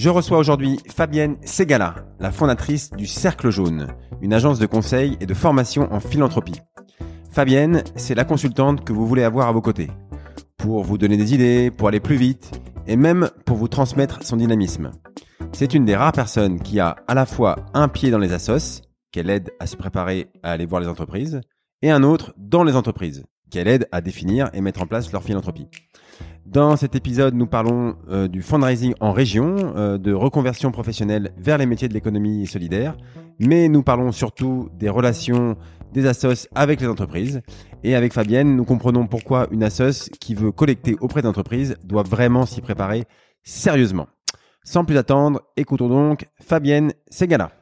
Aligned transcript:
Je 0.00 0.08
reçois 0.08 0.38
aujourd'hui 0.38 0.80
Fabienne 0.88 1.36
Segala, 1.44 1.94
la 2.20 2.32
fondatrice 2.32 2.90
du 2.90 3.04
Cercle 3.04 3.50
Jaune, 3.50 3.88
une 4.22 4.32
agence 4.32 4.58
de 4.58 4.64
conseil 4.64 5.18
et 5.20 5.26
de 5.26 5.34
formation 5.34 5.92
en 5.92 6.00
philanthropie. 6.00 6.58
Fabienne, 7.30 7.84
c'est 7.96 8.14
la 8.14 8.24
consultante 8.24 8.82
que 8.82 8.94
vous 8.94 9.06
voulez 9.06 9.24
avoir 9.24 9.48
à 9.48 9.52
vos 9.52 9.60
côtés, 9.60 9.90
pour 10.56 10.84
vous 10.84 10.96
donner 10.96 11.18
des 11.18 11.34
idées, 11.34 11.70
pour 11.70 11.88
aller 11.88 12.00
plus 12.00 12.16
vite, 12.16 12.62
et 12.86 12.96
même 12.96 13.28
pour 13.44 13.58
vous 13.58 13.68
transmettre 13.68 14.24
son 14.24 14.38
dynamisme. 14.38 14.90
C'est 15.52 15.74
une 15.74 15.84
des 15.84 15.96
rares 15.96 16.12
personnes 16.12 16.62
qui 16.62 16.80
a 16.80 16.96
à 17.06 17.12
la 17.12 17.26
fois 17.26 17.56
un 17.74 17.88
pied 17.88 18.10
dans 18.10 18.16
les 18.16 18.32
assos, 18.32 18.80
qu'elle 19.12 19.28
aide 19.28 19.50
à 19.60 19.66
se 19.66 19.76
préparer 19.76 20.30
à 20.42 20.52
aller 20.52 20.64
voir 20.64 20.80
les 20.80 20.88
entreprises, 20.88 21.42
et 21.82 21.90
un 21.90 22.04
autre 22.04 22.32
dans 22.38 22.64
les 22.64 22.74
entreprises, 22.74 23.26
qu'elle 23.50 23.68
aide 23.68 23.86
à 23.92 24.00
définir 24.00 24.48
et 24.54 24.62
mettre 24.62 24.80
en 24.80 24.86
place 24.86 25.12
leur 25.12 25.22
philanthropie. 25.22 25.68
Dans 26.50 26.74
cet 26.74 26.96
épisode, 26.96 27.36
nous 27.36 27.46
parlons 27.46 27.94
euh, 28.08 28.26
du 28.26 28.42
fundraising 28.42 28.92
en 28.98 29.12
région, 29.12 29.72
euh, 29.76 29.98
de 29.98 30.12
reconversion 30.12 30.72
professionnelle 30.72 31.30
vers 31.38 31.58
les 31.58 31.66
métiers 31.66 31.86
de 31.86 31.94
l'économie 31.94 32.44
solidaire, 32.48 32.96
mais 33.38 33.68
nous 33.68 33.84
parlons 33.84 34.10
surtout 34.10 34.68
des 34.74 34.88
relations 34.88 35.56
des 35.92 36.06
assos 36.06 36.48
avec 36.56 36.80
les 36.80 36.88
entreprises. 36.88 37.40
Et 37.84 37.94
avec 37.94 38.12
Fabienne, 38.12 38.56
nous 38.56 38.64
comprenons 38.64 39.06
pourquoi 39.06 39.46
une 39.52 39.62
assos 39.62 40.10
qui 40.18 40.34
veut 40.34 40.50
collecter 40.50 40.96
auprès 41.00 41.22
d'entreprises 41.22 41.76
doit 41.84 42.02
vraiment 42.02 42.46
s'y 42.46 42.60
préparer 42.60 43.04
sérieusement. 43.44 44.08
Sans 44.64 44.84
plus 44.84 44.96
attendre, 44.96 45.42
écoutons 45.56 45.88
donc 45.88 46.26
Fabienne 46.40 46.92
Segala. 47.10 47.52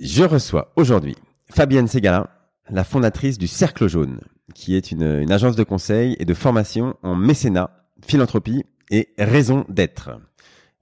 Je 0.00 0.24
reçois 0.24 0.72
aujourd'hui 0.74 1.14
Fabienne 1.50 1.88
Segala, 1.88 2.28
la 2.70 2.84
fondatrice 2.84 3.38
du 3.38 3.46
Cercle 3.46 3.88
Jaune, 3.88 4.20
qui 4.54 4.76
est 4.76 4.92
une, 4.92 5.30
agence 5.32 5.56
de 5.56 5.64
conseil 5.64 6.14
et 6.18 6.24
de 6.24 6.34
formation 6.34 6.94
en 7.02 7.14
mécénat, 7.14 7.70
philanthropie 8.06 8.64
et 8.90 9.08
raison 9.18 9.64
d'être. 9.68 10.10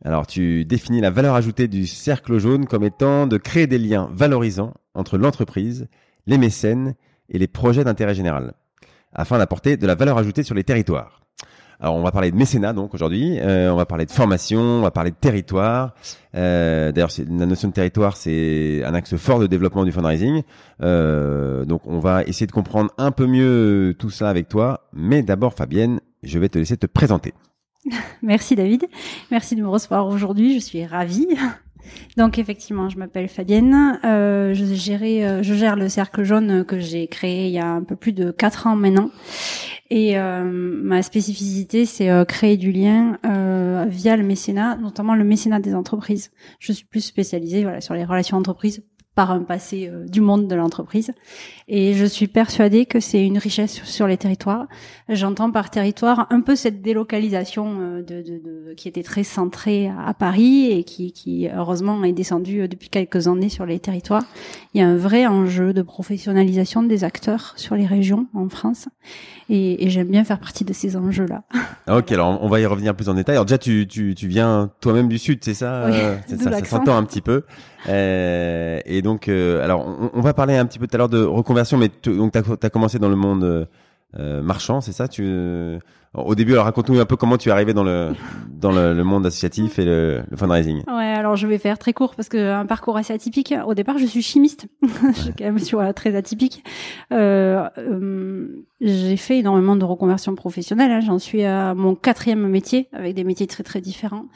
Alors, 0.05 0.27
tu 0.27 0.65
définis 0.65 1.01
la 1.01 1.11
valeur 1.11 1.35
ajoutée 1.35 1.69
du 1.69 1.87
Cercle 1.87 2.39
Jaune 2.39 2.67
comme 2.67 2.85
étant 2.85 3.27
de 3.27 3.37
créer 3.37 3.67
des 3.67 3.79
liens 3.79 4.11
valorisants 4.13 4.75
entre 4.95 5.19
l'entreprise, 5.19 5.89
les 6.27 6.37
mécènes 6.37 6.95
et 7.29 7.39
les 7.39 7.49
projets 7.49 7.85
d'intérêt 7.85 8.15
général, 8.15 8.55
afin 9.13 9.39
d'apporter 9.39 9.77
de 9.77 9.87
la 9.87 9.95
valeur 9.95 10.19
ajoutée 10.19 10.43
sur 10.43 10.55
les 10.55 10.65
territoires. 10.65 11.26
Alors 11.81 11.95
on 11.95 12.03
va 12.03 12.11
parler 12.11 12.31
de 12.31 12.37
mécénat 12.37 12.73
donc 12.73 12.95
aujourd'hui, 12.95 13.39
euh, 13.39 13.71
on 13.73 13.77
va 13.77 13.87
parler 13.87 14.07
de 14.07 14.11
formation, 14.11 14.61
on 14.61 14.81
va 14.81 14.91
parler 14.91 15.11
de 15.11 15.17
territoire. 15.17 15.95
Euh, 16.35 16.93
D'ailleurs 16.93 17.11
la 17.19 17.47
notion 17.47 17.69
de 17.69 17.75
territoire 17.75 18.17
c'est 18.17 18.83
un 18.85 18.95
axe 18.95 19.17
fort 19.17 19.39
de 19.39 19.47
développement 19.47 19.85
du 19.85 19.93
fundraising. 19.93 20.43
Euh, 20.83 21.65
donc 21.65 21.87
on 21.87 21.99
va 21.99 22.25
essayer 22.25 22.47
de 22.47 22.53
comprendre 22.53 22.91
un 22.99 23.11
peu 23.11 23.27
mieux 23.27 23.95
tout 23.99 24.11
ça 24.11 24.31
avec 24.31 24.49
toi. 24.49 24.89
Mais 24.93 25.23
d'abord 25.23 25.55
Fabienne, 25.55 26.01
je 26.23 26.39
vais 26.39 26.49
te 26.49 26.59
laisser 26.59 26.77
te 26.77 26.87
présenter. 26.87 27.35
Merci 28.23 28.57
David, 28.57 28.87
merci 29.31 29.55
de 29.55 29.63
me 29.63 29.69
recevoir 29.69 30.09
aujourd'hui, 30.09 30.55
je 30.55 30.65
suis 30.65 30.85
ravie. 30.85 31.29
Donc 32.17 32.39
effectivement, 32.39 32.89
je 32.89 32.99
m'appelle 32.99 33.29
Fabienne. 33.29 33.99
Euh, 34.05 34.55
je, 34.55 34.65
gérais, 34.75 35.25
euh, 35.25 35.43
je 35.43 35.55
gère 35.55 35.77
le 35.77 35.89
cercle 35.89 36.25
jaune 36.25 36.65
que 36.65 36.79
j'ai 36.79 37.07
créé 37.07 37.47
il 37.47 37.53
y 37.53 37.59
a 37.59 37.69
un 37.69 37.83
peu 37.83 37.97
plus 37.97 38.13
de 38.13 38.31
quatre 38.31 38.67
ans 38.67 38.77
maintenant. 38.77 39.11
Et 39.91 40.19
euh, 40.19 40.43
ma 40.45 41.03
spécificité, 41.03 41.87
c'est 41.87 42.11
euh, 42.11 42.25
créer 42.25 42.57
du 42.57 42.73
lien 42.73 43.19
euh, 43.25 43.85
via 43.89 44.17
le 44.17 44.25
mécénat, 44.25 44.77
notamment 44.77 45.15
le 45.15 45.25
mécénat 45.25 45.61
des 45.61 45.75
entreprises. 45.75 46.33
Je 46.59 46.73
suis 46.73 46.85
plus 46.85 47.03
spécialisée 47.03 47.63
voilà, 47.63 47.81
sur 47.81 47.95
les 47.95 48.05
relations 48.05 48.37
entreprises 48.37 48.83
par 49.17 49.31
un 49.31 49.41
passé 49.41 49.91
euh, 49.91 50.07
du 50.07 50.21
monde 50.21 50.47
de 50.47 50.55
l'entreprise. 50.55 51.11
Et 51.69 51.95
je 51.95 52.05
suis 52.05 52.29
persuadée 52.29 52.85
que 52.85 53.01
c'est 53.01 53.25
une 53.25 53.39
richesse 53.39 53.83
sur 53.83 54.07
les 54.07 54.19
territoires. 54.19 54.67
J'entends 55.09 55.51
par 55.51 55.71
territoire 55.71 56.27
un 56.31 56.43
peu 56.43 56.55
cette 56.55 56.83
délocalisation 56.83 57.79
euh, 57.81 58.03
de, 58.03 58.21
de, 58.21 58.39
de, 58.39 58.75
qui 58.77 58.89
était 58.89 59.03
très 59.03 59.25
centrée 59.25 59.91
à 60.07 60.13
Paris 60.13 60.71
et 60.71 60.85
qui, 60.85 61.13
qui 61.13 61.49
heureusement 61.49 62.05
est 62.05 62.13
descendue 62.13 62.61
euh, 62.61 62.69
depuis 62.69 62.91
quelques 62.91 63.27
années 63.27 63.49
sur 63.49 63.65
les 63.65 63.81
territoires. 63.81 64.25
Il 64.75 64.83
y 64.83 64.85
a 64.85 64.87
un 64.87 64.97
vrai 64.97 65.27
enjeu 65.27 65.73
de 65.73 65.81
professionnalisation 65.81 66.83
des 66.83 67.03
acteurs 67.03 67.55
sur 67.57 67.75
les 67.75 67.87
régions 67.87 68.27
en 68.35 68.51
France. 68.51 68.87
Et, 69.49 69.87
et 69.87 69.89
j'aime 69.89 70.09
bien 70.09 70.25
faire 70.25 70.39
partie 70.39 70.65
de 70.65 70.75
ces 70.75 70.95
enjeux-là. 70.95 71.43
Ah, 71.87 71.97
ok, 71.97 72.13
alors 72.13 72.39
on 72.43 72.49
va 72.49 72.61
y 72.61 72.67
revenir 72.67 72.95
plus 72.95 73.09
en 73.09 73.15
détail. 73.15 73.37
Alors 73.37 73.47
déjà, 73.47 73.57
tu, 73.59 73.87
tu, 73.89 74.15
tu 74.15 74.29
viens 74.29 74.71
toi-même 74.81 75.09
du 75.09 75.19
Sud, 75.19 75.39
c'est 75.43 75.55
ça, 75.55 75.87
oui, 75.89 76.37
ça 76.39 76.53
Ça 76.53 76.65
s'entend 76.65 76.99
un 76.99 77.05
petit 77.05 77.23
peu. 77.23 77.45
Euh, 77.89 78.81
et 78.85 79.03
donc, 79.03 79.29
euh, 79.29 79.63
alors, 79.63 79.87
on, 80.13 80.21
va 80.21 80.35
parler 80.35 80.57
un 80.57 80.67
petit 80.67 80.79
peu 80.79 80.87
tout 80.87 80.95
à 80.95 80.99
l'heure 80.99 81.09
de 81.09 81.23
reconversion, 81.23 81.79
mais 81.79 81.91
donc 82.05 82.33
tu 82.33 82.39
as, 82.67 82.71
commencé 82.71 82.99
dans 82.99 83.09
le 83.09 83.17
monde 83.17 83.69
euh, 84.19 84.43
marchand, 84.43 84.81
c'est 84.81 84.93
ça? 84.93 85.09
Tu 85.09 85.25
au 86.17 86.35
début, 86.35 86.53
alors 86.53 86.65
raconte-nous 86.65 86.99
un 86.99 87.05
peu 87.05 87.17
comment 87.17 87.37
tu 87.37 87.51
es 87.51 87.53
arrivé 87.53 87.75
dans 87.75 87.85
le 87.85 88.13
dans 88.49 88.73
le, 88.73 88.95
le 88.95 89.05
monde 89.05 89.27
associatif 89.27 89.79
et 89.79 89.85
le, 89.85 90.23
le, 90.31 90.37
fundraising. 90.37 90.83
Ouais, 90.87 91.13
alors 91.13 91.37
je 91.37 91.47
vais 91.47 91.59
faire 91.59 91.79
très 91.79 91.93
court 91.93 92.15
parce 92.15 92.29
que 92.29 92.53
un 92.53 92.65
parcours 92.65 92.97
assez 92.97 93.13
atypique. 93.13 93.55
Au 93.67 93.75
départ, 93.75 93.99
je 93.99 94.07
suis 94.07 94.23
chimiste. 94.23 94.67
je 94.83 95.21
suis 95.21 95.33
quand 95.35 95.45
même 95.45 95.59
sur 95.59 95.83
très 95.95 96.17
atypique. 96.17 96.65
Euh, 97.13 97.69
euh, 97.79 98.65
j'ai 98.81 99.17
fait 99.17 99.39
énormément 99.39 99.75
de 99.75 99.85
reconversion 99.85 100.35
professionnelle. 100.35 100.91
Hein. 100.91 101.01
J'en 101.01 101.19
suis 101.19 101.45
à 101.45 101.75
mon 101.75 101.95
quatrième 101.95 102.47
métier 102.47 102.89
avec 102.93 103.15
des 103.15 103.25
métiers 103.25 103.47
très 103.47 103.63
très 103.63 103.81
différents, 103.81 104.27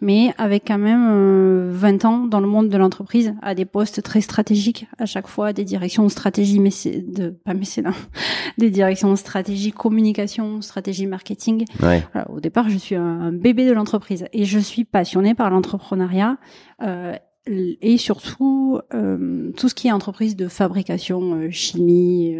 mais 0.00 0.32
avec 0.38 0.64
quand 0.66 0.78
même 0.78 1.08
euh, 1.10 1.70
20 1.72 2.04
ans 2.04 2.18
dans 2.26 2.40
le 2.40 2.46
monde 2.46 2.68
de 2.68 2.76
l'entreprise 2.78 3.34
à 3.42 3.54
des 3.54 3.66
postes 3.66 4.02
très 4.02 4.20
stratégiques 4.20 4.86
à 4.98 5.06
chaque 5.06 5.26
fois, 5.26 5.52
des 5.52 5.64
directions 5.64 6.08
stratégie, 6.08 6.60
mais 6.60 6.70
de 6.86 7.30
pas 7.30 7.54
mécénat, 7.54 7.94
des 8.58 8.70
directions 8.70 9.14
stratégie 9.16 9.72
communication, 9.72 10.62
stratégie 10.62 11.06
marketing 11.06 11.64
Ouais. 11.82 12.04
Voilà, 12.12 12.30
au 12.30 12.40
départ, 12.40 12.68
je 12.68 12.76
suis 12.76 12.94
un 12.94 13.32
bébé 13.32 13.66
de 13.66 13.72
l'entreprise 13.72 14.26
et 14.32 14.44
je 14.44 14.58
suis 14.58 14.84
passionnée 14.84 15.34
par 15.34 15.50
l'entrepreneuriat 15.50 16.38
euh, 16.82 17.14
et 17.46 17.96
surtout 17.96 18.80
euh, 18.94 19.50
tout 19.56 19.68
ce 19.68 19.74
qui 19.74 19.88
est 19.88 19.92
entreprise 19.92 20.36
de 20.36 20.46
fabrication, 20.48 21.34
euh, 21.34 21.50
chimie, 21.50 22.36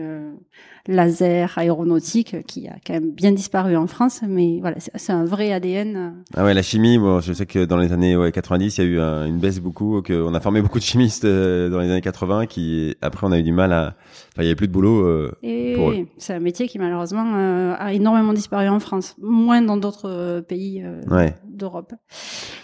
laser, 0.86 1.52
aéronautique, 1.56 2.36
qui 2.46 2.68
a 2.68 2.74
quand 2.86 2.94
même 2.94 3.10
bien 3.10 3.32
disparu 3.32 3.76
en 3.76 3.86
France, 3.86 4.20
mais 4.26 4.58
voilà, 4.60 4.76
c'est 4.78 5.12
un 5.12 5.24
vrai 5.24 5.52
ADN. 5.52 6.14
Ah 6.34 6.44
ouais, 6.44 6.54
la 6.54 6.62
chimie, 6.62 6.98
bon, 6.98 7.20
je 7.20 7.32
sais 7.32 7.46
que 7.46 7.64
dans 7.64 7.76
les 7.76 7.92
années 7.92 8.16
ouais, 8.16 8.32
90, 8.32 8.78
il 8.78 8.80
y 8.80 8.86
a 8.86 8.90
eu 8.90 9.00
un, 9.00 9.26
une 9.26 9.38
baisse 9.38 9.60
beaucoup, 9.60 10.02
que 10.02 10.12
on 10.12 10.34
a 10.34 10.40
formé 10.40 10.62
beaucoup 10.62 10.78
de 10.78 10.84
chimistes 10.84 11.26
dans 11.26 11.80
les 11.80 11.90
années 11.90 12.00
80, 12.00 12.46
qui 12.46 12.96
après 13.02 13.26
on 13.26 13.32
a 13.32 13.38
eu 13.38 13.42
du 13.42 13.52
mal 13.52 13.72
à, 13.72 13.96
il 14.40 14.44
y 14.44 14.48
avait 14.48 14.56
plus 14.56 14.68
de 14.68 14.72
boulot. 14.72 15.04
Euh, 15.04 15.32
et 15.42 15.76
oui, 15.76 16.06
c'est 16.16 16.34
un 16.34 16.40
métier 16.40 16.68
qui 16.68 16.78
malheureusement 16.78 17.34
euh, 17.34 17.74
a 17.78 17.92
énormément 17.92 18.32
disparu 18.32 18.68
en 18.68 18.80
France, 18.80 19.16
moins 19.20 19.62
dans 19.62 19.76
d'autres 19.76 20.08
euh, 20.10 20.40
pays 20.40 20.84
ouais. 21.10 21.34
d'Europe. 21.48 21.92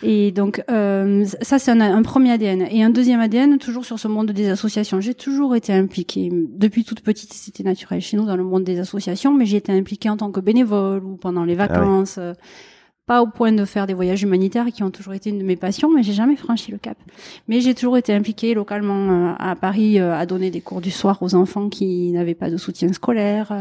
Et 0.03 0.33
donc 0.33 0.63
ça 0.67 1.59
c'est 1.59 1.71
un, 1.71 1.81
un, 1.81 2.03
premier 2.03 2.33
ADN 2.33 2.67
et 2.71 2.83
un 2.83 2.91
deuxième 2.91 3.21
ADN 3.21 3.59
toujours 3.59 3.85
sur 3.85 3.99
ce 3.99 4.09
monde 4.09 4.31
des 4.31 4.49
associations. 4.49 5.01
J'ai 5.01 5.15
toujours 5.15 5.55
été 5.57 5.73
impliquée 5.73 6.31
depuis 6.33 6.85
toute 6.85 7.01
petite, 7.01 7.33
c'était 7.33 7.63
naturel 7.63 8.01
chez 8.01 8.17
nous 8.17 8.27
dans 8.27 8.37
le 8.37 8.45
monde 8.45 8.65
des 8.65 8.79
associations, 8.79 9.33
mais 9.33 9.47
j'ai 9.47 9.57
été 9.57 9.73
impliquée 9.73 10.09
en 10.09 10.17
tant 10.17 10.31
que 10.31 10.41
bénévole 10.41 11.05
ou 11.05 11.17
pendant 11.17 11.45
les 11.45 11.55
vacances. 11.55 12.19
Ah 12.19 12.33
oui. 12.33 12.39
Pas 13.07 13.23
au 13.23 13.29
point 13.29 13.53
de 13.53 13.65
faire 13.65 13.87
des 13.87 13.95
voyages 13.95 14.23
humanitaires 14.23 14.67
qui 14.75 14.83
ont 14.83 14.91
toujours 14.91 15.15
été 15.15 15.31
une 15.31 15.39
de 15.39 15.45
mes 15.45 15.57
passions, 15.57 15.93
mais 15.93 16.03
j'ai 16.03 16.13
jamais 16.13 16.37
franchi 16.37 16.73
le 16.73 16.79
cap. 16.79 16.97
Mais 17.47 17.61
j'ai 17.61 17.75
toujours 17.75 17.97
été 17.97 18.13
impliquée 18.13 18.53
localement 18.55 19.37
à 19.39 19.55
Paris 19.55 20.01
à 20.01 20.27
donner 20.27 20.51
des 20.51 20.61
cours 20.61 20.81
du 20.81 20.91
soir 20.91 21.23
aux 21.23 21.37
enfants 21.37 21.69
qui 21.69 22.11
n'avaient 22.11 22.35
pas 22.35 22.51
de 22.51 22.57
soutien 22.57 22.93
scolaire. 22.93 23.55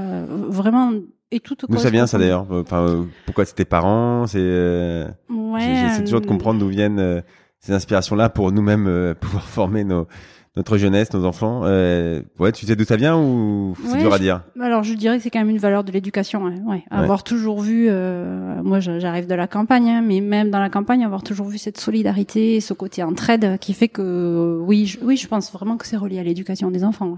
Vraiment 0.49 0.93
et 1.31 1.39
tout. 1.39 1.55
D'où 1.67 1.77
ça 1.77 1.89
vient 1.89 2.07
ça 2.07 2.17
d'ailleurs 2.17 2.45
Enfin, 2.49 3.05
pourquoi 3.25 3.45
c'est 3.45 3.55
tes 3.55 3.65
parents 3.65 4.27
C'est 4.27 4.39
euh... 4.39 5.07
ouais, 5.29 5.61
j'essaie 5.61 6.03
toujours 6.03 6.21
de 6.21 6.27
comprendre 6.27 6.59
d'où 6.59 6.67
viennent 6.67 6.99
euh, 6.99 7.21
ces 7.59 7.73
inspirations-là 7.73 8.29
pour 8.29 8.51
nous-mêmes 8.51 8.87
euh, 8.87 9.13
pouvoir 9.19 9.43
former 9.43 9.83
nos 9.83 10.07
notre 10.55 10.77
jeunesse, 10.77 11.13
nos 11.13 11.25
enfants. 11.25 11.61
Euh, 11.63 12.21
ouais, 12.39 12.51
tu 12.51 12.65
sais 12.65 12.75
d'où 12.75 12.85
ça 12.85 12.95
vient 12.95 13.17
ou 13.17 13.75
c'est 13.83 13.93
ouais, 13.93 13.99
dur 13.99 14.13
à 14.13 14.19
dire? 14.19 14.41
Je, 14.55 14.61
Alors 14.61 14.83
je 14.83 14.93
dirais 14.93 15.17
que 15.17 15.23
c'est 15.23 15.29
quand 15.29 15.39
même 15.39 15.49
une 15.49 15.57
valeur 15.57 15.83
de 15.83 15.91
l'éducation. 15.91 16.43
Ouais, 16.43 16.55
ouais. 16.65 16.83
Avoir 16.89 17.23
toujours 17.23 17.61
vu, 17.61 17.87
euh, 17.89 18.61
moi 18.63 18.79
j'arrive 18.79 19.27
de 19.27 19.35
la 19.35 19.47
campagne, 19.47 19.89
hein, 19.89 20.01
mais 20.01 20.21
même 20.21 20.51
dans 20.51 20.59
la 20.59 20.69
campagne, 20.69 21.03
avoir 21.03 21.23
toujours 21.23 21.47
vu 21.47 21.57
cette 21.57 21.79
solidarité, 21.79 22.61
ce 22.61 22.73
côté 22.73 23.03
entraide, 23.03 23.57
qui 23.59 23.73
fait 23.73 23.89
que 23.89 24.59
oui, 24.61 24.85
je, 24.85 24.99
oui, 25.01 25.17
je 25.17 25.27
pense 25.27 25.51
vraiment 25.51 25.77
que 25.77 25.85
c'est 25.85 25.97
relié 25.97 26.19
à 26.19 26.23
l'éducation 26.23 26.71
des 26.71 26.83
enfants. 26.83 27.17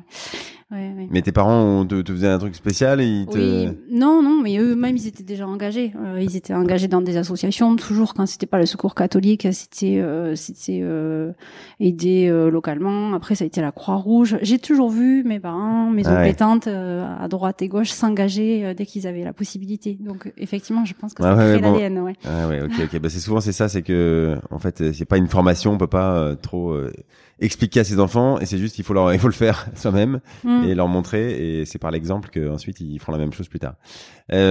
Ouais, 0.69 0.91
ouais. 0.97 1.07
Mais 1.11 1.21
tes 1.21 1.31
parents 1.31 1.61
on 1.61 1.85
te, 1.85 2.01
te 2.01 2.11
faisaient 2.11 2.27
un 2.27 2.39
truc 2.39 2.53
spécial 2.53 2.99
et 2.99 3.05
ils 3.05 3.25
te... 3.25 3.37
Oui, 3.69 3.77
non, 3.89 4.21
non, 4.21 4.41
mais 4.43 4.57
eux-mêmes, 4.57 4.97
ils 4.97 5.07
étaient 5.07 5.23
déjà 5.23 5.47
engagés. 5.47 5.93
Euh, 6.03 6.19
ils 6.21 6.35
étaient 6.35 6.53
engagés 6.53 6.89
dans 6.89 6.99
des 6.99 7.15
associations. 7.15 7.73
Toujours, 7.77 8.13
quand 8.13 8.25
c'était 8.25 8.47
pas 8.47 8.59
le 8.59 8.65
Secours 8.65 8.93
catholique, 8.93 9.47
c'était 9.53 9.99
euh, 9.99 10.35
c'était 10.35 10.81
euh, 10.83 11.31
aider 11.79 12.27
euh, 12.27 12.49
localement. 12.51 13.13
Après, 13.13 13.33
ça 13.35 13.45
a 13.45 13.47
été 13.47 13.61
la 13.61 13.71
Croix-Rouge. 13.71 14.39
J'ai 14.41 14.59
toujours 14.59 14.89
vu 14.89 15.23
mes 15.23 15.39
parents, 15.39 15.89
mes 15.89 16.05
Ah 16.05 16.11
oncles 16.11 16.19
ouais. 16.19 16.31
et 16.31 16.35
tantes, 16.35 16.67
euh, 16.67 17.05
à 17.17 17.29
droite 17.29 17.61
et 17.61 17.69
gauche, 17.69 17.91
s'engager 17.91 18.65
euh, 18.65 18.73
dès 18.73 18.85
qu'ils 18.85 19.07
avaient 19.07 19.23
la 19.23 19.31
possibilité. 19.33 19.97
Donc, 20.01 20.33
effectivement, 20.37 20.83
je 20.83 20.93
pense 20.95 21.13
que 21.13 21.23
Ouais, 21.23 21.29
ça 21.29 21.35
crée 21.35 21.59
bon. 21.61 21.73
l'ADN. 21.75 21.99
Ouais. 21.99 22.13
Ah 22.25 22.49
ouais, 22.49 22.61
ok, 22.61 22.73
ok. 22.93 22.99
Bah, 22.99 23.09
c'est 23.09 23.19
souvent 23.21 23.39
c'est 23.39 23.53
ça, 23.53 23.69
c'est 23.69 23.83
que 23.83 24.35
en 24.51 24.59
fait, 24.59 24.91
c'est 24.91 25.05
pas 25.05 25.17
une 25.17 25.27
formation, 25.27 25.71
on 25.71 25.77
peut 25.77 25.87
pas 25.87 26.17
euh, 26.17 26.35
trop 26.35 26.71
euh, 26.71 26.91
expliquer 27.39 27.81
à 27.81 27.83
ses 27.83 27.99
enfants, 27.99 28.39
et 28.39 28.45
c'est 28.45 28.57
juste 28.57 28.79
il 28.79 28.83
faut 28.83 28.93
leur, 28.93 29.13
il 29.13 29.19
faut 29.19 29.27
le 29.27 29.33
faire 29.33 29.67
soi-même 29.75 30.19
Mm. 30.43 30.63
et 30.65 30.75
leur 30.75 30.87
montrer, 30.87 31.59
et 31.61 31.65
c'est 31.65 31.79
par 31.79 31.91
l'exemple 31.91 32.29
que 32.29 32.49
ensuite 32.51 32.79
ils 32.79 32.99
feront 32.99 33.11
la 33.11 33.17
même 33.17 33.33
chose 33.33 33.47
plus 33.47 33.59
tard. 33.59 33.75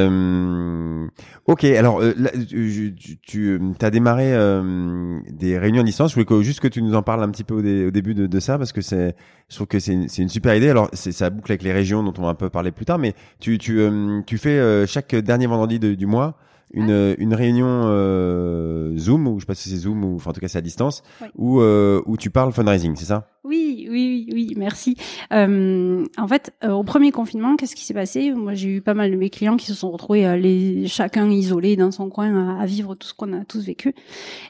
Euh, 0.07 1.07
ok, 1.47 1.65
alors 1.65 2.01
euh, 2.03 2.13
là, 2.17 2.31
tu, 2.49 2.95
tu 3.23 3.61
as 3.81 3.91
démarré 3.91 4.33
euh, 4.35 5.19
des 5.31 5.59
réunions 5.59 5.83
à 5.83 5.85
distance. 5.85 6.11
Je 6.11 6.15
voulais 6.15 6.27
que, 6.27 6.43
juste 6.43 6.61
que 6.61 6.69
tu 6.69 6.83
nous 6.83 6.95
en 6.95 7.03
parles 7.03 7.23
un 7.23 7.31
petit 7.31 7.45
peu 7.45 7.55
au, 7.55 7.63
dé- 7.63 7.87
au 7.87 7.91
début 7.91 8.15
de, 8.15 8.27
de 8.27 8.41
ça, 8.41 8.59
parce 8.59 8.73
que 8.73 8.81
c'est, 8.81 9.15
je 9.49 9.55
trouve 9.55 9.67
que 9.67 9.79
c'est 9.79 9.93
une, 9.93 10.09
c'est 10.09 10.23
une 10.23 10.29
super 10.29 10.55
idée. 10.55 10.69
Alors 10.71 10.89
c'est 10.93 11.13
ça 11.13 11.31
boucle 11.31 11.53
avec 11.53 11.63
les 11.63 11.73
régions 11.73 12.03
dont 12.03 12.13
on 12.19 12.23
va 12.23 12.29
un 12.31 12.35
peu 12.35 12.51
parler 12.51 12.73
plus 12.73 12.85
tard, 12.85 12.99
mais 12.99 13.15
tu 13.41 13.59
tu 13.59 13.79
euh, 13.81 14.21
tu 14.27 14.39
fais 14.39 14.59
euh, 14.59 14.87
chaque 14.87 15.15
dernier 15.15 15.47
vendredi 15.47 15.79
de- 15.79 15.95
du 15.95 16.07
mois 16.07 16.39
une, 16.77 16.91
euh, 16.91 17.15
une 17.19 17.35
réunion 17.35 17.67
euh, 17.69 18.97
Zoom, 18.97 19.27
ou 19.27 19.37
je 19.39 19.41
sais 19.45 19.47
pas 19.47 19.55
si 19.55 19.69
c'est 19.69 19.77
Zoom, 19.77 20.05
ou 20.05 20.15
enfin 20.17 20.31
en 20.31 20.33
tout 20.33 20.41
cas 20.41 20.49
c'est 20.49 20.59
à 20.59 20.63
distance, 20.63 21.03
Oui. 21.21 21.29
où, 21.37 21.61
euh, 21.61 22.01
où 22.07 22.17
tu 22.17 22.31
parles 22.31 22.53
fundraising, 22.53 22.95
c'est 22.97 23.07
ça? 23.07 23.29
Oui, 23.45 23.87
oui, 23.91 24.27
oui, 24.29 24.35
oui, 24.35 24.55
merci. 24.57 24.97
Euh, 25.33 26.05
en 26.19 26.27
fait, 26.27 26.53
euh, 26.65 26.71
au 26.73 26.83
premier 26.83 27.13
confinement, 27.13 27.55
qu'est-ce 27.57 27.77
qui 27.77 27.85
s'est 27.85 27.95
passé? 27.95 28.33
Moi, 28.33 28.55
j'ai 28.55 28.69
eu 28.69 28.81
pas 28.81 28.95
mal 28.95 29.11
de 29.11 29.17
mes 29.17 29.31
clients 29.31 29.57
qui 29.57 29.67
se 29.67 29.75
sont 29.75 29.91
retrouvés 29.91 30.27
euh, 30.27 30.37
les, 30.37 30.89
chacun 30.89 31.31
isolé 31.31 31.77
dans 31.77 31.93
son 31.93 32.09
coin 32.09 32.57
à, 32.59 32.61
à 32.63 32.67
vivre 32.67 32.97
tout 32.97 33.07
ce 33.07 33.15
qu'on 33.15 33.33
a 33.33 33.45
tous 33.45 33.65
vécu. 33.65 33.95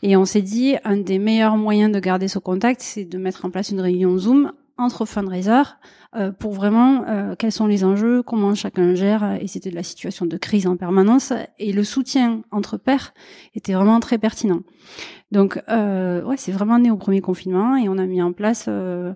Et 0.02 0.16
on 0.16 0.24
s'est 0.24 0.40
dit, 0.42 0.76
un 0.84 0.96
des 0.96 1.18
meilleurs 1.18 1.56
moyens 1.58 1.92
de 1.92 2.00
garder 2.00 2.26
ce 2.28 2.38
contact, 2.38 2.80
c'est 2.80 3.04
de 3.04 3.18
mettre 3.18 3.44
en 3.44 3.50
place 3.50 3.70
une 3.70 3.80
réunion 3.80 4.16
Zoom 4.16 4.52
entre 4.78 5.04
fundraisers 5.04 5.78
euh, 6.14 6.32
pour 6.32 6.52
vraiment 6.52 7.04
euh, 7.08 7.34
quels 7.38 7.52
sont 7.52 7.66
les 7.66 7.84
enjeux, 7.84 8.22
comment 8.22 8.54
chacun 8.54 8.94
gère, 8.94 9.38
et 9.40 9.46
c'était 9.46 9.70
de 9.70 9.74
la 9.74 9.82
situation 9.82 10.26
de 10.26 10.36
crise 10.36 10.66
en 10.66 10.76
permanence, 10.76 11.32
et 11.58 11.72
le 11.72 11.84
soutien 11.84 12.42
entre 12.50 12.76
pairs 12.76 13.14
était 13.54 13.72
vraiment 13.72 14.00
très 14.00 14.18
pertinent. 14.18 14.60
Donc, 15.32 15.62
euh, 15.68 16.22
ouais, 16.22 16.36
c'est 16.36 16.52
vraiment 16.52 16.78
né 16.78 16.90
au 16.90 16.96
premier 16.96 17.20
confinement, 17.20 17.76
et 17.76 17.88
on 17.88 17.98
a 17.98 18.06
mis 18.06 18.22
en 18.22 18.32
place 18.32 18.66
euh, 18.68 19.12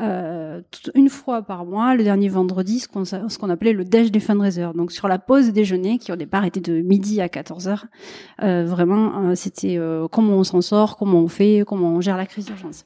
euh, 0.00 0.62
une 0.94 1.08
fois 1.08 1.42
par 1.42 1.64
mois, 1.64 1.94
le 1.94 2.04
dernier 2.04 2.28
vendredi, 2.28 2.80
ce 2.80 2.88
qu'on 2.88 3.02
qu'on 3.04 3.50
appelait 3.50 3.72
le 3.72 3.84
déj 3.84 4.10
des 4.10 4.20
fundraisers. 4.20 4.72
Donc 4.74 4.92
sur 4.92 5.08
la 5.08 5.18
pause 5.18 5.52
déjeuner, 5.52 5.98
qui 5.98 6.12
au 6.12 6.16
départ 6.16 6.44
était 6.44 6.60
de 6.60 6.80
midi 6.80 7.20
à 7.20 7.28
14 7.28 7.68
heures, 7.68 7.86
euh, 8.42 8.64
vraiment, 8.64 9.24
euh, 9.24 9.34
c'était 9.34 9.76
euh, 9.78 10.08
comment 10.08 10.34
on 10.34 10.44
s'en 10.44 10.60
sort, 10.60 10.96
comment 10.96 11.20
on 11.20 11.28
fait, 11.28 11.64
comment 11.66 11.90
on 11.90 12.00
gère 12.00 12.16
la 12.16 12.26
crise 12.26 12.46
d'urgence. 12.46 12.84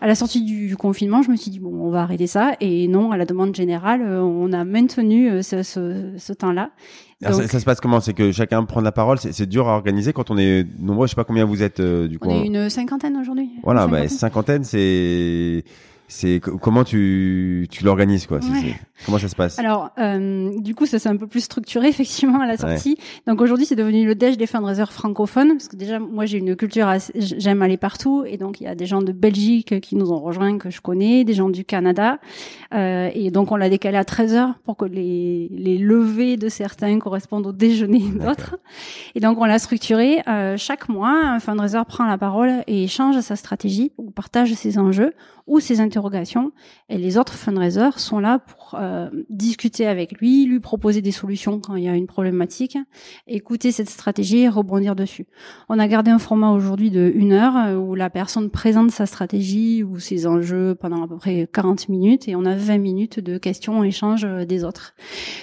À 0.00 0.06
la 0.06 0.14
sortie 0.14 0.42
du 0.42 0.76
confinement, 0.76 1.22
je 1.22 1.30
me 1.30 1.36
suis 1.36 1.50
dit 1.50 1.58
bon, 1.60 1.72
on 1.72 1.90
va 1.90 2.02
arrêter 2.02 2.26
ça. 2.26 2.52
Et 2.60 2.88
non, 2.88 3.12
à 3.12 3.16
la 3.16 3.24
demande 3.24 3.54
générale, 3.54 4.02
euh, 4.02 4.20
on 4.22 4.52
a 4.52 4.64
maintenu 4.64 5.30
euh, 5.30 5.42
ce, 5.42 5.62
ce, 5.62 6.12
ce 6.16 6.32
temps-là. 6.32 6.70
Ça, 7.22 7.32
se 7.60 7.64
passe 7.64 7.80
comment? 7.80 8.00
C'est 8.00 8.14
que 8.14 8.32
chacun 8.32 8.64
prend 8.64 8.80
la 8.80 8.92
parole, 8.92 9.18
c'est 9.18 9.32
c'est 9.32 9.46
dur 9.46 9.68
à 9.68 9.72
organiser 9.72 10.14
quand 10.14 10.30
on 10.30 10.38
est 10.38 10.66
nombreux, 10.78 11.06
je 11.06 11.10
sais 11.10 11.16
pas 11.16 11.24
combien 11.24 11.44
vous 11.44 11.62
êtes 11.62 11.80
euh, 11.80 12.08
du 12.08 12.18
coup. 12.18 12.30
on 12.30 12.42
est 12.42 12.46
une 12.46 12.70
cinquantaine 12.70 13.16
aujourd'hui. 13.18 13.50
Voilà, 13.62 13.84
Une 13.84 13.90
bah, 13.90 14.08
cinquantaine, 14.08 14.64
c'est 14.64 15.64
c'est 16.10 16.40
co- 16.40 16.58
comment 16.58 16.82
tu 16.84 17.66
tu 17.70 17.84
l'organises 17.84 18.26
quoi 18.26 18.38
Ouais. 18.38 18.74
Comment 19.06 19.16
ça 19.18 19.28
se 19.28 19.36
passe? 19.36 19.58
Alors, 19.58 19.90
euh, 19.98 20.50
du 20.60 20.74
coup, 20.74 20.84
ça 20.84 20.98
c'est 20.98 21.08
un 21.08 21.16
peu 21.16 21.26
plus 21.26 21.40
structuré 21.40 21.88
effectivement 21.94 22.40
à 22.40 22.46
la 22.46 22.56
sortie. 22.58 22.98
Donc 23.26 23.40
aujourd'hui, 23.40 23.64
c'est 23.64 23.76
devenu 23.76 24.04
le 24.04 24.14
déj 24.14 24.36
des 24.36 24.46
fundraisers 24.46 24.92
francophones 24.92 25.52
parce 25.52 25.68
que 25.68 25.76
déjà, 25.76 25.98
moi, 25.98 26.26
j'ai 26.26 26.38
une 26.38 26.54
culture, 26.56 26.92
j'aime 27.14 27.62
aller 27.62 27.76
partout 27.76 28.24
et 28.26 28.36
donc 28.36 28.60
il 28.60 28.64
y 28.64 28.66
a 28.66 28.74
des 28.74 28.86
gens 28.86 29.00
de 29.02 29.12
Belgique 29.12 29.80
qui 29.80 29.96
nous 29.96 30.10
ont 30.12 30.18
rejoints 30.18 30.58
que 30.58 30.68
je 30.68 30.80
connais, 30.80 31.24
des 31.24 31.32
gens 31.34 31.48
du 31.48 31.64
Canada 31.64 32.18
euh, 32.74 33.08
et 33.14 33.30
donc 33.30 33.52
on 33.52 33.56
l'a 33.56 33.70
décalé 33.70 33.96
à 33.96 34.04
13 34.04 34.34
heures 34.34 34.54
pour 34.64 34.76
que 34.76 34.84
les 34.84 35.48
les 35.52 35.78
levées 35.78 36.36
de 36.36 36.48
certains 36.48 36.98
correspondent 36.98 37.46
au 37.46 37.52
déjeuner 37.52 38.00
d'autres. 38.00 38.56
Et 39.14 39.20
donc 39.20 39.38
on 39.40 39.44
l'a 39.44 39.58
structuré. 39.58 40.22
Euh, 40.28 40.56
chaque 40.58 40.88
mois, 40.88 41.20
un 41.24 41.40
fundraiser 41.40 41.80
prend 41.86 42.04
la 42.04 42.18
parole 42.18 42.64
et 42.66 42.84
échange 42.84 43.18
sa 43.20 43.36
stratégie 43.36 43.92
ou 43.96 44.10
partage 44.10 44.52
ses 44.54 44.76
enjeux 44.78 45.12
ou 45.50 45.58
ses 45.58 45.80
interrogations. 45.80 46.52
Et 46.88 46.96
les 46.96 47.18
autres 47.18 47.34
fundraisers 47.34 47.98
sont 47.98 48.20
là 48.20 48.38
pour 48.38 48.78
euh, 48.78 49.10
discuter 49.28 49.84
avec 49.88 50.12
lui, 50.12 50.46
lui 50.46 50.60
proposer 50.60 51.02
des 51.02 51.10
solutions 51.10 51.58
quand 51.58 51.74
il 51.74 51.82
y 51.82 51.88
a 51.88 51.94
une 51.96 52.06
problématique, 52.06 52.78
écouter 53.26 53.72
cette 53.72 53.90
stratégie 53.90 54.42
et 54.42 54.48
rebondir 54.48 54.94
dessus. 54.94 55.26
On 55.68 55.80
a 55.80 55.88
gardé 55.88 56.12
un 56.12 56.20
format 56.20 56.52
aujourd'hui 56.52 56.92
de 56.92 57.10
une 57.12 57.32
heure 57.32 57.56
euh, 57.56 57.74
où 57.74 57.96
la 57.96 58.10
personne 58.10 58.48
présente 58.48 58.92
sa 58.92 59.06
stratégie 59.06 59.82
ou 59.82 59.98
ses 59.98 60.28
enjeux 60.28 60.76
pendant 60.76 61.02
à 61.02 61.08
peu 61.08 61.16
près 61.16 61.48
40 61.52 61.88
minutes 61.88 62.28
et 62.28 62.36
on 62.36 62.44
a 62.44 62.54
20 62.54 62.78
minutes 62.78 63.18
de 63.18 63.36
questions, 63.36 63.82
échanges 63.82 64.24
euh, 64.24 64.44
des 64.44 64.62
autres. 64.62 64.94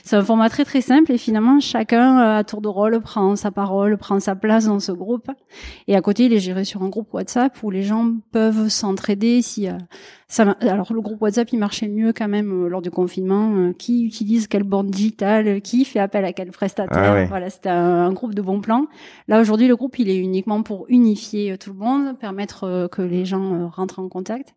C'est 0.05 0.15
un 0.15 0.23
format 0.23 0.49
très 0.49 0.63
très 0.63 0.79
simple 0.79 1.11
et 1.11 1.17
finalement 1.17 1.59
chacun 1.59 2.19
euh, 2.19 2.37
à 2.37 2.43
tour 2.45 2.61
de 2.61 2.69
rôle 2.69 3.01
prend 3.01 3.35
sa 3.35 3.51
parole, 3.51 3.97
prend 3.97 4.21
sa 4.21 4.35
place 4.35 4.67
dans 4.67 4.79
ce 4.79 4.93
groupe. 4.93 5.29
Et 5.89 5.97
à 5.97 6.01
côté, 6.01 6.25
il 6.25 6.33
est 6.33 6.39
géré 6.39 6.63
sur 6.63 6.81
un 6.81 6.87
groupe 6.87 7.13
WhatsApp 7.13 7.61
où 7.61 7.71
les 7.71 7.83
gens 7.83 8.13
peuvent 8.31 8.69
s'entraider 8.69 9.41
si 9.41 9.67
ça. 10.27 10.55
Alors 10.61 10.91
le 10.93 11.01
groupe 11.01 11.21
WhatsApp, 11.21 11.49
il 11.53 11.59
marchait 11.59 11.87
mieux 11.87 12.13
quand 12.13 12.27
même 12.27 12.65
euh, 12.65 12.67
lors 12.69 12.81
du 12.81 12.91
confinement. 12.91 13.53
euh, 13.55 13.73
qui 13.73 14.05
utilise 14.05 14.47
quelle 14.47 14.63
borne 14.63 14.87
digitale, 14.87 15.47
euh, 15.47 15.59
qui 15.59 15.85
fait 15.85 15.99
appel 15.99 16.25
à 16.25 16.33
quel 16.33 16.51
prestataire. 16.51 17.11
Ah 17.11 17.13
ouais. 17.13 17.25
Voilà, 17.25 17.49
c'était 17.49 17.69
un, 17.69 18.07
un 18.07 18.13
groupe 18.13 18.35
de 18.35 18.41
bons 18.41 18.61
plans. 18.61 18.87
Là 19.27 19.39
aujourd'hui, 19.39 19.67
le 19.67 19.75
groupe, 19.75 19.97
il 19.99 20.09
est 20.09 20.17
uniquement 20.17 20.63
pour 20.63 20.85
unifier 20.89 21.57
tout 21.57 21.71
le 21.71 21.79
monde, 21.79 22.17
permettre 22.19 22.87
que 22.91 23.01
les 23.01 23.25
gens 23.25 23.69
rentrent 23.69 23.99
en 23.99 24.09
contact. 24.09 24.53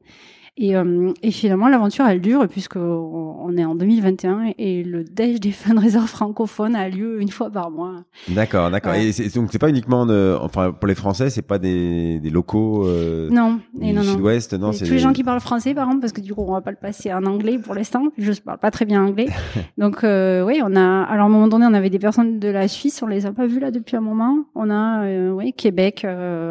Et, 0.60 0.76
euh, 0.76 1.12
et 1.22 1.30
finalement, 1.32 1.68
l'aventure, 1.68 2.04
elle 2.06 2.20
dure 2.20 2.46
puisque 2.48 2.76
on 2.76 3.30
on 3.42 3.56
est 3.56 3.64
en 3.64 3.74
2021 3.74 4.52
et 4.58 4.84
le 4.84 5.02
déj 5.02 5.40
des 5.40 5.50
fundraisers 5.50 6.06
francophones 6.06 6.76
a 6.76 6.88
lieu 6.88 7.20
une 7.20 7.30
fois 7.30 7.50
par 7.50 7.70
mois. 7.70 8.04
D'accord, 8.28 8.70
d'accord. 8.70 8.92
Ouais. 8.92 9.08
Et 9.08 9.28
donc 9.34 9.48
c'est 9.50 9.58
pas 9.58 9.70
uniquement 9.70 10.04
de, 10.06 10.36
enfin 10.40 10.72
pour 10.72 10.86
les 10.86 10.94
Français, 10.94 11.30
c'est 11.30 11.42
pas 11.42 11.58
des, 11.58 12.20
des 12.20 12.30
locaux 12.30 12.86
euh, 12.86 13.28
Non, 13.30 13.58
et 13.80 13.86
du 13.88 13.92
non. 13.94 14.02
Sud-Ouest, 14.02 14.52
non, 14.54 14.70
c'est 14.72 14.84
tous 14.84 14.90
les 14.90 14.96
des- 14.98 15.02
gens 15.02 15.12
qui 15.12 15.24
parlent 15.24 15.40
français, 15.40 15.74
par 15.74 15.86
exemple, 15.86 16.02
parce 16.02 16.12
que 16.12 16.20
du 16.20 16.34
coup, 16.34 16.44
on 16.46 16.52
va 16.52 16.60
pas 16.60 16.70
le 16.70 16.76
passer 16.76 17.12
en 17.12 17.24
anglais 17.24 17.58
pour 17.58 17.74
l'instant. 17.74 18.04
Je 18.18 18.30
parle 18.40 18.58
pas 18.58 18.70
très 18.70 18.84
bien 18.84 19.02
anglais. 19.04 19.26
Donc, 19.78 20.04
euh, 20.04 20.44
oui, 20.44 20.60
on 20.62 20.76
a. 20.76 21.02
Alors, 21.04 21.24
à 21.24 21.28
un 21.28 21.32
moment 21.32 21.48
donné, 21.48 21.64
on 21.66 21.74
avait 21.74 21.90
des 21.90 21.98
personnes 21.98 22.38
de 22.38 22.48
la 22.48 22.68
Suisse, 22.68 23.02
on 23.02 23.06
les 23.06 23.24
a 23.26 23.32
pas 23.32 23.46
vues 23.46 23.60
là 23.60 23.70
depuis 23.70 23.96
un 23.96 24.00
moment. 24.02 24.44
On 24.54 24.70
a, 24.70 25.04
euh, 25.06 25.30
oui, 25.30 25.54
Québec, 25.54 26.06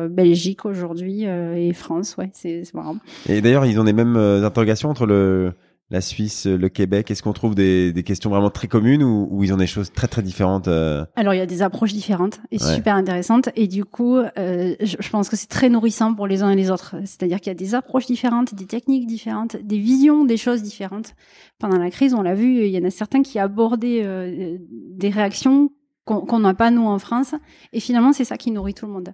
Belgique 0.10 0.66
aujourd'hui 0.66 1.24
et 1.24 1.72
France. 1.74 2.16
Ouais, 2.18 2.30
c'est 2.34 2.63
marrant. 2.74 2.98
Et 3.28 3.42
d'ailleurs, 3.42 3.66
ils 3.66 3.80
ont 3.80 3.84
les 3.84 3.94
mêmes 4.03 4.15
euh, 4.18 4.46
interrogations 4.46 4.89
entre 4.89 5.06
le 5.06 5.53
la 5.91 6.01
Suisse, 6.01 6.46
le 6.46 6.70
Québec? 6.70 7.10
Est-ce 7.10 7.24
qu'on 7.24 7.34
trouve 7.34 7.56
des, 7.56 7.91
des 7.91 8.03
questions 8.03 8.29
vraiment 8.29 8.51
très 8.51 8.68
communes 8.68 9.01
ou, 9.01 9.27
ou 9.32 9.44
ils 9.44 9.51
ont 9.51 9.58
des 9.58 9.65
choses 9.65 9.91
très 9.91 10.06
très 10.08 10.22
différentes 10.22 10.68
euh? 10.68 11.03
Alors, 11.15 11.34
il 11.34 11.38
y 11.38 11.41
a 11.41 11.48
des 11.48 11.63
approches 11.63 11.94
différentes 11.94 12.39
et 12.51 12.62
Ouais. 12.63 12.75
super 12.75 12.94
intéressantes. 12.94 13.50
Et 13.56 13.68
du 13.68 13.86
coup, 13.86 14.18
euh, 14.18 14.75
je, 14.79 14.98
je 15.00 15.10
pense 15.10 15.29
que 15.29 15.36
c'est 15.36 15.48
très 15.50 15.68
nourrissant 15.68 16.13
pour 16.13 16.27
les 16.27 16.44
uns 16.44 16.51
et 16.51 16.56
les 16.56 16.70
autres. 16.70 16.96
C'est-à-dire 17.06 17.39
qu'il 17.39 17.50
y 17.50 17.56
a 17.56 17.62
des 17.65 17.74
approches 17.74 18.06
différentes, 18.06 18.53
des 18.53 18.68
techniques 18.68 19.08
différentes, 19.08 19.56
des 19.63 19.79
visions 19.79 20.25
des 20.25 20.38
choses 20.38 20.62
différentes. 20.62 21.15
Pendant 21.58 21.79
la 21.79 21.89
crise, 21.89 22.13
on 22.13 22.22
l'a 22.22 22.36
vu, 22.36 22.65
il 22.68 22.70
y 22.72 22.77
en 22.77 22.86
a 22.88 22.91
certains 22.91 23.24
qui 23.24 23.39
abordaient 23.39 24.03
euh, 24.06 24.58
des 24.70 25.10
réactions 25.10 25.72
qu'on 26.10 26.25
qu'on 26.25 26.39
n'a 26.39 26.54
pas 26.54 26.72
nous 26.72 26.88
en 26.88 26.98
France. 26.98 27.36
Et 27.72 27.80
finalement, 27.80 28.13
c'est 28.13 28.25
ça 28.25 28.38
qui 28.38 28.51
nourrit 28.51 28.74
tout 28.74 28.88
le 28.88 28.92
monde. 28.92 29.13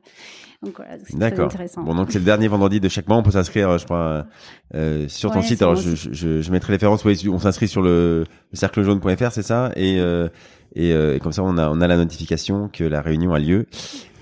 Donc 0.64 0.78
voilà, 0.78 0.96
c'est 1.04 1.22
intéressant. 1.40 1.84
Bon, 1.84 1.94
donc 1.94 2.12
c'est 2.12 2.20
le 2.20 2.25
dernier 2.25 2.48
vendredi 2.48 2.80
de 2.80 2.88
chaque 2.88 3.08
mois. 3.08 3.18
On 3.18 3.24
peut 3.24 3.32
s'inscrire, 3.32 3.78
je 3.78 3.86
crois, 3.86 4.25
euh, 4.74 5.08
sur 5.10 5.32
ton 5.32 5.42
site. 5.42 5.62
Alors, 5.62 5.75
je, 5.75 5.96
je, 5.96 6.42
je 6.42 6.52
mettrai 6.52 6.72
les 6.72 6.78
références. 6.78 7.06
On 7.06 7.40
s'inscrit 7.40 7.68
sur 7.68 7.82
le, 7.82 8.25
le 8.52 8.58
cerclejaune.fr, 8.58 9.32
c'est 9.32 9.44
ça? 9.44 9.72
Et, 9.75 10.00
euh, 10.00 10.30
et, 10.75 10.91
euh, 10.94 11.15
et 11.15 11.20
comme 11.20 11.32
ça, 11.32 11.44
on 11.44 11.58
a, 11.58 11.70
on 11.70 11.82
a 11.82 11.88
la 11.88 11.98
notification 11.98 12.70
que 12.72 12.84
la 12.84 13.01
réunion 13.01 13.34
a 13.34 13.39
lieu. 13.39 13.65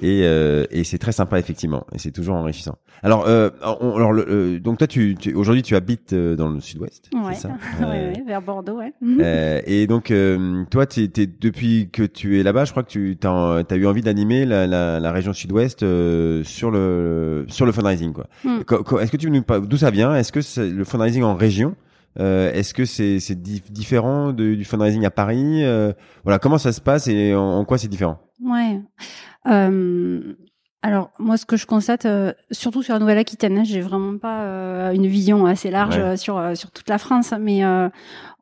Et, 0.02 0.24
euh, 0.26 0.66
et 0.70 0.84
c'est 0.84 0.98
très 0.98 1.14
sympa, 1.14 1.40
effectivement. 1.40 1.86
Et 1.94 1.98
c'est 1.98 2.12
toujours 2.12 2.36
enrichissant. 2.36 2.76
Alors, 3.04 3.26
euh, 3.26 3.50
on- 3.80 3.96
alors 3.96 4.12
le, 4.12 4.26
euh, 4.28 4.60
donc 4.60 4.78
toi, 4.78 4.86
tu, 4.88 5.16
tu 5.18 5.34
aujourd'hui, 5.34 5.62
tu 5.64 5.76
habites 5.78 6.12
euh, 6.12 6.36
dans 6.36 6.50
le 6.50 6.60
Sud-Ouest, 6.60 7.10
Ouais. 7.14 7.34
c'est 7.36 7.44
ça 7.44 7.48
ouais, 7.80 7.86
Euh, 7.86 8.14
ouais, 8.14 8.24
vers 8.28 8.42
Bordeaux, 8.42 8.80
ouais. 8.80 8.92
euh, 9.22 9.62
et 9.66 9.88
donc, 9.88 10.12
euh, 10.12 10.66
toi, 10.70 10.86
t'es, 10.86 11.08
t'es- 11.08 11.26
depuis 11.28 11.90
que 11.90 12.04
tu 12.04 12.38
es 12.38 12.44
là-bas, 12.44 12.66
je 12.66 12.72
crois 12.72 12.84
que 12.84 12.90
tu 12.90 13.18
as, 13.24 13.76
eu 13.78 13.86
envie 13.86 14.02
d'animer 14.02 14.46
la, 14.46 14.68
la, 14.68 15.00
la 15.00 15.12
région 15.14 15.32
Sud-Ouest 15.32 15.84
euh, 15.84 16.44
sur 16.44 16.70
le 16.70 17.46
sur 17.48 17.66
le 17.66 17.72
fundraising, 17.72 18.12
quoi. 18.12 18.28
Hmm. 18.44 18.60
Est-ce 19.00 19.12
que 19.12 19.18
tu 19.18 19.32
nous 19.32 19.42
d'où 19.62 19.78
ça 19.78 19.90
vient? 19.90 20.14
Est-ce 20.16 20.34
que 20.34 20.42
c'est 20.42 20.70
le 20.70 20.84
fundraising 20.84 21.24
en 21.24 21.36
région? 21.36 21.76
Est-ce 22.18 22.74
que 22.74 22.86
c'est 22.86 23.18
dif- 23.36 23.72
différent 23.72 24.32
de- 24.34 24.56
du 24.56 24.66
fundraising 24.66 25.06
à 25.06 25.12
Paris 25.12 25.64
Euh, 25.64 25.94
Voilà, 26.24 26.40
comment 26.40 26.58
ça 26.58 26.72
se 26.72 26.82
passe 26.82 27.08
et 27.08 27.34
en, 27.36 27.42
en 27.60 27.66
quoi 27.66 27.78
c'est 27.78 27.88
différent? 27.88 28.20
Ouais. 28.44 28.80
Euh, 29.48 30.34
alors 30.82 31.12
moi, 31.18 31.38
ce 31.38 31.46
que 31.46 31.56
je 31.56 31.66
constate, 31.66 32.06
euh, 32.06 32.34
surtout 32.52 32.84
sur 32.84 32.94
la 32.94 33.00
Nouvelle-Aquitaine, 33.00 33.58
hein, 33.60 33.64
j'ai 33.64 33.80
vraiment 33.80 34.18
pas 34.18 34.42
euh, 34.44 34.92
une 34.92 35.08
vision 35.08 35.46
assez 35.46 35.72
large 35.72 35.96
Ouais. 35.96 36.02
euh, 36.04 36.16
sur 36.18 36.38
euh, 36.38 36.56
sur 36.56 36.72
toute 36.72 36.90
la 36.90 36.98
France, 36.98 37.34
mais 37.40 37.64
euh, 37.64 37.88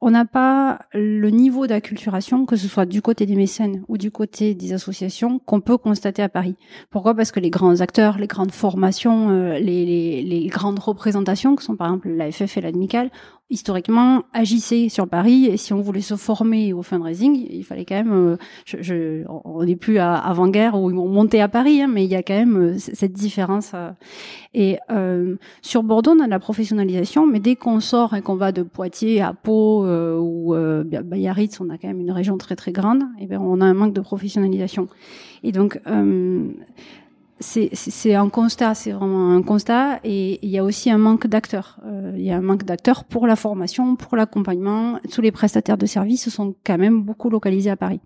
on 0.01 0.09
n'a 0.09 0.25
pas 0.25 0.79
le 0.95 1.29
niveau 1.29 1.67
d'acculturation, 1.67 2.47
que 2.47 2.55
ce 2.55 2.67
soit 2.67 2.87
du 2.87 3.03
côté 3.03 3.27
des 3.27 3.35
mécènes 3.35 3.83
ou 3.87 3.99
du 3.99 4.09
côté 4.09 4.55
des 4.55 4.73
associations, 4.73 5.37
qu'on 5.37 5.61
peut 5.61 5.77
constater 5.77 6.23
à 6.23 6.29
Paris. 6.29 6.55
Pourquoi? 6.89 7.13
Parce 7.13 7.31
que 7.31 7.39
les 7.39 7.51
grands 7.51 7.79
acteurs, 7.81 8.17
les 8.17 8.25
grandes 8.25 8.51
formations, 8.51 9.29
euh, 9.29 9.59
les, 9.59 9.85
les, 9.85 10.23
les, 10.23 10.47
grandes 10.47 10.79
représentations, 10.79 11.55
que 11.55 11.61
sont 11.61 11.75
par 11.75 11.87
exemple 11.89 12.09
la 12.09 12.31
FF 12.31 12.57
et 12.57 12.61
l'ADMICAL, 12.61 13.11
historiquement 13.51 14.23
agissaient 14.33 14.89
sur 14.89 15.07
Paris 15.07 15.45
et 15.45 15.57
si 15.57 15.73
on 15.73 15.81
voulait 15.81 16.01
se 16.01 16.15
former 16.15 16.73
au 16.73 16.81
fundraising, 16.81 17.45
il 17.49 17.63
fallait 17.63 17.85
quand 17.85 17.95
même, 17.95 18.13
euh, 18.13 18.37
je, 18.65 18.77
je, 18.81 19.23
on 19.27 19.63
n'est 19.63 19.75
plus 19.75 19.99
à 19.99 20.15
avant-guerre 20.15 20.75
où 20.75 20.89
ils 20.89 20.95
monter 21.11 21.41
à 21.41 21.47
Paris, 21.47 21.81
hein, 21.81 21.87
mais 21.87 22.05
il 22.05 22.11
y 22.11 22.15
a 22.15 22.23
quand 22.23 22.33
même 22.33 22.57
euh, 22.57 22.77
cette 22.77 23.13
différence. 23.13 23.71
Euh. 23.75 23.91
Et 24.53 24.77
euh, 24.89 25.35
sur 25.61 25.83
Bordeaux, 25.83 26.15
on 26.17 26.23
a 26.23 26.27
la 26.27 26.39
professionnalisation, 26.39 27.27
mais 27.27 27.39
dès 27.39 27.55
qu'on 27.55 27.79
sort 27.79 28.15
et 28.15 28.21
qu'on 28.21 28.35
va 28.35 28.51
de 28.51 28.63
Poitiers 28.63 29.21
à 29.21 29.33
Pau 29.33 29.85
ou 29.85 30.55
euh, 30.55 30.83
Biarritz, 30.83 31.59
on 31.61 31.69
a 31.69 31.77
quand 31.77 31.87
même 31.87 31.99
une 31.99 32.11
région 32.11 32.37
très 32.37 32.55
très 32.55 32.71
grande, 32.71 33.03
et 33.19 33.27
bien 33.27 33.39
on 33.39 33.61
a 33.61 33.65
un 33.65 33.73
manque 33.73 33.93
de 33.93 34.01
professionnalisation. 34.01 34.87
Et 35.43 35.51
donc 35.51 35.79
c'est 37.41 38.15
un 38.15 38.29
constat, 38.29 38.75
c'est 38.75 38.91
vraiment 38.91 39.31
un 39.31 39.41
constat, 39.41 39.99
et 40.03 40.39
il 40.43 40.49
y 40.49 40.57
a 40.57 40.63
aussi 40.63 40.89
un 40.89 40.97
manque 40.97 41.27
d'acteurs. 41.27 41.79
Euh, 41.85 42.13
il 42.15 42.23
y 42.23 42.31
a 42.31 42.37
un 42.37 42.41
manque 42.41 42.63
d'acteurs 42.63 43.03
pour 43.03 43.27
la 43.27 43.35
formation, 43.35 43.95
pour 43.95 44.15
l'accompagnement. 44.15 44.99
Tous 45.11 45.21
les 45.21 45.31
prestataires 45.31 45.77
de 45.77 45.85
services 45.85 46.29
sont 46.29 46.55
quand 46.63 46.77
même 46.77 47.01
beaucoup 47.01 47.29
localisés 47.29 47.71
à 47.71 47.75
Paris. 47.75 47.99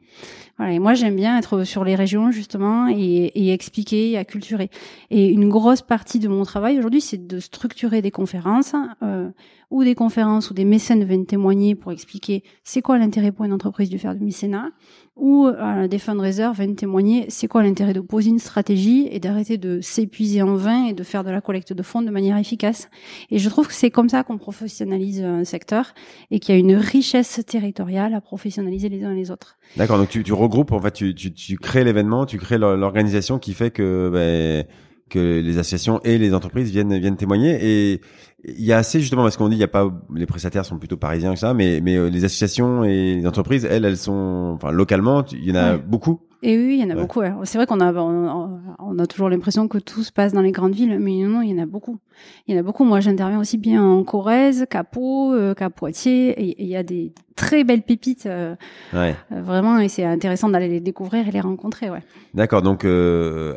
Voilà, 0.58 0.74
et 0.74 0.80
moi 0.80 0.94
j'aime 0.94 1.18
bien 1.18 1.38
être 1.38 1.66
sur 1.66 1.84
les 1.84 1.96
régions 1.96 2.32
justement 2.32 2.88
et, 2.88 2.96
et 3.36 3.52
expliquer, 3.52 4.12
et 4.12 4.18
acculturer. 4.18 4.70
Et 5.10 5.30
une 5.30 5.50
grosse 5.50 5.82
partie 5.82 6.20
de 6.20 6.30
mon 6.30 6.44
travail 6.44 6.80
aujourd'hui, 6.80 7.02
c'est 7.02 7.28
de 7.28 7.40
structurer 7.40 8.02
des 8.02 8.12
conférences 8.12 8.74
euh, 9.04 9.30
ou 9.70 9.84
des 9.84 9.96
conférences 9.96 10.52
où 10.52 10.54
des 10.54 10.64
mécènes 10.64 11.04
viennent 11.04 11.26
témoigner 11.26 11.76
pour 11.76 11.92
expliquer 11.92 12.44
c'est 12.64 12.82
quoi 12.82 12.98
l'intérêt 12.98 13.34
pour 13.34 13.44
une 13.44 13.54
entreprise 13.54 13.90
de 13.90 13.98
faire 13.98 14.16
du 14.16 14.24
mécénat 14.24 14.72
ou 15.16 15.48
euh, 15.48 15.88
des 15.88 16.00
fundraisers 16.00 16.52
viennent 16.54 16.76
témoigner 16.76 17.26
c'est 17.30 17.48
quoi 17.48 17.64
l'intérêt 17.64 17.94
de 17.94 18.02
poser 18.02 18.30
une 18.30 18.40
stratégie 18.40 19.08
et 19.12 19.20
d'arrêter 19.20 19.58
de 19.58 19.80
s'épuiser 19.82 20.42
en 20.42 20.56
vain 20.56 20.88
et 20.88 20.94
de 20.94 21.04
faire 21.04 21.24
de 21.24 21.32
la 21.32 21.42
collecte 21.42 21.74
de 21.74 21.84
fonds 21.84 22.02
de 22.02 22.12
manière 22.12 22.38
efficace. 22.38 22.90
Et 23.32 23.40
je 23.40 23.50
trouve 23.50 23.68
que 23.68 23.74
c'est 23.74 23.92
comme 23.92 24.10
ça 24.10 24.24
qu'on 24.24 24.38
professionnalise 24.38 25.24
un 25.24 25.46
secteur 25.46 25.94
et 26.32 26.40
qu'il 26.40 26.54
y 26.54 26.58
a 26.58 26.60
une 26.60 26.76
richesse 26.76 27.42
territoriale 27.48 28.14
à 28.14 28.22
professionnaliser 28.22 28.90
les 28.90 29.04
uns 29.04 29.12
et 29.12 29.16
les 29.16 29.32
autres. 29.32 29.58
D'accord, 29.78 29.98
donc 29.98 30.10
tu, 30.10 30.24
tu 30.24 30.34
regroupes, 30.34 30.74
en 30.74 30.82
fait, 30.82 30.92
tu, 30.92 31.16
tu, 31.16 31.34
tu 31.34 31.58
crées 31.58 31.84
l'événement, 31.84 32.26
tu 32.26 32.38
crées 32.38 32.58
l'organisation 32.58 33.40
qui 33.40 33.54
fait 33.54 33.72
que 33.72 34.10
ben, 34.12 34.66
que 35.10 35.40
les 35.40 35.58
associations 35.60 36.02
et 36.04 36.18
les 36.18 36.34
entreprises 36.34 36.72
viennent 36.72 36.98
viennent 36.98 37.16
témoigner 37.16 37.60
et 37.62 38.02
il 38.48 38.64
y 38.64 38.74
a 38.74 38.78
assez 38.78 39.00
justement 39.00 39.24
parce 39.24 39.38
qu'on 39.38 39.50
dit 39.50 39.56
il 39.56 39.60
y 39.60 39.64
a 39.64 39.68
pas 39.68 39.92
les 40.14 40.26
prestataires 40.26 40.66
sont 40.66 40.78
plutôt 40.78 40.98
parisiens 40.98 41.34
que 41.34 41.40
ça 41.40 41.54
mais 41.54 41.80
mais 41.82 41.96
euh, 41.96 42.10
les 42.10 42.26
associations 42.26 42.84
et 42.84 43.16
les 43.16 43.28
entreprises 43.28 43.66
elles 43.66 43.86
elles 43.86 43.98
sont 43.98 44.54
enfin 44.56 44.72
localement 44.72 45.26
il 45.32 45.46
y 45.46 45.52
en 45.52 45.56
a 45.56 45.78
beaucoup 45.78 46.22
et 46.46 46.58
oui, 46.58 46.78
il 46.78 46.84
y 46.84 46.84
en 46.84 46.96
a 46.96 47.02
beaucoup. 47.02 47.22
C'est 47.44 47.58
vrai 47.58 47.66
qu'on 47.66 47.80
a, 47.80 47.92
on, 47.92 49.00
a 49.00 49.08
toujours 49.08 49.30
l'impression 49.30 49.68
que 49.68 49.80
tout 49.80 50.04
se 50.04 50.12
passe 50.12 50.32
dans 50.32 50.44
les 50.44 50.52
grandes 50.52 50.76
villes, 50.76 51.00
mais 51.00 51.24
non, 51.24 51.42
il 51.42 51.50
y 51.50 51.60
en 51.60 51.64
a 51.64 51.66
beaucoup. 51.66 51.98
Il 52.46 52.54
y 52.54 52.58
en 52.58 52.60
a 52.60 52.64
beaucoup. 52.64 52.84
Moi, 52.84 53.00
j'interviens 53.00 53.40
aussi 53.40 53.58
bien 53.58 53.84
en 53.84 54.04
Corrèze 54.04 54.68
qu'à 54.70 54.84
Pau, 54.84 55.34
euh, 55.34 55.56
qu'à 55.56 55.72
Poitiers. 55.72 56.40
Et 56.40 56.62
il 56.62 56.68
y 56.68 56.76
a 56.76 56.84
des 56.84 57.14
très 57.36 57.64
belles 57.64 57.82
pépites, 57.82 58.26
euh, 58.26 58.56
ouais. 58.94 59.16
Euh, 59.32 59.42
vraiment. 59.42 59.80
Et 59.80 59.90
c'est 59.90 60.06
intéressant 60.06 60.50
d'aller 60.50 60.68
les 60.68 60.80
découvrir 60.80 61.28
et 61.28 61.32
les 61.32 61.42
rencontrer. 61.42 61.90
Ouais. 61.90 62.04
D'accord. 62.34 62.62
Donc 62.62 62.86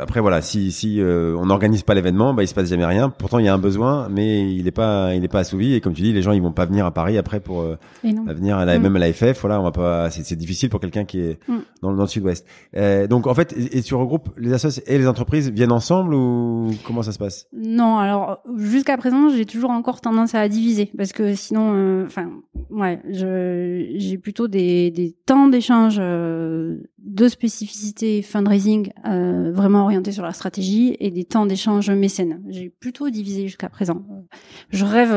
après, 0.00 0.20
voilà, 0.20 0.42
si 0.42 0.72
si 0.72 1.00
on 1.02 1.46
n'organise 1.46 1.82
pas 1.82 1.94
l'événement, 1.94 2.34
bah 2.34 2.42
il 2.42 2.48
se 2.48 2.54
passe 2.54 2.68
jamais 2.68 2.86
rien. 2.86 3.10
Pourtant, 3.10 3.38
il 3.38 3.46
y 3.46 3.48
a 3.48 3.54
un 3.54 3.58
besoin, 3.58 4.08
mais 4.08 4.52
il 4.52 4.64
n'est 4.64 4.70
pas 4.70 5.14
il 5.14 5.24
est 5.24 5.28
pas 5.28 5.40
assouvi. 5.40 5.74
Et 5.74 5.80
comme 5.80 5.94
tu 5.94 6.02
dis, 6.02 6.12
les 6.12 6.22
gens 6.22 6.32
ils 6.32 6.42
vont 6.42 6.52
pas 6.52 6.66
venir 6.66 6.86
à 6.86 6.90
Paris 6.90 7.18
après 7.18 7.40
pour 7.40 7.64
venir 8.02 8.56
à 8.56 8.64
la, 8.64 8.78
mm. 8.78 8.82
même 8.82 8.96
à 8.96 8.98
la 8.98 9.12
FF. 9.12 9.40
Voilà, 9.40 9.60
on 9.60 9.64
va 9.64 9.72
pas. 9.72 10.10
C'est 10.10 10.36
difficile 10.36 10.68
pour 10.70 10.80
quelqu'un 10.80 11.04
qui 11.04 11.20
est 11.20 11.38
mm. 11.48 11.58
dans, 11.82 11.92
dans 11.92 12.02
le 12.02 12.08
sud-ouest. 12.08 12.46
Euh, 12.76 13.06
donc 13.06 13.26
en 13.26 13.34
fait, 13.34 13.54
et, 13.56 13.82
tu 13.82 13.94
regroupes 13.94 14.30
les 14.36 14.52
associations 14.52 14.92
et 14.92 14.98
les 14.98 15.06
entreprises 15.06 15.50
viennent 15.50 15.72
ensemble 15.72 16.14
ou 16.14 16.70
comment 16.84 17.02
ça 17.02 17.12
se 17.12 17.18
passe? 17.18 17.46
Non, 17.52 17.98
alors 17.98 18.42
jusqu'à 18.56 18.96
présent, 18.96 19.28
j'ai 19.30 19.44
toujours 19.44 19.70
encore 19.70 20.00
tendance 20.00 20.34
à 20.34 20.48
diviser 20.48 20.90
parce 20.96 21.12
que 21.12 21.34
sinon, 21.34 21.72
euh, 21.74 22.04
enfin, 22.06 22.30
ouais, 22.70 23.00
j'ai 23.96 24.18
plutôt 24.18 24.48
des, 24.48 24.90
des 24.90 25.12
temps 25.26 25.48
d'échange 25.48 25.96
euh, 25.98 26.78
de 26.98 27.28
spécificité 27.28 28.22
fundraising 28.22 28.90
euh, 29.06 29.50
vraiment 29.52 29.84
orientés 29.84 30.12
sur 30.12 30.22
la 30.22 30.32
stratégie 30.32 30.96
et 31.00 31.10
des 31.10 31.24
temps 31.24 31.46
d'échange 31.46 31.90
mécènes. 31.90 32.42
J'ai 32.48 32.70
plutôt 32.70 33.10
divisé 33.10 33.46
jusqu'à 33.46 33.68
présent. 33.68 34.02
Je 34.70 34.84
rêve, 34.84 35.12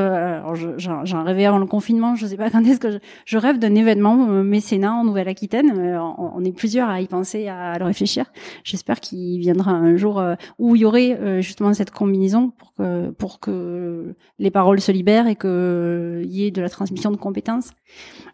j'en 0.78 1.24
rêvais 1.24 1.46
avant 1.46 1.60
le 1.60 1.66
confinement, 1.66 2.16
je 2.16 2.28
sais 2.28 2.38
pas 2.38 2.50
quand 2.52 2.64
est-ce 2.66 2.80
que 2.80 3.00
je, 3.26 3.38
rêve 3.38 3.60
d'un 3.60 3.76
événement 3.76 4.16
mécénat 4.44 4.94
en 4.94 5.04
Nouvelle-Aquitaine. 5.04 5.72
On, 5.98 6.32
on 6.42 6.44
est 6.44 6.52
plusieurs 6.52 6.90
à 6.90 7.02
y 7.02 7.08
penser 7.08 7.48
à, 7.48 7.78
le 7.78 7.86
réfléchir. 7.86 8.26
J'espère 8.64 9.00
qu'il 9.00 9.40
viendra 9.40 9.72
un 9.72 9.96
jour 9.96 10.20
euh, 10.20 10.36
où 10.58 10.76
il 10.76 10.82
y 10.82 10.86
aurait 10.86 11.18
euh, 11.20 11.42
justement 11.42 11.74
cette 11.74 11.92
combinaison 11.92 12.52
pour 12.52 12.74
que 12.74 13.10
pour 13.12 13.40
que 13.40 14.16
les 14.40 14.52
paroles 14.52 14.82
se 14.82 14.92
libèrent 14.92 15.28
et 15.28 15.36
que 15.36 16.24
y 16.26 16.46
ait 16.46 16.52
de 16.52 16.62
la 16.62 16.70
transmission 16.70 17.12
de 17.12 17.18
compétences. 17.18 17.72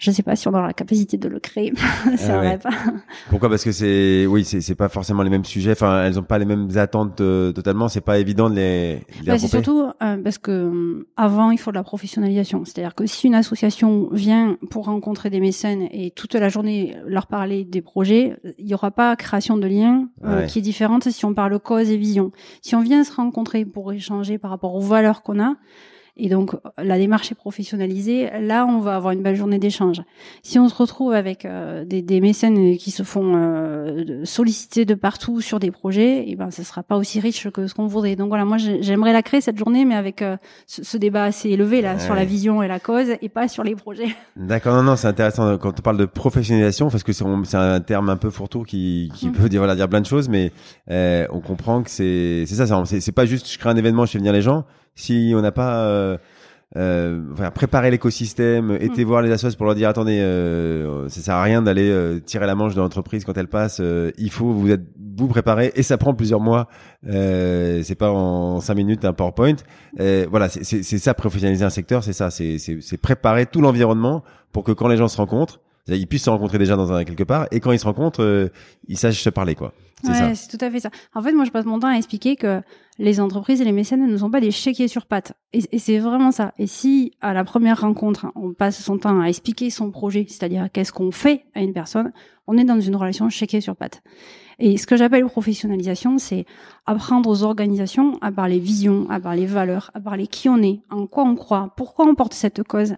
Je 0.07 0.11
ne 0.11 0.15
sais 0.15 0.23
pas 0.23 0.37
si 0.37 0.47
on 0.47 0.51
aura 0.51 0.67
la 0.67 0.73
capacité 0.73 1.17
de 1.17 1.27
le 1.27 1.37
créer. 1.41 1.73
c'est 2.15 2.31
ah 2.31 2.57
pas. 2.57 2.69
Pourquoi? 3.29 3.49
Parce 3.49 3.65
que 3.65 3.73
c'est 3.73 4.25
oui, 4.25 4.45
c'est 4.45 4.73
pas 4.73 4.87
forcément 4.87 5.21
les 5.21 5.29
mêmes 5.29 5.43
sujets. 5.43 5.73
Enfin, 5.73 6.05
elles 6.05 6.17
ont 6.17 6.23
pas 6.23 6.37
les 6.37 6.45
mêmes 6.45 6.69
attentes 6.77 7.19
euh, 7.19 7.51
totalement. 7.51 7.89
C'est 7.89 7.99
pas 7.99 8.17
évident 8.17 8.49
de 8.49 8.55
les. 8.55 9.01
Bah, 9.25 9.37
c'est 9.37 9.49
surtout 9.49 9.91
parce 9.99 10.37
que 10.37 11.05
avant, 11.17 11.51
il 11.51 11.57
faut 11.57 11.71
de 11.71 11.75
la 11.75 11.83
professionnalisation. 11.83 12.63
C'est-à-dire 12.63 12.95
que 12.95 13.05
si 13.05 13.27
une 13.27 13.35
association 13.35 14.07
vient 14.13 14.55
pour 14.69 14.85
rencontrer 14.85 15.29
des 15.29 15.41
mécènes 15.41 15.89
et 15.91 16.11
toute 16.11 16.35
la 16.35 16.47
journée 16.47 16.95
leur 17.05 17.27
parler 17.27 17.65
des 17.65 17.81
projets, 17.81 18.37
il 18.57 18.65
y 18.69 18.73
aura 18.73 18.91
pas 18.91 19.13
création 19.17 19.57
de 19.57 19.67
liens 19.67 20.07
euh, 20.23 20.45
qui 20.45 20.59
est 20.59 20.61
différente 20.61 21.09
si 21.09 21.25
on 21.25 21.33
parle 21.33 21.59
cause 21.59 21.91
et 21.91 21.97
vision. 21.97 22.31
Si 22.61 22.75
on 22.75 22.81
vient 22.81 23.03
se 23.03 23.11
rencontrer 23.13 23.65
pour 23.65 23.91
échanger 23.91 24.37
par 24.37 24.51
rapport 24.51 24.73
aux 24.73 24.79
valeurs 24.79 25.21
qu'on 25.21 25.43
a, 25.43 25.55
et 26.17 26.29
donc 26.29 26.55
la 26.77 26.97
démarche 26.97 27.31
est 27.31 27.35
professionnalisée. 27.35 28.29
Là, 28.41 28.65
on 28.65 28.79
va 28.79 28.95
avoir 28.95 29.13
une 29.13 29.21
belle 29.21 29.35
journée 29.35 29.59
d'échange. 29.59 30.01
Si 30.41 30.59
on 30.59 30.67
se 30.67 30.75
retrouve 30.75 31.13
avec 31.13 31.45
euh, 31.45 31.85
des, 31.85 32.01
des, 32.01 32.21
mécènes 32.21 32.77
qui 32.77 32.91
se 32.91 33.03
font 33.03 33.33
euh, 33.35 34.25
solliciter 34.25 34.85
de 34.85 34.95
partout 34.95 35.41
sur 35.41 35.59
des 35.59 35.71
projets, 35.71 36.19
et 36.19 36.31
eh 36.31 36.35
ben, 36.35 36.51
ce 36.51 36.63
sera 36.63 36.83
pas 36.83 36.97
aussi 36.97 37.19
riche 37.19 37.49
que 37.49 37.67
ce 37.67 37.73
qu'on 37.73 37.87
voudrait. 37.87 38.15
Donc 38.15 38.29
voilà, 38.29 38.45
moi 38.45 38.57
j'aimerais 38.57 39.13
la 39.13 39.21
créer 39.21 39.41
cette 39.41 39.57
journée, 39.57 39.85
mais 39.85 39.95
avec 39.95 40.21
euh, 40.21 40.37
ce, 40.65 40.97
débat 40.97 41.25
assez 41.25 41.49
élevé 41.49 41.81
là 41.81 41.99
sur 41.99 42.15
la 42.15 42.25
vision 42.25 42.63
et 42.63 42.67
la 42.67 42.79
cause, 42.79 43.09
et 43.21 43.29
pas 43.29 43.47
sur 43.47 43.63
les 43.63 43.75
projets. 43.75 44.07
D'accord, 44.35 44.75
non, 44.75 44.83
non, 44.83 44.95
c'est 44.95 45.07
intéressant 45.07 45.57
quand 45.57 45.79
on 45.79 45.81
parle 45.81 45.97
de 45.97 46.05
professionnalisation, 46.05 46.89
parce 46.89 47.03
que 47.03 47.13
c'est 47.13 47.25
un 47.55 47.79
terme 47.81 48.09
un 48.09 48.17
peu 48.17 48.29
fourre-tout 48.29 48.63
qui, 48.63 49.11
qui 49.13 49.29
mm. 49.29 49.33
peut 49.33 49.49
dire 49.49 49.59
voilà 49.59 49.75
dire 49.75 49.87
plein 49.87 50.01
de 50.01 50.05
choses, 50.05 50.29
mais 50.29 50.51
on 50.89 51.39
comprend 51.39 51.83
que 51.83 51.89
c'est 51.91 52.45
c'est 52.47 52.55
ça, 52.55 52.83
c'est 52.85 53.11
pas 53.11 53.25
juste 53.25 53.49
je 53.51 53.57
crée 53.59 53.69
un 53.69 53.77
événement, 53.77 54.05
je 54.05 54.13
fais 54.13 54.17
venir 54.17 54.33
les 54.33 54.41
gens 54.41 54.65
si 54.97 55.31
on 55.33 55.41
n'a 55.41 55.53
pas 55.53 55.85
euh, 55.85 56.17
euh, 56.75 57.21
enfin, 57.31 57.49
préparé 57.51 57.89
l'écosystème, 57.91 58.73
mm. 58.73 58.81
été 58.81 59.03
voir 59.05 59.21
les 59.21 59.31
associations 59.31 59.57
pour 59.57 59.67
leur 59.67 59.75
dire 59.75 59.87
attendez, 59.87 60.19
euh, 60.19 61.07
ça 61.07 61.21
sert 61.21 61.35
à 61.35 61.43
rien 61.43 61.61
d'aller 61.61 61.89
euh, 61.89 62.19
tirer 62.19 62.45
la 62.45 62.55
manche 62.55 62.75
de 62.75 62.81
l'entreprise 62.81 63.23
quand 63.23 63.37
elle 63.37 63.47
passe. 63.47 63.79
Euh, 63.79 64.11
il 64.17 64.29
faut 64.29 64.51
vous 64.51 64.69
êtes 64.69 64.83
vous 65.17 65.27
préparer 65.27 65.71
et 65.75 65.83
ça 65.83 65.97
prend 65.97 66.13
plusieurs 66.13 66.41
mois. 66.41 66.67
Euh, 67.07 67.81
c'est 67.83 67.95
pas 67.95 68.11
en 68.11 68.59
cinq 68.59 68.75
minutes 68.75 69.05
un 69.05 69.13
PowerPoint. 69.13 69.55
voilà, 70.29 70.49
c'est 70.49 70.83
ça 70.83 71.13
professionnaliser 71.13 71.63
un 71.63 71.69
secteur, 71.69 72.03
c'est 72.03 72.13
ça, 72.13 72.29
c'est 72.31 72.97
préparer 73.01 73.45
tout 73.45 73.61
l'environnement 73.61 74.23
pour 74.51 74.63
que 74.63 74.73
quand 74.73 74.89
les 74.89 74.97
gens 74.97 75.07
se 75.07 75.17
rencontrent, 75.17 75.61
ils 75.87 76.05
puissent 76.05 76.25
se 76.25 76.29
rencontrer 76.29 76.57
déjà 76.57 76.75
dans 76.75 76.91
un 76.91 77.05
quelque 77.05 77.23
part 77.23 77.47
et 77.51 77.61
quand 77.61 77.71
ils 77.71 77.79
se 77.79 77.85
rencontrent, 77.85 78.51
ils 78.87 78.97
sachent 78.97 79.23
se 79.23 79.29
parler 79.29 79.55
quoi. 79.55 79.71
Ouais, 80.03 80.35
c'est 80.35 80.55
tout 80.55 80.63
à 80.63 80.69
fait 80.69 80.79
ça. 80.79 80.89
En 81.15 81.21
fait, 81.21 81.33
moi, 81.33 81.45
je 81.45 81.51
passe 81.51 81.65
mon 81.65 81.79
temps 81.79 81.87
à 81.87 81.95
expliquer 81.95 82.35
que 82.35 82.61
les 82.99 83.19
entreprises 83.19 83.61
et 83.61 83.65
les 83.65 83.71
mécènes 83.71 84.05
ne 84.05 84.17
sont 84.17 84.31
pas 84.31 84.41
des 84.41 84.51
chéquiers 84.51 84.87
sur 84.87 85.05
pattes. 85.05 85.33
Et, 85.53 85.77
c'est 85.77 85.99
vraiment 85.99 86.31
ça. 86.31 86.53
Et 86.57 86.67
si, 86.67 87.13
à 87.21 87.33
la 87.33 87.43
première 87.43 87.81
rencontre, 87.81 88.27
on 88.35 88.53
passe 88.53 88.81
son 88.81 88.97
temps 88.97 89.19
à 89.19 89.27
expliquer 89.27 89.69
son 89.69 89.91
projet, 89.91 90.25
c'est-à-dire 90.27 90.67
qu'est-ce 90.71 90.91
qu'on 90.91 91.11
fait 91.11 91.45
à 91.53 91.61
une 91.61 91.73
personne, 91.73 92.11
on 92.47 92.57
est 92.57 92.63
dans 92.63 92.79
une 92.79 92.95
relation 92.95 93.29
chéquier 93.29 93.61
sur 93.61 93.75
pattes. 93.75 94.01
Et 94.59 94.77
ce 94.77 94.87
que 94.87 94.97
j'appelle 94.97 95.25
professionnalisation, 95.25 96.17
c'est 96.17 96.45
apprendre 96.85 97.29
aux 97.29 97.43
organisations 97.43 98.17
à 98.21 98.31
parler 98.31 98.57
vision, 98.57 99.07
à 99.09 99.19
parler 99.19 99.45
valeurs, 99.45 99.91
à 99.93 99.99
parler 99.99 100.25
qui 100.25 100.49
on 100.49 100.61
est, 100.63 100.81
en 100.89 101.05
quoi 101.05 101.23
on 101.23 101.35
croit, 101.35 101.73
pourquoi 101.77 102.05
on 102.05 102.15
porte 102.15 102.33
cette 102.33 102.63
cause, 102.63 102.95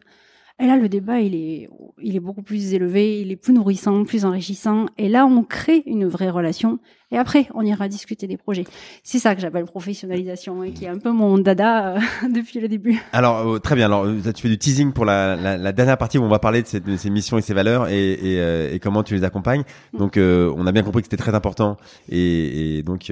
et 0.62 0.68
là, 0.68 0.76
le 0.76 0.90
débat, 0.90 1.22
il 1.22 1.36
est, 1.36 1.70
il 2.02 2.18
est 2.18 2.20
beaucoup 2.20 2.42
plus 2.42 2.74
élevé, 2.74 3.22
il 3.22 3.32
est 3.32 3.38
plus 3.38 3.54
nourrissant, 3.54 4.04
plus 4.04 4.26
enrichissant. 4.26 4.88
Et 4.98 5.08
là, 5.08 5.26
on 5.26 5.44
crée 5.44 5.84
une 5.86 6.06
vraie 6.06 6.30
relation. 6.30 6.80
Et 7.12 7.18
après, 7.18 7.48
on 7.56 7.62
ira 7.62 7.88
discuter 7.88 8.28
des 8.28 8.36
projets. 8.36 8.66
C'est 9.02 9.20
ça 9.20 9.36
que 9.36 9.42
j'appelle 9.42 9.64
professionnalisation 9.64 10.64
et 10.66 10.72
qui 10.72 10.84
est 10.84 10.90
un 10.90 10.98
peu 10.98 11.12
mon 11.12 11.38
dada 11.38 11.96
euh, 11.96 12.00
depuis 12.30 12.60
le 12.60 12.68
début. 12.68 13.02
Alors, 13.14 13.48
euh, 13.48 13.60
très 13.60 13.76
bien. 13.76 13.86
Alors, 13.86 14.04
euh, 14.04 14.20
tu 14.36 14.42
fais 14.42 14.50
du 14.50 14.58
teasing 14.58 14.92
pour 14.92 15.06
la, 15.06 15.38
la, 15.38 15.58
la, 15.58 15.72
dernière 15.72 15.98
partie 15.98 16.18
où 16.18 16.24
on 16.24 16.30
va 16.30 16.40
parler 16.40 16.62
de, 16.62 16.98
ces 16.98 17.10
missions 17.10 17.38
et 17.38 17.42
ces 17.42 17.54
valeurs 17.54 17.88
et, 17.88 18.12
et, 18.12 18.74
et 18.76 18.80
comment 18.80 19.02
tu 19.04 19.16
les 19.16 19.24
accompagnes. 19.24 19.64
Mm. 19.94 19.98
Donc, 19.98 20.18
on 20.18 20.68
a 20.68 20.72
bien 20.74 20.84
compris 20.84 21.02
que 21.02 21.06
c'était 21.06 21.22
très 21.22 21.36
important. 21.36 21.78
Et, 22.10 22.80
et 22.80 22.84
donc, 22.84 23.10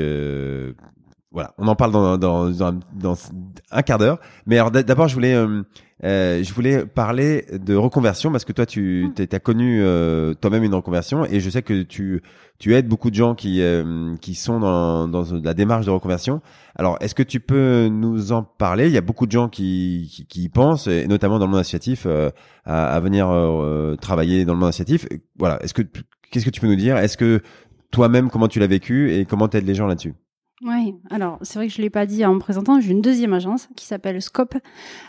voilà, 1.32 1.54
on 1.58 1.68
en 1.68 1.76
parle 1.76 1.92
dans, 1.92 2.18
dans, 2.18 2.50
dans, 2.50 2.80
dans 2.94 3.16
un 3.72 3.82
quart 3.82 3.98
d'heure. 3.98 4.20
Mais 4.46 4.58
alors 4.58 4.72
d'abord, 4.72 5.08
je 5.08 5.14
voulais, 5.14 5.34
euh, 5.36 5.62
euh, 6.04 6.42
je 6.42 6.54
voulais 6.54 6.86
parler 6.86 7.46
de 7.52 7.76
reconversion 7.76 8.32
parce 8.32 8.46
que 8.46 8.54
toi, 8.54 8.66
tu 8.66 9.12
Mm. 9.18 9.24
as 9.34 9.40
connu 9.40 9.82
euh, 9.82 10.34
toi-même 10.36 10.64
une 10.64 10.74
reconversion 10.74 11.26
et 11.26 11.40
je 11.40 11.50
sais 11.50 11.62
que 11.62 11.84
tu, 11.84 12.22
tu 12.60 12.74
aides 12.76 12.88
beaucoup 12.88 13.10
de 13.10 13.16
gens 13.16 13.36
qui, 13.36 13.62
euh, 13.62 14.16
qui 14.22 14.36
sont 14.36 14.60
dans, 14.60 15.08
dans 15.08 15.26
la 15.44 15.54
démarche 15.54 15.86
de 15.86 15.92
reconversion. 15.92 16.42
Alors, 16.76 16.98
est-ce 17.02 17.14
que 17.14 17.24
tu 17.24 17.40
peux 17.40 17.88
nous 17.88 18.32
en 18.32 18.44
parler? 18.44 18.88
Il 18.88 18.94
y 18.94 18.98
a 18.98 19.02
beaucoup 19.02 19.26
de 19.26 19.32
gens 19.32 19.50
qui, 19.50 20.10
qui, 20.12 20.26
qui 20.28 20.44
y 20.44 20.50
pensent, 20.50 20.88
et 20.88 21.08
notamment 21.08 21.40
dans 21.40 21.46
le 21.46 21.52
monde 21.52 21.60
associatif, 21.60 22.06
euh, 22.06 22.30
à, 22.66 22.88
à 22.96 23.00
venir 23.00 23.28
euh, 23.30 23.96
travailler 23.98 24.46
dans 24.46 24.54
le 24.54 24.60
monde 24.60 24.70
associatif. 24.70 25.08
Voilà. 25.38 25.62
Est-ce 25.62 25.74
que 25.74 25.82
qu'est-ce 26.32 26.46
que 26.46 26.52
tu 26.52 26.62
peux 26.62 26.68
nous 26.68 26.76
dire? 26.76 26.98
Est-ce 26.98 27.18
que 27.18 27.42
toi-même, 27.92 28.30
comment 28.30 28.48
tu 28.48 28.60
l'as 28.60 28.68
vécu 28.68 29.14
et 29.14 29.26
comment 29.26 29.48
t'aides 29.48 29.66
les 29.68 29.76
gens 29.76 29.88
là-dessus? 29.88 30.14
Oui, 30.64 30.96
alors 31.12 31.38
c'est 31.44 31.60
vrai 31.60 31.68
que 31.68 31.74
je 31.74 31.82
l'ai 31.84 31.92
pas 31.92 32.08
dit 32.08 32.26
en 32.26 32.40
présentant, 32.40 32.82
j'ai 32.82 32.92
une 32.92 33.02
deuxième 33.02 33.34
agence 33.34 33.70
qui 33.76 33.86
s'appelle 33.86 34.20
Scope. 34.24 34.56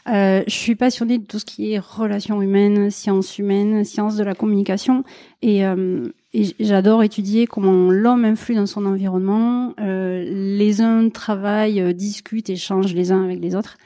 Euh, 0.07 0.43
je 0.47 0.53
suis 0.53 0.75
passionnée 0.75 1.17
de 1.17 1.25
tout 1.25 1.39
ce 1.39 1.47
qui 1.47 1.73
est 1.73 1.79
relations 1.79 2.43
humaines, 2.43 2.91
sciences 2.91 3.39
humaines, 3.39 3.83
sciences 3.85 4.17
de 4.17 4.25
la 4.25 4.35
communication 4.35 5.05
et, 5.41 5.65
euh, 5.65 6.05
et 6.35 6.55
j'adore 6.61 7.03
étudier 7.03 7.47
comment 7.47 7.91
l'homme 7.91 8.25
influe 8.25 8.55
dans 8.55 8.67
son 8.67 8.85
environnement. 8.85 9.75
Euh, 9.81 10.25
les 10.29 10.81
uns 10.83 11.09
travaillent, 11.09 11.81
euh, 11.81 11.93
discutent, 11.93 12.51
échangent 12.51 12.95
les 12.95 13.13
uns 13.13 13.25
avec 13.25 13.41
les 13.41 13.55
autres. 13.57 13.77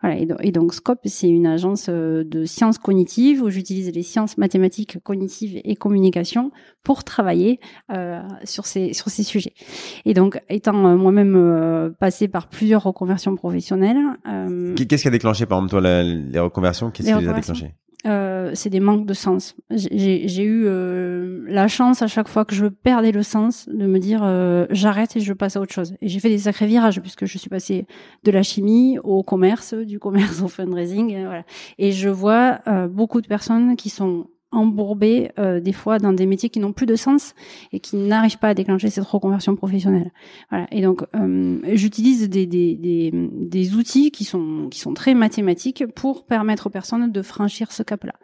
Voilà, 0.00 0.18
et, 0.18 0.26
do- 0.26 0.34
et 0.40 0.50
donc 0.50 0.74
Scope, 0.74 0.98
c'est 1.04 1.28
une 1.28 1.46
agence 1.46 1.86
euh, 1.88 2.24
de 2.24 2.44
sciences 2.44 2.78
cognitives 2.78 3.42
où 3.42 3.50
j'utilise 3.50 3.92
les 3.94 4.02
sciences 4.02 4.36
mathématiques 4.38 4.98
cognitives 5.02 5.60
et 5.64 5.76
communication 5.76 6.50
pour 6.82 7.04
travailler 7.04 7.60
euh, 7.92 8.20
sur 8.44 8.66
ces 8.66 8.92
sur 8.92 9.08
ces 9.08 9.22
sujets. 9.22 9.52
Et 10.04 10.14
donc, 10.14 10.40
étant 10.48 10.86
euh, 10.86 10.96
moi-même 10.96 11.36
euh, 11.36 11.90
passée 11.90 12.26
par 12.28 12.48
plusieurs 12.48 12.82
reconversions 12.82 13.36
professionnelles, 13.36 13.98
euh, 14.28 14.74
Qu'est-ce 14.74 15.02
qui 15.02 15.08
a 15.08 15.12
déclenché, 15.12 15.46
par 15.46 15.58
exemple, 15.58 15.70
toi, 15.70 15.80
la- 15.80 16.02
les 16.02 16.38
reconversions? 16.40 16.90
Qu'est-ce 16.90 17.08
qui 17.14 17.20
les 17.20 17.28
a 17.28 17.32
déclenchées? 17.34 17.74
Euh, 18.04 18.50
c'est 18.54 18.70
des 18.70 18.80
manques 18.80 19.06
de 19.06 19.14
sens. 19.14 19.54
J'ai 19.70 20.42
eu 20.42 20.64
euh, 20.66 21.44
la 21.46 21.68
chance 21.68 22.02
à 22.02 22.08
chaque 22.08 22.28
fois 22.28 22.44
que 22.44 22.54
je 22.54 22.66
perdais 22.66 23.12
le 23.12 23.22
sens 23.22 23.68
de 23.68 23.86
me 23.86 23.98
dire 23.98 24.22
euh, 24.24 24.66
j'arrête 24.70 25.16
et 25.16 25.20
je 25.20 25.32
passe 25.32 25.56
à 25.56 25.60
autre 25.60 25.72
chose. 25.72 25.94
Et 26.00 26.08
j'ai 26.08 26.18
fait 26.18 26.28
des 26.28 26.38
sacrés 26.38 26.66
virages 26.66 27.00
puisque 27.00 27.26
je 27.26 27.38
suis 27.38 27.48
passée 27.50 27.86
de 28.24 28.30
la 28.32 28.42
chimie 28.42 28.98
au 29.04 29.22
commerce, 29.22 29.74
du 29.74 29.98
commerce 29.98 30.42
au 30.42 30.48
fundraising, 30.48 31.24
voilà. 31.24 31.44
Et 31.78 31.92
je 31.92 32.08
vois 32.08 32.60
euh, 32.66 32.88
beaucoup 32.88 33.20
de 33.20 33.28
personnes 33.28 33.76
qui 33.76 33.88
sont 33.88 34.26
embourbées 34.52 35.32
euh, 35.38 35.60
des 35.60 35.72
fois 35.72 35.98
dans 35.98 36.12
des 36.12 36.26
métiers 36.26 36.48
qui 36.50 36.60
n'ont 36.60 36.72
plus 36.72 36.86
de 36.86 36.96
sens 36.96 37.34
et 37.72 37.80
qui 37.80 37.96
n'arrivent 37.96 38.38
pas 38.38 38.48
à 38.48 38.54
déclencher 38.54 38.90
cette 38.90 39.04
reconversion 39.04 39.56
professionnelle. 39.56 40.12
Voilà. 40.50 40.66
Et 40.70 40.82
donc 40.82 41.04
euh, 41.16 41.58
j'utilise 41.72 42.28
des, 42.28 42.46
des, 42.46 42.76
des, 42.76 43.10
des 43.12 43.74
outils 43.74 44.10
qui 44.10 44.24
sont 44.24 44.68
qui 44.70 44.78
sont 44.78 44.94
très 44.94 45.14
mathématiques 45.14 45.84
pour 45.94 46.24
permettre 46.24 46.68
aux 46.68 46.70
personnes 46.70 47.10
de 47.10 47.22
franchir 47.22 47.72
ce 47.72 47.82
cap-là. 47.82 48.14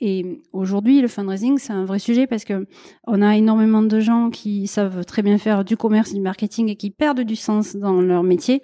Et 0.00 0.42
aujourd'hui, 0.52 1.00
le 1.00 1.08
fundraising, 1.08 1.58
c'est 1.58 1.72
un 1.72 1.84
vrai 1.84 1.98
sujet 1.98 2.28
parce 2.28 2.44
que 2.44 2.66
on 3.06 3.20
a 3.20 3.36
énormément 3.36 3.82
de 3.82 3.98
gens 3.98 4.30
qui 4.30 4.68
savent 4.68 5.04
très 5.04 5.22
bien 5.22 5.38
faire 5.38 5.64
du 5.64 5.76
commerce, 5.76 6.14
du 6.14 6.20
marketing 6.20 6.68
et 6.68 6.76
qui 6.76 6.90
perdent 6.90 7.22
du 7.22 7.34
sens 7.34 7.74
dans 7.74 8.00
leur 8.00 8.22
métier. 8.22 8.62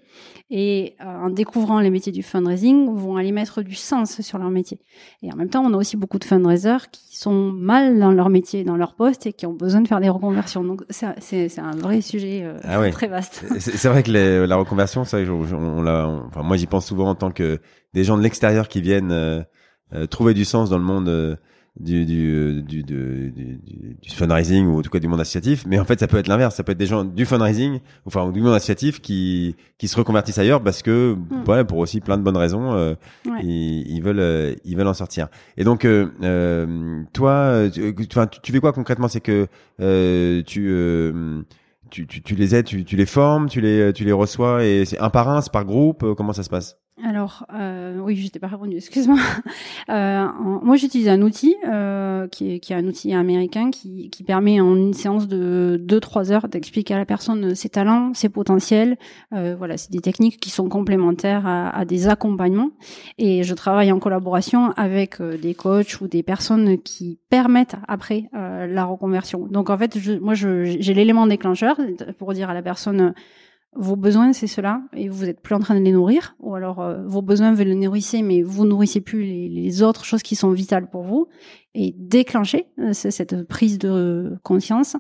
Et 0.51 0.95
euh, 1.01 1.05
en 1.07 1.31
découvrant 1.31 1.81
les 1.81 1.91
métiers 1.91 2.13
du 2.13 2.23
fundraising, 2.23 2.95
vont 2.95 3.17
aller 3.17 3.33
mettre 3.33 3.63
du 3.63 3.75
sens 3.75 4.21
sur 4.21 4.39
leur 4.39 4.51
métier. 4.51 4.79
Et 5.23 5.33
en 5.33 5.37
même 5.37 5.49
temps, 5.49 5.65
on 5.65 5.73
a 5.75 5.77
aussi 5.77 5.97
beaucoup 5.97 6.21
de 6.21 6.25
fundraisers 6.25 6.89
qui 6.93 7.17
sont 7.19 7.51
mal 7.51 7.99
dans 7.99 8.13
leur 8.13 8.29
métier, 8.29 8.63
dans 8.63 8.77
leur 8.77 8.95
poste 8.95 9.27
et 9.27 9.33
qui 9.33 9.47
ont 9.47 9.55
besoin 9.55 9.81
de 9.81 9.89
faire 9.89 10.01
des 10.01 10.11
reconversions. 10.11 10.63
Donc, 10.63 10.83
c'est 10.91 11.59
un 11.59 11.73
vrai 11.77 12.01
sujet 12.01 12.43
euh, 12.45 12.59
Ah 12.63 12.89
très 12.91 13.09
vaste. 13.09 13.45
C'est 13.59 13.89
vrai 13.89 14.05
que 14.05 14.11
les- 14.13 14.47
la 14.47 14.55
reconversion, 14.57 15.05
ça, 15.05 15.19
on, 15.19 15.79
on 15.79 15.83
l'a- 15.83 16.07
on- 16.09 16.27
enfin, 16.29 16.43
moi, 16.43 16.57
j'y 16.57 16.67
pense 16.67 16.87
souvent 16.87 17.09
en 17.09 17.15
tant 17.17 17.33
que 17.33 17.59
des 17.93 18.05
gens 18.05 18.17
de 18.17 18.23
l'extérieur 18.23 18.69
qui 18.69 18.81
viennent 18.81 19.11
euh, 19.13 19.43
trouver 20.11 20.35
du 20.35 20.45
sens 20.45 20.71
dans 20.71 20.79
le 20.79 20.85
monde 20.85 21.09
euh, 21.09 21.37
du, 21.81 22.05
du, 22.05 22.33
euh, 22.33 22.63
du, 22.63 22.85
du, 22.85 23.33
du, 23.33 23.59
du- 23.65 23.97
du 24.01 24.11
fundraising 24.11 24.67
ou 24.67 24.79
en 24.79 24.83
tout 24.83 24.91
cas 24.91 25.01
du 25.01 25.09
monde 25.09 25.21
associatif. 25.21 25.65
Mais 25.67 25.79
en 25.81 25.85
fait, 25.85 25.99
ça 25.99 26.07
peut 26.07 26.19
être 26.19 26.29
l'inverse. 26.29 26.55
Ça 26.55 26.63
peut 26.63 26.71
être 26.73 26.79
des 26.79 26.87
gens 26.87 27.05
du 27.05 27.25
fundraising, 27.27 27.81
enfin, 28.07 28.31
du 28.31 28.41
monde 28.41 28.55
associatif 28.55 29.01
qui, 29.01 29.57
qui 29.77 29.89
se 29.89 29.97
reconvertissent 29.97 30.39
ailleurs 30.39 30.63
parce 30.63 30.83
que, 30.83 31.17
voilà, 31.45 31.65
pour 31.65 31.79
aussi 31.79 32.01
plein 32.01 32.17
de 32.17 32.23
bonnes 32.23 32.37
raisons, 32.37 32.73
euh, 32.75 32.95
ils, 33.43 33.89
ils 33.91 34.01
veulent, 34.03 34.21
euh, 34.21 34.55
ils 34.65 34.77
veulent 34.77 34.87
en 34.87 34.95
sortir. 34.95 35.27
Et 35.57 35.65
donc, 35.65 35.85
euh, 35.85 36.07
euh, 36.23 37.03
toi, 37.13 37.65
tu, 37.73 37.93
enfin, 38.13 38.29
tu, 38.29 38.41
tu 38.41 38.53
fais 38.53 38.61
quoi 38.61 38.73
concrètement? 38.73 39.09
C'est 39.09 39.21
que 39.21 39.49
euh, 39.81 40.43
tu 40.47 40.69
euh, 40.71 41.43
tu, 41.91 42.07
tu, 42.07 42.23
tu 42.23 42.35
les 42.37 42.55
aides, 42.55 42.67
tu, 42.67 42.85
tu 42.85 42.95
les 42.97 43.07
formes, 43.07 43.49
tu 43.49 43.61
les, 43.61 43.93
tu 43.93 44.05
les 44.05 44.13
reçois 44.13 44.65
et 44.65 44.85
c'est 44.85 44.99
un 45.01 45.11
par 45.11 45.29
un, 45.29 45.41
c'est 45.41 45.53
par 45.53 45.65
groupe, 45.65 46.03
euh, 46.05 46.15
comment 46.15 46.33
ça 46.33 46.43
se 46.45 46.51
passe? 46.51 46.77
Alors, 47.03 47.45
euh, 47.53 47.99
oui, 47.99 48.15
je 48.15 48.29
t'ai 48.29 48.39
pas 48.39 48.47
répondu, 48.47 48.77
excuse-moi. 48.77 49.19
Euh, 49.89 50.29
moi, 50.63 50.77
j'utilise 50.77 51.09
un 51.09 51.21
outil 51.23 51.57
euh, 51.67 52.29
qui, 52.29 52.55
est, 52.55 52.61
qui 52.61 52.73
est 52.73 52.77
un 52.77 52.87
outil 52.87 53.13
américain 53.13 53.71
qui, 53.71 54.11
qui 54.11 54.23
permet 54.23 54.61
en 54.61 54.77
une 54.77 54.95
séance 54.95 55.27
de 55.27 55.83
2-3 55.85 56.31
heures 56.31 56.49
d'expliquer 56.49 56.95
à 56.95 56.99
la 56.99 57.05
personne 57.05 57.55
ses 57.57 57.69
talents, 57.69 58.15
ses 58.15 58.29
potentiels. 58.29 58.97
Euh, 59.33 59.57
voilà, 59.59 59.77
c'est 59.77 59.91
des 59.91 60.01
techniques 60.01 60.39
qui 60.39 60.51
sont 60.51 60.69
complémentaires 60.69 61.47
à, 61.47 61.77
à 61.77 61.85
des 61.85 62.07
accompagnements. 62.07 62.71
Et 63.19 63.43
je 63.43 63.55
travaille 63.55 63.91
en 63.91 63.99
collaboration 63.99 64.71
avec 64.77 65.21
euh, 65.21 65.37
des 65.37 65.55
coachs 65.55 66.01
ou 66.01 66.07
des 66.07 66.23
personnes 66.23 66.81
qui 66.81 67.19
permettent 67.29 67.77
après 67.89 68.31
euh, 68.35 68.69
la 68.69 68.85
reconversion. 68.85 69.47
Donc, 69.49 69.69
en 69.69 69.77
fait, 69.77 69.99
je, 69.99 70.13
moi, 70.13 70.35
j'ai 70.35 70.95
l'élément 70.95 71.27
déclencheur 71.27 71.77
pour 72.19 72.35
dire 72.35 72.51
à 72.51 72.55
la 72.55 72.63
personne 72.63 73.15
vos 73.77 73.97
besoins, 73.97 74.33
c'est 74.33 74.47
cela, 74.47 74.83
et 74.97 75.09
vous 75.09 75.29
êtes 75.29 75.41
plus 75.41 75.55
en 75.55 75.61
train 75.61 75.79
de 75.79 75.85
les 75.85 75.93
nourrir, 75.93 76.37
ou 76.41 76.55
alors 76.55 76.81
euh, 76.81 77.03
vos 77.07 77.23
besoins, 77.23 77.53
vous 77.53 77.63
les 77.63 77.75
nourrissez, 77.75 78.23
mais 78.23 78.43
vous 78.43 78.65
nourrissez 78.65 79.01
plus 79.01 79.25
les, 79.25 79.83
autres 79.83 80.05
choses 80.05 80.23
qui 80.23 80.37
sont 80.37 80.51
vitales 80.51 80.89
pour 80.89 81.03
vous, 81.03 81.29
et 81.75 81.95
déclencher 81.97 82.67
euh, 82.79 82.93
cette 82.93 83.47
prise 83.49 83.79
de 83.79 84.37
conscience. 84.43 84.97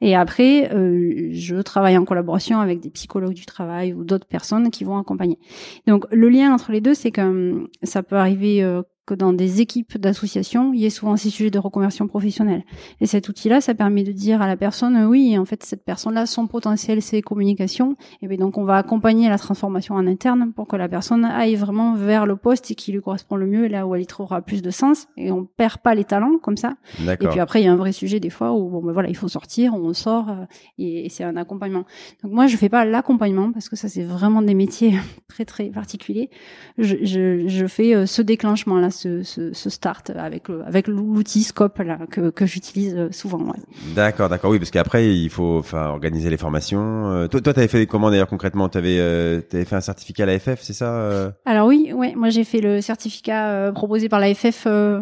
Et 0.00 0.14
après, 0.14 0.70
euh, 0.74 1.28
je 1.32 1.56
travaille 1.56 1.96
en 1.96 2.04
collaboration 2.04 2.60
avec 2.60 2.80
des 2.80 2.90
psychologues 2.90 3.34
du 3.34 3.46
travail 3.46 3.94
ou 3.94 4.04
d'autres 4.04 4.26
personnes 4.26 4.70
qui 4.70 4.84
vont 4.84 4.98
accompagner. 4.98 5.38
Donc, 5.86 6.04
le 6.12 6.28
lien 6.28 6.52
entre 6.52 6.72
les 6.72 6.80
deux, 6.80 6.92
c'est 6.92 7.10
que 7.10 7.20
hum, 7.22 7.68
ça 7.82 8.02
peut 8.02 8.16
arriver 8.16 8.62
euh, 8.62 8.82
que 9.06 9.14
dans 9.14 9.32
des 9.32 9.60
équipes 9.60 9.98
d'associations, 9.98 10.72
il 10.72 10.80
y 10.80 10.86
ait 10.86 10.90
souvent 10.90 11.16
ces 11.16 11.30
sujets 11.30 11.50
de 11.50 11.58
reconversion 11.58 12.06
professionnelle. 12.08 12.64
Et 13.00 13.06
cet 13.06 13.28
outil-là, 13.28 13.60
ça 13.60 13.74
permet 13.74 14.02
de 14.02 14.12
dire 14.12 14.40
à 14.40 14.46
la 14.46 14.56
personne, 14.56 15.04
oui, 15.06 15.36
en 15.38 15.44
fait, 15.44 15.62
cette 15.62 15.84
personne-là, 15.84 16.26
son 16.26 16.46
potentiel, 16.46 17.02
c'est 17.02 17.20
communication. 17.20 17.96
Et 18.22 18.28
bien 18.28 18.38
donc, 18.38 18.56
on 18.56 18.64
va 18.64 18.76
accompagner 18.76 19.28
la 19.28 19.38
transformation 19.38 19.94
en 19.94 20.06
interne 20.06 20.52
pour 20.54 20.66
que 20.66 20.76
la 20.76 20.88
personne 20.88 21.24
aille 21.24 21.54
vraiment 21.56 21.94
vers 21.94 22.24
le 22.24 22.36
poste 22.36 22.74
qui 22.74 22.92
lui 22.92 23.00
correspond 23.00 23.36
le 23.36 23.46
mieux, 23.46 23.66
là 23.66 23.86
où 23.86 23.94
elle 23.94 24.02
y 24.02 24.06
trouvera 24.06 24.40
plus 24.40 24.62
de 24.62 24.70
sens. 24.70 25.06
Et 25.16 25.30
on 25.30 25.44
perd 25.44 25.78
pas 25.78 25.94
les 25.94 26.04
talents 26.04 26.38
comme 26.42 26.56
ça. 26.56 26.74
Et 27.00 27.16
puis 27.28 27.40
après, 27.40 27.60
il 27.60 27.64
y 27.64 27.68
a 27.68 27.72
un 27.72 27.76
vrai 27.76 27.92
sujet 27.92 28.20
des 28.20 28.30
fois 28.30 28.52
où 28.52 28.70
bon, 28.70 28.82
ben 28.82 28.92
voilà, 28.92 29.08
il 29.08 29.16
faut 29.16 29.28
sortir, 29.28 29.74
on 29.74 29.92
sort, 29.92 30.30
euh, 30.30 30.44
et, 30.78 31.06
et 31.06 31.08
c'est 31.08 31.24
un 31.24 31.36
accompagnement. 31.36 31.84
Donc 32.22 32.32
moi, 32.32 32.46
je 32.46 32.56
fais 32.56 32.68
pas 32.68 32.84
l'accompagnement 32.84 33.52
parce 33.52 33.68
que 33.68 33.76
ça, 33.76 33.88
c'est 33.88 34.02
vraiment 34.02 34.40
des 34.40 34.54
métiers 34.54 34.94
très 35.28 35.44
très 35.44 35.66
particuliers. 35.66 36.30
Je, 36.78 36.96
je, 37.02 37.46
je 37.46 37.66
fais 37.66 37.94
euh, 37.94 38.06
ce 38.06 38.22
déclenchement 38.22 38.78
là, 38.78 38.90
ce, 38.94 39.22
ce, 39.22 39.52
ce 39.52 39.70
start 39.70 40.10
avec 40.16 40.48
le, 40.48 40.62
avec 40.64 40.88
l'outil 40.88 41.42
Scope 41.42 41.78
là 41.78 41.98
que, 42.10 42.30
que 42.30 42.46
j'utilise 42.46 42.94
euh, 42.96 43.08
souvent. 43.10 43.38
Ouais. 43.38 43.58
D'accord, 43.94 44.28
d'accord, 44.28 44.50
oui, 44.50 44.58
parce 44.58 44.70
qu'après 44.70 45.14
il 45.14 45.28
faut, 45.30 45.58
enfin, 45.58 45.88
organiser 45.88 46.30
les 46.30 46.36
formations. 46.36 47.10
Euh, 47.10 47.28
toi, 47.28 47.40
toi, 47.40 47.52
t'avais 47.52 47.68
fait 47.68 47.86
comment 47.86 48.10
d'ailleurs 48.10 48.28
concrètement? 48.28 48.68
T'avais, 48.68 48.98
euh, 48.98 49.40
t'avais 49.40 49.64
fait 49.64 49.76
un 49.76 49.80
certificat 49.80 50.22
à 50.22 50.26
la 50.26 50.38
FF, 50.38 50.60
c'est 50.62 50.72
ça 50.72 50.94
euh? 50.94 51.30
Alors 51.44 51.66
oui, 51.66 51.92
ouais, 51.92 52.14
moi 52.14 52.30
j'ai 52.30 52.44
fait 52.44 52.60
le 52.60 52.80
certificat 52.80 53.48
euh, 53.48 53.72
proposé 53.72 54.08
par 54.08 54.20
la 54.20 54.32
FF 54.34 54.64
euh, 54.66 55.00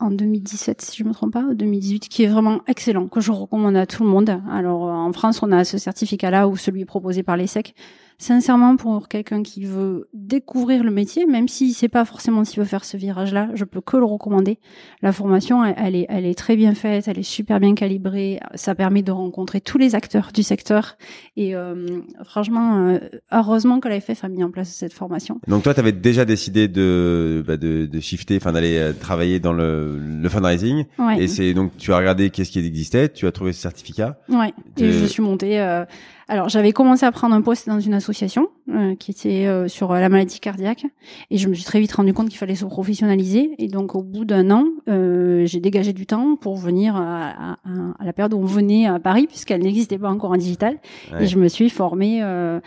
en 0.00 0.10
2017, 0.10 0.80
si 0.82 0.98
je 0.98 1.04
me 1.04 1.12
trompe 1.12 1.32
pas, 1.32 1.42
ou 1.42 1.54
2018, 1.54 2.08
qui 2.08 2.22
est 2.22 2.28
vraiment 2.28 2.60
excellent, 2.68 3.08
que 3.08 3.20
je 3.20 3.32
recommande 3.32 3.76
à 3.76 3.86
tout 3.86 4.04
le 4.04 4.10
monde. 4.10 4.40
Alors 4.50 4.88
euh, 4.88 4.92
en 4.92 5.12
France, 5.12 5.42
on 5.42 5.50
a 5.52 5.64
ce 5.64 5.78
certificat-là 5.78 6.48
ou 6.48 6.56
celui 6.56 6.84
proposé 6.84 7.22
par 7.22 7.36
l'ESSEC. 7.36 7.74
Sincèrement, 8.20 8.74
pour 8.76 9.06
quelqu'un 9.06 9.44
qui 9.44 9.64
veut 9.64 10.08
découvrir 10.12 10.82
le 10.82 10.90
métier, 10.90 11.24
même 11.24 11.46
s'il 11.46 11.72
sait 11.72 11.86
pas 11.88 12.04
forcément 12.04 12.44
s'il 12.44 12.58
veut 12.58 12.64
faire 12.66 12.84
ce 12.84 12.96
virage-là, 12.96 13.50
je 13.54 13.62
peux 13.64 13.80
que 13.80 13.96
le 13.96 14.04
recommander. 14.04 14.58
La 15.02 15.12
formation, 15.12 15.64
elle, 15.64 15.74
elle 15.78 15.94
est, 15.94 16.06
elle 16.08 16.26
est 16.26 16.36
très 16.36 16.56
bien 16.56 16.74
faite, 16.74 17.06
elle 17.06 17.18
est 17.20 17.22
super 17.22 17.60
bien 17.60 17.76
calibrée. 17.76 18.40
Ça 18.56 18.74
permet 18.74 19.02
de 19.02 19.12
rencontrer 19.12 19.60
tous 19.60 19.78
les 19.78 19.94
acteurs 19.94 20.30
du 20.34 20.42
secteur. 20.42 20.96
Et 21.36 21.54
euh, 21.54 21.86
franchement, 22.24 22.88
euh, 22.88 22.98
heureusement 23.30 23.78
que 23.78 23.86
la 23.88 24.00
FF 24.00 24.24
a 24.24 24.28
mis 24.28 24.42
en 24.42 24.50
place 24.50 24.70
cette 24.70 24.92
formation. 24.92 25.40
Donc 25.46 25.62
toi, 25.62 25.72
t'avais 25.72 25.92
déjà 25.92 26.24
décidé 26.24 26.66
de, 26.66 27.44
bah, 27.46 27.56
de, 27.56 27.86
de 27.86 28.00
shifter, 28.00 28.36
enfin 28.38 28.50
d'aller 28.50 28.78
euh, 28.78 28.92
travailler 28.92 29.38
dans 29.38 29.52
le, 29.52 29.96
le 29.96 30.28
fundraising. 30.28 30.86
Ouais. 30.98 31.22
Et 31.22 31.28
c'est 31.28 31.54
donc 31.54 31.76
tu 31.76 31.92
as 31.92 31.98
regardé 31.98 32.30
qu'est-ce 32.30 32.50
qui 32.50 32.58
existait, 32.58 33.08
tu 33.10 33.28
as 33.28 33.32
trouvé 33.32 33.52
ce 33.52 33.60
certificat. 33.60 34.18
Ouais. 34.28 34.52
De- 34.76 34.86
Et 34.86 34.92
je 34.92 35.04
suis 35.06 35.22
montée. 35.22 35.60
euh, 35.60 35.84
Alors, 36.30 36.48
j'avais 36.50 36.72
commencé 36.72 37.06
à 37.06 37.12
prendre 37.12 37.34
un 37.34 37.40
poste 37.40 37.66
dans 37.68 37.80
une 37.80 37.94
association 37.94 38.48
euh, 38.68 38.94
qui 38.96 39.10
était 39.12 39.46
euh, 39.46 39.66
sur 39.66 39.92
euh, 39.92 39.98
la 40.00 40.08
maladie 40.10 40.40
cardiaque, 40.40 40.84
et 41.30 41.38
je 41.38 41.48
me 41.48 41.54
suis 41.54 41.64
très 41.64 41.80
vite 41.80 41.92
rendu 41.92 42.12
compte 42.12 42.28
qu'il 42.28 42.36
fallait 42.38 42.54
se 42.54 42.66
professionnaliser. 42.66 43.54
Et 43.58 43.68
donc, 43.68 43.94
au 43.94 44.02
bout 44.02 44.26
d'un 44.26 44.50
an, 44.50 44.64
euh, 44.88 45.46
j'ai 45.46 45.58
dégagé 45.60 45.94
du 45.94 46.04
temps 46.04 46.36
pour 46.36 46.56
venir 46.56 46.96
à, 46.96 47.30
à- 47.30 47.56
à 47.98 48.04
la 48.04 48.12
période 48.12 48.34
où 48.34 48.38
on 48.38 48.44
venait 48.44 48.86
à 48.86 48.98
Paris, 48.98 49.26
puisqu'elle 49.26 49.62
n'existait 49.62 49.96
pas 49.98 50.10
encore 50.10 50.32
en 50.32 50.36
digital. 50.36 50.78
Ouais. 51.12 51.24
Et 51.24 51.26
je 51.26 51.38
me 51.38 51.48
suis 51.48 51.70
formée. 51.70 52.22
euh, 52.22 52.60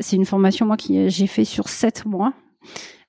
C'est 0.00 0.16
une 0.16 0.24
formation 0.24 0.64
moi 0.64 0.78
qui 0.78 1.10
j'ai 1.10 1.26
fait 1.26 1.44
sur 1.44 1.68
sept 1.68 2.06
mois 2.06 2.32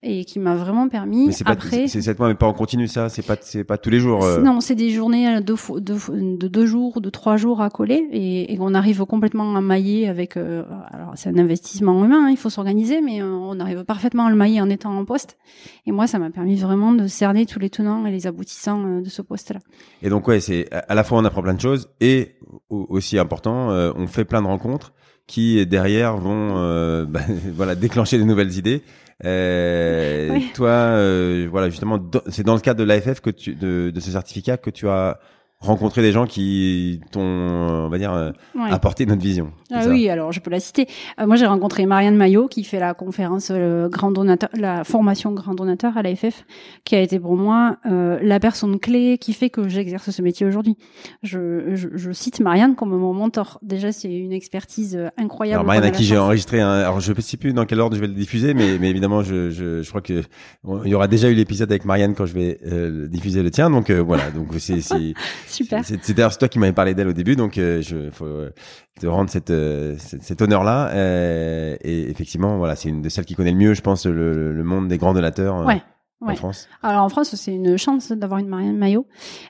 et 0.03 0.25
qui 0.25 0.37
m'a 0.39 0.55
vraiment 0.55 0.87
permis. 0.89 1.27
Mais 1.27 1.31
c'est 1.31 1.43
pas, 1.43 1.51
après, 1.51 1.87
c'est 1.87 2.01
sept 2.01 2.19
mois, 2.19 2.27
mais 2.27 2.35
pas 2.35 2.45
en 2.47 2.53
continu, 2.53 2.87
ça. 2.87 3.09
C'est 3.09 3.21
pas, 3.25 3.35
c'est 3.41 3.63
pas 3.63 3.77
tous 3.77 3.89
les 3.89 3.99
jours. 3.99 4.23
euh. 4.23 4.41
non, 4.41 4.59
c'est 4.61 4.75
des 4.75 4.89
journées 4.89 5.39
de, 5.41 5.79
de, 5.79 6.37
de 6.37 6.47
deux 6.47 6.65
jours, 6.65 6.99
de 7.01 7.09
trois 7.09 7.37
jours 7.37 7.61
à 7.61 7.69
coller, 7.69 8.07
et, 8.11 8.53
et 8.53 8.57
on 8.59 8.73
arrive 8.73 9.05
complètement 9.05 9.55
à 9.55 9.61
mailler 9.61 10.07
avec. 10.09 10.37
euh, 10.37 10.63
alors 10.91 11.11
c'est 11.15 11.29
un 11.29 11.37
investissement 11.37 12.03
humain, 12.03 12.25
hein, 12.25 12.29
il 12.29 12.37
faut 12.37 12.49
s'organiser, 12.49 13.01
mais 13.01 13.21
euh, 13.21 13.25
on 13.31 13.59
arrive 13.59 13.83
parfaitement 13.85 14.25
à 14.25 14.29
le 14.29 14.35
mailler 14.35 14.61
en 14.61 14.69
étant 14.69 14.95
en 14.97 15.05
poste. 15.05 15.37
Et 15.85 15.91
moi, 15.91 16.07
ça 16.07 16.19
m'a 16.19 16.29
permis 16.29 16.55
vraiment 16.57 16.91
de 16.93 17.07
cerner 17.07 17.45
tous 17.45 17.59
les 17.59 17.69
tenants 17.69 18.05
et 18.05 18.11
les 18.11 18.27
aboutissants 18.27 18.83
euh, 18.85 19.01
de 19.01 19.09
ce 19.09 19.21
poste-là. 19.21 19.59
Et 20.01 20.09
donc 20.09 20.27
ouais, 20.27 20.39
c'est 20.39 20.67
à 20.71 20.95
la 20.95 21.03
fois 21.03 21.17
on 21.19 21.25
apprend 21.25 21.41
plein 21.41 21.53
de 21.53 21.61
choses 21.61 21.89
et 22.01 22.35
au- 22.69 22.85
aussi 22.89 23.17
important, 23.17 23.71
euh, 23.71 23.91
on 23.95 24.07
fait 24.07 24.25
plein 24.25 24.41
de 24.41 24.47
rencontres 24.47 24.91
qui 25.27 25.65
derrière 25.65 26.17
vont 26.17 26.57
euh, 26.57 27.05
bah, 27.09 27.21
voilà 27.55 27.75
déclencher 27.75 28.17
de 28.17 28.23
nouvelles 28.23 28.57
idées. 28.57 28.81
Euh, 29.25 30.29
Oui. 30.31 30.51
Toi, 30.53 30.69
euh, 30.69 31.47
voilà 31.49 31.69
justement, 31.69 31.99
c'est 32.29 32.43
dans 32.43 32.55
le 32.55 32.59
cadre 32.61 32.79
de 32.79 32.83
l'AFF 32.83 33.21
que 33.21 33.29
tu 33.29 33.55
de, 33.55 33.91
de 33.93 33.99
ce 33.99 34.11
certificat 34.11 34.57
que 34.57 34.69
tu 34.69 34.87
as 34.89 35.19
rencontré 35.63 36.01
des 36.01 36.11
gens 36.11 36.25
qui 36.25 37.01
t'ont, 37.11 37.21
euh, 37.21 37.85
on 37.85 37.89
va 37.89 37.97
dire, 37.97 38.13
euh, 38.13 38.31
Ouais. 38.55 38.69
apporté 38.71 39.05
notre 39.05 39.21
vision. 39.21 39.51
Ah 39.71 39.87
oui, 39.87 40.09
alors 40.09 40.31
je 40.31 40.39
peux 40.39 40.51
la 40.51 40.59
citer. 40.59 40.87
Euh, 41.19 41.25
moi, 41.25 41.35
j'ai 41.35 41.45
rencontré 41.45 41.85
Marianne 41.85 42.15
Maillot 42.15 42.47
qui 42.47 42.63
fait 42.63 42.79
la 42.79 42.93
conférence 42.93 43.49
euh, 43.51 43.89
grand 43.89 44.11
donateur, 44.11 44.49
la 44.53 44.83
formation 44.83 45.31
grand 45.31 45.55
donateur 45.55 45.97
à 45.97 46.03
l'AFF, 46.03 46.45
qui 46.83 46.95
a 46.95 47.01
été 47.01 47.19
pour 47.19 47.35
moi 47.35 47.77
euh, 47.85 48.19
la 48.21 48.39
personne 48.39 48.79
clé 48.79 49.17
qui 49.17 49.33
fait 49.33 49.49
que 49.49 49.67
j'exerce 49.69 50.11
ce 50.11 50.21
métier 50.21 50.45
aujourd'hui. 50.45 50.77
Je, 51.23 51.73
je, 51.75 51.87
je 51.95 52.11
cite 52.11 52.39
Marianne 52.39 52.75
comme 52.75 52.95
mon 52.95 53.13
mentor. 53.13 53.59
Déjà, 53.63 53.91
c'est 53.91 54.13
une 54.13 54.33
expertise 54.33 54.99
incroyable. 55.17 55.55
Alors 55.61 55.65
Marianne 55.65 55.85
à 55.85 55.91
qui 55.91 56.03
j'ai 56.03 56.17
enregistré 56.17 56.61
un, 56.61 56.69
alors 56.69 56.99
je 56.99 57.11
ne 57.13 57.21
sais 57.21 57.37
plus 57.37 57.53
dans 57.53 57.65
quel 57.65 57.79
ordre 57.79 57.95
je 57.95 58.01
vais 58.01 58.07
le 58.07 58.13
diffuser, 58.13 58.53
mais, 58.53 58.77
mais 58.79 58.89
évidemment 58.89 59.23
je, 59.23 59.49
je, 59.49 59.81
je 59.81 59.89
crois 59.89 60.01
que 60.01 60.21
bon, 60.63 60.81
il 60.83 60.91
y 60.91 60.95
aura 60.95 61.07
déjà 61.07 61.29
eu 61.29 61.33
l'épisode 61.33 61.71
avec 61.71 61.85
Marianne 61.85 62.13
quand 62.15 62.25
je 62.25 62.33
vais 62.33 62.59
diffuser 63.09 63.41
le 63.43 63.49
tien, 63.51 63.69
donc 63.69 63.89
euh, 63.89 64.01
voilà, 64.01 64.29
donc 64.31 64.47
c'est 64.59 64.81
Super. 65.53 65.83
c'est 65.85 66.13
d'ailleurs 66.13 66.37
toi 66.37 66.47
qui 66.47 66.59
m'avais 66.59 66.73
parlé 66.73 66.93
d'elle 66.93 67.07
au 67.07 67.13
début, 67.13 67.35
donc 67.35 67.57
euh, 67.57 67.81
je 67.81 68.09
faut 68.11 68.25
euh, 68.25 68.49
te 68.99 69.07
rendre 69.07 69.29
cette, 69.29 69.49
euh, 69.51 69.95
cette- 69.97 70.23
cet 70.23 70.41
honneur 70.41 70.63
là, 70.63 70.91
et 71.83 72.09
effectivement 72.09 72.57
voilà 72.57 72.75
c'est 72.75 72.89
une 72.89 73.01
de 73.01 73.09
celles 73.09 73.25
qui 73.25 73.35
connaît 73.35 73.51
le 73.51 73.57
mieux, 73.57 73.73
je 73.73 73.81
pense 73.81 74.05
le, 74.05 74.53
le 74.53 74.63
monde 74.63 74.87
des 74.87 74.97
grands 74.97 75.13
donateurs 75.13 75.59
euh, 75.59 75.63
Ouais. 76.21 76.33
en. 76.33 76.35
France. 76.37 76.69
Alors 76.81 77.03
en 77.03 77.09
France, 77.09 77.35
c'est 77.35 77.53
une 77.53 77.75
chance 77.77 78.11
d'avoir 78.13 78.39
une 78.39 78.47
Marianne 78.47 78.77
Maillot. 78.77 79.05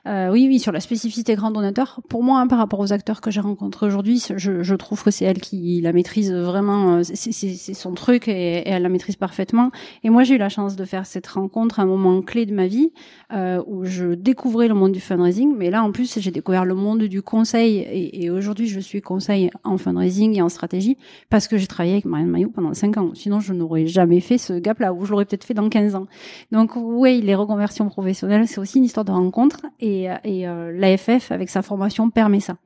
Euh, 0.08 0.30
oui, 0.32 0.46
oui, 0.48 0.58
sur 0.58 0.72
la 0.72 0.80
spécificité 0.80 1.36
grand 1.36 1.52
donateur. 1.52 2.00
Pour 2.08 2.24
moi, 2.24 2.40
hein, 2.40 2.48
par 2.48 2.58
rapport 2.58 2.80
aux 2.80 2.92
acteurs 2.92 3.20
que 3.20 3.30
j'ai 3.30 3.40
rencontrés 3.40 3.86
aujourd'hui, 3.86 4.20
je, 4.36 4.62
je 4.64 4.74
trouve 4.74 5.04
que 5.04 5.12
c'est 5.12 5.24
elle 5.24 5.40
qui 5.40 5.80
la 5.82 5.92
maîtrise 5.92 6.32
vraiment. 6.32 6.96
euh, 6.96 7.02
C'est 7.04 7.74
son 7.74 7.92
truc 7.94 8.26
et, 8.26 8.32
et 8.58 8.68
elle 8.68 8.82
la 8.82 8.88
maîtrise 8.88 9.14
parfaitement. 9.14 9.70
Et 10.02 10.10
moi, 10.10 10.24
j'ai 10.24 10.34
eu 10.34 10.38
la 10.38 10.48
chance 10.48 10.74
de 10.74 10.84
faire 10.84 11.06
cette 11.06 11.28
rencontre 11.28 11.78
à 11.78 11.84
un 11.84 11.86
moment 11.86 12.20
clé 12.22 12.44
de 12.44 12.52
ma 12.52 12.66
vie 12.66 12.92
euh, 13.32 13.62
où 13.68 13.84
je 13.84 14.14
découvrais 14.14 14.66
le 14.66 14.74
monde 14.74 14.90
du 14.92 15.00
fundraising. 15.00 15.54
Mais 15.56 15.70
là, 15.70 15.84
en 15.84 15.92
plus, 15.92 16.18
j'ai 16.18 16.30
découvert 16.32 16.64
le 16.64 16.74
monde 16.74 17.04
du 17.04 17.22
conseil. 17.22 17.76
Et, 17.78 18.24
et 18.24 18.30
aujourd'hui, 18.30 18.66
je 18.66 18.80
suis 18.80 19.00
conseil 19.00 19.50
en 19.62 19.78
fundraising 19.78 20.36
et 20.36 20.42
en 20.42 20.48
stratégie 20.48 20.98
parce 21.30 21.46
que 21.46 21.56
j'ai 21.56 21.68
travaillé 21.68 21.92
avec 21.94 22.04
Marianne 22.04 22.30
Maillot 22.30 22.50
pendant 22.50 22.74
5 22.74 22.96
ans. 22.96 23.10
Sinon, 23.14 23.38
je 23.38 23.52
n'aurais 23.52 23.86
jamais 23.86 24.18
fait 24.18 24.38
ce 24.38 24.54
gap-là 24.54 24.92
ou 24.92 25.04
je 25.04 25.12
l'aurais 25.12 25.24
peut-être 25.24 25.44
fait 25.44 25.54
dans 25.54 25.68
15 25.68 25.94
ans. 25.94 26.06
Donc 26.50 26.63
oui, 26.76 27.20
les 27.22 27.34
reconversions 27.34 27.88
professionnelles, 27.88 28.46
c'est 28.48 28.58
aussi 28.58 28.78
une 28.78 28.84
histoire 28.84 29.04
de 29.04 29.12
rencontre 29.12 29.60
et, 29.80 30.08
et 30.24 30.48
euh, 30.48 30.72
l'AFF 30.72 31.30
avec 31.32 31.48
sa 31.50 31.62
formation 31.62 32.10
permet 32.10 32.40
ça. 32.40 32.56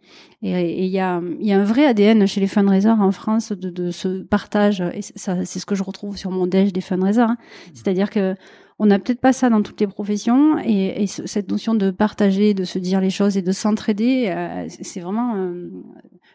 Et 0.42 0.84
il 0.84 0.90
y 0.90 1.00
a, 1.00 1.20
il 1.40 1.46
y 1.46 1.52
a 1.52 1.58
un 1.60 1.64
vrai 1.64 1.84
ADN 1.86 2.26
chez 2.26 2.40
les 2.40 2.46
fundraisers 2.46 2.88
en 3.00 3.10
France 3.12 3.52
de, 3.52 3.70
de 3.70 3.90
ce 3.90 4.22
partage 4.22 4.80
et 4.94 5.02
ça, 5.02 5.44
c'est 5.44 5.58
ce 5.58 5.66
que 5.66 5.74
je 5.74 5.82
retrouve 5.82 6.16
sur 6.16 6.30
mon 6.30 6.46
déj 6.46 6.72
des 6.72 6.80
fundraisers. 6.80 7.22
hein. 7.22 7.36
C'est-à-dire 7.74 8.10
que 8.10 8.34
on 8.80 8.86
n'a 8.86 9.00
peut-être 9.00 9.20
pas 9.20 9.32
ça 9.32 9.50
dans 9.50 9.60
toutes 9.62 9.80
les 9.80 9.88
professions 9.88 10.56
et, 10.64 11.02
et 11.02 11.06
ce- 11.08 11.26
cette 11.26 11.50
notion 11.50 11.74
de 11.74 11.90
partager, 11.90 12.54
de 12.54 12.62
se 12.62 12.78
dire 12.78 13.00
les 13.00 13.10
choses 13.10 13.36
et 13.36 13.42
de 13.42 13.50
s'entraider, 13.50 14.26
euh, 14.28 14.66
c'est 14.68 15.00
vraiment 15.00 15.34
euh, 15.36 15.68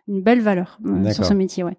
une 0.09 0.21
belle 0.21 0.41
valeur 0.41 0.77
sur 1.13 1.23
ce 1.23 1.33
métier. 1.33 1.63
Ouais. 1.63 1.77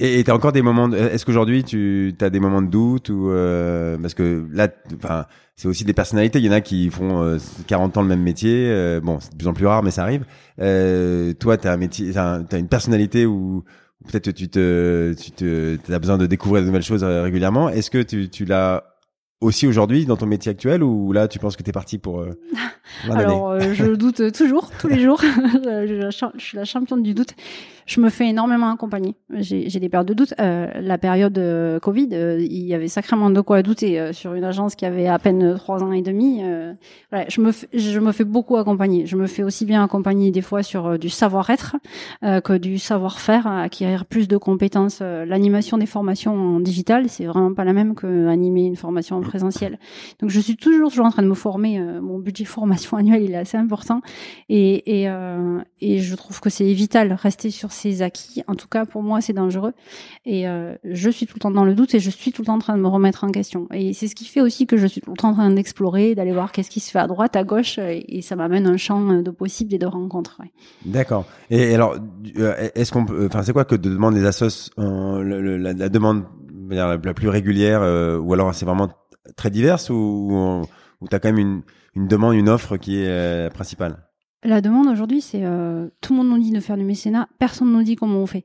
Et 0.00 0.22
tu 0.22 0.30
as 0.30 0.34
encore 0.34 0.52
des 0.52 0.62
moments. 0.62 0.88
de- 0.88 0.96
Est-ce 0.96 1.26
qu'aujourd'hui 1.26 1.64
tu 1.64 2.14
as 2.20 2.30
des 2.30 2.38
moments 2.40 2.62
de 2.62 2.68
doute 2.68 3.08
ou 3.10 3.30
euh, 3.30 3.98
parce 4.00 4.14
que 4.14 4.46
là, 4.52 4.68
enfin, 4.96 5.26
c'est 5.56 5.66
aussi 5.66 5.84
des 5.84 5.92
personnalités. 5.92 6.38
Il 6.38 6.44
y 6.44 6.48
en 6.48 6.52
a 6.52 6.60
qui 6.60 6.88
font 6.88 7.22
euh, 7.22 7.38
40 7.66 7.96
ans 7.96 8.02
le 8.02 8.08
même 8.08 8.22
métier. 8.22 8.68
euh, 8.70 9.00
bon, 9.00 9.18
c'est 9.20 9.32
de 9.32 9.36
plus 9.36 9.48
en 9.48 9.54
plus 9.54 9.66
rare, 9.66 9.82
mais 9.82 9.90
ça 9.90 10.02
arrive. 10.02 10.24
Euh, 10.60 11.32
toi, 11.34 11.56
t'as 11.56 11.72
un 11.72 11.76
métier, 11.76 12.12
t'as 12.12 12.40
t'as 12.44 12.58
une 12.58 12.68
personnalité 12.68 13.26
où 13.26 13.64
peut-être 14.06 14.30
tu 14.30 14.48
te, 14.48 15.14
tu 15.20 15.32
te, 15.32 15.76
as 15.92 15.98
besoin 15.98 16.16
de 16.16 16.26
découvrir 16.26 16.62
de 16.62 16.68
nouvelles 16.68 16.82
choses 16.82 17.02
euh, 17.02 17.22
régulièrement. 17.24 17.68
Est-ce 17.68 17.90
que 17.90 18.00
tu, 18.02 18.28
tu 18.28 18.44
l'as 18.44 18.84
aussi 19.40 19.66
aujourd'hui 19.66 20.04
dans 20.06 20.16
ton 20.16 20.26
métier 20.26 20.50
actuel 20.50 20.82
ou 20.82 21.12
là 21.12 21.28
tu 21.28 21.38
penses 21.38 21.56
que 21.56 21.62
t'es 21.62 21.70
parti 21.72 21.98
pour 21.98 22.20
euh, 22.20 22.30
Alors, 23.10 23.50
euh, 23.50 23.72
je 23.72 23.84
doute 23.94 24.32
toujours, 24.32 24.70
tous 24.80 24.88
les 24.88 25.00
jours. 25.00 25.20
je, 25.22 26.08
je- 26.10 26.26
je 26.38 26.40
suis 26.44 26.56
la 26.56 26.64
championne 26.64 27.02
du 27.02 27.14
doute. 27.14 27.34
Je 27.88 28.02
me 28.02 28.10
fais 28.10 28.28
énormément 28.28 28.70
accompagner. 28.70 29.14
J'ai 29.30 29.66
des 29.80 29.88
périodes 29.88 30.08
de 30.08 30.12
doute. 30.12 30.34
Euh, 30.40 30.70
la 30.78 30.98
période 30.98 31.38
euh, 31.38 31.80
Covid, 31.80 32.10
euh, 32.12 32.38
il 32.38 32.66
y 32.66 32.74
avait 32.74 32.86
sacrément 32.86 33.30
de 33.30 33.40
quoi 33.40 33.62
douter 33.62 33.98
euh, 33.98 34.12
sur 34.12 34.34
une 34.34 34.44
agence 34.44 34.74
qui 34.74 34.84
avait 34.84 35.06
à 35.06 35.18
peine 35.18 35.54
trois 35.56 35.82
ans 35.82 35.92
et 35.92 36.02
demi. 36.02 36.42
Voilà, 37.10 37.24
je 37.30 37.40
me 37.40 37.50
je 37.72 37.98
me 37.98 38.12
fais 38.12 38.24
beaucoup 38.24 38.58
accompagner. 38.58 39.06
Je 39.06 39.16
me 39.16 39.26
fais 39.26 39.42
aussi 39.42 39.64
bien 39.64 39.82
accompagner 39.82 40.30
des 40.30 40.42
fois 40.42 40.62
sur 40.62 40.98
du 40.98 41.08
savoir-être 41.08 41.76
que 42.22 42.58
du 42.58 42.78
savoir-faire, 42.78 43.46
acquérir 43.46 44.04
plus 44.04 44.28
de 44.28 44.36
compétences. 44.36 45.00
L'animation 45.00 45.78
des 45.78 45.86
formations 45.86 46.34
en 46.34 46.60
digital, 46.60 47.08
c'est 47.08 47.24
vraiment 47.24 47.54
pas 47.54 47.64
la 47.64 47.72
même 47.72 47.94
que 47.94 48.28
animer 48.28 48.66
une 48.66 48.76
formation 48.76 49.16
en 49.16 49.22
présentiel. 49.22 49.78
Donc 50.20 50.28
je 50.28 50.40
suis 50.40 50.56
toujours, 50.56 50.90
toujours 50.90 51.06
en 51.06 51.10
train 51.10 51.22
de 51.22 51.28
me 51.28 51.34
former. 51.34 51.80
mon 51.80 52.18
budget 52.18 52.44
formation 52.58 52.98
annuel, 52.98 53.22
il 53.22 53.32
est 53.32 53.36
assez 53.36 53.56
important. 53.56 54.02
Et, 54.50 55.02
et, 55.02 55.08
et 55.80 55.98
je 56.00 56.14
trouve 56.14 56.40
que 56.40 56.50
c'est 56.50 56.70
vital, 56.72 57.14
rester 57.14 57.50
sur 57.50 57.72
ses 57.78 58.02
acquis. 58.02 58.42
En 58.46 58.54
tout 58.54 58.68
cas, 58.68 58.84
pour 58.84 59.02
moi, 59.02 59.20
c'est 59.20 59.32
dangereux. 59.32 59.72
Et 60.24 60.48
euh, 60.48 60.74
je 60.84 61.10
suis 61.10 61.26
tout 61.26 61.34
le 61.36 61.40
temps 61.40 61.50
dans 61.50 61.64
le 61.64 61.74
doute 61.74 61.94
et 61.94 62.00
je 62.00 62.10
suis 62.10 62.32
tout 62.32 62.42
le 62.42 62.46
temps 62.46 62.54
en 62.54 62.58
train 62.58 62.76
de 62.76 62.82
me 62.82 62.88
remettre 62.88 63.24
en 63.24 63.30
question. 63.30 63.68
Et 63.72 63.92
c'est 63.92 64.08
ce 64.08 64.14
qui 64.14 64.24
fait 64.24 64.40
aussi 64.40 64.66
que 64.66 64.76
je 64.76 64.86
suis 64.86 65.00
tout 65.00 65.10
le 65.10 65.16
temps 65.16 65.30
en 65.30 65.34
train 65.34 65.50
d'explorer, 65.50 66.14
d'aller 66.14 66.32
voir 66.32 66.52
qu'est-ce 66.52 66.70
qui 66.70 66.80
se 66.80 66.90
fait 66.90 66.98
à 66.98 67.06
droite, 67.06 67.36
à 67.36 67.44
gauche. 67.44 67.78
Et, 67.78 68.18
et 68.18 68.22
ça 68.22 68.36
m'amène 68.36 68.66
un 68.66 68.76
champ 68.76 69.22
de 69.22 69.30
possibles 69.30 69.74
et 69.74 69.78
de 69.78 69.86
rencontres. 69.86 70.40
D'accord. 70.84 71.24
Et 71.50 71.74
alors, 71.74 71.96
euh, 72.38 72.68
est-ce 72.74 72.92
qu'on, 72.92 73.06
enfin, 73.26 73.42
c'est 73.42 73.52
quoi 73.52 73.64
que 73.64 73.74
de 73.74 73.88
demande 73.88 74.14
les 74.14 74.24
assos, 74.24 74.70
euh, 74.78 75.58
la, 75.58 75.88
demande 75.88 76.24
la, 76.70 76.98
plus 76.98 77.28
régulière, 77.28 77.82
euh, 77.82 78.18
ou 78.18 78.32
alors 78.32 78.54
c'est 78.54 78.66
vraiment 78.66 78.88
très 79.36 79.50
diverse, 79.50 79.90
ou 79.90 79.94
ou, 79.94 80.62
ou 81.00 81.08
t'as 81.08 81.18
quand 81.18 81.32
même 81.32 81.62
une, 81.94 82.08
demande, 82.08 82.34
une 82.34 82.48
offre 82.48 82.76
qui 82.76 83.00
est 83.00 83.08
euh, 83.08 83.50
principale? 83.50 84.07
La 84.44 84.60
demande 84.60 84.86
aujourd'hui, 84.86 85.20
c'est 85.20 85.44
euh, 85.44 85.88
tout 86.00 86.12
le 86.12 86.18
monde 86.18 86.28
nous 86.28 86.38
dit 86.38 86.52
de 86.52 86.60
faire 86.60 86.76
du 86.76 86.84
mécénat, 86.84 87.28
personne 87.38 87.72
nous 87.72 87.82
dit 87.82 87.96
comment 87.96 88.20
on 88.20 88.26
fait. 88.26 88.44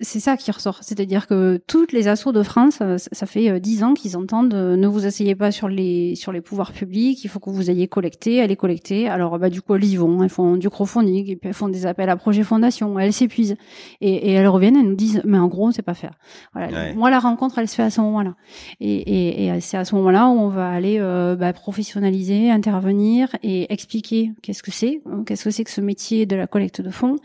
C'est 0.00 0.20
ça 0.20 0.36
qui 0.36 0.50
ressort, 0.50 0.78
c'est-à-dire 0.82 1.26
que 1.26 1.60
toutes 1.66 1.92
les 1.92 2.08
assos 2.08 2.32
de 2.32 2.42
France, 2.42 2.78
euh, 2.82 2.96
ça 2.98 3.26
fait 3.26 3.50
euh, 3.50 3.58
dix 3.58 3.84
ans 3.84 3.94
qu'ils 3.94 4.16
entendent 4.16 4.54
euh, 4.54 4.76
ne 4.76 4.86
vous 4.86 5.06
asseyez 5.06 5.34
pas 5.34 5.52
sur 5.52 5.68
les 5.68 6.14
sur 6.16 6.32
les 6.32 6.40
pouvoirs 6.40 6.72
publics, 6.72 7.22
il 7.22 7.28
faut 7.28 7.38
que 7.38 7.50
vous 7.50 7.70
ayez 7.70 7.86
collecté, 7.86 8.40
allez 8.40 8.56
collecter. 8.56 9.08
Alors 9.08 9.38
bah 9.38 9.50
du 9.50 9.62
coup 9.62 9.74
elles 9.74 9.84
y 9.84 9.96
vont, 9.96 10.22
elles 10.22 10.30
font 10.30 10.56
du 10.56 10.70
crowdfunding 10.70 11.30
et 11.30 11.36
puis 11.36 11.48
elles 11.48 11.54
font 11.54 11.68
des 11.68 11.86
appels 11.86 12.08
à 12.08 12.16
projets 12.16 12.42
fondation, 12.42 12.98
elles 12.98 13.12
s'épuisent 13.12 13.56
et, 14.00 14.30
et 14.30 14.32
elles 14.32 14.48
reviennent, 14.48 14.76
elles 14.76 14.88
nous 14.88 14.96
disent 14.96 15.22
mais 15.24 15.38
en 15.38 15.46
gros 15.46 15.68
on 15.68 15.70
sait 15.70 15.82
pas 15.82 15.94
faire. 15.94 16.14
Voilà. 16.52 16.68
Ouais. 16.68 16.94
Moi 16.94 17.10
la 17.10 17.18
rencontre 17.18 17.58
elle 17.58 17.68
se 17.68 17.76
fait 17.76 17.84
à 17.84 17.90
ce 17.90 18.00
moment-là 18.00 18.34
et, 18.80 18.92
et, 18.92 19.46
et 19.46 19.60
c'est 19.60 19.76
à 19.76 19.84
ce 19.84 19.94
moment-là 19.94 20.28
où 20.28 20.38
on 20.38 20.48
va 20.48 20.68
aller 20.68 20.98
euh, 21.00 21.36
bah, 21.36 21.52
professionnaliser, 21.52 22.50
intervenir 22.50 23.28
et 23.42 23.72
expliquer 23.72 24.32
qu'est-ce 24.42 24.62
que 24.62 24.70
c'est, 24.70 25.02
qu'est-ce 25.26 25.44
que 25.44 25.50
c'est 25.50 25.64
que 25.64 25.70
ce 25.70 25.80
métier 25.80 26.26
de 26.26 26.34
la 26.34 26.46
collecte 26.46 26.80
de 26.80 26.90
fonds, 26.90 27.16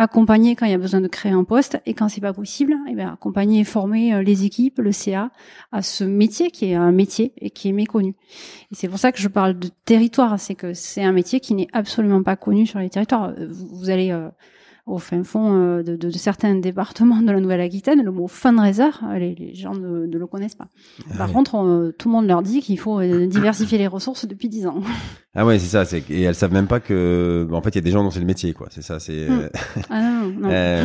accompagner 0.00 0.56
quand 0.56 0.64
il 0.64 0.72
y 0.72 0.74
a 0.74 0.78
besoin 0.78 1.02
de 1.02 1.08
créer 1.08 1.32
un 1.32 1.44
poste 1.44 1.78
et 1.84 1.92
quand 1.92 2.08
c'est 2.08 2.22
pas 2.22 2.32
possible, 2.32 2.74
eh 2.88 2.94
bien 2.94 3.12
accompagner 3.12 3.60
et 3.60 3.64
former 3.64 4.14
euh, 4.14 4.22
les 4.22 4.46
équipes, 4.46 4.78
le 4.78 4.92
CA 4.92 5.30
à 5.72 5.82
ce 5.82 6.04
métier 6.04 6.50
qui 6.50 6.70
est 6.70 6.74
un 6.74 6.90
métier 6.90 7.34
et 7.36 7.50
qui 7.50 7.68
est 7.68 7.72
méconnu. 7.72 8.14
Et 8.72 8.74
c'est 8.74 8.88
pour 8.88 8.98
ça 8.98 9.12
que 9.12 9.18
je 9.18 9.28
parle 9.28 9.58
de 9.58 9.68
territoire, 9.84 10.40
c'est 10.40 10.54
que 10.54 10.72
c'est 10.72 11.04
un 11.04 11.12
métier 11.12 11.40
qui 11.40 11.54
n'est 11.54 11.68
absolument 11.74 12.22
pas 12.22 12.36
connu 12.36 12.66
sur 12.66 12.78
les 12.78 12.88
territoires. 12.88 13.34
Euh, 13.38 13.48
Vous, 13.50 13.68
vous 13.68 13.90
allez 13.90 14.10
euh, 14.10 14.30
au 14.86 14.98
fin 14.98 15.22
fond 15.24 15.54
euh, 15.54 15.82
de, 15.82 15.96
de- 15.96 16.08
de 16.08 16.16
certains 16.18 16.54
départements 16.54 17.20
de 17.22 17.30
la 17.30 17.40
Nouvelle-Aquitaine, 17.40 18.02
le 18.02 18.10
mot 18.10 18.26
fundraiser, 18.28 18.82
euh, 18.84 19.18
les, 19.18 19.34
les 19.34 19.54
gens 19.54 19.74
ne, 19.74 20.06
ne 20.06 20.18
le 20.18 20.26
connaissent 20.26 20.54
pas. 20.54 20.68
Par 21.16 21.28
ouais. 21.28 21.32
contre, 21.34 21.54
on- 21.54 21.92
tout 21.96 22.08
le 22.08 22.12
monde 22.12 22.26
leur 22.26 22.42
dit 22.42 22.60
qu'il 22.60 22.78
faut 22.78 23.00
euh, 23.00 23.26
diversifier 23.26 23.78
les 23.78 23.86
ressources 23.86 24.26
depuis 24.26 24.48
10 24.48 24.66
ans. 24.66 24.80
Ah 25.32 25.46
ouais, 25.46 25.60
c'est 25.60 25.68
ça. 25.68 25.84
C'est 25.84 26.10
et 26.10 26.22
elles 26.22 26.34
savent 26.34 26.52
même 26.52 26.66
pas 26.66 26.80
que, 26.80 27.46
en 27.52 27.62
fait, 27.62 27.68
il 27.70 27.74
y 27.76 27.78
a 27.78 27.82
des 27.82 27.92
gens 27.92 28.02
dont 28.02 28.10
c'est 28.10 28.18
le 28.18 28.26
métier, 28.26 28.52
quoi. 28.52 28.66
C'est 28.72 28.82
ça. 28.82 28.98
C'est. 28.98 29.28
Hmm. 29.28 29.42
euh, 29.42 29.48
Ah 29.88 30.00
non, 30.02 30.32
non. 30.40 30.48
Euh, 30.50 30.84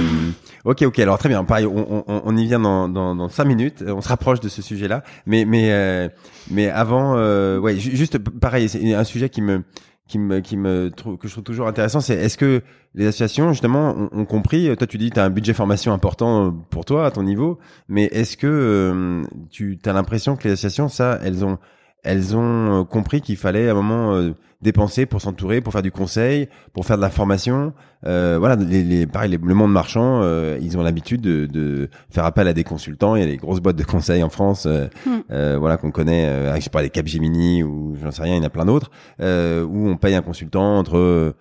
ok, 0.65 0.84
ok. 0.84 0.99
Alors 0.99 1.17
très 1.17 1.29
bien. 1.29 1.43
Pareil, 1.43 1.65
on, 1.65 2.03
on, 2.08 2.21
on 2.23 2.38
y 2.38 2.45
vient 2.45 2.60
dans, 2.60 2.88
dans, 2.88 3.15
dans 3.15 3.27
cinq 3.27 3.45
minutes. 3.45 3.84
On 3.88 4.01
se 4.01 4.08
rapproche 4.08 4.39
de 4.41 4.47
ce 4.47 4.62
sujet-là. 4.62 5.03
Mais 5.25 5.45
mais 5.45 5.71
euh, 5.71 6.10
mais 6.51 6.69
avant, 6.69 7.15
euh, 7.17 7.58
ouais, 7.58 7.75
ju- 7.77 7.95
juste 7.95 8.19
pareil. 8.19 8.69
C'est 8.69 8.93
un 8.93 9.03
sujet 9.03 9.29
qui 9.29 9.41
me 9.41 9.63
qui 10.07 10.19
me 10.19 10.39
qui 10.39 10.55
me 10.55 10.89
que 10.89 11.27
je 11.27 11.33
trouve 11.33 11.43
toujours 11.43 11.67
intéressant, 11.67 11.99
c'est 11.99 12.15
est-ce 12.15 12.37
que 12.37 12.61
les 12.93 13.07
associations 13.07 13.51
justement 13.51 14.09
ont, 14.11 14.25
compris 14.25 14.69
Toi, 14.77 14.87
tu 14.87 14.97
dis 14.97 15.09
tu 15.09 15.19
as 15.19 15.23
un 15.25 15.29
budget 15.29 15.53
formation 15.53 15.93
important 15.93 16.51
pour 16.69 16.85
toi 16.85 17.05
à 17.07 17.11
ton 17.11 17.23
niveau, 17.23 17.59
mais 17.89 18.05
est-ce 18.05 18.37
que 18.37 19.23
tu 19.49 19.79
as 19.83 19.93
l'impression 19.93 20.35
que 20.35 20.47
les 20.47 20.53
associations, 20.53 20.89
ça, 20.89 21.19
elles 21.23 21.43
ont 21.43 21.57
elles 22.05 22.35
ont 22.35 22.81
euh, 22.81 22.83
compris 22.83 23.19
qu'il 23.19 23.35
fallait 23.35 23.67
à 23.67 23.71
un 23.71 23.75
moment 23.75 24.13
euh, 24.13 24.33
dépenser 24.61 25.05
pour 25.05 25.21
s'entourer, 25.21 25.59
pour 25.59 25.73
faire 25.73 25.81
du 25.81 25.91
conseil, 25.91 26.47
pour 26.71 26.85
faire 26.85 26.97
de 26.97 27.01
la 27.01 27.09
formation. 27.09 27.73
Euh, 28.05 28.37
voilà, 28.39 28.55
les, 28.55 28.83
les, 28.83 29.07
pareil, 29.07 29.37
le 29.41 29.53
monde 29.53 29.71
marchand, 29.71 30.21
euh, 30.21 30.57
ils 30.61 30.77
ont 30.77 30.83
l'habitude 30.83 31.21
de, 31.21 31.47
de, 31.47 31.89
faire 32.09 32.23
appel 32.23 32.47
à 32.47 32.53
des 32.53 32.63
consultants. 32.63 33.15
Il 33.15 33.21
y 33.21 33.25
a 33.25 33.27
des 33.27 33.37
grosses 33.37 33.59
boîtes 33.59 33.75
de 33.75 33.83
conseil 33.83 34.23
en 34.23 34.29
France, 34.29 34.67
hmm. 34.67 35.57
voilà 35.57 35.77
qu'on 35.77 35.91
connaît. 35.91 36.55
je 36.55 36.61
sais 36.61 36.69
pas 36.69 36.83
les 36.83 36.89
Capgemini 36.89 37.63
ou 37.63 37.97
j'en 38.01 38.11
sais 38.11 38.21
rien, 38.21 38.35
il 38.35 38.37
y 38.37 38.41
en 38.41 38.47
a 38.47 38.49
plein 38.49 38.65
d'autres 38.65 38.91
où 39.19 39.89
on 39.89 39.97
paye 39.97 40.15
un 40.15 40.21
consultant 40.21 40.77
entre 40.77 41.33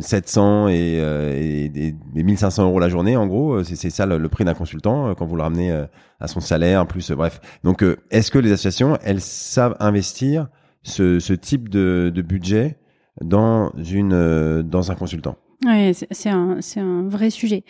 700 0.00 0.68
et, 0.68 0.98
euh, 1.00 1.32
et, 1.34 1.94
1500 2.14 2.64
euros 2.64 2.78
la 2.78 2.90
journée 2.90 3.16
en 3.16 3.26
gros 3.26 3.54
euh, 3.54 3.64
c'est 3.64 3.88
ça 3.88 4.04
le, 4.04 4.28
prix 4.28 4.44
d'un 4.44 4.52
consultant 4.52 5.08
euh, 5.08 5.14
quand 5.14 5.24
vous 5.24 5.36
le 5.36 5.42
ramenez 5.42 5.72
euh, 5.72 5.86
à 6.20 6.28
son 6.28 6.40
salaire 6.40 6.86
plus 6.86 7.10
bref 7.12 7.40
donc 7.64 7.82
est-ce 8.10 8.30
que 8.30 8.38
les 8.38 8.52
associations 8.52 8.98
elles 9.02 9.22
savent 9.22 9.76
investir 9.80 10.48
ce, 10.82 11.32
type 11.32 11.70
de, 11.70 12.12
budget 12.22 12.78
dans 13.22 13.72
une 13.76 14.62
dans 14.62 14.90
un 14.90 14.94
consultant? 14.94 15.36
Oui, 15.64 15.94
c'est 15.94 16.28
un, 16.28 16.58
un 16.76 17.08
vrai 17.08 17.30
sujet. 17.30 17.62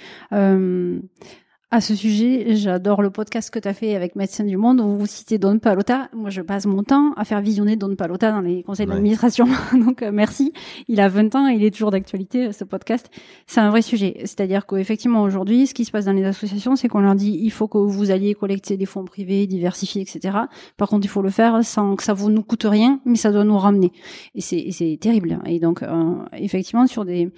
Euh, 1.73 1.77
à 1.77 1.81
ce 1.81 1.95
sujet, 1.95 2.55
j'adore 2.55 3.03
le 3.03 3.11
podcast 3.11 3.51
que 3.51 3.59
tu 3.59 3.67
as 3.67 3.75
fait 3.75 3.97
avec 3.97 4.15
Médecins 4.15 4.45
du 4.45 4.57
Monde 4.57 4.81
où 4.81 4.97
vous 4.99 5.07
citez 5.07 5.39
Don 5.39 5.59
Palota. 5.59 6.09
Moi, 6.13 6.31
je 6.31 6.43
passe 6.43 6.67
mon 6.67 6.83
temps 6.83 7.13
à 7.17 7.25
faire 7.25 7.41
visionner 7.41 7.77
Don 7.77 7.97
Palota 7.97 8.31
dans 8.31 8.41
les 8.41 8.63
conseils 8.63 8.87
d'administration. 8.87 9.47
Donc, 9.73 10.03
euh, 10.03 10.11
merci. 10.13 10.53
Il 10.89 11.01
a 11.01 11.09
20 11.09 11.35
ans 11.35 11.49
et 11.49 11.55
il 11.55 11.65
est 11.65 11.71
toujours 11.71 11.91
d'actualité, 11.91 12.53
ce 12.53 12.65
podcast. 12.65 13.11
C'est 13.47 13.61
un 13.61 13.71
vrai 13.71 13.83
sujet. 13.83 14.17
C'est-à-dire 14.21 14.67
qu'effectivement, 14.67 15.23
aujourd'hui, 15.23 15.67
ce 15.67 15.75
qui 15.75 15.85
se 15.85 15.91
passe 15.91 16.05
dans 16.05 16.13
les 16.13 16.25
associations, 16.25 16.77
c'est 16.77 16.89
qu'on 16.89 17.01
leur 17.01 17.15
dit, 17.15 17.39
il 17.43 17.51
faut 17.51 17.69
que 17.69 17.79
vous 17.79 18.11
alliez 18.11 18.35
collecter 18.35 18.77
des 18.77 18.87
fonds 18.87 19.05
privés, 19.05 19.47
diversifier, 19.47 20.03
etc. 20.03 20.39
Par 20.77 20.89
contre, 20.89 21.07
il 21.07 21.11
faut 21.11 21.23
le 21.23 21.31
faire 21.31 21.65
sans 21.65 21.97
que 21.97 22.03
ça 22.03 22.13
vous 22.13 22.31
nous 22.31 22.43
coûte 22.43 22.67
rien, 22.69 23.01
mais 23.05 23.17
ça 23.17 23.33
doit 23.33 23.45
nous 23.45 23.59
ramener. 23.59 23.93
Et 24.35 24.41
c'est 24.41 24.99
terrible. 25.01 25.41
Et 25.47 25.59
donc, 25.59 25.83
euh, 25.83 26.15
effectivement, 26.35 26.87
sur 26.87 27.05
des 27.05 27.31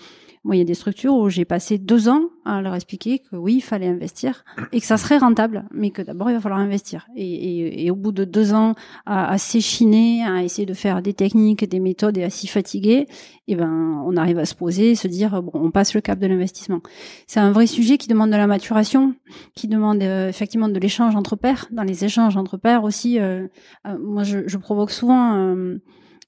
moi, 0.44 0.57
il 0.57 0.59
y 0.59 0.62
a 0.62 0.66
des 0.66 0.74
structures 0.74 1.14
où 1.14 1.30
j'ai 1.30 1.46
passé 1.46 1.78
deux 1.78 2.11
ans 2.11 2.28
à 2.44 2.61
leur 2.61 2.74
expliquer 2.74 3.18
que 3.18 3.35
oui, 3.35 3.54
il 3.54 3.61
fallait 3.62 3.87
investir 3.87 4.44
et 4.72 4.80
que 4.80 4.85
ça 4.85 4.98
serait 4.98 5.16
rentable, 5.16 5.64
mais 5.72 5.90
que 5.90 6.02
d'abord 6.02 6.28
il 6.28 6.35
va 6.35 6.40
falloir 6.40 6.61
investir. 6.61 7.09
Et, 7.16 7.24
et, 7.24 7.87
et 7.87 7.90
au 7.90 7.96
bout 7.96 8.12
de 8.12 8.24
deux 8.24 8.52
ans 8.52 8.74
à, 9.07 9.38
s'échiner, 9.38 10.22
à 10.22 10.42
essayer 10.42 10.66
de 10.66 10.74
faire 10.74 11.00
des 11.00 11.14
techniques, 11.14 11.66
des 11.66 11.80
méthodes 11.80 12.18
et 12.18 12.24
à 12.24 12.28
s'y 12.28 12.46
fatiguer, 12.46 13.07
eh 13.48 13.57
ben, 13.57 14.02
on 14.04 14.18
arrive 14.18 14.38
à 14.38 14.44
se 14.44 14.54
poser, 14.54 14.94
se 14.94 15.09
dire 15.09 15.42
bon, 15.42 15.52
on 15.54 15.70
passe 15.70 15.94
le 15.94 16.02
cap 16.02 16.18
de 16.18 16.26
l'investissement. 16.26 16.80
C'est 17.26 17.40
un 17.40 17.50
vrai 17.50 17.66
sujet 17.66 17.96
qui 17.96 18.09
demande 18.09 18.30
de 18.30 18.37
la 18.37 18.46
maturation, 18.46 19.14
qui 19.54 19.66
demande 19.66 20.02
euh, 20.02 20.28
effectivement 20.28 20.68
de 20.68 20.78
l'échange 20.78 21.16
entre 21.16 21.37
pairs. 21.37 21.68
Dans 21.70 21.85
les 21.85 22.04
échanges 22.04 22.37
entre 22.37 22.59
pairs 22.59 22.85
aussi, 22.85 23.18
euh, 23.18 23.46
euh, 23.87 23.96
moi 23.98 24.24
je, 24.24 24.57
provoque 24.59 24.90
souvent 24.90 25.54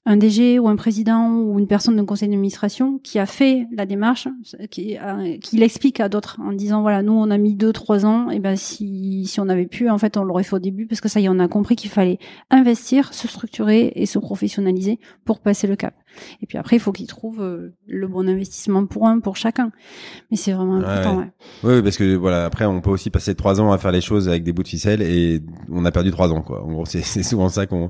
un 0.07 0.15
DG 0.15 0.57
ou 0.57 0.69
un 0.69 0.77
président 0.77 1.29
ou 1.33 1.59
une 1.59 1.67
personne 1.67 1.97
d'un 1.97 2.05
conseil 2.05 2.29
d'administration 2.29 2.97
qui 3.03 3.19
a 3.19 3.25
fait 3.25 3.67
la 3.73 3.85
démarche, 3.85 4.29
qui, 4.71 4.97
l'explique 5.51 5.99
à 5.99 6.07
d'autres 6.07 6.39
en 6.39 6.53
disant 6.53 6.81
voilà 6.81 7.03
nous 7.03 7.11
on 7.11 7.29
a 7.29 7.37
mis 7.37 7.55
deux 7.55 7.73
trois 7.73 8.05
ans 8.05 8.29
et 8.29 8.39
ben 8.39 8.55
si 8.55 9.25
si 9.25 9.41
on 9.41 9.49
avait 9.49 9.65
pu 9.65 9.89
en 9.89 9.97
fait 9.97 10.15
on 10.15 10.23
l'aurait 10.23 10.43
fait 10.43 10.55
au 10.55 10.59
début 10.59 10.87
parce 10.87 11.01
que 11.01 11.09
ça 11.09 11.19
y 11.19 11.25
est 11.25 11.29
on 11.29 11.39
a 11.39 11.49
compris 11.49 11.75
qu'il 11.75 11.91
fallait 11.91 12.19
investir, 12.49 13.13
se 13.13 13.27
structurer 13.27 13.91
et 13.95 14.05
se 14.05 14.17
professionnaliser 14.17 14.97
pour 15.25 15.39
passer 15.39 15.67
le 15.67 15.75
cap. 15.75 15.93
Et 16.41 16.47
puis 16.47 16.57
après, 16.57 16.75
il 16.75 16.79
faut 16.79 16.91
qu'ils 16.91 17.07
trouvent 17.07 17.41
euh, 17.41 17.73
le 17.87 18.07
bon 18.07 18.27
investissement 18.27 18.85
pour 18.85 19.07
un, 19.07 19.19
pour 19.19 19.35
chacun. 19.35 19.71
Mais 20.31 20.37
c'est 20.37 20.51
vraiment 20.51 20.77
important. 20.77 21.19
Ouais. 21.19 21.31
Oui, 21.63 21.81
parce 21.81 21.97
que 21.97 22.15
voilà, 22.15 22.45
après, 22.45 22.65
on 22.65 22.81
peut 22.81 22.89
aussi 22.89 23.09
passer 23.09 23.35
trois 23.35 23.61
ans 23.61 23.71
à 23.71 23.77
faire 23.77 23.91
les 23.91 24.01
choses 24.01 24.27
avec 24.29 24.43
des 24.43 24.53
bouts 24.53 24.63
de 24.63 24.67
ficelle 24.67 25.01
et 25.01 25.41
on 25.71 25.85
a 25.85 25.91
perdu 25.91 26.11
trois 26.11 26.31
ans, 26.31 26.41
quoi. 26.41 26.63
En 26.63 26.71
gros, 26.71 26.85
c'est 26.85 27.01
souvent 27.23 27.49
ça 27.49 27.65
qu'on 27.65 27.89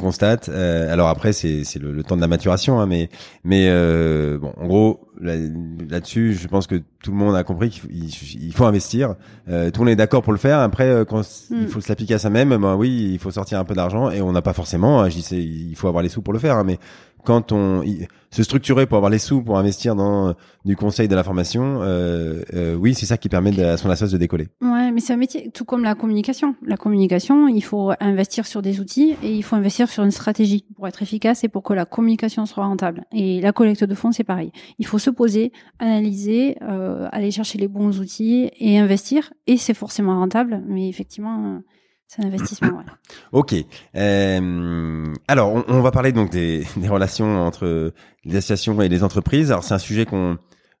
constate. 0.00 0.48
Euh, 0.48 0.92
alors 0.92 1.08
après, 1.08 1.32
c'est 1.32 1.64
c'est 1.64 1.78
le, 1.78 2.02
temps 2.02 2.16
de 2.16 2.20
la 2.20 2.28
maturation, 2.28 2.80
hein, 2.80 2.86
mais 2.86 3.08
mais 3.44 3.66
euh, 3.68 4.38
bon, 4.38 4.52
en 4.56 4.66
gros, 4.66 5.06
là-dessus, 5.20 6.34
je 6.34 6.48
pense 6.48 6.66
que 6.66 6.76
tout 7.02 7.10
le 7.10 7.16
monde 7.16 7.34
a 7.34 7.44
compris 7.44 7.70
qu'il 7.70 8.52
faut 8.52 8.64
investir. 8.64 9.14
Euh, 9.48 9.70
tout 9.70 9.80
le 9.80 9.86
monde 9.86 9.92
est 9.92 9.96
d'accord 9.96 10.22
pour 10.22 10.32
le 10.32 10.38
faire. 10.38 10.58
Après, 10.58 10.88
euh, 10.88 11.04
quand 11.04 11.22
il 11.50 11.64
mm. 11.64 11.68
faut 11.68 11.80
se 11.80 11.88
l'appliquer 11.88 12.14
à 12.14 12.18
ça 12.18 12.30
même, 12.30 12.56
ben 12.56 12.76
oui, 12.76 13.10
il 13.12 13.18
faut 13.18 13.30
sortir 13.30 13.58
un 13.58 13.64
peu 13.64 13.74
d'argent 13.74 14.10
et 14.10 14.20
on 14.20 14.32
n'a 14.32 14.42
pas 14.42 14.52
forcément. 14.52 15.00
Hein, 15.00 15.08
je 15.08 15.16
dis, 15.16 15.68
il 15.70 15.76
faut 15.76 15.88
avoir 15.88 16.02
les 16.02 16.08
sous 16.08 16.22
pour 16.22 16.32
le 16.32 16.38
faire, 16.38 16.56
hein, 16.56 16.64
mais 16.64 16.78
quand 17.26 17.52
on 17.52 17.82
se 18.30 18.42
structurer 18.42 18.86
pour 18.86 18.96
avoir 18.96 19.10
les 19.10 19.18
sous 19.18 19.42
pour 19.42 19.58
investir 19.58 19.96
dans 19.96 20.34
du 20.64 20.76
conseil 20.76 21.08
de 21.08 21.14
la 21.14 21.24
formation, 21.24 21.80
euh, 21.82 22.42
euh, 22.54 22.74
oui, 22.74 22.94
c'est 22.94 23.06
ça 23.06 23.16
qui 23.18 23.28
permet 23.28 23.60
à 23.60 23.76
son 23.76 23.90
association 23.90 24.16
de 24.16 24.20
décoller. 24.20 24.48
Ouais, 24.62 24.92
mais 24.92 25.00
c'est 25.00 25.12
un 25.12 25.16
métier 25.16 25.50
tout 25.50 25.64
comme 25.64 25.82
la 25.82 25.94
communication. 25.94 26.54
La 26.64 26.76
communication, 26.76 27.48
il 27.48 27.62
faut 27.62 27.92
investir 28.00 28.46
sur 28.46 28.62
des 28.62 28.80
outils 28.80 29.16
et 29.22 29.32
il 29.32 29.42
faut 29.42 29.56
investir 29.56 29.88
sur 29.88 30.04
une 30.04 30.12
stratégie 30.12 30.64
pour 30.76 30.86
être 30.86 31.02
efficace 31.02 31.42
et 31.44 31.48
pour 31.48 31.62
que 31.64 31.74
la 31.74 31.84
communication 31.84 32.46
soit 32.46 32.64
rentable. 32.64 33.04
Et 33.12 33.40
la 33.40 33.52
collecte 33.52 33.84
de 33.84 33.94
fonds, 33.94 34.12
c'est 34.12 34.24
pareil. 34.24 34.52
Il 34.78 34.86
faut 34.86 34.98
se 34.98 35.10
poser, 35.10 35.52
analyser, 35.80 36.56
euh, 36.62 37.08
aller 37.10 37.32
chercher 37.32 37.58
les 37.58 37.68
bons 37.68 37.98
outils 37.98 38.50
et 38.60 38.78
investir. 38.78 39.32
Et 39.48 39.56
c'est 39.56 39.74
forcément 39.74 40.18
rentable, 40.18 40.62
mais 40.66 40.88
effectivement 40.88 41.60
c'est 42.06 42.22
un 42.22 42.26
investissement. 42.26 42.68
Ouais. 42.76 42.84
Ok. 43.32 43.54
Euh, 43.96 45.04
alors, 45.28 45.52
on, 45.52 45.64
on, 45.68 45.80
va 45.80 45.90
parler 45.90 46.12
donc 46.12 46.30
des, 46.30 46.64
des, 46.76 46.88
relations 46.88 47.46
entre 47.46 47.92
les 48.24 48.36
associations 48.36 48.80
et 48.82 48.88
les 48.88 49.02
entreprises. 49.02 49.50
Alors, 49.50 49.64
c'est 49.64 49.74
un 49.74 49.78
sujet 49.78 50.04
qu'on 50.06 50.38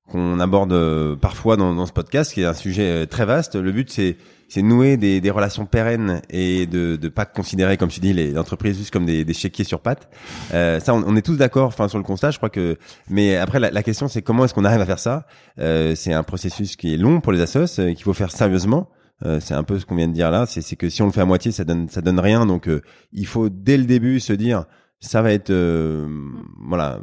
qu'on 0.08 0.38
aborde 0.38 0.72
euh, 0.72 1.16
parfois 1.16 1.56
dans, 1.56 1.74
dans, 1.74 1.86
ce 1.86 1.92
podcast, 1.92 2.32
qui 2.32 2.42
est 2.42 2.46
un 2.46 2.54
sujet 2.54 3.02
euh, 3.02 3.06
très 3.06 3.24
vaste. 3.24 3.56
Le 3.56 3.72
but, 3.72 3.90
c'est 3.90 4.16
c'est 4.48 4.62
nouer 4.62 4.96
des, 4.96 5.20
des, 5.20 5.30
relations 5.30 5.66
pérennes 5.66 6.22
et 6.30 6.66
de 6.66 6.98
ne 7.02 7.08
pas 7.08 7.24
considérer, 7.24 7.76
comme 7.76 7.88
tu 7.88 7.98
dis, 8.00 8.12
les 8.12 8.38
entreprises 8.38 8.78
juste 8.78 8.92
comme 8.92 9.04
des, 9.04 9.24
des 9.24 9.34
chéquiers 9.34 9.64
sur 9.64 9.80
pattes. 9.80 10.08
Euh, 10.54 10.78
ça, 10.78 10.94
on, 10.94 11.02
on, 11.04 11.16
est 11.16 11.22
tous 11.22 11.36
d'accord, 11.36 11.66
enfin 11.66 11.88
sur 11.88 11.98
le 11.98 12.04
constat, 12.04 12.30
je 12.30 12.36
crois 12.36 12.50
que. 12.50 12.76
Mais 13.10 13.36
après, 13.36 13.58
la, 13.58 13.70
la 13.70 13.82
question, 13.82 14.06
c'est 14.06 14.22
comment 14.22 14.44
est-ce 14.44 14.54
qu'on 14.54 14.64
arrive 14.64 14.80
à 14.80 14.86
faire 14.86 15.00
ça? 15.00 15.26
Euh, 15.58 15.94
C'est 15.96 16.12
un 16.12 16.22
processus 16.22 16.76
qui 16.76 16.94
est 16.94 16.96
long 16.96 17.20
pour 17.20 17.32
les 17.32 17.40
assos, 17.40 17.66
qu'il 17.74 18.02
faut 18.02 18.14
faire 18.14 18.30
sérieusement. 18.30 18.88
Euh, 19.24 19.40
c'est 19.40 19.54
un 19.54 19.62
peu 19.62 19.78
ce 19.78 19.86
qu'on 19.86 19.94
vient 19.94 20.08
de 20.08 20.12
dire 20.12 20.30
là, 20.30 20.44
c'est 20.46 20.76
que 20.76 20.90
si 20.90 21.00
on 21.00 21.06
le 21.06 21.12
fait 21.12 21.22
à 21.22 21.24
moitié, 21.24 21.50
ça 21.50 21.64
donne 21.64 21.88
ça 21.88 22.02
donne 22.02 22.20
rien. 22.20 22.44
Donc 22.44 22.68
euh, 22.68 22.82
il 23.12 23.26
faut 23.26 23.48
dès 23.48 23.78
le 23.78 23.84
début 23.84 24.20
se 24.20 24.32
dire 24.32 24.64
ça 25.00 25.22
va 25.22 25.32
être 25.32 25.50
euh, 25.50 26.06
voilà 26.60 27.00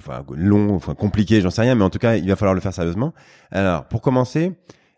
enfin 0.00 0.24
long, 0.36 0.74
enfin 0.74 0.94
compliqué, 0.94 1.40
j'en 1.40 1.50
sais 1.50 1.62
rien, 1.62 1.74
mais 1.74 1.84
en 1.84 1.90
tout 1.90 1.98
cas 1.98 2.16
il 2.16 2.28
va 2.28 2.36
falloir 2.36 2.54
le 2.54 2.60
faire 2.60 2.74
sérieusement. 2.74 3.14
Alors 3.50 3.86
pour 3.86 4.02
commencer, 4.02 4.52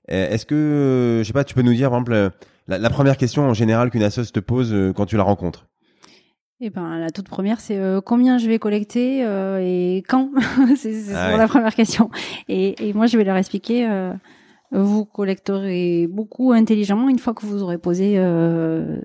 est-ce 0.09 0.45
que 0.45 1.21
je 1.23 1.27
sais 1.27 1.33
pas, 1.33 1.45
tu 1.45 1.55
peux 1.55 1.63
nous 1.63 1.75
dire 1.75 1.91
par 1.91 2.01
exemple 2.01 2.31
la, 2.67 2.91
première 2.91 3.17
question 3.17 3.45
en 3.45 3.55
général 3.55 3.91
qu'une 3.91 4.03
assoce 4.03 4.33
te 4.33 4.41
pose 4.41 4.75
quand 4.97 5.07
tu 5.07 5.17
la 5.17 5.23
rencontres? 5.23 5.67
Eh 6.65 6.71
ben, 6.71 6.99
la 6.99 7.11
toute 7.11 7.29
première, 7.29 7.61
c'est 7.61 7.81
combien 8.05 8.39
je 8.39 8.47
vais 8.47 8.61
collecter 8.61 9.21
et 9.61 10.03
quand? 10.09 10.31
c'est 10.77 11.13
ah 11.13 11.37
la 11.37 11.49
première 11.49 11.75
question. 11.75 12.09
Et, 12.49 12.89
et, 12.89 12.93
moi, 12.93 13.07
je 13.07 13.17
vais 13.19 13.25
leur 13.25 13.37
expliquer 13.37 14.13
vous 14.73 15.05
collecterez 15.05 16.07
beaucoup 16.07 16.53
intelligemment 16.53 17.09
une 17.09 17.19
fois 17.19 17.35
que 17.35 17.45
vous 17.45 17.63
aurez 17.63 17.79
posé 17.79 18.15
euh, 18.17 19.01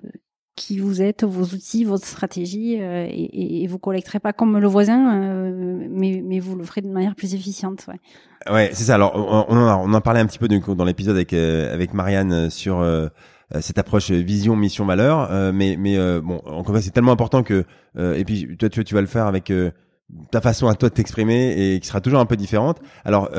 qui 0.56 0.78
vous 0.78 1.02
êtes, 1.02 1.24
vos 1.24 1.44
outils, 1.44 1.84
votre 1.84 2.06
stratégie, 2.06 2.78
euh, 2.80 3.06
et, 3.08 3.62
et, 3.62 3.66
vous 3.66 3.78
collecterez 3.78 4.18
pas 4.18 4.32
comme 4.32 4.58
le 4.58 4.66
voisin, 4.66 5.22
euh, 5.22 5.86
mais, 5.90 6.22
mais 6.24 6.40
vous 6.40 6.56
le 6.56 6.64
ferez 6.64 6.80
de 6.80 6.88
manière 6.88 7.14
plus 7.14 7.34
efficiente. 7.34 7.86
Ouais, 7.86 8.52
ouais 8.52 8.70
c'est 8.72 8.84
ça. 8.84 8.94
Alors, 8.94 9.12
on, 9.14 9.56
en 9.56 9.68
a, 9.68 9.76
on 9.76 9.92
en 9.92 10.00
parlait 10.00 10.20
un 10.20 10.26
petit 10.26 10.38
peu 10.38 10.48
dans 10.48 10.84
l'épisode 10.84 11.14
avec 11.14 11.32
avec 11.32 11.92
Marianne 11.92 12.50
sur 12.50 12.84
cette 13.60 13.78
approche 13.78 14.10
vision 14.10 14.56
mission 14.56 14.84
valeur 14.84 15.52
mais 15.54 15.76
mais 15.78 15.96
bon 16.20 16.42
encore 16.44 16.76
une 16.76 16.82
c'est 16.82 16.90
tellement 16.90 17.12
important 17.12 17.42
que 17.42 17.64
et 17.96 18.24
puis 18.24 18.56
toi 18.58 18.68
tu, 18.68 18.84
tu 18.84 18.94
vas 18.94 19.00
le 19.00 19.06
faire 19.06 19.26
avec 19.26 19.50
ta 20.30 20.40
façon 20.42 20.68
à 20.68 20.74
toi 20.74 20.90
de 20.90 20.94
t'exprimer 20.94 21.74
et 21.74 21.80
qui 21.80 21.88
sera 21.88 22.02
toujours 22.02 22.20
un 22.20 22.26
peu 22.26 22.36
différente 22.36 22.78
alors 23.06 23.30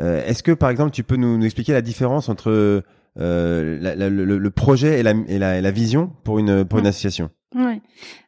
euh, 0.00 0.24
est-ce 0.24 0.42
que, 0.42 0.52
par 0.52 0.70
exemple, 0.70 0.90
tu 0.90 1.04
peux 1.04 1.16
nous, 1.16 1.42
expliquer 1.44 1.72
la 1.72 1.82
différence 1.82 2.28
entre 2.28 2.50
euh, 2.50 2.82
le, 3.16 4.50
projet 4.50 5.00
et 5.00 5.02
la, 5.02 5.12
et, 5.28 5.38
la, 5.38 5.70
vision 5.70 6.10
pour 6.24 6.38
une, 6.38 6.64
pour 6.64 6.78
une 6.78 6.86
association? 6.86 7.30
Oui. 7.54 7.80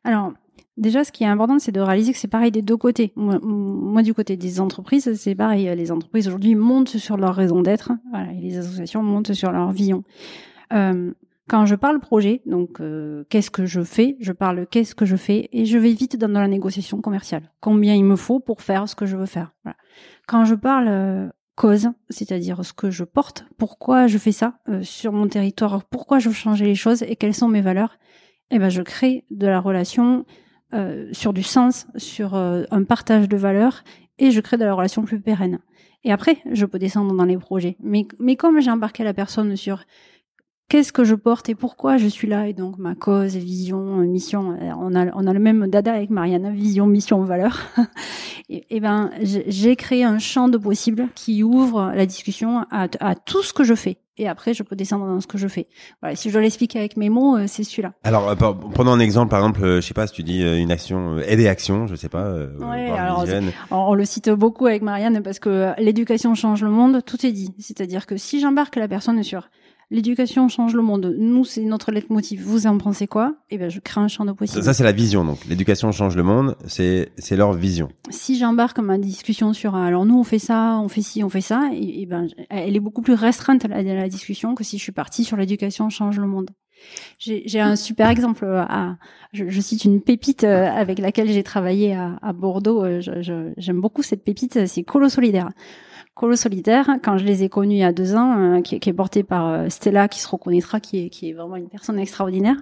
Alors, 0.05 0.33
Déjà, 0.79 1.05
ce 1.05 1.13
qui 1.13 1.23
est 1.23 1.27
important, 1.27 1.59
c'est 1.59 1.71
de 1.71 1.83
réaliser 1.83 2.13
que 2.13 2.19
c'est 2.19 2.29
pareil 2.29 2.51
des 2.51 2.63
deux 2.63 2.79
côtés. 2.79 3.13
Moi, 3.15 4.03
du 4.03 4.15
côté 4.15 4.39
des 4.39 4.59
entreprises, 4.59 5.13
c'est 5.15 5.35
pareil. 5.35 5.71
Les 5.77 5.93
entreprises 5.93 6.29
aujourd'hui 6.29 6.55
montent 6.55 6.97
sur 6.97 7.19
leur 7.19 7.35
raison 7.35 7.61
d'être, 7.61 7.93
voilà, 8.11 8.33
et 8.33 8.41
les 8.41 8.57
associations 8.57 9.03
montent 9.03 9.35
sur 9.35 9.53
leur 9.53 9.71
vision. 9.71 10.03
Euh, 10.73 11.13
quand 11.47 11.67
je 11.67 11.75
parle 11.75 12.01
projet, 12.01 12.41
donc 12.47 12.81
qu'est-ce 13.29 13.51
que 13.51 13.67
je 13.67 13.83
fais, 13.83 14.17
je 14.21 14.33
parle 14.33 14.67
qu'est-ce 14.67 14.95
que 14.95 15.05
je 15.05 15.17
fais, 15.17 15.51
et 15.53 15.67
je 15.67 15.77
vais 15.77 15.93
vite 15.93 16.17
dans, 16.17 16.41
la 16.41 16.49
négociation 16.49 17.03
commerciale. 17.03 17.53
Combien 17.61 17.95
il 17.95 18.05
me 18.05 18.17
faut 18.17 18.41
pour 18.41 18.63
faire 18.63 18.89
ce 18.89 18.95
que 18.95 19.05
je 19.05 19.19
veux 19.19 19.27
faire. 19.27 19.53
Voilà. 19.65 19.77
Quand 20.27 20.47
je 20.47 20.55
parle 20.55 21.31
cause, 21.55 21.91
c'est-à-dire 22.11 22.65
ce 22.65 22.73
que 22.73 22.91
je 22.91 23.05
porte, 23.05 23.45
pourquoi 23.59 24.07
je 24.07 24.19
fais 24.19 24.33
ça 24.33 24.59
euh, 24.69 24.83
sur 24.83 25.13
mon 25.13 25.29
territoire, 25.29 25.85
pourquoi 25.85 26.19
je 26.19 26.29
veux 26.29 26.35
changer 26.35 26.65
les 26.65 26.75
choses 26.75 27.03
et 27.03 27.17
quelles 27.17 27.35
sont 27.35 27.49
mes 27.49 27.61
valeurs, 27.61 27.99
eh 28.51 28.59
ben 28.59 28.69
je 28.69 28.83
crée 28.83 29.25
de 29.31 29.47
la 29.47 29.61
relation 29.61 30.25
euh, 30.75 31.09
sur 31.13 31.33
du 31.33 31.43
sens, 31.43 31.87
sur 31.97 32.35
euh, 32.35 32.65
un 32.71 32.85
partage 32.85 33.29
de 33.29 33.37
valeurs, 33.37 33.85
et 34.19 34.31
je 34.31 34.41
crée 34.41 34.57
de 34.57 34.65
la 34.65 34.75
relation 34.75 35.03
plus 35.03 35.21
pérenne. 35.21 35.59
Et 36.05 36.13
après, 36.13 36.39
je 36.51 36.67
peux 36.67 36.79
descendre 36.79 37.15
dans 37.15 37.25
les 37.25 37.39
projets. 37.39 37.77
Mais, 37.81 38.07
mais 38.19 38.37
comme 38.37 38.61
j'ai 38.61 38.71
embarqué 38.71 39.05
la 39.05 39.15
personne 39.15 39.55
sur 39.57 39.85
qu'est-ce 40.73 40.91
que 40.91 41.05
je 41.05 41.15
porte 41.15 41.51
et 41.51 41.55
pourquoi 41.55 41.99
je 41.99 42.07
suis 42.07 42.27
là, 42.27 42.49
et 42.49 42.55
donc 42.55 42.79
ma 42.79 42.95
cause, 42.95 43.37
vision, 43.37 43.97
mission, 43.99 44.57
on 44.81 44.95
a, 44.95 45.15
on 45.15 45.27
a 45.27 45.33
le 45.35 45.39
même 45.39 45.67
dada 45.67 45.93
avec 45.93 46.09
Mariana, 46.09 46.49
vision, 46.51 46.87
mission, 46.87 47.23
valeur. 47.25 47.59
et, 48.49 48.65
et 48.71 48.81
ben, 48.81 49.11
j'ai 49.21 49.77
créé 49.77 50.03
un 50.03 50.19
champ 50.19 50.49
de 50.49 50.57
possibles 50.57 51.09
qui 51.15 51.43
ouvre 51.43 51.93
la 51.95 52.07
discussion 52.07 52.65
à, 52.71 52.89
à 53.01 53.15
tout 53.15 53.43
ce 53.43 53.53
que 53.53 53.65
je 53.65 53.75
fais 53.75 53.99
et 54.19 54.29
après 54.29 54.55
je 54.55 54.63
peux 54.63 54.77
descendre 54.77 55.07
dans 55.07 55.21
ce 55.21 55.27
que 55.27 55.39
je 55.39 55.49
fais. 55.49 55.67
Voilà, 56.01 56.17
si 56.17 56.29
je 56.29 56.35
dois 56.35 56.43
l'expliquer 56.43 56.79
avec 56.79 56.97
mes 56.97 57.09
mots, 57.09 57.37
euh, 57.37 57.45
c'est 57.47 57.65
celui-là. 57.65 57.93
Alors 58.05 58.29
euh, 58.29 58.35
prenons 58.35 58.93
un 58.93 59.01
exemple 59.01 59.31
par 59.31 59.41
exemple, 59.41 59.65
euh, 59.65 59.81
je 59.81 59.87
sais 59.87 59.95
pas 59.95 60.07
si 60.07 60.15
tu 60.15 60.23
dis 60.23 60.43
une 60.43 60.71
action 60.71 61.19
aider 61.19 61.49
action, 61.49 61.87
je 61.87 61.95
sais 61.97 62.09
pas 62.09 62.33
ouais, 62.33 62.91
alors, 62.91 63.25
on 63.71 63.95
le 63.95 64.05
cite 64.05 64.31
beaucoup 64.31 64.67
avec 64.67 64.83
Marianne 64.83 65.23
parce 65.23 65.39
que 65.39 65.73
l'éducation 65.79 66.35
change 66.35 66.63
le 66.63 66.71
monde, 66.71 67.03
tout 67.05 67.25
est 67.27 67.33
dit. 67.33 67.55
C'est-à-dire 67.59 68.07
que 68.07 68.17
si 68.17 68.41
j'embarque 68.41 68.77
la 68.77 68.89
personne 68.89 69.23
sur 69.23 69.49
l'éducation 69.93 70.49
change 70.49 70.75
le 70.75 70.83
monde. 70.83 71.15
Nous, 71.19 71.45
c'est 71.45 71.63
notre 71.63 71.93
leitmotiv. 71.93 72.43
Vous 72.43 72.67
en 72.67 72.79
pensez 72.79 73.07
quoi? 73.07 73.35
Eh 73.51 73.59
bien, 73.59 73.69
je 73.69 73.79
crée 73.79 74.01
un 74.01 74.09
champ 74.09 74.25
de 74.25 74.33
possibles. 74.33 74.65
Ça, 74.65 74.75
c'est 74.75 74.83
la 74.83 74.93
vision. 74.93 75.25
Donc, 75.25 75.45
l'éducation 75.49 75.93
change 75.93 76.17
le 76.17 76.23
monde. 76.23 76.57
C'est 76.67 77.13
c'est 77.19 77.37
leur 77.37 77.53
vision. 77.53 77.89
Si 78.11 78.39
j'embarque 78.39 78.79
ma 78.79 78.99
discussion 78.99 79.53
sur 79.53 79.77
alors 79.77 80.07
nous 80.07 80.19
on 80.19 80.25
fait 80.25 80.39
ça, 80.39 80.79
on 80.83 80.89
fait 80.89 81.03
ci, 81.03 81.23
on 81.23 81.29
fait 81.29 81.41
ça, 81.41 81.71
et, 81.73 82.07
ben 82.07 82.27
elle 82.51 82.75
est 82.75 82.81
beaucoup 82.81 83.03
plus 83.03 83.15
restreinte 83.15 83.65
la, 83.65 83.83
la 83.83 84.09
discussion 84.09 84.55
que 84.55 84.65
si 84.65 84.79
je 84.79 84.83
suis 84.83 84.93
partie 84.93 85.25
sur 85.25 85.37
l'éducation 85.37 85.89
change 85.91 86.19
le 86.19 86.27
monde. 86.27 86.51
J'ai 87.19 87.61
un 87.61 87.77
super 87.77 88.09
exemple. 88.09 88.45
À, 88.45 88.97
je, 89.33 89.49
je, 89.49 89.61
cite 89.61 89.85
une 89.85 90.01
pépite 90.01 90.45
euh, 90.45 90.67
avec 90.67 90.99
laquelle 90.99 91.31
j'ai 91.31 91.43
travaillé 91.43 91.95
à, 91.95 92.19
à 92.23 92.33
Bordeaux. 92.33 92.85
Euh, 92.85 93.01
j'aime 93.57 93.81
beaucoup 93.81 94.03
cette 94.03 94.25
pépite. 94.25 94.67
C'est 94.67 94.83
Colo 94.83 95.09
Solidaire. 95.09 95.51
Colo 96.15 96.37
Solitaire, 96.37 96.99
quand 97.03 97.17
je 97.17 97.25
les 97.25 97.43
ai 97.43 97.49
connus 97.49 97.77
il 97.77 97.79
y 97.79 97.85
a 97.85 97.93
deux 97.93 98.15
ans, 98.15 98.39
euh, 98.39 98.61
qui, 98.61 98.79
qui, 98.81 98.91
est 98.91 98.95
porté 98.95 99.23
par 99.23 99.49
euh, 99.49 99.69
Stella, 99.69 100.09
qui 100.09 100.21
se 100.21 100.29
reconnaîtra, 100.29 100.79
qui 100.79 101.07
est, 101.07 101.09
qui 101.09 101.31
est 101.31 101.33
vraiment 101.33 101.57
une 101.57 101.69
personne 101.69 101.99
extraordinaire. 101.99 102.57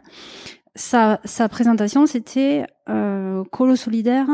Sa, 0.76 1.20
sa 1.24 1.48
présentation, 1.48 2.06
c'était 2.06 2.64
euh, 2.88 3.42
Colo 3.50 3.74
Solidaire, 3.74 4.28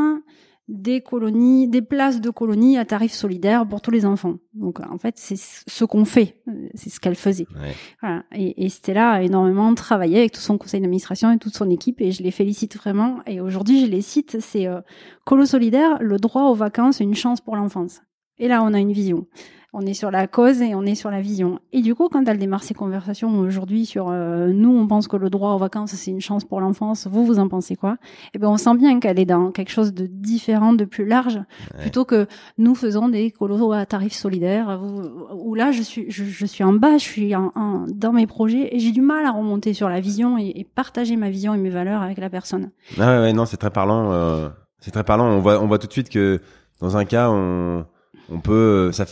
des 0.69 1.01
colonies, 1.01 1.69
des 1.69 1.81
places 1.81 2.21
de 2.21 2.29
colonies 2.31 2.77
à 2.77 2.85
tarif 2.85 3.13
solidaire 3.13 3.67
pour 3.67 3.81
tous 3.81 3.93
les 3.93 4.05
enfants. 4.05 4.35
Donc 4.53 4.81
en 4.81 4.99
fait, 4.99 5.15
c'est 5.17 5.37
ce 5.39 5.85
qu'on 5.85 6.05
fait, 6.05 6.43
c'est 6.75 6.91
ce 6.91 6.99
qu'elle 6.99 7.15
faisait. 7.15 7.47
Voilà. 8.03 8.25
Et, 8.35 8.65
et, 8.65 8.69
Stella 8.69 9.13
a 9.13 9.23
énormément 9.23 9.73
travaillé 9.75 10.19
avec 10.19 10.33
tout 10.33 10.41
son 10.41 10.59
conseil 10.59 10.81
d'administration 10.81 11.31
et 11.31 11.39
toute 11.39 11.55
son 11.55 11.71
équipe, 11.71 12.01
et 12.01 12.11
je 12.11 12.23
les 12.23 12.33
félicite 12.33 12.77
vraiment. 12.77 13.21
Et 13.27 13.41
aujourd'hui, 13.41 13.81
je 13.81 13.91
les 13.91 14.03
cite, 14.03 14.39
c'est 14.41 14.67
euh, 14.67 14.81
Colo 15.25 15.47
Solidaire, 15.47 15.99
le 16.01 16.19
droit 16.19 16.43
aux 16.51 16.55
vacances, 16.55 17.01
une 17.01 17.15
chance 17.15 17.41
pour 17.41 17.55
l'enfance. 17.55 18.03
Et 18.39 18.49
là, 18.49 18.63
on 18.63 18.75
a 18.75 18.79
une 18.79 18.93
vision. 18.93 19.27
On 19.79 19.85
est 19.85 19.93
sur 19.93 20.11
la 20.11 20.27
cause 20.27 20.63
et 20.63 20.75
on 20.75 20.85
est 20.85 20.95
sur 20.95 21.11
la 21.11 21.21
vision. 21.21 21.61
Et 21.71 21.83
du 21.83 21.95
coup, 21.95 22.09
quand 22.09 22.27
elle 22.27 22.39
démarre 22.39 22.63
ces 22.63 22.73
conversations 22.73 23.39
aujourd'hui 23.41 23.85
sur 23.85 24.09
euh, 24.09 24.49
nous, 24.51 24.75
on 24.75 24.87
pense 24.87 25.07
que 25.07 25.19
le 25.19 25.29
droit 25.29 25.53
aux 25.53 25.59
vacances 25.59 25.91
c'est 25.91 26.11
une 26.11 26.21
chance 26.23 26.45
pour 26.45 26.63
l'enfance. 26.63 27.07
Vous, 27.07 27.27
vous 27.27 27.39
en 27.39 27.47
pensez 27.47 27.77
quoi? 27.77 27.99
Eh 28.33 28.39
ben, 28.39 28.49
on 28.49 28.57
sent 28.57 28.75
bien 28.77 29.01
qu'elle 29.01 29.19
est 29.19 29.27
dans 29.27 29.51
quelque 29.51 29.71
chose 29.71 29.93
de 29.93 30.07
différent, 30.07 30.73
de 30.73 30.87
plus 30.87 31.05
large, 31.05 31.41
plutôt 31.79 32.07
que 32.07 32.27
nous 32.57 32.75
faisons 32.75 33.11
des 33.11 33.31
colos 33.31 33.73
à 33.73 33.85
tarifs 33.85 34.15
solidaires. 34.15 34.81
Où, 35.35 35.55
là, 35.55 35.73
je 35.73 35.83
suis, 35.83 36.11
je, 36.11 36.47
suis 36.47 36.65
en 36.65 36.73
bas, 36.73 36.97
je 36.97 37.05
suis 37.05 37.35
en, 37.35 37.53
dans 37.87 38.13
mes 38.13 38.27
projets 38.27 38.75
et 38.75 38.79
j'ai 38.79 38.93
du 38.93 39.03
mal 39.03 39.27
à 39.27 39.33
remonter 39.33 39.75
sur 39.75 39.91
la 39.91 40.01
vision 40.01 40.39
et, 40.39 40.67
partager 40.75 41.17
ma 41.17 41.29
vision 41.29 41.55
et 41.55 41.59
mes 41.59 41.71
valeurs 41.71 42.01
avec 42.01 42.17
la 42.17 42.31
personne. 42.31 42.71
Ah 42.99 43.17
ouais, 43.17 43.23
ouais 43.25 43.33
non, 43.35 43.45
c'est 43.45 43.59
très 43.59 43.71
parlant. 43.71 44.11
Euh, 44.11 44.49
c'est 44.81 44.91
très 44.91 45.05
parlant. 45.05 45.27
On 45.27 45.41
voit, 45.41 45.61
on 45.61 45.67
voit 45.67 45.79
tout 45.79 45.87
de 45.87 45.93
suite 45.93 46.09
que 46.09 46.41
dans 46.81 46.97
un 46.97 47.05
cas, 47.05 47.29
on 47.31 47.85
on 48.31 48.41
peut 48.41 48.91
ça 48.93 49.05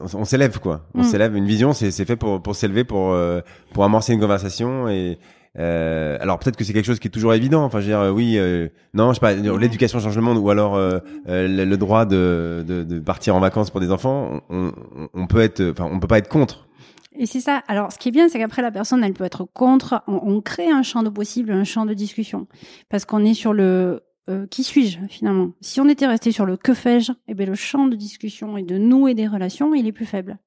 on, 0.00 0.24
s'élève 0.24 0.58
quoi 0.58 0.86
on 0.94 1.00
mm. 1.00 1.04
s'élève 1.04 1.36
une 1.36 1.46
vision 1.46 1.72
c'est 1.72 1.90
c'est 1.90 2.04
fait 2.04 2.16
pour 2.16 2.42
pour 2.42 2.56
s'élever 2.56 2.84
pour 2.84 3.12
euh, 3.12 3.40
pour 3.72 3.84
amorcer 3.84 4.12
une 4.12 4.20
conversation 4.20 4.88
et 4.88 5.18
euh, 5.58 6.16
alors 6.20 6.38
peut-être 6.38 6.56
que 6.56 6.64
c'est 6.64 6.72
quelque 6.72 6.86
chose 6.86 6.98
qui 6.98 7.08
est 7.08 7.10
toujours 7.10 7.34
évident 7.34 7.62
enfin 7.64 7.80
je 7.80 7.84
veux 7.84 7.90
dire 7.90 8.00
euh, 8.00 8.10
oui 8.10 8.38
euh, 8.38 8.68
non 8.94 9.10
je 9.10 9.14
sais 9.14 9.20
pas 9.20 9.34
l'éducation 9.34 10.00
change 10.00 10.16
le 10.16 10.22
monde 10.22 10.38
ou 10.38 10.48
alors 10.48 10.78
le, 10.78 11.76
droit 11.76 12.06
de, 12.06 12.64
de, 12.66 12.82
de 12.82 13.00
partir 13.00 13.36
en 13.36 13.40
vacances 13.40 13.70
pour 13.70 13.80
des 13.80 13.90
enfants 13.90 14.40
on, 14.48 14.72
on, 15.12 15.26
peut 15.26 15.40
être 15.40 15.62
enfin 15.72 15.88
on 15.92 16.00
peut 16.00 16.08
pas 16.08 16.18
être 16.18 16.28
contre 16.28 16.66
et 17.14 17.26
c'est 17.26 17.40
ça. 17.40 17.62
Alors, 17.68 17.92
ce 17.92 17.98
qui 17.98 18.08
est 18.08 18.10
bien, 18.10 18.30
c'est 18.30 18.38
qu'après, 18.38 18.62
la 18.62 18.70
personne, 18.70 19.04
elle 19.04 19.12
peut 19.12 19.24
être 19.24 19.44
contre. 19.44 20.02
On, 20.06 20.20
on, 20.24 20.40
crée 20.40 20.70
un 20.70 20.82
champ 20.82 21.02
de 21.02 21.10
possible, 21.10 21.52
un 21.52 21.62
champ 21.62 21.84
de 21.84 21.92
discussion. 21.92 22.46
Parce 22.88 23.04
qu'on 23.04 23.22
est 23.22 23.34
sur 23.34 23.52
le 23.52 24.02
euh, 24.28 24.46
qui 24.46 24.62
suis-je 24.62 24.98
finalement? 25.08 25.52
Si 25.60 25.80
on 25.80 25.88
était 25.88 26.06
resté 26.06 26.30
sur 26.30 26.46
le 26.46 26.56
que 26.56 26.74
fais-je, 26.74 27.12
eh 27.26 27.34
bien 27.34 27.46
le 27.46 27.54
champ 27.54 27.86
de 27.88 27.96
discussion 27.96 28.56
et 28.56 28.62
de 28.62 28.78
nous 28.78 29.08
et 29.08 29.14
des 29.14 29.26
relations, 29.26 29.74
il 29.74 29.86
est 29.86 29.92
plus 29.92 30.06
faible. 30.06 30.38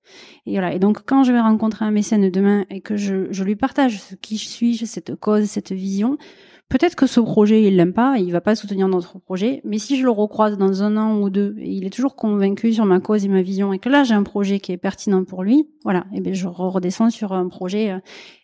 Et 0.45 0.51
voilà. 0.51 0.73
Et 0.73 0.79
donc 0.79 1.01
quand 1.05 1.23
je 1.23 1.33
vais 1.33 1.41
rencontrer 1.41 1.83
un 1.83 1.91
mécène 1.91 2.29
demain 2.29 2.65
et 2.69 2.81
que 2.81 2.95
je, 2.95 3.27
je 3.31 3.43
lui 3.43 3.55
partage 3.55 4.01
ce 4.01 4.15
qui 4.15 4.37
suis-je, 4.37 4.85
cette 4.85 5.15
cause, 5.15 5.45
cette 5.45 5.73
vision, 5.73 6.17
Peut-être 6.67 6.95
que 6.95 7.05
ce 7.05 7.19
projet, 7.19 7.61
il 7.61 7.75
l'aime 7.75 7.93
pas, 7.93 8.17
il 8.17 8.31
va 8.31 8.41
pas 8.41 8.55
soutenir 8.55 8.87
notre 8.87 9.19
projet, 9.19 9.61
mais 9.63 9.77
si 9.77 9.97
je 9.97 10.03
le 10.03 10.09
recroise 10.09 10.57
dans 10.57 10.81
un 10.81 10.97
an 10.97 11.19
ou 11.19 11.29
deux, 11.29 11.55
et 11.59 11.69
il 11.69 11.85
est 11.85 11.91
toujours 11.91 12.15
convaincu 12.15 12.73
sur 12.73 12.85
ma 12.85 12.99
cause 12.99 13.23
et 13.23 13.27
ma 13.27 13.43
vision, 13.43 13.71
et 13.71 13.77
que 13.77 13.87
là 13.87 14.03
j'ai 14.03 14.15
un 14.15 14.23
projet 14.23 14.59
qui 14.59 14.71
est 14.71 14.77
pertinent 14.77 15.23
pour 15.25 15.43
lui, 15.43 15.69
voilà, 15.83 16.05
et 16.11 16.21
bien 16.21 16.33
je 16.33 16.47
redescends 16.47 17.11
sur 17.11 17.33
un 17.33 17.47
projet, 17.49 17.91
euh, 17.91 17.99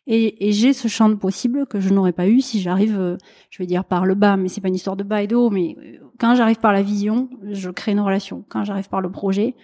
et, 0.05 0.51
j'ai 0.51 0.73
ce 0.73 0.87
champ 0.87 1.09
de 1.09 1.15
possible 1.15 1.65
que 1.65 1.79
je 1.79 1.89
n'aurais 1.89 2.11
pas 2.11 2.27
eu 2.27 2.41
si 2.41 2.61
j'arrive, 2.61 2.99
euh, 2.99 3.17
je 3.49 3.57
vais 3.57 3.65
dire 3.65 3.85
par 3.85 4.05
le 4.05 4.13
bas, 4.13 4.37
mais 4.37 4.49
c'est 4.49 4.61
pas 4.61 4.67
une 4.67 4.75
histoire 4.75 4.97
de 4.97 5.03
bas 5.03 5.23
et 5.23 5.27
de 5.27 5.35
haut, 5.35 5.49
mais 5.49 5.75
euh, 5.79 5.97
quand 6.19 6.35
j'arrive 6.35 6.59
par 6.59 6.73
la 6.73 6.83
vision, 6.83 7.27
je 7.49 7.71
crée 7.71 7.93
une 7.93 8.01
relation. 8.01 8.45
Quand 8.49 8.63
j'arrive 8.63 8.87
par 8.87 9.01
le 9.01 9.09
projet, 9.09 9.55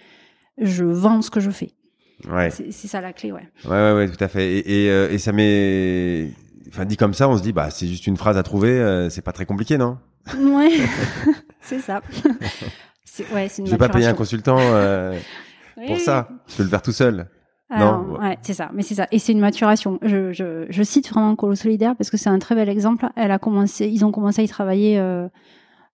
je 0.60 0.84
vends 0.84 1.22
ce 1.22 1.30
que 1.30 1.38
je 1.38 1.50
fais. 1.50 1.70
Ouais. 2.28 2.50
C'est 2.50 2.88
ça 2.88 3.00
la 3.00 3.12
clé, 3.12 3.30
ouais. 3.30 3.48
Ouais, 3.64 3.70
ouais, 3.70 3.92
ouais, 3.94 4.10
tout 4.10 4.22
à 4.22 4.26
fait. 4.26 4.58
Et, 4.58 4.86
et, 4.86 5.14
et 5.14 5.18
ça 5.18 5.30
met 5.32 6.32
enfin 6.68 6.84
dit 6.84 6.96
comme 6.96 7.14
ça, 7.14 7.28
on 7.28 7.36
se 7.36 7.42
dit 7.42 7.52
bah 7.52 7.70
c'est 7.70 7.86
juste 7.86 8.06
une 8.06 8.16
phrase 8.16 8.36
à 8.36 8.42
trouver, 8.42 8.70
euh, 8.70 9.10
c'est 9.10 9.22
pas 9.22 9.32
très 9.32 9.46
compliqué, 9.46 9.78
non? 9.78 9.98
Ouais, 10.38 10.70
c'est 11.60 11.80
ça. 11.80 12.02
Ouais, 13.32 13.48
c'est 13.48 13.62
une 13.62 13.66
Je 13.66 13.72
vais 13.72 13.78
pas 13.78 13.88
payer 13.88 14.06
un 14.06 14.14
consultant 14.14 14.58
euh, 14.60 15.18
pour 15.86 15.98
ça. 15.98 16.28
Je 16.46 16.56
peux 16.56 16.62
le 16.62 16.68
faire 16.68 16.82
tout 16.82 16.92
seul. 16.92 17.26
non, 17.70 18.16
ouais, 18.20 18.38
c'est 18.42 18.54
ça. 18.54 18.70
Mais 18.72 18.82
c'est 18.82 18.94
ça. 18.94 19.06
Et 19.10 19.18
c'est 19.18 19.32
une 19.32 19.40
maturation. 19.40 19.98
Je, 20.02 20.32
je, 20.32 20.66
je 20.68 20.82
cite 20.82 21.08
vraiment 21.10 21.34
Colo 21.34 21.54
Solidaire 21.54 21.96
parce 21.96 22.10
que 22.10 22.16
c'est 22.16 22.30
un 22.30 22.38
très 22.38 22.54
bel 22.54 22.68
exemple. 22.68 23.08
Elle 23.16 23.30
a 23.30 23.38
commencé, 23.38 23.86
ils 23.88 24.04
ont 24.04 24.12
commencé 24.12 24.42
à 24.42 24.44
y 24.44 24.48
travailler. 24.48 24.98
Euh, 24.98 25.28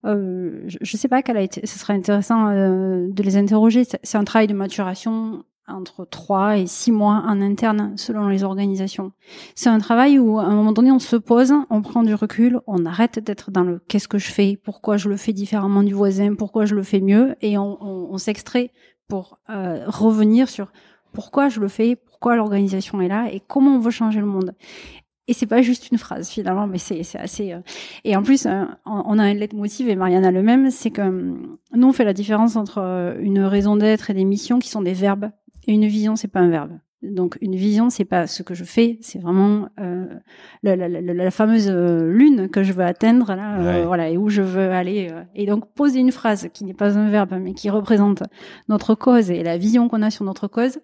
euh, 0.05 0.63
je, 0.67 0.77
je 0.81 0.97
sais 0.97 1.09
pas 1.09 1.23
quelle 1.23 1.37
a 1.37 1.43
été. 1.43 1.67
Ce 1.67 1.79
serait 1.79 1.95
intéressant 1.95 2.49
euh, 2.49 3.09
de 3.11 3.23
les 3.23 3.37
interroger. 3.37 3.85
C'est 4.03 4.19
un 4.19 4.25
travail 4.25 4.47
de 4.47 4.55
maturation 4.55 5.45
entre 5.67 6.05
trois 6.05 6.59
et 6.59 6.67
six 6.67 6.93
mois 6.93 7.23
en 7.27 7.41
interne 7.41 7.95
selon 7.97 8.29
les 8.29 8.45
organisations. 8.45 9.13
C'est 9.55 9.71
un 9.71 9.79
travail 9.79 10.19
où 10.19 10.39
à 10.39 10.45
un 10.45 10.55
moment 10.55 10.73
donné 10.73 10.93
on 10.93 10.99
se 10.99 11.17
pose, 11.17 11.55
on 11.71 11.83
prend 11.83 12.03
du 12.03 12.15
recul, 12.15 12.61
on 12.67 12.85
arrête 12.85 13.19
d'être 13.19 13.51
dans 13.51 13.63
le 13.63 13.81
qu'est-ce 13.89 14.09
que 14.09 14.19
je 14.19 14.31
fais, 14.31 14.59
pourquoi 14.63 14.97
je 14.97 15.09
le 15.09 15.17
fais 15.17 15.33
différemment 15.33 15.83
du 15.83 15.95
voisin, 15.95 16.35
pourquoi 16.35 16.67
je 16.67 16.75
le 16.75 16.83
fais 16.83 17.01
mieux, 17.01 17.35
et 17.41 17.57
on, 17.59 18.19
s'extrait 18.19 18.71
pour 19.09 19.39
euh, 19.51 19.85
revenir 19.87 20.49
sur 20.49 20.71
pourquoi 21.13 21.49
je 21.49 21.61
le 21.61 21.69
fais, 21.69 21.97
pourquoi 21.97 22.37
l'organisation 22.37 23.01
est 23.01 23.09
là 23.09 23.29
et 23.31 23.41
comment 23.41 23.77
on 23.77 23.79
veut 23.79 23.91
changer 23.91 24.21
le 24.21 24.27
monde. 24.27 24.55
Et 25.27 25.33
c'est 25.33 25.47
pas 25.47 25.63
juste 25.63 25.91
une 25.91 25.97
phrase 25.97 26.29
finalement, 26.29 26.67
mais 26.67 26.79
c'est 26.79 27.01
assez. 27.19 27.53
Euh, 27.53 27.61
et 28.05 28.15
en 28.15 28.23
plus, 28.23 28.45
euh, 28.45 28.65
on 28.85 29.19
a 29.19 29.23
un 29.23 29.33
leitmotiv 29.33 29.89
et 29.89 29.97
Mariana 29.97 30.31
le 30.31 30.43
même, 30.43 30.71
c'est 30.71 30.91
que 30.91 31.03
nous 31.03 31.89
on 31.89 31.93
fait 31.93 32.05
la 32.05 32.13
différence 32.13 32.57
entre 32.57 33.17
une 33.21 33.41
raison 33.41 33.77
d'être 33.77 34.11
et 34.11 34.15
des 34.15 34.25
missions 34.25 34.59
qui 34.59 34.69
sont 34.69 34.83
des 34.83 34.93
verbes 34.93 35.31
et 35.67 35.73
une 35.73 35.87
vision, 35.87 36.17
c'est 36.17 36.29
pas 36.29 36.41
un 36.41 36.49
verbe. 36.49 36.79
Donc 37.05 37.37
une 37.43 37.55
vision, 37.55 37.91
c'est 37.91 38.07
pas 38.07 38.27
ce 38.27 38.43
que 38.43 38.55
je 38.55 38.65
fais, 38.65 38.99
c'est 39.03 39.19
vraiment 39.19 39.69
euh, 39.79 40.07
la, 40.63 40.75
la, 40.75 40.89
la, 40.89 41.01
la, 41.01 41.31
fameuse 41.31 41.69
euh, 41.69 42.11
lune 42.11 42.49
que 42.49 42.63
je 42.63 42.73
veux 42.73 42.85
atteindre 42.85 43.35
là, 43.35 43.61
euh, 43.61 43.85
voilà, 43.87 44.09
et 44.09 44.17
où 44.17 44.31
je 44.31 44.41
veux 44.41 44.71
aller. 44.71 45.11
Euh. 45.13 45.23
et 45.35 45.45
donc 45.45 45.71
poser 45.75 46.01
une 46.01 46.13
phrase 46.13 46.49
qui 46.55 46.65
n'est 46.65 46.73
pas 46.73 46.97
un 46.97 47.11
verbe, 47.11 47.35
mais 47.41 47.53
qui 47.53 47.69
représente 47.69 48.23
notre 48.69 48.95
cause 48.95 49.31
et 49.31 49.43
la 49.43 49.59
vision 49.59 49.89
qu'on 49.89 50.01
a 50.01 50.11
sur 50.11 50.25
notre 50.25 50.49
cause, 50.49 50.79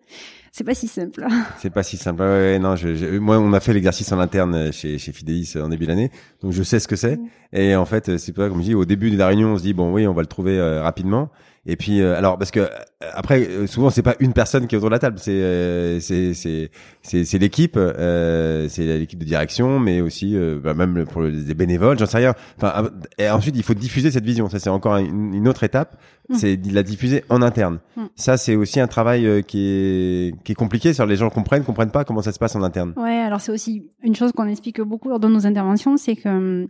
c'est 0.53 0.65
pas 0.65 0.75
si 0.75 0.89
simple. 0.89 1.27
C'est 1.59 1.71
pas 1.71 1.83
si 1.83 1.97
simple. 1.97 2.23
Ouais, 2.23 2.59
non, 2.59 2.77
je, 2.77 3.19
moi, 3.19 3.39
on 3.39 3.53
a 3.53 3.61
fait 3.61 3.73
l'exercice 3.73 4.13
en 4.13 4.19
interne 4.19 4.73
chez, 4.73 4.99
chez 4.99 5.13
Fidelis 5.13 5.55
en 5.57 5.69
début 5.69 5.87
d'année, 5.87 6.11
donc 6.43 6.53
je 6.53 6.63
sais 6.63 6.81
ce 6.81 6.89
que 6.89 6.97
c'est. 6.97 7.17
Mm. 7.17 7.29
Et 7.53 7.77
en 7.77 7.87
fait, 7.87 8.19
c'est 8.19 8.33
pas 8.33 8.49
comme 8.49 8.59
je 8.59 8.65
dis, 8.65 8.75
au 8.75 8.85
début 8.85 9.11
de 9.11 9.17
la 9.17 9.29
réunion, 9.29 9.55
on 9.55 9.57
se 9.57 9.63
dit 9.63 9.73
bon, 9.73 9.93
oui, 9.93 10.07
on 10.07 10.13
va 10.13 10.21
le 10.21 10.29
trouver 10.29 10.61
rapidement. 10.81 11.31
Et 11.67 11.77
puis 11.77 12.01
euh, 12.01 12.17
alors 12.17 12.39
parce 12.39 12.51
que 12.51 12.61
euh, 12.61 12.69
après 13.13 13.47
euh, 13.47 13.67
souvent 13.67 13.91
c'est 13.91 14.03
pas 14.03 14.15
une 14.19 14.33
personne 14.33 14.67
qui 14.67 14.75
est 14.75 14.79
autour 14.79 14.89
de 14.89 14.95
la 14.95 14.99
table, 14.99 15.19
c'est 15.19 16.01
c'est 16.01 16.33
c'est 16.33 16.71
c'est 17.03 17.39
l'équipe, 17.39 17.79
c'est 17.79 18.99
l'équipe 18.99 19.19
de 19.19 19.25
direction, 19.25 19.79
mais 19.79 20.01
aussi 20.01 20.37
bah, 20.63 20.73
même 20.73 21.05
pour 21.05 21.23
les 21.23 21.55
bénévoles, 21.55 21.99
j'en 21.99 22.07
sais 22.07 22.19
rien. 22.19 22.35
Enfin 22.57 22.89
et 23.19 23.29
ensuite 23.29 23.57
il 23.57 23.63
faut 23.63 23.75
diffuser 23.75 24.11
cette 24.11 24.25
vision. 24.25 24.49
Ça 24.49 24.59
c'est 24.59 24.71
encore 24.71 24.97
une, 24.97 25.49
autre 25.49 25.63
étape, 25.63 26.01
mmh. 26.31 26.35
c'est 26.35 26.57
de 26.57 26.75
la 26.75 26.83
diffuser 26.83 27.25
en 27.29 27.43
interne. 27.43 27.81
Mmh. 27.97 28.03
Ça 28.17 28.39
c'est 28.39 28.57
aussi 28.57 28.81
un 28.81 28.87
travail 28.87 29.45
qui 29.45 29.67
est 29.69 30.35
qui 30.45 30.53
est 30.53 30.57
compliqué. 30.57 30.95
Sur 30.95 31.05
les 31.05 31.17
gens 31.17 31.29
comprennent, 31.29 31.65
comprennent 31.65 31.91
pas 31.91 32.05
comment 32.05 32.23
ça 32.23 32.33
se 32.33 32.39
passe 32.39 32.57
en 32.57 32.63
interne. 32.63 32.95
Ouais, 32.97 33.19
alors 33.19 33.43
c'est 33.43 33.53
aussi 33.53 33.91
une 34.03 34.17
chose 34.17 34.33
qu'on 34.33 34.49
explique 34.49 34.81
beaucoup 34.81 35.11
lors 35.11 35.21
de 35.21 35.29
nos 35.29 35.47
interventions, 35.47 35.99
c'est 35.99 36.17
que 36.17 36.69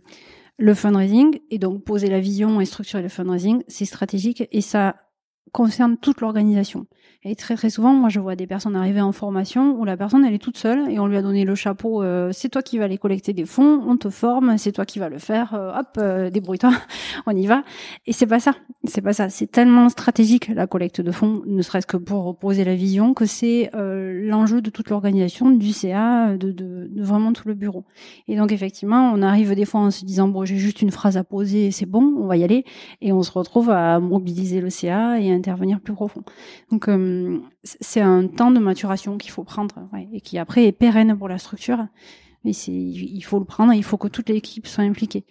le 0.61 0.75
fundraising 0.75 1.39
et 1.49 1.57
donc 1.57 1.83
poser 1.83 2.07
la 2.07 2.19
vision 2.19 2.61
et 2.61 2.65
structurer 2.65 3.01
le 3.01 3.09
fundraising, 3.09 3.63
c'est 3.67 3.85
stratégique 3.85 4.47
et 4.51 4.61
ça 4.61 4.95
concerne 5.51 5.97
toute 5.97 6.21
l'organisation. 6.21 6.85
Et 7.23 7.35
très 7.35 7.55
très 7.55 7.69
souvent, 7.69 7.93
moi 7.93 8.09
je 8.09 8.19
vois 8.19 8.35
des 8.35 8.47
personnes 8.47 8.75
arriver 8.75 8.99
en 8.99 9.11
formation 9.11 9.79
où 9.79 9.85
la 9.85 9.95
personne 9.95 10.25
elle 10.25 10.33
est 10.33 10.39
toute 10.39 10.57
seule 10.57 10.89
et 10.89 10.97
on 10.97 11.05
lui 11.05 11.17
a 11.17 11.21
donné 11.21 11.45
le 11.45 11.53
chapeau, 11.53 12.01
euh, 12.01 12.31
c'est 12.33 12.49
toi 12.49 12.63
qui 12.63 12.79
vas 12.79 12.85
aller 12.85 12.97
collecter 12.97 13.31
des 13.31 13.45
fonds, 13.45 13.79
on 13.85 13.95
te 13.95 14.09
forme, 14.09 14.57
c'est 14.57 14.71
toi 14.71 14.87
qui 14.87 14.97
vas 14.97 15.07
le 15.07 15.19
faire, 15.19 15.53
euh, 15.53 15.71
hop, 15.79 15.89
euh, 15.99 16.31
débrouille-toi, 16.31 16.71
on 17.27 17.35
y 17.37 17.45
va. 17.45 17.63
Et 18.07 18.11
c'est 18.11 18.25
pas 18.25 18.39
ça, 18.39 18.55
c'est 18.85 19.01
pas 19.01 19.13
ça. 19.13 19.29
C'est 19.29 19.45
tellement 19.45 19.89
stratégique 19.89 20.47
la 20.47 20.65
collecte 20.65 20.99
de 20.99 21.11
fonds, 21.11 21.43
ne 21.45 21.61
serait-ce 21.61 21.85
que 21.85 21.97
pour 21.97 22.23
reposer 22.23 22.63
la 22.63 22.73
vision, 22.73 23.13
que 23.13 23.27
c'est 23.27 23.69
l'enjeu 23.75 24.61
de 24.61 24.71
toute 24.71 24.89
l'organisation, 24.89 25.51
du 25.51 25.73
CA, 25.73 26.35
de, 26.35 26.51
de, 26.51 26.89
de, 26.89 27.03
vraiment 27.03 27.33
tout 27.33 27.47
le 27.47 27.53
bureau. 27.53 27.85
Et 28.27 28.35
donc 28.35 28.51
effectivement, 28.51 29.11
on 29.13 29.21
arrive 29.21 29.53
des 29.53 29.65
fois 29.65 29.81
en 29.81 29.91
se 29.91 30.05
disant 30.05 30.27
bon 30.27 30.43
j'ai 30.43 30.57
juste 30.57 30.81
une 30.81 30.91
phrase 30.91 31.17
à 31.17 31.23
poser, 31.23 31.69
c'est 31.69 31.85
bon, 31.85 32.15
on 32.17 32.25
va 32.25 32.37
y 32.37 32.43
aller, 32.43 32.65
et 32.99 33.13
on 33.13 33.21
se 33.21 33.31
retrouve 33.31 33.69
à 33.69 33.99
mobiliser 33.99 34.59
le 34.59 34.71
CA 34.71 35.19
et 35.19 35.31
intervenir 35.31 35.79
plus 35.81 35.93
profond. 35.93 36.23
Donc 36.71 36.87
euh, 36.87 37.10
c'est 37.63 38.01
un 38.01 38.27
temps 38.27 38.51
de 38.51 38.59
maturation 38.59 39.17
qu'il 39.17 39.31
faut 39.31 39.43
prendre 39.43 39.89
et 40.13 40.21
qui 40.21 40.37
après 40.37 40.65
est 40.65 40.71
pérenne 40.71 41.17
pour 41.17 41.29
la 41.29 41.37
structure 41.37 41.85
mais 42.43 42.53
c'est, 42.53 42.71
il 42.71 43.21
faut 43.21 43.37
le 43.37 43.45
prendre, 43.45 43.73
il 43.73 43.83
faut 43.83 43.97
que 43.97 44.07
toute 44.07 44.29
l'équipe 44.29 44.65
soit 44.65 44.83
impliquée. 44.83 45.23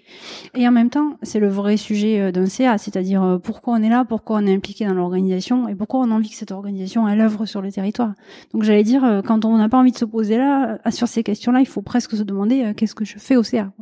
Et 0.54 0.66
en 0.66 0.70
même 0.70 0.90
temps, 0.90 1.18
c'est 1.22 1.40
le 1.40 1.48
vrai 1.48 1.76
sujet 1.76 2.20
euh, 2.20 2.32
d'un 2.32 2.46
CA, 2.46 2.78
c'est-à-dire 2.78 3.22
euh, 3.22 3.38
pourquoi 3.38 3.74
on 3.74 3.82
est 3.82 3.88
là, 3.88 4.04
pourquoi 4.04 4.38
on 4.38 4.46
est 4.46 4.54
impliqué 4.54 4.86
dans 4.86 4.94
l'organisation 4.94 5.68
et 5.68 5.74
pourquoi 5.74 6.00
on 6.00 6.10
a 6.12 6.14
envie 6.14 6.30
que 6.30 6.36
cette 6.36 6.52
organisation 6.52 7.08
elle 7.08 7.20
œuvre 7.20 7.46
sur 7.46 7.62
le 7.62 7.72
territoire. 7.72 8.12
Donc 8.52 8.62
j'allais 8.62 8.84
dire, 8.84 9.04
euh, 9.04 9.22
quand 9.22 9.44
on 9.44 9.58
n'a 9.58 9.68
pas 9.68 9.78
envie 9.78 9.90
de 9.90 9.98
se 9.98 10.04
poser 10.04 10.38
là, 10.38 10.78
sur 10.90 11.08
ces 11.08 11.24
questions-là, 11.24 11.60
il 11.60 11.66
faut 11.66 11.82
presque 11.82 12.12
se 12.16 12.22
demander 12.22 12.72
qu'est-ce 12.76 12.94
que 12.94 13.04
je 13.04 13.18
fais 13.18 13.36
au 13.36 13.42
CA. 13.42 13.72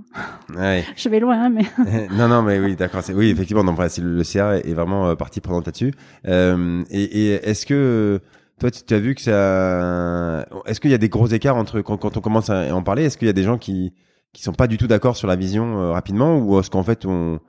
Ouais. 0.56 0.84
je 0.96 1.08
vais 1.08 1.20
loin, 1.20 1.44
hein, 1.44 1.50
mais 1.50 1.64
non, 2.16 2.28
non, 2.28 2.42
mais 2.42 2.58
oui, 2.58 2.76
d'accord. 2.76 3.02
C'est 3.02 3.12
oui, 3.12 3.28
effectivement, 3.28 3.64
non, 3.64 3.76
le 3.78 4.24
CA 4.24 4.56
est 4.56 4.74
vraiment 4.74 5.14
partie 5.16 5.40
prenante 5.40 5.66
là-dessus. 5.66 5.92
Euh, 6.26 6.82
et, 6.90 7.02
et 7.02 7.32
est-ce 7.48 7.66
que 7.66 8.20
toi, 8.58 8.70
tu 8.70 8.94
as 8.94 8.98
vu 8.98 9.14
que 9.14 9.22
ça. 9.22 10.46
Est-ce 10.66 10.80
qu'il 10.80 10.90
y 10.90 10.94
a 10.94 10.98
des 10.98 11.08
gros 11.08 11.26
écarts 11.26 11.56
entre 11.56 11.80
quand, 11.80 12.16
on 12.16 12.20
commence 12.20 12.50
à 12.50 12.74
en 12.74 12.82
parler 12.82 13.04
Est-ce 13.04 13.18
qu'il 13.18 13.26
y 13.26 13.30
a 13.30 13.34
des 13.34 13.42
gens 13.42 13.58
qui 13.58 13.92
qui 14.32 14.42
sont 14.42 14.52
pas 14.52 14.66
du 14.66 14.76
tout 14.76 14.86
d'accord 14.86 15.16
sur 15.16 15.26
la 15.26 15.36
vision 15.36 15.78
euh, 15.78 15.92
rapidement, 15.92 16.38
ou 16.38 16.60
est-ce 16.60 16.70
qu'en 16.70 16.82
fait 16.82 17.06
on 17.06 17.40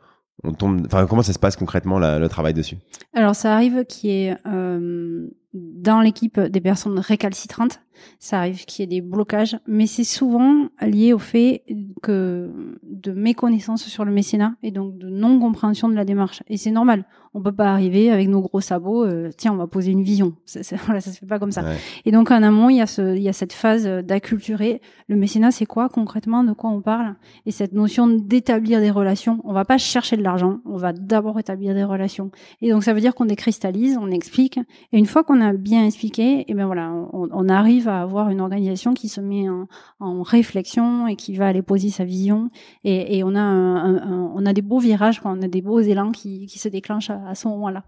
on 0.44 0.54
tombe. 0.54 0.86
Enfin, 0.86 1.06
comment 1.06 1.22
ça 1.22 1.34
se 1.34 1.40
passe 1.40 1.56
concrètement 1.56 2.00
le 2.00 2.28
travail 2.28 2.54
dessus? 2.54 2.78
Alors, 3.14 3.36
ça 3.36 3.54
arrive 3.54 3.86
qu'il 3.86 4.10
y 4.10 4.14
ait 4.26 4.38
euh, 4.48 5.28
dans 5.54 6.02
l'équipe 6.02 6.40
des 6.40 6.62
personnes 6.62 7.00
récalcitrantes, 7.00 7.82
ça 8.20 8.40
arrive 8.40 8.66
qu'il 8.66 8.84
y 8.84 8.84
ait 8.84 9.02
des 9.02 9.06
blocages, 9.06 9.58
mais 9.68 9.88
c'est 9.88 10.04
souvent 10.04 10.70
lié 10.82 11.14
au 11.14 11.18
fait 11.18 11.64
que 12.02 12.52
de 12.84 13.12
méconnaissance 13.12 13.84
sur 13.84 14.06
le 14.06 14.12
mécénat 14.12 14.56
et 14.64 14.72
donc 14.72 14.98
de 14.98 15.10
non 15.10 15.40
compréhension 15.40 15.90
de 15.90 15.96
la 15.96 16.06
démarche. 16.06 16.44
Et 16.48 16.58
c'est 16.58 16.72
normal 16.72 17.06
on 17.34 17.42
peut 17.42 17.52
pas 17.52 17.72
arriver 17.72 18.10
avec 18.12 18.28
nos 18.28 18.42
gros 18.42 18.62
sabots. 18.62 19.06
Euh, 19.06 19.30
tiens, 19.36 19.54
on 19.54 19.58
va 19.58 19.68
poser 19.68 19.92
une 19.92 20.04
vision. 20.04 20.34
Ça, 20.46 20.64
ça, 20.64 20.76
voilà, 20.86 21.02
ça 21.02 21.12
se 21.12 21.20
fait 21.20 21.26
pas 21.26 21.40
comme 21.40 21.52
ça. 21.52 21.64
Et 22.06 22.12
donc 22.12 22.32
en 22.32 22.42
amont, 22.42 22.70
il 22.70 22.78
y 22.78 22.82
a 22.82 22.88
ce, 22.88 23.16
il 23.16 23.22
y 23.22 23.30
a 23.30 23.34
cette 23.34 23.54
phase 23.54 23.86
d'acculturer. 23.86 24.82
Le 25.08 25.16
mécénat, 25.16 25.52
c'est 25.52 25.66
quoi 25.66 25.90
concrètement 25.90 26.44
De 26.44 26.54
quoi 26.54 26.70
on 26.70 26.82
parle? 26.82 27.16
Et 27.46 27.52
cette 27.52 27.74
notion 27.74 28.08
d'établir 28.08 28.80
des 28.80 28.92
relations. 28.92 29.40
On 29.44 29.54
va 29.54 29.66
pas 29.66 29.78
chercher 29.78 30.18
de 30.18 30.24
l'argent. 30.24 30.60
On 30.66 30.78
va 30.78 30.94
d'abord 30.94 31.40
établir 31.40 31.74
des 31.74 31.84
relations. 31.84 32.32
Et 32.62 32.72
donc 32.72 32.84
ça 32.84 32.94
veut 32.94 33.02
dire 33.02 33.16
qu'on 33.16 33.26
décristallise, 33.26 33.98
on 34.00 34.12
explique. 34.12 34.60
Et 34.92 34.98
une 34.98 35.06
fois 35.06 35.24
qu'on 35.24 35.42
a 35.42 35.54
bien 35.54 35.86
expliqué, 35.86 36.40
et 36.40 36.46
eh 36.48 36.54
ben 36.54 36.66
voilà, 36.66 36.92
on, 37.14 37.30
on, 37.32 37.50
arrive 37.50 37.88
à 37.88 38.02
avoir 38.02 38.30
une 38.30 38.42
organisation 38.42 38.94
qui 38.94 39.10
se 39.10 39.22
met 39.22 39.50
en, 39.50 39.68
en, 40.00 40.22
réflexion 40.22 41.08
et 41.08 41.16
qui 41.16 41.36
va 41.36 41.48
aller 41.48 41.62
poser 41.62 41.90
sa 41.90 42.04
vision. 42.04 42.50
Et, 42.84 43.18
et 43.18 43.24
on 43.24 43.36
a 43.36 43.42
un, 43.42 43.96
un, 43.96 44.32
on 44.36 44.46
a 44.46 44.54
des 44.54 44.62
beaux 44.62 44.80
virages, 44.80 45.20
quoi. 45.20 45.32
on 45.32 45.42
a 45.42 45.48
des 45.48 45.62
beaux 45.62 45.80
élans 45.80 46.12
qui, 46.12 46.46
qui 46.46 46.60
se 46.60 46.70
déclenchent 46.70 47.10
à 47.10 47.19
ce 47.36 47.48
moment-là. 47.48 47.84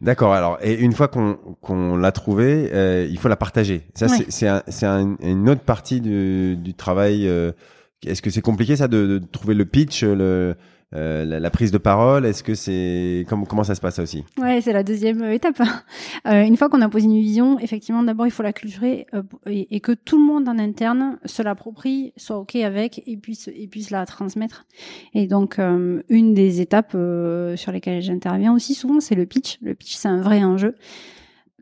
D'accord. 0.00 0.34
Alors, 0.34 0.58
et 0.60 0.74
une 0.74 0.92
fois 0.92 1.08
qu'on 1.08 1.38
qu'on 1.60 1.96
l'a 1.96 2.12
trouvé, 2.12 2.70
euh, 2.72 3.06
il 3.08 3.18
faut 3.18 3.28
la 3.28 3.36
partager. 3.36 3.86
Ça, 3.94 4.08
c'est 4.08 4.48
un, 4.48 4.62
c'est 4.68 4.86
une 4.86 5.48
autre 5.48 5.62
partie 5.62 6.00
du, 6.00 6.56
du 6.56 6.74
travail. 6.74 7.26
Euh, 7.26 7.52
Est-ce 8.06 8.20
que 8.20 8.30
c'est 8.30 8.42
compliqué 8.42 8.76
ça 8.76 8.88
de, 8.88 9.06
de, 9.06 9.18
trouver 9.18 9.54
le 9.54 9.64
pitch, 9.64 10.02
le 10.04 10.54
euh, 10.96 11.24
la, 11.24 11.50
prise 11.50 11.70
de 11.70 11.78
parole 11.78 12.24
Est-ce 12.24 12.42
que 12.42 12.54
c'est 12.54 13.26
comment 13.28 13.64
ça 13.64 13.74
se 13.74 13.80
passe 13.80 13.96
ça 13.96 14.02
aussi? 14.02 14.24
Ouais, 14.38 14.60
c'est 14.60 14.72
la 14.72 14.82
deuxième 14.82 15.22
euh, 15.22 15.32
étape. 15.32 15.60
Euh, 16.26 16.42
une 16.42 16.56
fois 16.56 16.68
qu'on 16.68 16.80
a 16.80 16.88
posé 16.88 17.04
une 17.04 17.20
vision, 17.20 17.58
effectivement, 17.60 18.02
d'abord 18.02 18.26
il 18.26 18.32
faut 18.32 18.42
la 18.42 18.52
culturer 18.52 19.06
et, 19.46 19.80
que 19.80 19.92
tout 19.92 20.18
le 20.18 20.24
monde 20.24 20.48
en 20.48 20.58
interne 20.58 21.18
se 21.24 21.40
l'approprie, 21.40 22.12
soit 22.16 22.38
ok 22.38 22.56
avec 22.56 23.02
et 23.06 23.16
puisse 23.16 23.48
et 23.48 23.68
puisse 23.68 23.90
la 23.90 24.04
transmettre. 24.06 24.66
Et 25.14 25.28
donc 25.28 25.60
une 26.08 26.34
des 26.34 26.60
étapes 26.60 26.96
sur 27.54 27.70
lesquelles 27.70 28.02
j'interviens 28.02 28.52
aussi 28.52 28.74
souvent, 28.74 28.98
c'est 28.98 29.14
le 29.14 29.26
pitch. 29.26 29.58
Le 29.62 29.74
pitch, 29.74 29.94
c'est 29.94 30.08
un 30.08 30.20
vrai 30.20 30.42
enjeu 30.42 30.74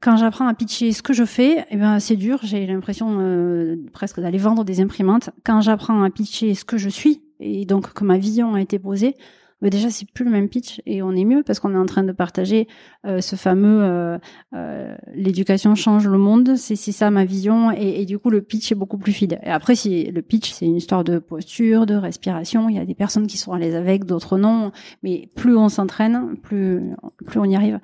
quand 0.00 0.16
j'apprends 0.18 0.46
à 0.46 0.52
pitcher 0.52 0.92
ce 0.92 1.02
que 1.02 1.14
je 1.14 1.24
fais, 1.24 1.64
eh 1.70 1.76
ben 1.76 1.98
c'est 1.98 2.16
dur. 2.16 2.38
J'ai 2.42 2.66
l'impression 2.66 3.76
presque 3.92 4.20
d'aller 4.20 4.36
vendre 4.36 4.62
des 4.64 4.80
imprimantes. 4.80 5.30
Quand 5.44 5.62
j'apprends 5.62 6.02
à 6.02 6.10
pitcher 6.10 6.54
ce 6.54 6.64
que 6.66 6.76
je 6.76 6.90
suis, 6.90 7.22
et 7.44 7.64
donc 7.66 7.92
que 7.92 8.04
ma 8.04 8.18
vision 8.18 8.54
a 8.54 8.60
été 8.60 8.78
posée, 8.78 9.14
mais 9.60 9.70
déjà 9.70 9.88
c'est 9.88 10.10
plus 10.10 10.24
le 10.24 10.30
même 10.30 10.48
pitch 10.48 10.82
et 10.84 11.02
on 11.02 11.12
est 11.12 11.24
mieux 11.24 11.42
parce 11.42 11.58
qu'on 11.58 11.74
est 11.74 11.78
en 11.78 11.86
train 11.86 12.02
de 12.02 12.12
partager 12.12 12.68
euh, 13.06 13.20
ce 13.20 13.34
fameux 13.34 13.82
euh, 13.82 14.18
euh, 14.54 14.94
l'éducation 15.14 15.74
change 15.74 16.06
le 16.06 16.18
monde, 16.18 16.56
c'est 16.56 16.76
ça 16.76 17.10
ma 17.10 17.24
vision 17.24 17.70
et, 17.72 18.02
et, 18.02 18.04
du 18.04 18.18
coup 18.18 18.30
le 18.30 18.42
pitch 18.42 18.72
est 18.72 18.74
beaucoup 18.74 18.98
plus 18.98 19.12
fidèle. 19.12 19.40
Et 19.42 19.50
après 19.50 19.74
si 19.74 20.04
le 20.04 20.22
pitch 20.22 20.52
c'est 20.52 20.66
une 20.66 20.76
histoire 20.76 21.02
de 21.02 21.18
posture, 21.18 21.86
de 21.86 21.94
respiration, 21.94 22.68
il 22.68 22.76
y 22.76 22.78
a 22.78 22.84
des 22.84 22.94
personnes 22.94 23.26
qui 23.26 23.38
sont 23.38 23.52
à 23.52 23.58
l'aise 23.58 23.74
avec, 23.74 24.04
d'autres 24.04 24.36
non, 24.36 24.70
mais 25.02 25.30
plus 25.34 25.56
on 25.56 25.68
s'entraîne, 25.68 26.36
plus 26.42 26.82
plus 27.24 27.40
on 27.40 27.44
y 27.44 27.56
arrive. 27.56 27.80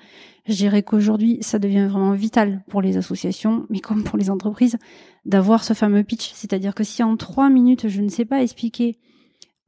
Je 0.46 0.54
dirais 0.56 0.82
qu'aujourd'hui, 0.82 1.38
ça 1.42 1.58
devient 1.58 1.86
vraiment 1.86 2.12
vital 2.12 2.64
pour 2.68 2.82
les 2.82 2.96
associations, 2.96 3.66
mais 3.70 3.78
comme 3.78 4.04
pour 4.04 4.18
les 4.18 4.30
entreprises, 4.30 4.78
d'avoir 5.24 5.62
ce 5.62 5.74
fameux 5.74 6.02
pitch. 6.02 6.32
C'est-à-dire 6.34 6.74
que 6.74 6.82
si 6.82 7.02
en 7.02 7.16
trois 7.16 7.50
minutes, 7.50 7.88
je 7.88 8.00
ne 8.00 8.08
sais 8.08 8.24
pas 8.24 8.42
expliquer 8.42 8.98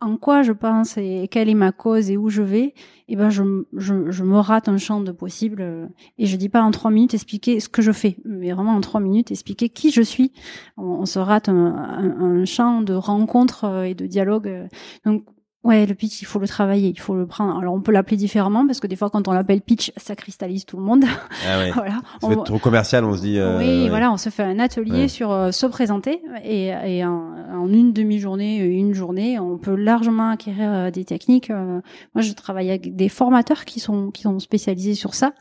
en 0.02 0.16
quoi 0.16 0.42
je 0.42 0.52
pense 0.52 0.96
et 0.96 1.28
quelle 1.30 1.48
est 1.48 1.54
ma 1.54 1.72
cause 1.72 2.10
et 2.10 2.16
où 2.16 2.28
je 2.28 2.42
vais, 2.42 2.74
eh 3.08 3.16
ben 3.16 3.30
je, 3.30 3.42
je, 3.76 4.10
je 4.10 4.24
me 4.24 4.38
rate 4.38 4.68
un 4.68 4.78
champ 4.78 5.00
de 5.00 5.12
possible 5.12 5.62
euh, 5.62 5.86
et 6.18 6.26
je 6.26 6.36
dis 6.36 6.48
pas 6.48 6.62
en 6.62 6.70
trois 6.70 6.90
minutes 6.90 7.14
expliquer 7.14 7.60
ce 7.60 7.68
que 7.68 7.82
je 7.82 7.92
fais, 7.92 8.16
mais 8.24 8.52
vraiment 8.52 8.74
en 8.74 8.80
trois 8.80 9.00
minutes 9.00 9.30
expliquer 9.30 9.68
qui 9.68 9.90
je 9.90 10.02
suis. 10.02 10.32
On, 10.76 11.06
se 11.06 11.18
rate 11.18 11.48
un, 11.48 12.44
champ 12.44 12.82
de 12.82 12.94
rencontres 12.94 13.64
euh, 13.64 13.82
et 13.84 13.94
de 13.94 14.06
dialogue. 14.06 14.68
Donc 15.04 15.24
Ouais, 15.64 15.86
le 15.86 15.94
pitch, 15.94 16.20
il 16.20 16.24
faut 16.24 16.40
le 16.40 16.48
travailler, 16.48 16.88
il 16.88 16.98
faut 16.98 17.14
le 17.14 17.24
prendre. 17.24 17.56
Alors, 17.56 17.72
on 17.72 17.80
peut 17.80 17.92
l'appeler 17.92 18.16
différemment 18.16 18.66
parce 18.66 18.80
que 18.80 18.88
des 18.88 18.96
fois, 18.96 19.10
quand 19.10 19.28
on 19.28 19.32
l'appelle 19.32 19.60
pitch, 19.60 19.92
ça 19.96 20.16
cristallise 20.16 20.64
tout 20.64 20.76
le 20.76 20.82
monde. 20.82 21.04
Ah 21.46 21.58
ouais. 21.58 21.70
voilà. 21.74 22.00
Ça 22.20 22.26
on... 22.26 22.42
trop 22.42 22.58
commercial, 22.58 23.04
on 23.04 23.14
se 23.14 23.20
dit. 23.20 23.38
Euh... 23.38 23.58
Oui, 23.58 23.88
voilà, 23.88 24.10
on 24.10 24.16
se 24.16 24.28
fait 24.28 24.42
un 24.42 24.58
atelier 24.58 25.06
sur 25.06 25.30
euh, 25.30 25.52
se 25.52 25.66
présenter 25.66 26.20
et, 26.44 26.72
et 26.84 27.04
en, 27.04 27.32
en, 27.54 27.68
une 27.68 27.92
demi-journée, 27.92 28.58
une 28.58 28.92
journée, 28.92 29.38
on 29.38 29.56
peut 29.56 29.76
largement 29.76 30.30
acquérir 30.30 30.72
euh, 30.72 30.90
des 30.90 31.04
techniques. 31.04 31.50
Moi, 31.50 32.22
je 32.22 32.32
travaille 32.32 32.70
avec 32.70 32.96
des 32.96 33.08
formateurs 33.08 33.64
qui 33.64 33.78
sont 33.78 34.10
qui 34.10 34.22
sont 34.22 34.40
spécialisés 34.40 34.94
sur 34.94 35.14
ça, 35.14 35.32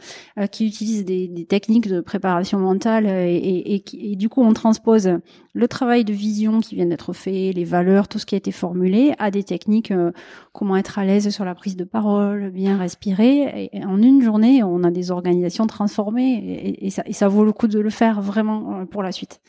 qui 0.52 0.68
utilisent 0.68 1.06
des, 1.06 1.28
des, 1.28 1.46
techniques 1.46 1.88
de 1.88 2.00
préparation 2.00 2.60
mentale 2.60 3.08
et, 3.08 3.36
et, 3.36 3.76
et, 3.76 4.12
et 4.12 4.16
du 4.16 4.30
coup, 4.30 4.44
on 4.44 4.54
transpose 4.54 5.10
le 5.54 5.68
travail 5.68 6.06
de 6.06 6.14
vision 6.14 6.60
qui 6.60 6.76
vient 6.76 6.86
d'être 6.86 7.14
fait, 7.14 7.52
les 7.54 7.64
valeurs, 7.64 8.08
tout 8.08 8.20
ce 8.20 8.26
qui 8.26 8.36
a 8.36 8.38
été 8.38 8.52
formulé, 8.52 9.14
à 9.20 9.32
des 9.32 9.44
techniques 9.44 9.94
comment 10.54 10.76
être 10.76 11.00
à 11.00 11.06
l'aise 11.06 11.30
sur 11.30 11.46
la 11.46 11.56
prise 11.56 11.76
de 11.76 11.84
parole, 11.84 12.50
bien 12.50 12.78
respirer. 12.78 13.70
Et 13.74 13.86
en 13.86 14.02
une 14.02 14.22
journée, 14.22 14.64
on 14.64 14.84
a 14.84 14.92
des 14.92 15.12
organisations 15.12 15.66
transformées 15.68 16.76
et, 16.80 16.90
ça, 16.90 17.04
et 17.06 17.14
ça, 17.14 17.28
vaut 17.28 17.46
le 17.46 17.54
coup 17.54 17.68
de 17.68 17.80
le 17.80 17.90
faire 17.90 18.22
vraiment 18.22 18.82
euh, 18.82 18.86
pour 18.86 19.02
la 19.04 19.12
suite. 19.12 19.40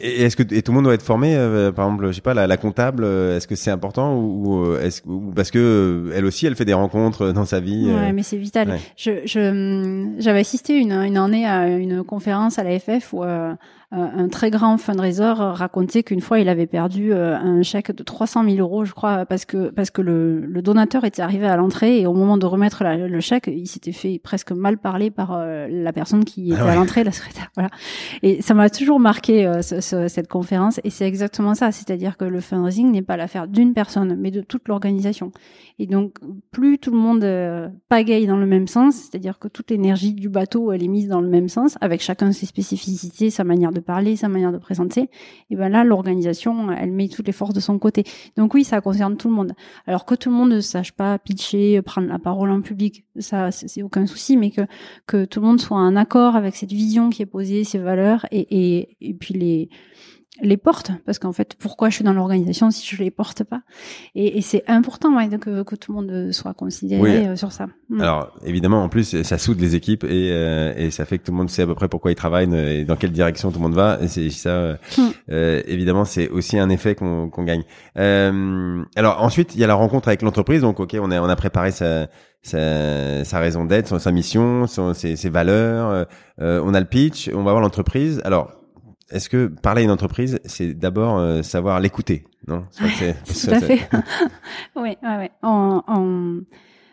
Et 0.00 0.22
est-ce 0.22 0.36
que 0.36 0.42
et 0.54 0.62
tout 0.62 0.72
le 0.72 0.76
monde 0.76 0.84
doit 0.84 0.94
être 0.94 1.02
formé 1.02 1.36
euh, 1.36 1.70
Par 1.70 1.86
exemple, 1.86 2.08
je 2.08 2.12
sais 2.12 2.20
pas, 2.20 2.34
la, 2.34 2.46
la 2.46 2.56
comptable, 2.56 3.04
euh, 3.04 3.36
est-ce 3.36 3.46
que 3.46 3.54
c'est 3.54 3.70
important 3.70 4.16
ou, 4.16 4.74
est-ce 4.76 5.02
ou 5.06 5.32
parce 5.34 5.50
que 5.50 6.10
elle 6.14 6.24
aussi, 6.24 6.46
elle 6.46 6.56
fait 6.56 6.64
des 6.64 6.74
rencontres 6.74 7.32
dans 7.32 7.44
sa 7.44 7.60
vie 7.60 7.90
Ouais, 7.92 8.12
mais 8.12 8.22
c'est 8.22 8.36
vital. 8.36 8.78
Je 8.96 10.16
j'avais 10.18 10.40
assisté 10.40 10.76
une, 10.78 10.92
une 10.92 11.16
année 11.16 11.46
à 11.46 11.68
une 11.68 12.02
conférence 12.02 12.58
à 12.58 12.64
la 12.64 12.78
FF 12.78 13.12
où 13.12 13.22
un 13.90 14.28
très 14.28 14.50
grand 14.50 14.76
fundraiser 14.76 15.32
racontait 15.34 16.02
qu'une 16.02 16.20
fois 16.20 16.40
il 16.40 16.48
avait 16.48 16.66
perdu 16.66 17.12
un 17.14 17.62
chèque 17.62 17.92
de 17.92 18.02
300 18.02 18.44
000 18.44 18.56
euros, 18.58 18.84
je 18.84 18.92
crois, 18.92 19.24
parce 19.24 19.44
que 19.44 19.70
parce 19.70 19.90
que 19.90 20.02
le, 20.02 20.40
le 20.40 20.62
donateur 20.62 21.04
était 21.04 21.22
arrivé 21.22 21.46
à 21.46 21.56
l'entrée 21.56 22.00
et 22.00 22.06
au 22.06 22.12
moment 22.12 22.36
de 22.36 22.46
remettre 22.46 22.84
le 22.84 23.20
chèque, 23.20 23.46
il 23.46 23.66
s'était 23.66 23.92
fait 23.92 24.18
presque 24.22 24.52
mal 24.52 24.78
parler 24.78 25.10
par 25.10 25.32
euh, 25.32 25.68
la 25.70 25.92
personne 25.92 26.24
qui 26.24 26.52
était 26.52 26.60
ah 26.60 26.72
à 26.72 26.74
l'entrée, 26.74 27.04
la 27.04 27.12
secrétaire. 27.12 27.50
Voilà. 27.54 27.70
Et 28.22 28.42
ça 28.42 28.54
m'a 28.54 28.70
toujours 28.70 29.00
marqué 29.00 29.46
euh, 29.46 29.62
cette 29.62 30.28
conférence 30.28 30.80
et 30.84 30.90
c'est 30.90 31.06
exactement 31.06 31.54
ça, 31.54 31.72
c'est-à-dire 31.72 32.16
que 32.16 32.24
le 32.24 32.40
fundraising 32.40 32.90
n'est 32.90 33.02
pas 33.02 33.16
l'affaire 33.16 33.46
d'une 33.48 33.74
personne, 33.74 34.16
mais 34.18 34.30
de 34.30 34.40
toute 34.40 34.68
l'organisation. 34.68 35.32
Et 35.80 35.86
donc, 35.86 36.18
plus 36.50 36.78
tout 36.78 36.90
le 36.90 36.96
monde 36.96 37.22
euh, 37.22 37.68
pagaille 37.88 38.26
dans 38.26 38.36
le 38.36 38.46
même 38.46 38.66
sens, 38.66 38.96
c'est-à-dire 38.96 39.38
que 39.38 39.46
toute 39.46 39.70
l'énergie 39.70 40.12
du 40.12 40.28
bateau, 40.28 40.72
elle 40.72 40.82
est 40.82 40.88
mise 40.88 41.06
dans 41.06 41.20
le 41.20 41.28
même 41.28 41.48
sens, 41.48 41.78
avec 41.80 42.00
chacun 42.00 42.32
ses 42.32 42.46
spécificités, 42.46 43.30
sa 43.30 43.44
manière 43.44 43.70
de 43.70 43.78
parler, 43.78 44.16
sa 44.16 44.28
manière 44.28 44.50
de 44.50 44.58
présenter, 44.58 45.08
et 45.50 45.56
ben 45.56 45.68
là, 45.68 45.84
l'organisation, 45.84 46.72
elle 46.72 46.90
met 46.90 47.08
toutes 47.08 47.26
les 47.26 47.32
forces 47.32 47.54
de 47.54 47.60
son 47.60 47.78
côté. 47.78 48.04
Donc 48.36 48.54
oui, 48.54 48.64
ça 48.64 48.80
concerne 48.80 49.16
tout 49.16 49.28
le 49.28 49.34
monde. 49.34 49.52
Alors 49.86 50.04
que 50.04 50.16
tout 50.16 50.30
le 50.30 50.36
monde 50.36 50.50
ne 50.50 50.60
sache 50.60 50.92
pas 50.92 51.16
pitcher, 51.18 51.80
prendre 51.82 52.08
la 52.08 52.18
parole 52.18 52.50
en 52.50 52.60
public, 52.60 53.04
ça, 53.18 53.52
c'est 53.52 53.82
aucun 53.82 54.06
souci, 54.06 54.36
mais 54.36 54.50
que, 54.50 54.62
que 55.06 55.24
tout 55.26 55.40
le 55.40 55.46
monde 55.46 55.60
soit 55.60 55.78
en 55.78 55.94
accord 55.94 56.34
avec 56.34 56.56
cette 56.56 56.72
vision 56.72 57.08
qui 57.10 57.22
est 57.22 57.26
posée, 57.26 57.62
ses 57.62 57.78
valeurs, 57.78 58.26
et, 58.32 58.46
et, 58.50 58.96
et 59.00 59.14
puis 59.14 59.34
les 59.34 59.68
les 60.42 60.56
porte 60.56 60.92
parce 61.04 61.18
qu'en 61.18 61.32
fait 61.32 61.56
pourquoi 61.58 61.88
je 61.90 61.96
suis 61.96 62.04
dans 62.04 62.12
l'organisation 62.12 62.70
si 62.70 62.86
je 62.86 63.02
les 63.02 63.10
porte 63.10 63.44
pas? 63.44 63.62
Et, 64.14 64.38
et 64.38 64.40
c'est 64.40 64.64
important 64.68 65.16
ouais, 65.16 65.28
que, 65.38 65.62
que 65.62 65.74
tout 65.74 65.92
le 65.92 65.96
monde 65.96 66.32
soit 66.32 66.54
considéré 66.54 67.26
euh, 67.26 67.36
sur 67.36 67.52
ça 67.52 67.66
mm. 67.88 68.00
alors 68.00 68.32
évidemment 68.44 68.82
en 68.82 68.88
plus 68.88 69.22
ça 69.22 69.38
soude 69.38 69.60
les 69.60 69.74
équipes 69.74 70.04
et, 70.04 70.30
euh, 70.32 70.72
et 70.76 70.90
ça 70.90 71.04
fait 71.04 71.18
que 71.18 71.24
tout 71.24 71.32
le 71.32 71.38
monde 71.38 71.50
sait 71.50 71.62
à 71.62 71.66
peu 71.66 71.74
près 71.74 71.88
pourquoi 71.88 72.10
ils 72.10 72.16
travaillent 72.16 72.52
et 72.54 72.84
dans 72.84 72.96
quelle 72.96 73.12
direction 73.12 73.50
tout 73.50 73.58
le 73.58 73.62
monde 73.62 73.74
va 73.74 73.98
et 74.00 74.08
c'est 74.08 74.30
ça 74.30 74.50
euh, 74.50 74.76
mm. 74.96 75.02
euh 75.30 75.62
évidemment 75.66 76.04
c'est 76.04 76.28
aussi 76.28 76.58
un 76.58 76.68
effet 76.68 76.94
qu'on 76.94 77.30
qu'on 77.30 77.44
gagne 77.44 77.64
alors 77.96 79.22
ensuite 79.22 79.54
il 79.54 79.60
y 79.60 79.64
a 79.64 79.66
la 79.66 79.74
rencontre 79.74 80.08
avec 80.08 80.22
l'entreprise 80.22 80.60
donc 80.60 80.80
ok 80.80 80.96
on 81.00 81.10
a 81.10 81.20
on 81.20 81.28
a 81.28 81.36
préparé 81.36 81.70
sa 81.70 82.08
sa, 82.40 83.24
sa 83.24 83.40
raison 83.40 83.64
d'être, 83.64 83.98
sa 83.98 84.12
mission, 84.12 84.68
son, 84.68 84.94
ses, 84.94 85.16
ses 85.16 85.28
valeurs. 85.28 86.06
on 86.38 86.72
a 86.72 86.80
le 86.80 86.86
pitch, 86.86 87.28
on 87.34 87.42
va 87.42 87.50
voir 87.50 87.60
l'entreprise. 87.60 88.22
Alors, 88.24 88.57
est-ce 89.10 89.28
que 89.28 89.46
parler 89.46 89.82
à 89.82 89.84
une 89.84 89.90
entreprise, 89.90 90.38
c'est 90.44 90.74
d'abord 90.74 91.18
euh, 91.18 91.42
savoir 91.42 91.80
l'écouter, 91.80 92.24
non? 92.46 92.64
Tout 92.78 93.50
à 93.50 93.60
fait. 93.60 93.88
oui, 94.76 94.96
ouais, 95.02 95.16
ouais. 95.16 95.30
En, 95.42 95.82
en, 95.86 96.40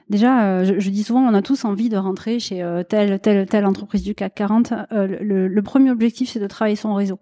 Déjà, 0.09 0.45
euh, 0.45 0.63
je, 0.63 0.79
je, 0.79 0.89
dis 0.91 1.03
souvent, 1.03 1.21
on 1.21 1.33
a 1.33 1.41
tous 1.41 1.65
envie 1.65 1.89
de 1.89 1.97
rentrer 1.97 2.39
chez 2.39 2.61
euh, 2.61 2.83
telle, 2.83 3.19
telle, 3.19 3.47
telle 3.47 3.65
entreprise 3.65 4.03
du 4.03 4.13
CAC 4.13 4.35
40. 4.35 4.73
Euh, 4.91 5.07
le, 5.19 5.47
le, 5.47 5.61
premier 5.63 5.89
objectif, 5.89 6.29
c'est 6.29 6.39
de 6.39 6.45
travailler 6.45 6.75
son 6.75 6.93
réseau, 6.93 7.19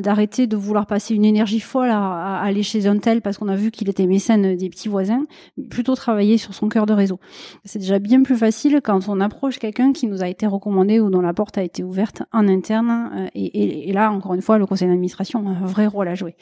d'arrêter 0.00 0.48
de 0.48 0.56
vouloir 0.56 0.86
passer 0.86 1.14
une 1.14 1.24
énergie 1.24 1.60
folle 1.60 1.90
à, 1.90 2.40
aller 2.40 2.64
chez 2.64 2.88
un 2.88 2.98
tel 2.98 3.22
parce 3.22 3.38
qu'on 3.38 3.48
a 3.48 3.54
vu 3.54 3.70
qu'il 3.70 3.88
était 3.88 4.06
mécène 4.06 4.56
des 4.56 4.68
petits 4.68 4.88
voisins. 4.88 5.22
Plutôt 5.70 5.94
travailler 5.94 6.38
sur 6.38 6.54
son 6.54 6.68
cœur 6.68 6.86
de 6.86 6.92
réseau. 6.92 7.20
C'est 7.64 7.78
déjà 7.78 8.00
bien 8.00 8.22
plus 8.22 8.36
facile 8.36 8.80
quand 8.82 9.08
on 9.08 9.20
approche 9.20 9.58
quelqu'un 9.58 9.92
qui 9.92 10.08
nous 10.08 10.22
a 10.22 10.28
été 10.28 10.46
recommandé 10.46 10.98
ou 10.98 11.08
dont 11.08 11.20
la 11.20 11.32
porte 11.32 11.56
a 11.56 11.62
été 11.62 11.84
ouverte 11.84 12.24
en 12.32 12.48
interne. 12.48 13.28
Et, 13.34 13.44
et, 13.44 13.90
et 13.90 13.92
là, 13.92 14.10
encore 14.10 14.34
une 14.34 14.42
fois, 14.42 14.58
le 14.58 14.66
conseil 14.66 14.88
d'administration 14.88 15.46
a 15.46 15.50
un 15.50 15.66
vrai 15.66 15.86
rôle 15.86 16.08
à 16.08 16.16
jouer. 16.16 16.34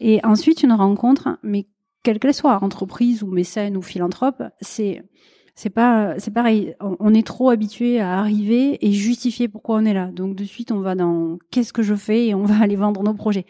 Et 0.00 0.20
ensuite, 0.22 0.62
une 0.62 0.72
rencontre, 0.72 1.38
mais 1.42 1.66
quelle 2.02 2.18
qu'elle 2.18 2.34
soit, 2.34 2.62
entreprise 2.62 3.22
ou 3.22 3.28
mécène 3.28 3.76
ou 3.76 3.82
philanthrope, 3.82 4.42
c'est 4.60 5.02
c'est 5.54 5.70
pas 5.70 6.14
c'est 6.18 6.30
pareil. 6.32 6.74
On, 6.80 7.12
est 7.14 7.26
trop 7.26 7.50
habitué 7.50 8.00
à 8.00 8.18
arriver 8.18 8.78
et 8.86 8.92
justifier 8.92 9.48
pourquoi 9.48 9.76
on 9.76 9.84
est 9.84 9.92
là. 9.92 10.06
Donc 10.12 10.36
de 10.36 10.44
suite, 10.44 10.70
on 10.70 10.80
va 10.80 10.94
dans 10.94 11.38
qu'est-ce 11.50 11.72
que 11.72 11.82
je 11.82 11.96
fais? 11.96 12.28
et 12.28 12.34
on 12.34 12.44
va 12.44 12.62
aller 12.62 12.76
vendre 12.76 13.02
nos 13.02 13.14
projets. 13.14 13.44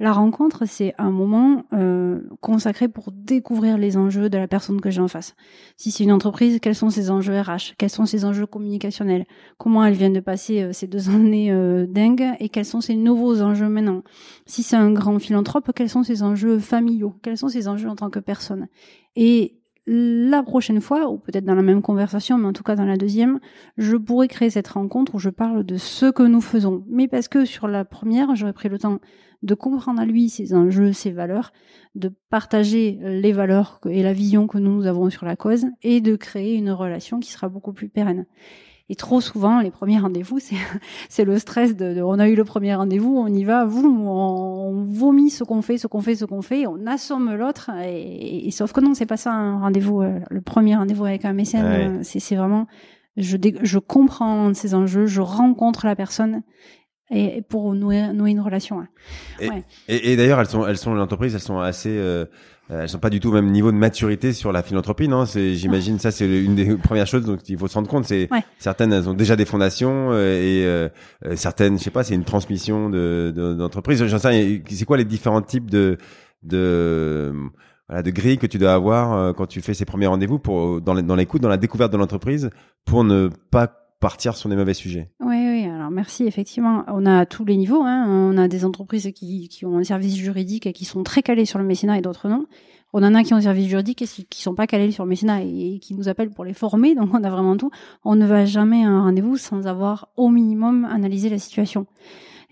La 0.00 0.14
rencontre, 0.14 0.64
c'est 0.66 0.94
un 0.96 1.10
moment 1.10 1.64
euh, 1.74 2.22
consacré 2.40 2.88
pour 2.88 3.12
découvrir 3.12 3.76
les 3.76 3.98
enjeux 3.98 4.30
de 4.30 4.38
la 4.38 4.48
personne 4.48 4.80
que 4.80 4.88
j'ai 4.88 5.02
en 5.02 5.08
face. 5.08 5.36
Si 5.76 5.90
c'est 5.90 6.04
une 6.04 6.12
entreprise, 6.12 6.58
quels 6.58 6.74
sont 6.74 6.88
ses 6.88 7.10
enjeux 7.10 7.38
RH 7.38 7.74
Quels 7.76 7.90
sont 7.90 8.06
ses 8.06 8.24
enjeux 8.24 8.46
communicationnels 8.46 9.26
Comment 9.58 9.84
elle 9.84 9.92
vient 9.92 10.08
de 10.08 10.20
passer 10.20 10.62
euh, 10.62 10.72
ces 10.72 10.86
deux 10.86 11.10
années 11.10 11.52
euh, 11.52 11.86
dingues 11.86 12.30
Et 12.40 12.48
quels 12.48 12.64
sont 12.64 12.80
ses 12.80 12.96
nouveaux 12.96 13.42
enjeux 13.42 13.68
maintenant 13.68 14.02
Si 14.46 14.62
c'est 14.62 14.76
un 14.76 14.90
grand 14.90 15.18
philanthrope, 15.18 15.70
quels 15.76 15.90
sont 15.90 16.02
ses 16.02 16.22
enjeux 16.22 16.58
familiaux 16.58 17.14
Quels 17.22 17.36
sont 17.36 17.48
ses 17.48 17.68
enjeux 17.68 17.90
en 17.90 17.96
tant 17.96 18.08
que 18.08 18.20
personne 18.20 18.68
Et 19.16 19.60
la 19.86 20.42
prochaine 20.42 20.80
fois, 20.80 21.10
ou 21.10 21.18
peut-être 21.18 21.44
dans 21.44 21.54
la 21.54 21.62
même 21.62 21.82
conversation, 21.82 22.38
mais 22.38 22.46
en 22.46 22.52
tout 22.52 22.62
cas 22.62 22.76
dans 22.76 22.84
la 22.84 22.96
deuxième, 22.96 23.40
je 23.76 23.96
pourrais 23.96 24.28
créer 24.28 24.48
cette 24.48 24.68
rencontre 24.68 25.16
où 25.16 25.18
je 25.18 25.30
parle 25.30 25.64
de 25.64 25.76
ce 25.78 26.06
que 26.10 26.22
nous 26.22 26.40
faisons. 26.40 26.84
Mais 26.88 27.08
parce 27.08 27.28
que 27.28 27.44
sur 27.44 27.66
la 27.66 27.84
première, 27.84 28.36
j'aurais 28.36 28.52
pris 28.52 28.68
le 28.68 28.78
temps 28.78 29.00
de 29.42 29.54
comprendre 29.54 30.00
à 30.00 30.04
lui 30.04 30.28
ses 30.28 30.54
enjeux, 30.54 30.92
ses 30.92 31.10
valeurs, 31.10 31.52
de 31.94 32.12
partager 32.28 32.98
les 33.02 33.32
valeurs 33.32 33.80
et 33.88 34.02
la 34.02 34.12
vision 34.12 34.46
que 34.46 34.58
nous 34.58 34.86
avons 34.86 35.10
sur 35.10 35.24
la 35.24 35.36
cause 35.36 35.66
et 35.82 36.00
de 36.00 36.16
créer 36.16 36.54
une 36.56 36.70
relation 36.70 37.20
qui 37.20 37.32
sera 37.32 37.48
beaucoup 37.48 37.72
plus 37.72 37.88
pérenne. 37.88 38.26
Et 38.90 38.96
trop 38.96 39.20
souvent, 39.20 39.60
les 39.60 39.70
premiers 39.70 40.00
rendez-vous, 40.00 40.40
c'est, 41.08 41.24
le 41.24 41.38
stress 41.38 41.76
de, 41.76 42.02
on 42.02 42.18
a 42.18 42.28
eu 42.28 42.34
le 42.34 42.44
premier 42.44 42.74
rendez-vous, 42.74 43.16
on 43.16 43.28
y 43.28 43.44
va, 43.44 43.64
vous, 43.64 43.86
on, 43.86 44.84
vomit 44.84 45.30
ce 45.30 45.44
qu'on 45.44 45.62
fait, 45.62 45.78
ce 45.78 45.86
qu'on 45.86 46.00
fait, 46.00 46.16
ce 46.16 46.24
qu'on 46.24 46.42
fait, 46.42 46.66
on 46.66 46.86
assomme 46.86 47.32
l'autre. 47.34 47.70
Et, 47.86 48.50
sauf 48.50 48.72
que 48.72 48.80
non, 48.80 48.94
c'est 48.94 49.06
pas 49.06 49.16
ça 49.16 49.32
un 49.32 49.60
rendez-vous. 49.60 50.02
Euh, 50.02 50.18
le 50.28 50.40
premier 50.40 50.74
rendez-vous 50.74 51.04
avec 51.04 51.24
un 51.24 51.32
mécène, 51.32 51.64
euh, 51.64 51.98
c'est, 52.02 52.18
c'est 52.18 52.34
vraiment, 52.34 52.66
je, 53.16 53.36
je 53.62 53.78
comprends 53.78 54.52
ces 54.54 54.74
enjeux, 54.74 55.06
je 55.06 55.20
rencontre 55.20 55.86
la 55.86 55.94
personne 55.94 56.42
et 57.10 57.42
pour 57.42 57.74
nouer, 57.74 58.12
nouer 58.12 58.30
une 58.30 58.40
relation. 58.40 58.86
Et, 59.40 59.48
et, 59.88 60.12
et 60.12 60.16
d'ailleurs, 60.16 60.40
elles 60.40 60.46
sont, 60.46 60.66
elles 60.66 60.78
sont 60.78 60.94
l'entreprise, 60.94 61.34
elles 61.34 61.40
sont 61.40 61.58
assez, 61.58 61.90
euh, 61.90 62.24
elles 62.70 62.88
sont 62.88 62.98
pas 62.98 63.10
du 63.10 63.18
tout 63.18 63.30
au 63.30 63.32
même 63.32 63.50
niveau 63.50 63.72
de 63.72 63.76
maturité 63.76 64.32
sur 64.32 64.52
la 64.52 64.62
philanthropie, 64.62 65.08
non? 65.08 65.26
C'est, 65.26 65.54
j'imagine, 65.54 65.98
ça 65.98 66.10
c'est 66.10 66.26
une 66.26 66.54
des 66.54 66.76
premières 66.82 67.06
choses 67.06 67.24
dont 67.24 67.36
il 67.36 67.58
faut 67.58 67.66
se 67.66 67.74
rendre 67.74 67.88
compte. 67.88 68.04
C'est 68.04 68.28
certaines, 68.58 68.92
elles 68.92 69.08
ont 69.08 69.14
déjà 69.14 69.34
des 69.34 69.44
fondations 69.44 70.10
euh, 70.12 70.40
et 70.40 70.64
euh, 70.64 70.88
euh, 71.26 71.36
certaines, 71.36 71.78
je 71.78 71.84
sais 71.84 71.90
pas, 71.90 72.04
c'est 72.04 72.14
une 72.14 72.24
transmission 72.24 72.88
de, 72.88 73.32
d'entreprise. 73.58 74.04
J'en 74.04 74.18
sais, 74.18 74.62
c'est 74.68 74.84
quoi 74.84 74.96
les 74.96 75.04
différents 75.04 75.42
types 75.42 75.70
de 75.70 75.98
de 76.42 77.34
voilà, 77.88 78.02
de 78.02 78.10
grilles 78.10 78.38
que 78.38 78.46
tu 78.46 78.56
dois 78.56 78.72
avoir 78.72 79.34
quand 79.34 79.46
tu 79.46 79.60
fais 79.60 79.74
ces 79.74 79.84
premiers 79.84 80.06
rendez-vous 80.06 80.38
pour 80.38 80.80
dans, 80.80 80.94
dans 80.94 81.16
l'écoute, 81.16 81.42
dans 81.42 81.48
la 81.48 81.56
découverte 81.56 81.92
de 81.92 81.98
l'entreprise, 81.98 82.50
pour 82.84 83.02
ne 83.02 83.28
pas 83.50 83.66
partir 83.98 84.36
sur 84.36 84.48
des 84.48 84.56
mauvais 84.56 84.74
sujets? 84.74 85.10
Oui. 85.20 85.49
Alors 85.90 85.96
merci. 85.96 86.24
Effectivement, 86.24 86.84
on 86.86 87.04
a 87.04 87.26
tous 87.26 87.44
les 87.44 87.56
niveaux. 87.56 87.82
Hein. 87.82 88.06
On 88.08 88.38
a 88.38 88.46
des 88.46 88.64
entreprises 88.64 89.10
qui, 89.12 89.48
qui 89.48 89.66
ont 89.66 89.76
un 89.76 89.82
service 89.82 90.14
juridique 90.14 90.66
et 90.66 90.72
qui 90.72 90.84
sont 90.84 91.02
très 91.02 91.20
calées 91.20 91.46
sur 91.46 91.58
le 91.58 91.64
mécénat 91.64 91.98
et 91.98 92.00
d'autres 92.00 92.28
non. 92.28 92.46
On 92.92 93.02
en 93.02 93.12
a 93.14 93.24
qui 93.24 93.34
ont 93.34 93.38
un 93.38 93.40
service 93.40 93.66
juridique 93.66 94.02
et 94.02 94.06
qui 94.06 94.40
sont 94.40 94.54
pas 94.54 94.68
calés 94.68 94.92
sur 94.92 95.04
le 95.04 95.10
mécénat 95.10 95.42
et 95.42 95.80
qui 95.80 95.94
nous 95.94 96.08
appellent 96.08 96.30
pour 96.30 96.44
les 96.44 96.52
former. 96.52 96.94
Donc 96.94 97.12
on 97.12 97.24
a 97.24 97.30
vraiment 97.30 97.56
tout. 97.56 97.72
On 98.04 98.14
ne 98.14 98.24
va 98.24 98.44
jamais 98.44 98.84
à 98.84 98.88
un 98.88 99.02
rendez-vous 99.02 99.36
sans 99.36 99.66
avoir 99.66 100.10
au 100.16 100.28
minimum 100.28 100.84
analysé 100.84 101.28
la 101.28 101.38
situation 101.38 101.86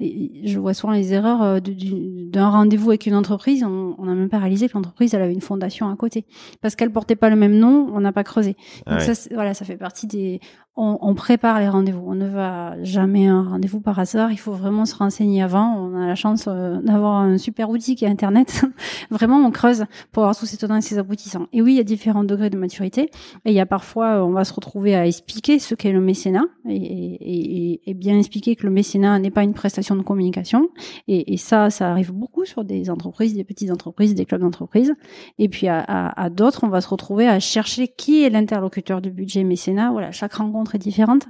je 0.01 0.59
vois 0.59 0.74
souvent 0.74 0.93
les 0.93 1.12
erreurs 1.12 1.43
euh, 1.43 1.61
d'un 1.61 2.49
rendez-vous 2.49 2.91
avec 2.91 3.07
une 3.07 3.14
entreprise. 3.14 3.64
On 3.64 4.05
n'a 4.05 4.14
même 4.14 4.28
pas 4.28 4.39
réalisé 4.39 4.68
que 4.68 4.74
l'entreprise 4.74 5.12
elle 5.14 5.22
avait 5.22 5.32
une 5.32 5.41
fondation 5.41 5.91
à 5.91 5.97
côté 5.97 6.24
parce 6.61 6.76
qu'elle 6.76 6.93
portait 6.93 7.16
pas 7.16 7.30
le 7.30 7.36
même 7.36 7.59
nom. 7.59 7.89
On 7.93 8.01
n'a 8.01 8.12
pas 8.12 8.24
creusé. 8.24 8.57
Donc 8.86 9.01
ça, 9.01 9.12
voilà, 9.32 9.55
ça 9.55 9.64
fait 9.64 9.76
partie 9.76 10.07
des. 10.07 10.41
On, 10.81 10.97
on 11.01 11.16
prépare 11.16 11.59
les 11.59 11.68
rendez-vous. 11.68 12.05
On 12.07 12.14
ne 12.14 12.29
va 12.29 12.81
jamais 12.85 13.26
à 13.26 13.33
un 13.33 13.43
rendez-vous 13.43 13.81
par 13.81 13.99
hasard. 13.99 14.31
Il 14.31 14.39
faut 14.39 14.53
vraiment 14.53 14.85
se 14.85 14.95
renseigner 14.95 15.43
avant. 15.43 15.76
On 15.76 16.01
a 16.01 16.07
la 16.07 16.14
chance 16.14 16.45
euh, 16.47 16.81
d'avoir 16.81 17.16
un 17.16 17.37
super 17.37 17.68
outil 17.68 17.97
qui 17.97 18.05
est 18.05 18.09
Internet. 18.09 18.64
vraiment, 19.11 19.45
on 19.45 19.51
creuse 19.51 19.87
pour 20.12 20.22
avoir 20.22 20.39
tous 20.39 20.47
ces 20.47 20.57
tenants 20.57 20.76
et 20.76 20.81
ces 20.81 20.97
aboutissants. 20.97 21.49
Et 21.53 21.62
oui, 21.62 21.72
il 21.72 21.76
y 21.79 21.81
a 21.81 21.85
différents 21.85 22.22
degrés 22.22 22.49
de 22.49 22.57
maturité. 22.57 23.11
Et 23.45 23.51
il 23.51 23.55
y 23.55 23.61
a 23.61 23.66
parfois, 23.66 24.24
on 24.24 24.31
va 24.31 24.45
se 24.45 24.53
retrouver 24.53 24.95
à 24.95 25.05
expliquer 25.05 25.59
ce 25.59 25.74
qu'est 25.74 25.91
le 25.91 26.01
mécénat 26.01 26.45
et, 26.68 26.76
et, 26.76 27.91
et 27.91 27.95
bien 27.95 28.16
expliquer 28.16 28.55
que 28.55 28.64
le 28.64 28.70
mécénat 28.70 29.18
n'est 29.18 29.33
pas 29.33 29.43
une 29.43 29.55
prestation 29.55 29.97
de 29.97 30.03
communication. 30.03 30.68
Et, 31.09 31.37
ça, 31.39 31.70
ça 31.70 31.91
arrive 31.91 32.12
beaucoup 32.12 32.45
sur 32.45 32.62
des 32.62 32.89
entreprises, 32.89 33.35
des 33.35 33.43
petites 33.43 33.72
entreprises, 33.72 34.14
des 34.14 34.26
clubs 34.26 34.43
d'entreprise. 34.43 34.95
Et 35.41 35.49
puis 35.49 35.66
à, 35.66 35.81
à, 35.81 36.22
à 36.22 36.31
d'autres, 36.31 36.62
on 36.62 36.68
va 36.68 36.81
se 36.81 36.89
retrouver 36.89 37.26
à 37.26 37.41
chercher 37.41 37.89
qui 37.89 38.22
est 38.22 38.31
l'interlocuteur 38.31 39.01
du 39.01 39.11
budget 39.11 39.43
mécénat. 39.43 39.91
Voilà, 39.91 40.12
chaque 40.12 40.35
rencontre 40.35 40.67
est 40.74 40.78
différente, 40.78 41.26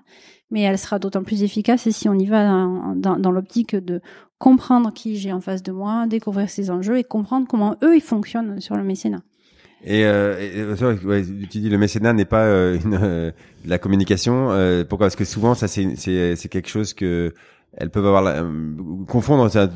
mais 0.51 0.63
elle 0.63 0.79
sera 0.79 0.99
d'autant 0.99 1.23
plus 1.23 1.43
efficace 1.43 1.89
si 1.89 2.09
on 2.09 2.15
y 2.15 2.27
va 2.27 2.67
dans, 2.97 3.31
l'optique 3.31 3.77
de 3.77 4.01
comprendre 4.39 4.93
qui 4.93 5.17
j'ai 5.17 5.33
en 5.33 5.41
face 5.41 5.63
de 5.63 5.73
moi, 5.73 6.07
découvrir 6.07 6.49
ses 6.49 6.71
enjeux 6.71 6.99
et 6.99 7.05
comprendre 7.05 7.47
comment 7.49 7.77
eux 7.83 7.97
ils 7.97 8.03
fonctionnent 8.03 8.61
sur 8.61 8.77
le 8.77 8.85
mécénat. 8.85 9.21
Et, 9.85 10.05
euh, 10.05 10.75
ouais, 11.05 11.25
tu 11.51 11.59
dis 11.61 11.69
le 11.69 11.79
mécénat 11.79 12.13
n'est 12.13 12.25
pas 12.25 12.45
euh, 12.45 12.79
euh, 12.87 13.31
la 13.65 13.79
communication. 13.79 14.51
Euh, 14.51 14.85
pourquoi? 14.85 15.07
Parce 15.07 15.17
que 15.17 15.25
souvent 15.25 15.55
ça 15.55 15.69
c'est 15.69 16.49
quelque 16.49 16.69
chose 16.69 16.95
que 16.95 17.33
elles 17.79 17.91
peuvent 17.91 18.07
avoir 18.07 18.23
la, 18.23 18.43
euh, 18.43 19.05
confondre 19.07 19.49
ça, 19.49 19.69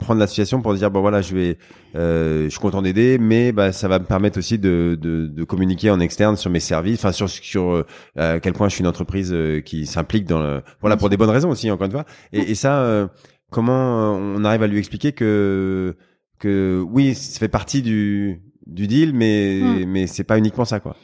prendre 0.00 0.18
l'association 0.18 0.62
pour 0.62 0.74
dire 0.74 0.90
bon 0.90 1.00
voilà 1.00 1.20
je 1.20 1.34
vais 1.34 1.58
euh, 1.94 2.44
je 2.44 2.48
suis 2.48 2.58
content 2.58 2.82
d'aider 2.82 3.18
mais 3.18 3.52
bah 3.52 3.72
ça 3.72 3.88
va 3.88 3.98
me 3.98 4.04
permettre 4.04 4.38
aussi 4.38 4.58
de, 4.58 4.98
de, 5.00 5.26
de 5.26 5.44
communiquer 5.44 5.90
en 5.90 6.00
externe 6.00 6.36
sur 6.36 6.50
mes 6.50 6.60
services 6.60 6.98
enfin 6.98 7.12
sur 7.12 7.28
sur 7.28 7.70
euh, 7.70 7.84
à 8.16 8.40
quel 8.40 8.54
point 8.54 8.68
je 8.68 8.74
suis 8.74 8.80
une 8.80 8.88
entreprise 8.88 9.30
euh, 9.32 9.60
qui 9.60 9.86
s'implique 9.86 10.24
dans 10.24 10.40
le, 10.40 10.62
voilà 10.80 10.96
pour 10.96 11.10
des 11.10 11.16
bonnes 11.16 11.30
raisons 11.30 11.50
aussi 11.50 11.70
encore 11.70 11.86
une 11.86 11.92
fois 11.92 12.06
et, 12.32 12.50
et 12.50 12.54
ça 12.54 13.08
comment 13.50 14.14
on 14.14 14.44
arrive 14.44 14.62
à 14.62 14.66
lui 14.66 14.78
expliquer 14.78 15.12
que 15.12 15.94
que 16.38 16.82
oui 16.90 17.14
ça 17.14 17.38
fait 17.38 17.48
partie 17.48 17.82
du 17.82 18.40
du 18.66 18.86
deal 18.86 19.12
mais 19.12 19.60
hmm. 19.62 19.84
mais 19.86 20.06
c'est 20.06 20.24
pas 20.24 20.38
uniquement 20.38 20.64
ça 20.64 20.80
quoi 20.80 20.96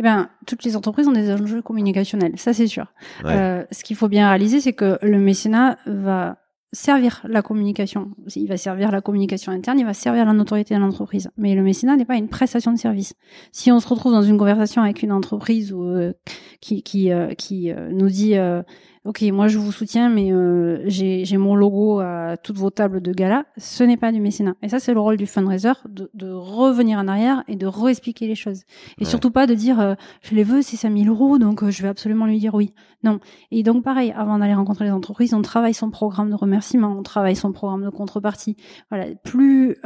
eh 0.00 0.02
bien, 0.02 0.30
toutes 0.46 0.64
les 0.64 0.76
entreprises 0.76 1.06
ont 1.08 1.12
des 1.12 1.30
enjeux 1.30 1.60
communicationnels, 1.60 2.32
ça 2.36 2.54
c'est 2.54 2.66
sûr. 2.66 2.86
Euh, 3.26 3.64
ce 3.70 3.84
qu'il 3.84 3.96
faut 3.96 4.08
bien 4.08 4.28
réaliser, 4.28 4.62
c'est 4.62 4.72
que 4.72 4.98
le 5.02 5.18
mécénat 5.18 5.76
va 5.84 6.38
servir 6.72 7.20
la 7.28 7.42
communication. 7.42 8.12
Il 8.34 8.48
va 8.48 8.56
servir 8.56 8.90
la 8.92 9.02
communication 9.02 9.52
interne, 9.52 9.78
il 9.78 9.84
va 9.84 9.92
servir 9.92 10.24
la 10.24 10.32
notoriété 10.32 10.74
de 10.74 10.80
l'entreprise. 10.80 11.30
Mais 11.36 11.54
le 11.54 11.62
mécénat 11.62 11.96
n'est 11.96 12.06
pas 12.06 12.16
une 12.16 12.28
prestation 12.28 12.72
de 12.72 12.78
service. 12.78 13.14
Si 13.52 13.70
on 13.70 13.78
se 13.78 13.88
retrouve 13.88 14.12
dans 14.12 14.22
une 14.22 14.38
conversation 14.38 14.80
avec 14.82 15.02
une 15.02 15.12
entreprise 15.12 15.70
ou 15.70 15.82
euh, 15.82 16.14
qui 16.62 16.82
qui, 16.82 17.12
euh, 17.12 17.34
qui 17.34 17.70
euh, 17.70 17.90
nous 17.92 18.08
dit 18.08 18.36
ok, 19.04 19.22
moi 19.32 19.48
je 19.48 19.58
vous 19.58 19.72
soutiens, 19.72 20.10
mais 20.10 20.32
euh, 20.32 20.82
j'ai 20.86 21.36
mon 21.38 21.54
logo 21.54 22.00
à 22.00 22.36
toutes 22.36 22.58
vos 22.58 22.70
tables 22.70 23.00
de 23.00 23.12
gala, 23.12 23.46
ce 23.56 23.82
n'est 23.82 23.96
pas 23.96 24.12
du 24.12 24.20
mécénat. 24.20 24.56
Et 24.62 24.68
ça, 24.68 24.78
c'est 24.78 24.92
le 24.92 25.00
rôle 25.00 25.16
du 25.16 25.26
fundraiser, 25.26 25.72
de, 25.88 26.10
de, 26.14 26.30
revenir 26.30 26.98
en 26.98 27.08
arrière 27.08 27.42
et 27.48 27.56
de 27.56 27.66
réexpliquer 27.66 28.26
les 28.26 28.34
choses. 28.34 28.62
Et 28.98 29.04
surtout 29.04 29.30
pas 29.30 29.46
de 29.46 29.54
dire, 29.54 29.80
euh, 29.80 29.94
je 30.22 30.34
les 30.34 30.44
veux, 30.44 30.62
c'est 30.62 30.76
5000 30.76 31.08
euros, 31.08 31.38
donc 31.38 31.62
euh, 31.62 31.70
je 31.70 31.82
vais 31.82 31.88
absolument 31.88 32.26
lui 32.26 32.38
dire 32.38 32.54
oui. 32.54 32.74
Non. 33.02 33.20
Et 33.50 33.62
donc 33.62 33.82
pareil, 33.82 34.12
avant 34.14 34.38
d'aller 34.38 34.54
rencontrer 34.54 34.84
les 34.84 34.92
entreprises, 34.92 35.32
on 35.32 35.40
travaille 35.40 35.72
son 35.74 35.90
programme 35.90 36.28
de 36.28 36.34
remerciement, 36.34 36.94
on 36.98 37.02
travaille 37.02 37.36
son 37.36 37.52
programme 37.52 37.84
de 37.84 37.90
contrepartie. 37.90 38.56
Voilà, 38.90 39.06
plus 39.24 39.76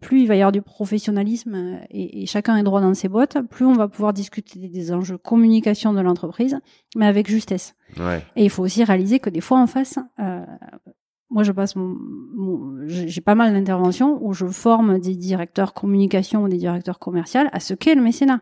plus 0.00 0.22
il 0.22 0.26
va 0.26 0.36
y 0.36 0.38
avoir 0.40 0.52
du 0.52 0.62
professionnalisme 0.62 1.80
et, 1.90 2.22
et 2.22 2.26
chacun 2.26 2.56
est 2.56 2.62
droit 2.62 2.80
dans 2.80 2.94
ses 2.94 3.08
bottes, 3.08 3.36
plus 3.50 3.66
on 3.66 3.74
va 3.74 3.88
pouvoir 3.88 4.12
discuter 4.12 4.68
des 4.68 4.92
enjeux 4.92 5.18
communication 5.18 5.92
de 5.92 6.00
l'entreprise, 6.00 6.58
mais 6.96 7.06
avec 7.06 7.28
justesse. 7.28 7.74
Et 8.36 8.44
il 8.44 8.50
faut 8.50 8.62
aussi 8.62 8.84
réaliser 8.84 9.18
que 9.20 9.30
des 9.30 9.40
fois 9.40 9.58
en 9.58 9.66
face, 9.66 9.98
euh, 10.18 10.44
moi 11.30 11.42
je 11.42 11.52
passe 11.52 11.76
mon, 11.76 11.96
j'ai 12.86 13.20
pas 13.20 13.34
mal 13.34 13.52
d'interventions 13.52 14.18
où 14.22 14.32
je 14.32 14.46
forme 14.46 14.98
des 14.98 15.16
directeurs 15.16 15.74
communication 15.74 16.44
ou 16.44 16.48
des 16.48 16.58
directeurs 16.58 16.98
commerciaux 16.98 17.42
à 17.52 17.60
ce 17.60 17.74
qu'est 17.74 17.94
le 17.94 18.02
mécénat 18.02 18.40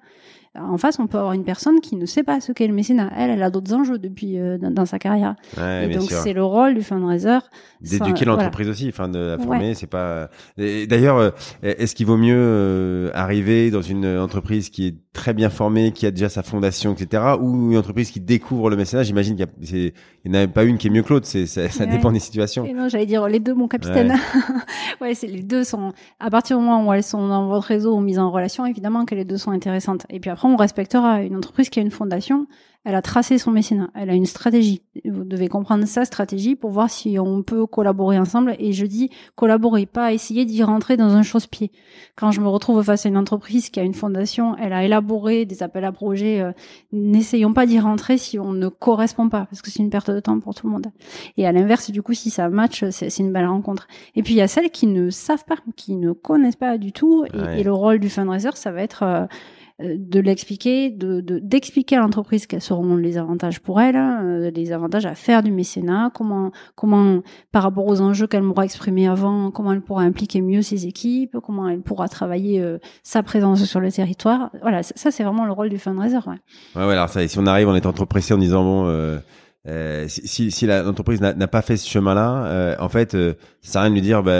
en 0.60 0.78
face, 0.78 0.98
on 0.98 1.06
peut 1.06 1.18
avoir 1.18 1.32
une 1.32 1.44
personne 1.44 1.80
qui 1.80 1.96
ne 1.96 2.06
sait 2.06 2.22
pas 2.22 2.40
ce 2.40 2.52
qu'est 2.52 2.66
le 2.66 2.74
mécénat. 2.74 3.10
Elle, 3.16 3.30
elle 3.30 3.42
a 3.42 3.50
d'autres 3.50 3.74
enjeux 3.74 3.98
depuis 3.98 4.38
euh, 4.38 4.58
dans, 4.58 4.86
sa 4.86 4.98
carrière. 4.98 5.34
et 5.56 5.88
donc 5.88 6.10
c'est 6.10 6.32
le 6.32 6.44
rôle 6.44 6.74
du 6.74 6.82
fundraiser 6.82 7.38
d'éduquer 7.80 8.24
l'entreprise 8.24 8.68
aussi, 8.68 8.88
enfin 8.88 9.08
de 9.08 9.18
la 9.18 9.38
former. 9.38 9.74
C'est 9.74 9.86
pas. 9.86 10.28
D'ailleurs, 10.56 11.16
euh, 11.16 11.30
est-ce 11.62 11.94
qu'il 11.94 12.06
vaut 12.06 12.16
mieux 12.16 12.36
euh, 12.36 13.10
arriver 13.14 13.70
dans 13.70 13.82
une 13.82 14.06
entreprise 14.06 14.70
qui 14.70 14.86
est 14.86 14.96
très 15.12 15.34
bien 15.34 15.50
formée, 15.50 15.92
qui 15.92 16.06
a 16.06 16.10
déjà 16.10 16.28
sa 16.28 16.42
fondation, 16.42 16.92
etc., 16.92 17.22
ou 17.40 17.72
une 17.72 17.78
entreprise 17.78 18.10
qui 18.10 18.20
découvre 18.20 18.70
le 18.70 18.76
mécénat? 18.76 19.02
J'imagine 19.02 19.36
qu'il 19.36 19.92
n'y 20.24 20.38
en 20.38 20.42
a 20.42 20.46
pas 20.46 20.64
une 20.64 20.78
qui 20.78 20.88
est 20.88 20.90
mieux 20.90 21.02
que 21.02 21.12
l'autre. 21.12 21.26
Ça, 21.26 21.86
dépend 21.86 22.12
des 22.12 22.20
situations. 22.20 22.64
Et 22.64 22.72
non, 22.72 22.88
j'allais 22.88 23.06
dire 23.06 23.26
les 23.28 23.40
deux, 23.40 23.54
mon 23.54 23.68
capitaine. 23.68 24.14
ouais, 25.00 25.14
c'est 25.14 25.26
les 25.26 25.42
deux 25.42 25.64
sont 25.64 25.92
à 26.20 26.30
partir 26.30 26.58
du 26.58 26.64
moment 26.64 26.86
où 26.86 26.92
elles 26.92 27.02
sont 27.02 27.28
dans 27.28 27.48
votre 27.48 27.66
réseau 27.66 27.94
ou 27.94 28.00
mises 28.00 28.18
en 28.18 28.30
relation, 28.30 28.66
évidemment 28.66 29.04
que 29.04 29.14
les 29.14 29.24
deux 29.24 29.36
sont 29.36 29.50
intéressantes. 29.50 30.06
Et 30.10 30.20
puis 30.20 30.30
après 30.30 30.47
on 30.48 30.56
respectera. 30.56 31.22
Une 31.22 31.36
entreprise 31.36 31.70
qui 31.70 31.78
a 31.78 31.82
une 31.82 31.90
fondation, 31.90 32.46
elle 32.84 32.94
a 32.94 33.02
tracé 33.02 33.36
son 33.38 33.50
mécénat, 33.50 33.90
elle 33.94 34.08
a 34.08 34.14
une 34.14 34.24
stratégie. 34.24 34.82
Vous 35.04 35.24
devez 35.24 35.48
comprendre 35.48 35.84
sa 35.84 36.04
stratégie 36.04 36.54
pour 36.54 36.70
voir 36.70 36.88
si 36.88 37.18
on 37.18 37.42
peut 37.42 37.66
collaborer 37.66 38.18
ensemble. 38.18 38.56
Et 38.58 38.72
je 38.72 38.86
dis 38.86 39.10
collaborer, 39.34 39.84
pas 39.84 40.12
essayer 40.12 40.44
d'y 40.44 40.62
rentrer 40.62 40.96
dans 40.96 41.14
un 41.14 41.22
chausse-pied. 41.22 41.70
Quand 42.16 42.30
je 42.30 42.40
me 42.40 42.48
retrouve 42.48 42.82
face 42.82 43.04
à 43.04 43.08
une 43.08 43.16
entreprise 43.16 43.68
qui 43.68 43.78
a 43.78 43.82
une 43.82 43.94
fondation, 43.94 44.56
elle 44.56 44.72
a 44.72 44.84
élaboré 44.84 45.44
des 45.44 45.62
appels 45.62 45.84
à 45.84 45.92
projets, 45.92 46.40
euh, 46.40 46.52
n'essayons 46.92 47.52
pas 47.52 47.66
d'y 47.66 47.78
rentrer 47.78 48.16
si 48.16 48.38
on 48.38 48.52
ne 48.52 48.68
correspond 48.68 49.28
pas, 49.28 49.46
parce 49.50 49.60
que 49.60 49.70
c'est 49.70 49.82
une 49.82 49.90
perte 49.90 50.10
de 50.10 50.20
temps 50.20 50.38
pour 50.38 50.54
tout 50.54 50.66
le 50.66 50.72
monde. 50.72 50.86
Et 51.36 51.46
à 51.46 51.52
l'inverse, 51.52 51.90
du 51.90 52.00
coup, 52.00 52.14
si 52.14 52.30
ça 52.30 52.48
match, 52.48 52.84
c'est 52.90 53.18
une 53.18 53.32
belle 53.32 53.46
rencontre. 53.48 53.86
Et 54.14 54.22
puis 54.22 54.34
il 54.34 54.38
y 54.38 54.42
a 54.42 54.48
celles 54.48 54.70
qui 54.70 54.86
ne 54.86 55.10
savent 55.10 55.44
pas, 55.44 55.56
qui 55.76 55.96
ne 55.96 56.12
connaissent 56.12 56.56
pas 56.56 56.78
du 56.78 56.92
tout. 56.92 57.26
Et, 57.34 57.64
le 57.64 57.72
rôle 57.72 57.98
du 57.98 58.08
fundraiser, 58.08 58.50
ça 58.54 58.70
va 58.70 58.82
être 58.82 59.02
euh, 59.02 59.18
euh, 59.18 59.26
de 59.80 60.18
l'expliquer, 60.20 60.90
de 60.90 61.20
d'expliquer 61.20 61.96
à 61.96 62.00
l'entreprise 62.00 62.46
quels 62.46 62.60
seront 62.60 62.96
les 62.96 63.16
avantages 63.16 63.60
pour 63.60 63.80
elle, 63.80 63.96
euh, 63.96 64.50
les 64.50 64.72
avantages 64.72 65.06
à 65.06 65.14
faire 65.14 65.42
du 65.42 65.52
mécénat, 65.52 66.10
comment 66.14 66.50
comment 66.74 67.22
par 67.52 67.62
rapport 67.62 67.86
aux 67.86 68.00
enjeux 68.00 68.26
qu'elle 68.26 68.42
m'aura 68.42 68.64
exprimés 68.64 69.06
avant, 69.06 69.52
comment 69.52 69.72
elle 69.72 69.80
pourra 69.80 70.02
impliquer 70.02 70.40
mieux 70.40 70.62
ses 70.62 70.86
équipes, 70.86 71.36
comment 71.44 71.68
elle 71.68 71.80
pourra 71.80 72.08
travailler 72.08 72.60
euh, 72.60 72.78
sa 73.04 73.22
présence 73.22 73.64
sur 73.64 73.78
le 73.78 73.92
territoire. 73.92 74.50
Voilà, 74.62 74.82
ça, 74.82 75.10
c'est 75.12 75.22
vraiment 75.22 75.44
le 75.44 75.52
rôle 75.52 75.68
du 75.68 75.78
fundraiser. 75.78 76.16
Ouais. 76.16 76.34
Ouais, 76.74 76.86
ouais 76.86 76.92
alors 76.94 77.08
ça, 77.08 77.26
si 77.28 77.38
on 77.38 77.46
arrive 77.46 77.68
en 77.68 77.76
étant 77.76 77.92
trop 77.92 78.06
pressé 78.06 78.34
en 78.34 78.38
disant 78.38 78.64
bon. 78.64 78.86
Euh... 78.86 79.18
Euh, 79.66 80.06
si, 80.08 80.50
si 80.50 80.66
l'entreprise 80.66 81.20
n'a 81.20 81.48
pas 81.48 81.60
fait 81.60 81.76
ce 81.76 81.86
chemin-là, 81.88 82.44
euh, 82.46 82.76
en 82.78 82.88
fait, 82.88 83.14
euh, 83.14 83.34
ça 83.60 83.72
sert 83.72 83.80
à 83.80 83.84
rien 83.84 83.90
de 83.90 83.94
lui 83.96 84.02
dire, 84.02 84.22
bah, 84.22 84.32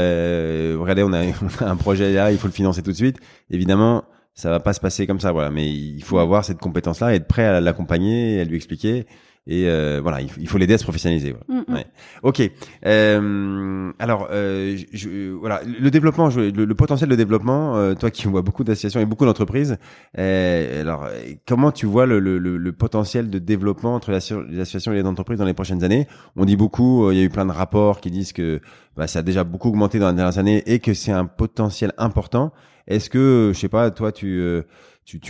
regardez, 0.81 1.03
on 1.03 1.13
a, 1.13 1.23
on 1.61 1.65
a 1.65 1.69
un 1.69 1.77
projet 1.77 2.13
là, 2.13 2.33
il 2.33 2.39
faut 2.39 2.47
le 2.47 2.53
financer 2.53 2.83
tout 2.83 2.93
de 2.93 2.97
suite. 2.97 3.19
Évidemment, 3.51 4.05
ça 4.39 4.51
va 4.51 4.61
pas 4.61 4.73
se 4.73 4.79
passer 4.79 5.05
comme 5.09 5.19
ça, 5.19 5.33
voilà. 5.33 5.51
Mais 5.51 5.69
il 5.69 6.03
faut 6.05 6.21
avoir 6.21 6.45
cette 6.45 6.59
compétence-là, 6.59 7.13
être 7.13 7.27
prêt 7.27 7.45
à 7.45 7.61
l'accompagner, 7.61 8.41
à 8.41 8.45
lui 8.45 8.55
expliquer. 8.55 9.05
Et 9.49 9.67
euh, 9.67 9.99
voilà, 10.01 10.21
il, 10.21 10.47
faut 10.47 10.59
l'aider 10.59 10.75
à 10.75 10.79
se 10.79 10.85
professionnaliser. 10.85 11.33
Voilà. 11.33 11.63
Mm, 11.63 11.73
mm. 11.73 11.75
Ouais. 11.75 11.87
Ok. 12.23 12.51
Euh, 12.87 13.91
alors, 13.99 14.29
euh, 14.31 14.79
je, 14.93 15.33
voilà, 15.33 15.63
le 15.65 15.91
développement, 15.91 16.29
le, 16.29 16.51
le, 16.51 16.75
potentiel 16.77 17.11
de 17.11 17.17
développement. 17.17 17.77
Euh, 17.77 17.95
toi 17.95 18.13
qui 18.13 18.29
vois 18.29 18.43
beaucoup 18.43 18.63
d'associations 18.63 19.01
et 19.01 19.07
beaucoup 19.07 19.25
d'entreprises, 19.25 19.77
euh, 20.19 20.83
alors 20.83 21.09
comment 21.45 21.73
tu 21.73 21.87
vois 21.87 22.07
le, 22.07 22.21
le, 22.21 22.73
potentiel 22.73 23.31
de 23.31 23.41
développement 23.41 23.97
entre 23.97 24.13
les 24.13 24.61
associations 24.61 24.93
et 24.93 24.97
les 24.97 25.05
entreprises 25.05 25.41
dans 25.41 25.47
les 25.47 25.55
prochaines 25.55 25.83
années? 25.83 26.07
On 26.37 26.45
dit 26.45 26.57
beaucoup. 26.57 27.11
Il 27.11 27.19
y 27.19 27.21
a 27.23 27.25
eu 27.25 27.31
plein 27.31 27.47
de 27.47 27.51
rapports 27.51 28.01
qui 28.01 28.13
disent 28.13 28.33
que 28.33 28.61
bah, 28.97 29.09
ça 29.09 29.19
a 29.19 29.23
déjà 29.23 29.43
beaucoup 29.43 29.71
augmenté 29.71 29.99
dans 29.99 30.11
les 30.11 30.15
dernières 30.15 30.39
années 30.39 30.63
et 30.67 30.79
que 30.79 30.95
c'est 30.95 31.11
un 31.11 31.25
potentiel 31.25 31.93
important. 31.99 32.53
Est-ce 32.89 33.11
que, 33.11 33.53
je 33.55 33.59
sais 33.59 33.69
pas, 33.69 33.91
toi, 33.91 34.13
tu 34.13 34.41
euh, 34.41 34.63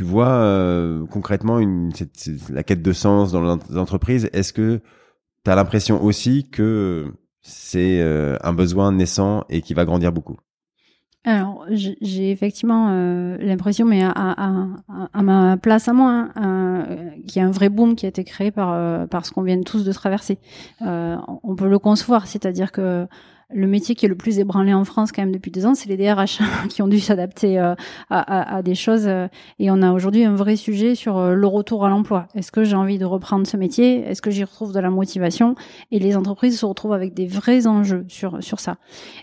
vois 0.01 0.29
euh, 0.29 1.05
concrètement 1.07 1.61
la 2.51 2.63
quête 2.63 2.83
de 2.83 2.93
sens 2.93 3.33
dans 3.33 3.57
les 3.57 3.77
entreprises 3.77 4.31
Est-ce 4.33 4.53
que 4.53 4.81
tu 5.45 5.51
as 5.51 5.57
l'impression 5.57 6.03
aussi 6.03 6.49
que 6.49 7.13
c'est 7.43 8.01
euh, 8.01 8.37
un 8.43 8.53
besoin 8.53 8.93
naissant 8.93 9.45
et 9.51 9.61
qui 9.61 9.75
va 9.75 9.85
grandir 9.85 10.13
beaucoup? 10.13 10.37
Alors, 11.25 11.67
j'ai 11.69 12.31
effectivement 12.31 12.91
l'impression, 13.39 13.85
mais 13.85 14.03
à, 14.03 15.23
ma 15.23 15.57
place 15.59 15.89
à 15.89 15.93
moi, 15.93 16.29
hein, 16.37 16.87
qu'il 17.27 17.43
y 17.43 17.45
a 17.45 17.47
un 17.47 17.51
vrai 17.51 17.69
boom 17.69 17.97
qui 17.97 18.07
a 18.07 18.09
été 18.09 18.25
créé 18.25 18.51
par, 18.51 19.09
par 19.09 19.27
ce 19.27 19.33
qu'on 19.33 19.43
vient 19.43 19.61
tous 19.61 19.85
de 19.85 19.93
traverser. 19.93 20.39
on 20.81 21.55
peut 21.57 21.69
le 21.69 21.79
concevoir, 21.79 22.29
c'est-à-dire 22.29 22.73
que 22.73 23.07
le 23.51 23.67
métier 23.67 23.95
qui 23.95 24.05
est 24.05 24.09
le 24.09 24.15
plus 24.15 24.39
ébranlé 24.39 24.75
en 24.75 24.85
France 24.85 25.11
quand 25.11 25.23
même 25.23 25.33
depuis 25.33 25.51
deux 25.51 25.65
ans, 25.65 25.75
c'est 25.75 25.89
les 25.89 25.97
DRH 25.97 26.41
qui 26.69 26.83
ont 26.83 26.89
dû 26.89 27.01
s'adapter 27.01 27.59
euh, 27.59 27.75
à, 28.11 28.63
des 28.63 28.75
choses. 28.75 29.07
Euh, 29.07 29.29
et 29.59 29.71
on 29.71 29.81
a 29.83 29.93
aujourd'hui 29.93 30.25
un 30.25 30.35
vrai 30.35 30.57
sujet 30.57 30.95
sur 30.95 31.17
euh, 31.17 31.35
le 31.35 31.47
retour 31.47 31.85
à 31.85 31.89
l'emploi. 31.89 32.29
Est-ce 32.35 32.53
que 32.53 32.65
j'ai 32.65 32.77
envie 32.77 32.99
de 32.99 33.05
reprendre 33.05 33.47
ce 33.47 33.57
métier? 33.57 34.01
Est-ce 34.01 34.21
que 34.21 34.31
j'y 34.31 34.45
retrouve 34.45 34.73
de 34.73 34.81
la 34.81 34.91
motivation? 34.91 35.55
Et 35.91 35.99
les 35.99 36.17
entreprises 36.17 36.59
se 36.59 36.67
retrouvent 36.67 36.93
avec 36.93 37.15
des 37.15 37.27
vrais 37.27 37.67
enjeux 37.67 38.05
sur 38.09 38.43
sur 38.43 38.61
ça. 38.61 38.77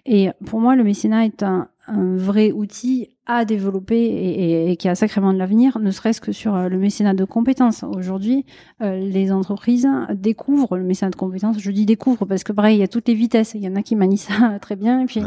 Et 0.06 0.30
pour 0.46 0.60
moi, 0.60 0.76
le 0.76 0.84
mécénat 0.84 1.26
est 1.26 1.44
un 1.44 1.70
vrai 1.88 2.52
outil 2.52 3.15
à 3.28 3.44
développer 3.44 3.98
et, 3.98 4.72
et, 4.72 4.78
qui 4.78 4.88
a 4.88 4.94
sacrément 4.94 5.34
de 5.34 5.40
l'avenir, 5.40 5.80
ne 5.80 5.90
serait-ce 5.90 6.22
que 6.22 6.32
sur 6.32 6.56
euh, 6.56 6.70
le 6.70 6.78
mécénat 6.78 7.16
de 7.16 7.24
compétences. 7.24 7.84
Aujourd'hui, 7.84 8.46
euh, 8.84 9.00
les 9.00 9.32
entreprises 9.32 9.88
découvrent 10.14 10.78
le 10.78 10.84
mécénat 10.84 11.10
de 11.10 11.16
compétences. 11.16 11.58
Je 11.60 11.72
dis 11.72 11.88
découvrent 11.88 12.26
parce 12.26 12.44
que 12.44 12.54
pareil, 12.54 12.78
il 12.78 12.80
y 12.82 12.84
a 12.84 12.88
toutes 12.88 13.08
les 13.08 13.16
vitesses. 13.16 13.54
Il 13.56 13.64
y 13.64 13.68
en 13.68 13.76
a 13.76 13.82
qui 13.82 13.96
manient 13.96 14.18
ça 14.18 14.60
très 14.62 14.76
bien. 14.76 15.02
Et 15.02 15.06
puis, 15.06 15.22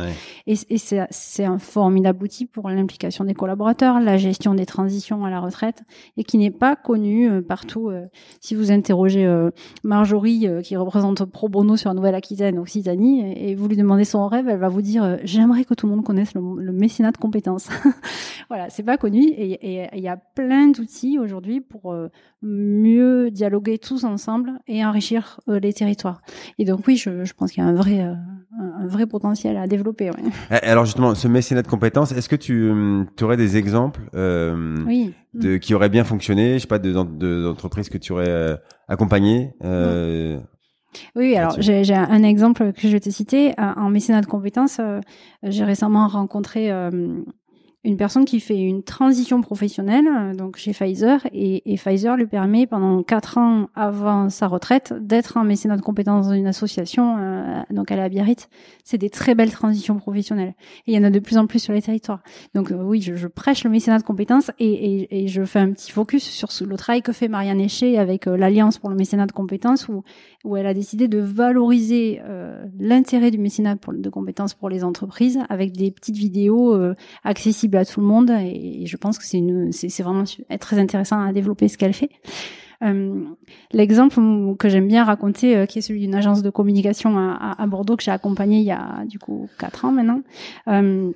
et, 0.46 0.54
et 0.70 0.78
c'est 0.78 1.44
un 1.44 1.58
formidable 1.58 2.22
outil 2.22 2.46
pour 2.46 2.68
l'implication 2.68 3.24
des 3.24 3.34
collaborateurs, 3.34 4.00
la 4.00 4.16
gestion 4.16 4.54
des 4.54 4.66
transitions 4.66 5.24
à 5.24 5.30
la 5.30 5.40
retraite, 5.40 5.82
et 6.16 6.22
qui 6.22 6.38
n'est 6.38 6.52
pas 6.52 6.76
connu 6.76 7.28
euh, 7.28 7.40
partout. 7.40 7.90
si 8.40 8.54
vous 8.54 8.70
interrogez 8.70 9.26
Marjorie, 9.82 10.46
qui 10.62 10.76
représente 10.76 11.24
Pro 11.24 11.48
Bono 11.48 11.76
sur 11.76 11.92
Nouvelle-Aquitaine, 11.94 12.58
Occitanie, 12.58 13.32
et, 13.36 13.54
vous 13.54 13.66
lui 13.66 13.76
demandez 13.76 14.04
son 14.04 14.28
rêve, 14.28 14.48
elle 14.48 14.58
va 14.58 14.68
vous 14.68 14.82
dire 14.82 15.18
j'aimerais 15.24 15.64
que 15.64 15.74
tout 15.74 15.86
le 15.86 15.94
monde 15.94 16.04
connaisse 16.04 16.34
le, 16.34 16.42
le 16.62 16.72
mécénat 16.72 17.10
de 17.10 17.16
compétences. 17.16 17.68
voilà, 18.48 18.70
c'est 18.70 18.82
pas 18.82 18.96
connu 18.96 19.22
et 19.22 19.88
il 19.92 20.02
y 20.02 20.08
a 20.08 20.16
plein 20.16 20.68
d'outils 20.68 21.18
aujourd'hui 21.18 21.60
pour 21.60 21.92
euh, 21.92 22.08
mieux 22.42 23.30
dialoguer 23.30 23.78
tous 23.78 24.04
ensemble 24.04 24.52
et 24.66 24.84
enrichir 24.84 25.40
euh, 25.48 25.58
les 25.58 25.72
territoires. 25.72 26.20
Et 26.58 26.64
donc 26.64 26.86
oui, 26.86 26.96
je, 26.96 27.24
je 27.24 27.32
pense 27.34 27.52
qu'il 27.52 27.62
y 27.62 27.66
a 27.66 27.68
un 27.68 27.74
vrai 27.74 28.00
euh, 28.00 28.14
un 28.60 28.86
vrai 28.86 29.06
potentiel 29.06 29.56
à 29.56 29.66
développer. 29.66 30.10
Ouais. 30.10 30.16
Eh, 30.50 30.66
alors 30.66 30.84
justement, 30.84 31.14
ce 31.14 31.28
mécénat 31.28 31.62
de 31.62 31.68
compétences, 31.68 32.12
est-ce 32.12 32.28
que 32.28 32.36
tu, 32.36 32.70
hum, 32.70 33.06
aurais 33.22 33.36
des 33.36 33.56
exemples 33.56 34.00
oui. 34.86 35.14
de 35.34 35.58
qui 35.58 35.74
auraient 35.74 35.88
bien 35.88 36.04
fonctionné, 36.04 36.54
je 36.54 36.60
sais 36.60 36.66
pas, 36.66 36.78
d'entreprises 36.78 37.88
de, 37.88 37.92
que 37.92 37.98
tu 37.98 38.12
aurais 38.12 38.58
accompagnées 38.88 39.52
oui, 41.14 41.36
alors 41.36 41.54
j'ai 41.60 41.94
un 41.94 42.22
exemple 42.22 42.72
que 42.72 42.80
je 42.80 42.88
vais 42.88 43.00
te 43.00 43.10
citer. 43.10 43.52
En 43.58 43.90
mécénat 43.90 44.22
de 44.22 44.26
compétences, 44.26 44.80
j'ai 45.42 45.64
récemment 45.64 46.08
rencontré 46.08 46.72
une 47.88 47.96
personne 47.96 48.26
qui 48.26 48.38
fait 48.38 48.60
une 48.60 48.82
transition 48.82 49.40
professionnelle, 49.40 50.04
euh, 50.06 50.34
donc 50.34 50.58
chez 50.58 50.72
Pfizer, 50.72 51.26
et, 51.32 51.62
Pfizer 51.76 52.16
lui 52.18 52.26
permet 52.26 52.66
pendant 52.66 53.02
quatre 53.02 53.38
ans 53.38 53.68
avant 53.74 54.28
sa 54.28 54.46
retraite 54.46 54.92
d'être 55.00 55.38
un 55.38 55.44
mécénat 55.44 55.78
de 55.78 55.80
compétences 55.80 56.26
dans 56.28 56.34
une 56.34 56.46
association. 56.46 57.16
Euh, 57.18 57.62
donc 57.70 57.90
à 57.90 58.08
Biarritz. 58.08 58.48
C'est 58.84 58.98
des 58.98 59.08
très 59.08 59.34
belles 59.34 59.50
transitions 59.50 59.96
professionnelles. 59.96 60.54
Et 60.86 60.92
il 60.92 60.94
y 60.94 60.98
en 60.98 61.04
a 61.04 61.10
de 61.10 61.18
plus 61.18 61.38
en 61.38 61.46
plus 61.46 61.60
sur 61.60 61.72
les 61.72 61.80
territoires. 61.80 62.22
Donc 62.54 62.70
euh, 62.70 62.82
oui, 62.82 63.00
je, 63.00 63.26
prêche 63.26 63.64
le 63.64 63.70
mécénat 63.70 63.98
de 63.98 64.02
compétences 64.02 64.50
et, 64.58 65.26
je 65.26 65.44
fais 65.44 65.58
un 65.58 65.72
petit 65.72 65.90
focus 65.90 66.24
sur 66.24 66.48
le 66.66 66.76
travail 66.76 67.02
que 67.02 67.12
fait 67.12 67.28
Marianne 67.28 67.60
Eché 67.60 67.98
avec 67.98 68.26
l'Alliance 68.26 68.78
pour 68.78 68.90
le 68.90 68.96
mécénat 68.96 69.26
de 69.26 69.32
compétences, 69.32 69.88
où, 69.88 70.02
où 70.44 70.56
elle 70.56 70.66
a 70.66 70.74
décidé 70.74 71.08
de 71.08 71.18
valoriser 71.18 72.20
l'intérêt 72.78 73.30
du 73.30 73.38
mécénat 73.38 73.76
de 73.76 74.10
compétences 74.10 74.54
pour 74.54 74.68
les 74.68 74.84
entreprises 74.84 75.38
avec 75.48 75.72
des 75.72 75.90
petites 75.90 76.16
vidéos 76.16 76.76
accessibles 77.24 77.77
à 77.78 77.84
tout 77.84 78.00
le 78.00 78.06
monde 78.06 78.30
et, 78.30 78.84
je 78.86 78.96
pense 78.96 79.18
que 79.18 79.24
c'est 79.24 79.38
une 79.38 79.72
c'est 79.72 80.02
vraiment 80.02 80.24
très 80.60 80.78
intéressant 80.78 81.20
à 81.20 81.32
développer 81.32 81.68
ce 81.68 81.78
qu'elle 81.78 81.92
fait. 81.92 82.10
Euh, 82.84 83.24
L'exemple 83.72 84.20
que 84.56 84.68
j'aime 84.68 84.86
bien 84.86 85.04
raconter, 85.04 85.56
euh, 85.56 85.66
qui 85.66 85.78
est 85.78 85.82
celui 85.82 86.00
d'une 86.00 86.14
agence 86.14 86.42
de 86.42 86.50
communication 86.50 87.18
à, 87.18 87.66
Bordeaux 87.66 87.96
que 87.96 88.02
j'ai 88.02 88.10
accompagnée 88.10 88.58
il 88.58 88.64
y 88.64 88.70
a 88.70 89.04
du 89.06 89.18
coup 89.18 89.48
quatre 89.58 89.84
ans 89.84 89.92
maintenant. 89.92 90.22
Euh, 90.68 91.10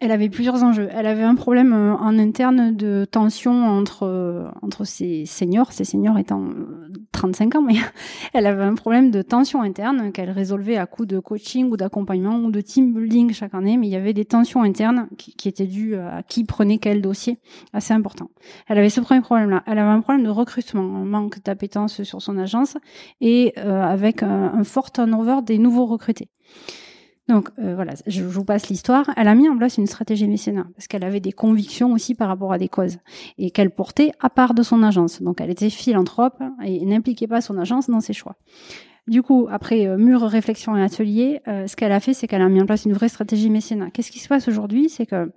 elle 0.00 0.12
avait 0.12 0.28
plusieurs 0.28 0.62
enjeux. 0.62 0.88
Elle 0.92 1.06
avait 1.06 1.22
un 1.22 1.34
problème 1.34 1.72
euh, 1.72 1.94
en 1.96 2.18
interne 2.18 2.76
de 2.76 3.06
tension 3.10 3.64
entre 3.64 4.02
euh, 4.02 4.46
entre 4.60 4.84
ses 4.84 5.24
seniors, 5.24 5.72
ses 5.72 5.84
seniors 5.84 6.18
étant 6.18 6.44
35 7.12 7.54
euh, 7.54 7.58
ans, 7.58 7.62
mais 7.62 7.76
elle 8.34 8.46
avait 8.46 8.64
un 8.64 8.74
problème 8.74 9.10
de 9.10 9.22
tension 9.22 9.62
interne 9.62 10.12
qu'elle 10.12 10.30
résolvait 10.30 10.76
à 10.76 10.86
coup 10.86 11.06
de 11.06 11.18
coaching 11.18 11.70
ou 11.70 11.78
d'accompagnement 11.78 12.36
ou 12.36 12.50
de 12.50 12.60
team 12.60 12.92
building 12.92 13.32
chaque 13.32 13.54
année, 13.54 13.78
mais 13.78 13.86
il 13.86 13.90
y 13.90 13.96
avait 13.96 14.12
des 14.12 14.26
tensions 14.26 14.62
internes 14.62 15.08
qui, 15.16 15.48
étaient 15.48 15.66
dues 15.66 15.94
à 15.96 16.22
qui 16.22 16.44
prenait 16.44 16.76
quel 16.76 17.00
dossier, 17.00 17.38
assez 17.72 17.94
important. 17.94 18.30
Elle 18.66 18.78
avait 18.78 18.90
ce 18.90 19.00
premier 19.00 19.22
problème-là. 19.22 19.62
Elle 19.66 19.78
avait 19.78 19.88
un 19.88 20.00
problème 20.00 20.24
de 20.24 20.30
recrutement, 20.30 20.82
un 20.82 21.06
manque 21.06 21.42
d'appétence 21.42 22.02
sur 22.02 22.20
son 22.20 22.36
agence 22.36 22.76
et 23.22 23.56
avec 23.56 24.22
un, 24.22 24.52
un 24.54 24.64
fort 24.64 24.92
turnover 24.92 25.38
des 25.42 25.58
nouveaux 25.58 25.86
recrutés. 25.86 26.28
Donc 27.28 27.50
euh, 27.58 27.74
voilà, 27.74 27.92
je, 28.06 28.22
vous 28.22 28.44
passe 28.44 28.68
l'histoire. 28.68 29.10
Elle 29.16 29.28
a 29.28 29.34
mis 29.34 29.48
en 29.48 29.56
place 29.56 29.76
une 29.76 29.86
stratégie 29.86 30.26
mécénat 30.26 30.66
parce 30.74 30.86
qu'elle 30.86 31.04
avait 31.04 31.20
des 31.20 31.32
convictions 31.32 31.92
aussi 31.92 32.14
par 32.14 32.28
rapport 32.28 32.52
à 32.52 32.58
des 32.58 32.68
causes 32.68 32.98
et 33.36 33.50
qu'elle 33.50 33.70
portait 33.70 34.12
à 34.20 34.30
part 34.30 34.54
de 34.54 34.62
son 34.62 34.82
agence. 34.82 35.20
Donc 35.20 35.40
elle 35.40 35.50
était 35.50 35.70
philanthrope 35.70 36.42
et 36.64 36.84
n'impliquait 36.86 37.26
pas 37.26 37.42
son 37.42 37.58
agence 37.58 37.90
dans 37.90 38.00
ses 38.00 38.14
choix. 38.14 38.36
Du 39.08 39.22
coup, 39.22 39.46
après 39.50 39.86
euh, 39.86 39.96
mûre 39.96 40.22
réflexion 40.22 40.76
et 40.76 40.82
atelier, 40.82 41.40
euh, 41.48 41.66
ce 41.66 41.76
qu'elle 41.76 41.92
a 41.92 42.00
fait, 42.00 42.14
c'est 42.14 42.26
qu'elle 42.26 42.42
a 42.42 42.48
mis 42.48 42.60
en 42.60 42.66
place 42.66 42.84
une 42.84 42.92
vraie 42.92 43.08
stratégie 43.08 43.50
mécénat. 43.50 43.90
Qu'est-ce 43.90 44.10
qui 44.10 44.18
se 44.20 44.28
passe 44.28 44.48
aujourd'hui? 44.48 44.88
C'est 44.88 45.06
que 45.06 45.30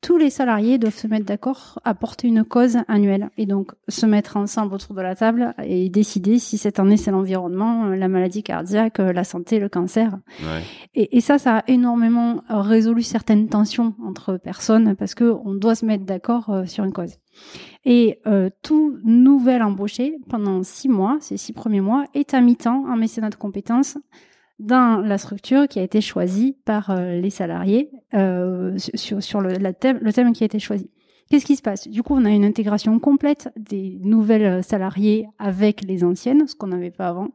tous 0.00 0.18
les 0.18 0.30
salariés 0.30 0.78
doivent 0.78 0.94
se 0.96 1.06
mettre 1.06 1.26
d'accord 1.26 1.80
à 1.84 1.94
porter 1.94 2.28
une 2.28 2.44
cause 2.44 2.78
annuelle 2.86 3.30
et 3.36 3.46
donc 3.46 3.72
se 3.88 4.06
mettre 4.06 4.36
ensemble 4.36 4.74
autour 4.74 4.94
de 4.94 5.00
la 5.00 5.16
table 5.16 5.54
et 5.64 5.88
décider 5.88 6.38
si 6.38 6.58
cette 6.58 6.78
année 6.78 6.96
c'est 6.96 7.10
l'environnement, 7.10 7.86
la 7.86 8.08
maladie 8.08 8.42
cardiaque, 8.42 8.98
la 8.98 9.24
santé, 9.24 9.58
le 9.58 9.68
cancer. 9.68 10.18
Ouais. 10.40 10.62
Et, 10.94 11.16
et, 11.16 11.20
ça, 11.20 11.38
ça 11.38 11.58
a 11.58 11.64
énormément 11.66 12.42
résolu 12.48 13.02
certaines 13.02 13.48
tensions 13.48 13.94
entre 14.04 14.36
personnes 14.36 14.94
parce 14.96 15.14
que 15.14 15.36
on 15.44 15.54
doit 15.54 15.74
se 15.74 15.86
mettre 15.86 16.04
d'accord 16.04 16.50
euh, 16.50 16.66
sur 16.66 16.84
une 16.84 16.92
cause. 16.92 17.16
Et 17.84 18.20
euh, 18.26 18.50
tout 18.62 18.98
nouvel 19.04 19.62
embauché 19.62 20.18
pendant 20.28 20.62
six 20.62 20.88
mois, 20.88 21.18
ces 21.20 21.36
six 21.36 21.52
premiers 21.52 21.80
mois, 21.80 22.04
est 22.14 22.34
à 22.34 22.40
mi-temps 22.40 22.84
en 22.88 22.96
mécénat 22.96 23.30
de 23.30 23.36
compétences 23.36 23.98
dans 24.58 25.00
la 25.04 25.18
structure 25.18 25.68
qui 25.68 25.78
a 25.78 25.82
été 25.82 26.00
choisie 26.00 26.56
par 26.64 26.90
euh, 26.90 27.20
les 27.20 27.30
salariés 27.30 27.90
euh, 28.14 28.76
sur, 28.76 29.40
le, 29.40 29.72
thème, 29.72 29.98
le 30.00 30.12
thème 30.12 30.32
qui 30.32 30.44
a 30.44 30.46
été 30.46 30.58
choisi. 30.58 30.90
Qu'est-ce 31.30 31.44
qui 31.44 31.56
se 31.56 31.62
passe? 31.62 31.88
Du 31.88 32.02
coup, 32.02 32.14
on 32.14 32.24
a 32.24 32.30
une 32.30 32.44
intégration 32.44 32.98
complète 33.00 33.50
des 33.56 33.98
nouvelles 34.00 34.62
salariés 34.62 35.26
avec 35.38 35.82
les 35.82 36.04
anciennes, 36.04 36.46
ce 36.46 36.54
qu'on 36.54 36.68
n'avait 36.68 36.92
pas 36.92 37.08
avant. 37.08 37.28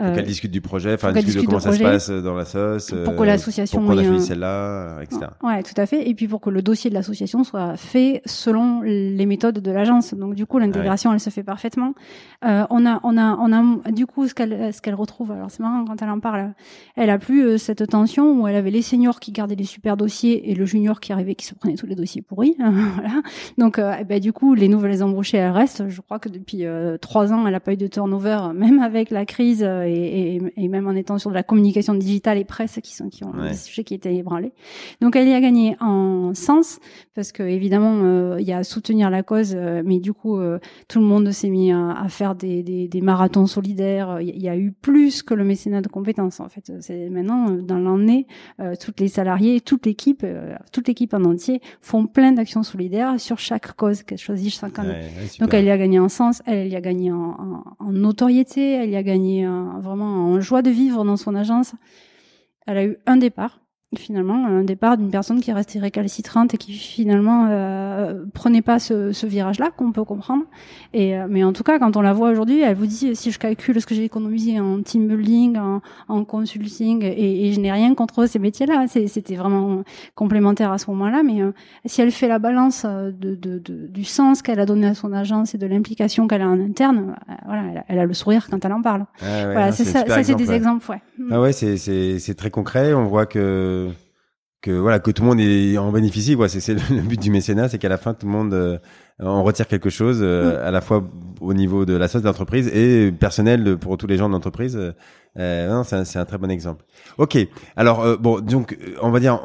Euh, 0.00 0.14
qu'elle 0.14 0.24
discute 0.24 0.50
du 0.50 0.60
projet, 0.60 0.94
enfin 0.94 1.12
discute 1.12 1.42
de 1.42 1.46
comment 1.46 1.60
ça 1.60 1.72
se 1.72 1.82
passe 1.82 2.10
dans 2.10 2.34
la 2.34 2.44
sauce. 2.44 2.94
Pour 3.04 3.16
que 3.16 3.22
l'association. 3.22 3.80
Pourquoi 3.80 3.96
on 3.96 3.98
a 3.98 4.04
choisi 4.04 4.26
celle-là, 4.26 5.02
etc. 5.02 5.20
Ouais, 5.42 5.62
tout 5.62 5.78
à 5.78 5.86
fait. 5.86 6.08
Et 6.08 6.14
puis 6.14 6.28
pour 6.28 6.40
que 6.40 6.50
le 6.50 6.62
dossier 6.62 6.90
de 6.90 6.94
l'association 6.94 7.44
soit 7.44 7.76
fait 7.76 8.22
selon 8.24 8.80
les 8.82 9.26
méthodes 9.26 9.58
de 9.58 9.70
l'agence. 9.70 10.14
Donc 10.14 10.34
du 10.34 10.46
coup, 10.46 10.58
l'intégration, 10.58 11.12
elle 11.12 11.20
se 11.20 11.30
fait 11.30 11.42
parfaitement. 11.42 11.94
Euh, 12.44 12.64
on 12.70 12.86
a, 12.86 13.00
on 13.04 13.16
a, 13.16 13.36
on 13.36 13.52
a, 13.52 13.90
du 13.92 14.06
coup, 14.06 14.26
ce 14.26 14.34
qu'elle, 14.34 14.72
ce 14.72 14.80
qu'elle 14.80 14.94
retrouve. 14.94 15.32
Alors 15.32 15.50
c'est 15.50 15.60
marrant 15.60 15.84
quand 15.84 16.00
elle 16.02 16.10
en 16.10 16.20
parle. 16.20 16.52
Elle 16.96 17.10
a 17.10 17.18
plus 17.18 17.44
euh, 17.44 17.58
cette 17.58 17.86
tension 17.88 18.40
où 18.40 18.48
elle 18.48 18.56
avait 18.56 18.70
les 18.70 18.82
seniors 18.82 19.20
qui 19.20 19.32
gardaient 19.32 19.54
les 19.54 19.64
super 19.64 19.96
dossiers 19.96 20.50
et 20.50 20.54
le 20.54 20.66
junior 20.66 21.00
qui 21.00 21.12
arrivait 21.12 21.34
qui 21.34 21.46
se 21.46 21.54
prenait 21.54 21.74
tous 21.74 21.86
les 21.86 21.94
dossiers 21.94 22.22
pourris. 22.22 22.56
voilà. 22.58 23.22
Donc, 23.58 23.78
euh, 23.78 23.94
eh 23.98 24.04
ben, 24.04 24.20
du 24.20 24.32
coup, 24.32 24.54
les 24.54 24.68
nouvelles 24.68 25.02
embauchées, 25.02 25.38
elles 25.38 25.50
restent. 25.50 25.88
Je 25.88 26.00
crois 26.00 26.18
que 26.18 26.28
depuis 26.28 26.64
euh, 26.64 26.96
trois 26.98 27.32
ans, 27.32 27.46
elle 27.46 27.52
n'a 27.52 27.60
pas 27.60 27.72
eu 27.72 27.76
de 27.76 27.86
turnover, 27.86 28.38
même 28.54 28.80
avec 28.80 29.10
la 29.10 29.24
crise 29.24 29.62
et, 29.86 30.40
et, 30.56 30.68
même 30.68 30.86
en 30.86 30.92
étant 30.92 31.18
sur 31.18 31.30
de 31.30 31.34
la 31.34 31.42
communication 31.42 31.94
digitale 31.94 32.38
et 32.38 32.44
presse 32.44 32.78
qui 32.82 32.94
sont 32.94 33.08
qui 33.08 33.24
ont 33.24 33.32
des 33.32 33.54
sujets 33.54 33.84
qui 33.84 33.94
étaient 33.94 34.14
ébranlés. 34.14 34.52
Donc 35.00 35.16
elle 35.16 35.28
y 35.28 35.34
a 35.34 35.40
gagné 35.40 35.76
en 35.80 36.34
sens 36.34 36.78
parce 37.14 37.32
que 37.32 37.42
évidemment 37.42 38.00
euh, 38.02 38.36
il 38.40 38.46
y 38.46 38.52
a 38.52 38.58
à 38.58 38.64
soutenir 38.64 39.10
la 39.10 39.22
cause, 39.22 39.54
euh, 39.54 39.82
mais 39.84 39.98
du 39.98 40.12
coup 40.12 40.38
euh, 40.38 40.58
tout 40.88 41.00
le 41.00 41.06
monde 41.06 41.30
s'est 41.30 41.48
mis 41.48 41.72
à, 41.72 41.92
à 41.92 42.08
faire 42.08 42.34
des, 42.34 42.62
des, 42.62 42.88
des, 42.88 43.00
marathons 43.00 43.46
solidaires. 43.46 44.20
Il 44.20 44.40
y 44.40 44.48
a 44.48 44.56
eu 44.56 44.72
plus 44.72 45.22
que 45.22 45.34
le 45.34 45.44
mécénat 45.44 45.80
de 45.80 45.88
compétences 45.88 46.40
en 46.40 46.48
fait. 46.48 46.72
C'est 46.80 47.08
maintenant 47.08 47.50
dans 47.50 47.78
l'année 47.78 48.26
toutes 48.80 49.00
les 49.00 49.08
salariés, 49.08 49.60
toute 49.60 49.86
l'équipe, 49.86 50.24
toute 50.72 50.88
l'équipe 50.88 51.12
en 51.14 51.24
entier 51.24 51.60
font 51.80 52.06
plein 52.06 52.32
d'actions 52.32 52.62
solidaires 52.62 53.18
sur 53.18 53.38
chaque 53.38 53.72
cause 53.72 54.02
qu'elle 54.02 54.18
choisit 54.18 54.52
chaque 54.52 54.78
année. 54.78 55.08
Donc 55.40 55.52
elle 55.54 55.64
y 55.64 55.70
a 55.70 55.78
gagné 55.78 55.98
en 55.98 56.08
sens, 56.08 56.42
elle, 56.46 56.58
elle 56.58 56.72
y 56.72 56.76
a 56.76 56.80
gagné 56.80 57.12
en, 57.12 57.16
en, 57.18 57.64
en 57.78 57.92
notoriété, 57.92 58.72
elle 58.74 58.90
y 58.90 58.96
a 58.96 59.02
gagné 59.02 59.46
vraiment 59.80 60.26
en 60.26 60.40
joie 60.40 60.62
de 60.62 60.70
vivre 60.70 61.04
dans 61.04 61.16
son 61.16 61.34
agence. 61.34 61.74
Elle 62.66 62.78
a 62.78 62.84
eu 62.84 62.98
un 63.06 63.16
départ 63.16 63.61
finalement 63.96 64.46
un 64.46 64.64
départ 64.64 64.96
d'une 64.96 65.10
personne 65.10 65.40
qui 65.40 65.52
restait 65.52 65.78
récalcitrante 65.78 66.54
et 66.54 66.56
qui 66.56 66.72
finalement 66.72 67.48
euh, 67.50 68.24
prenait 68.32 68.62
pas 68.62 68.78
ce, 68.78 69.12
ce 69.12 69.26
virage-là 69.26 69.70
qu'on 69.76 69.92
peut 69.92 70.04
comprendre. 70.04 70.44
Et 70.94 71.16
euh, 71.16 71.26
mais 71.28 71.44
en 71.44 71.52
tout 71.52 71.62
cas, 71.62 71.78
quand 71.78 71.96
on 71.96 72.00
la 72.00 72.12
voit 72.12 72.30
aujourd'hui, 72.30 72.60
elle 72.60 72.74
vous 72.76 72.86
dit 72.86 73.14
si 73.14 73.30
je 73.30 73.38
calcule 73.38 73.80
ce 73.80 73.86
que 73.86 73.94
j'ai 73.94 74.04
économisé 74.04 74.60
en 74.60 74.82
team 74.82 75.08
building, 75.08 75.58
en, 75.58 75.80
en 76.08 76.24
consulting, 76.24 77.02
et, 77.02 77.48
et 77.48 77.52
je 77.52 77.60
n'ai 77.60 77.72
rien 77.72 77.94
contre 77.94 78.26
ces 78.26 78.38
métiers-là. 78.38 78.86
C'était 78.88 79.36
vraiment 79.36 79.82
complémentaire 80.14 80.72
à 80.72 80.78
ce 80.78 80.90
moment-là. 80.90 81.22
Mais 81.22 81.42
euh, 81.42 81.52
si 81.84 82.00
elle 82.00 82.10
fait 82.12 82.28
la 82.28 82.38
balance 82.38 82.84
euh, 82.86 83.10
de, 83.10 83.34
de, 83.34 83.58
de 83.58 83.86
du 83.86 84.04
sens 84.04 84.42
qu'elle 84.42 84.60
a 84.60 84.66
donné 84.66 84.86
à 84.86 84.94
son 84.94 85.12
agence 85.12 85.54
et 85.54 85.58
de 85.58 85.66
l'implication 85.66 86.26
qu'elle 86.28 86.42
a 86.42 86.48
en 86.48 86.60
interne, 86.60 87.16
voilà, 87.46 87.62
elle 87.70 87.78
a, 87.78 87.84
elle 87.88 87.98
a, 87.98 88.06
le 88.06 88.14
sourire 88.14 88.48
quand 88.50 88.64
elle 88.64 88.72
en 88.72 88.82
parle. 88.82 89.04
Ah 89.20 89.44
voilà, 89.52 89.72
c'est 89.72 89.84
ça. 89.84 90.04
C'est 90.22 90.34
des 90.34 90.52
exemples, 90.52 90.90
ouais. 90.90 91.02
Ah 91.30 91.40
ouais, 91.40 91.52
c'est 91.52 91.76
c'est 91.76 92.34
très 92.34 92.50
concret. 92.50 92.94
On 92.94 93.04
voit 93.04 93.26
que 93.26 93.81
que 94.62 94.70
voilà 94.70 95.00
que 95.00 95.10
tout 95.10 95.22
le 95.22 95.28
monde 95.28 95.40
est 95.40 95.76
en 95.76 95.90
bénéficie. 95.92 96.36
Quoi 96.36 96.48
c'est 96.48 96.74
le 96.74 97.02
but 97.02 97.20
du 97.20 97.30
mécénat 97.30 97.68
c'est 97.68 97.78
qu'à 97.78 97.88
la 97.88 97.98
fin 97.98 98.14
tout 98.14 98.26
le 98.26 98.32
monde 98.32 98.54
euh, 98.54 98.78
en 99.20 99.42
retire 99.42 99.66
quelque 99.66 99.90
chose 99.90 100.20
euh, 100.22 100.66
à 100.66 100.70
la 100.70 100.80
fois 100.80 101.04
au 101.40 101.52
niveau 101.52 101.84
de 101.84 101.94
la 101.94 102.08
société 102.08 102.24
d'entreprise 102.24 102.68
et 102.68 103.12
personnel 103.12 103.76
pour 103.76 103.98
tous 103.98 104.06
les 104.06 104.16
gens 104.16 104.28
de 104.28 104.32
l'entreprise. 104.32 104.76
Euh, 105.38 105.82
c'est 105.84 105.96
un, 105.96 106.20
un, 106.20 106.24
très 106.24 106.38
bon 106.38 106.50
exemple. 106.50 106.84
Ok. 107.18 107.38
Alors 107.74 108.00
euh, 108.02 108.16
bon 108.16 108.40
donc 108.40 108.78
on 109.00 109.10
va 109.10 109.18
dire 109.18 109.40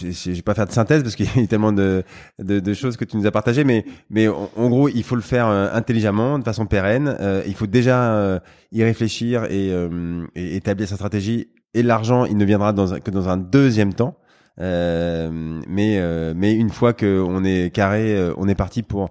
je 0.00 0.30
vais 0.30 0.42
pas 0.42 0.54
faire 0.54 0.66
de 0.66 0.72
synthèse 0.72 1.02
parce 1.02 1.16
qu'il 1.16 1.26
y 1.26 1.44
a 1.44 1.46
tellement 1.46 1.72
de, 1.72 2.04
de, 2.38 2.60
de, 2.60 2.74
choses 2.74 2.96
que 2.96 3.04
tu 3.04 3.16
nous 3.16 3.26
as 3.26 3.30
partagées 3.30 3.64
mais 3.64 3.84
mais 4.10 4.28
en, 4.28 4.68
gros 4.68 4.88
il 4.88 5.02
faut 5.02 5.16
le 5.16 5.22
faire 5.22 5.46
intelligemment 5.46 6.38
de 6.38 6.44
façon 6.44 6.66
pérenne. 6.66 7.16
Il 7.46 7.54
faut 7.54 7.66
déjà 7.66 8.40
y 8.70 8.84
réfléchir 8.84 9.44
et, 9.50 9.70
et, 10.34 10.56
établir 10.56 10.86
sa 10.86 10.94
stratégie. 10.96 11.48
Et 11.74 11.82
l'argent 11.82 12.24
il 12.24 12.36
ne 12.36 12.44
viendra 12.44 12.72
dans 12.72 12.94
un, 12.94 13.00
que 13.00 13.10
dans 13.10 13.28
un 13.28 13.36
deuxième 13.36 13.94
temps. 13.94 14.16
euh, 14.16 14.29
mais 14.58 15.98
euh, 15.98 16.34
mais 16.36 16.54
une 16.54 16.70
fois 16.70 16.92
que 16.92 17.22
on 17.26 17.44
est 17.44 17.72
carré, 17.74 18.14
euh, 18.14 18.34
on 18.36 18.48
est 18.48 18.54
parti 18.54 18.82
pour 18.82 19.10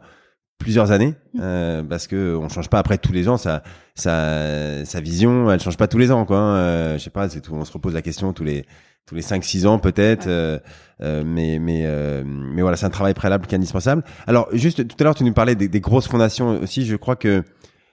plusieurs 0.57 0.91
années 0.91 1.15
mm. 1.33 1.39
euh, 1.41 1.83
parce 1.83 2.07
que 2.07 2.35
on 2.35 2.49
change 2.49 2.69
pas 2.69 2.79
après 2.79 2.97
tous 2.97 3.13
les 3.13 3.29
ans 3.29 3.37
sa 3.37 3.63
sa 3.95 4.85
sa 4.85 4.99
vision 4.99 5.49
elle 5.49 5.61
change 5.61 5.77
pas 5.77 5.87
tous 5.87 5.97
les 5.97 6.11
ans 6.11 6.25
quoi 6.25 6.37
hein. 6.37 6.97
je 6.97 7.03
sais 7.03 7.09
pas 7.09 7.29
c'est 7.29 7.41
tout 7.41 7.53
on 7.53 7.63
se 7.63 7.71
repose 7.71 7.93
la 7.93 8.01
question 8.01 8.33
tous 8.33 8.43
les 8.43 8.65
tous 9.05 9.15
les 9.15 9.21
5 9.21 9.43
6 9.43 9.65
ans 9.65 9.79
peut-être 9.79 10.27
euh, 10.27 10.59
mais 10.99 11.59
mais 11.59 11.87
mais 12.25 12.61
voilà 12.61 12.75
c'est 12.75 12.85
un 12.85 12.89
travail 12.91 13.13
préalable 13.13 13.47
qui 13.47 13.55
est 13.55 13.57
indispensable 13.57 14.03
alors 14.27 14.49
juste 14.51 14.85
tout 14.85 14.97
à 14.99 15.03
l'heure 15.05 15.15
tu 15.15 15.23
nous 15.23 15.33
parlais 15.33 15.55
des, 15.55 15.69
des, 15.69 15.79
grosses 15.79 16.09
fondations 16.09 16.59
aussi 16.61 16.85
je 16.85 16.97
crois 16.97 17.15
que 17.15 17.43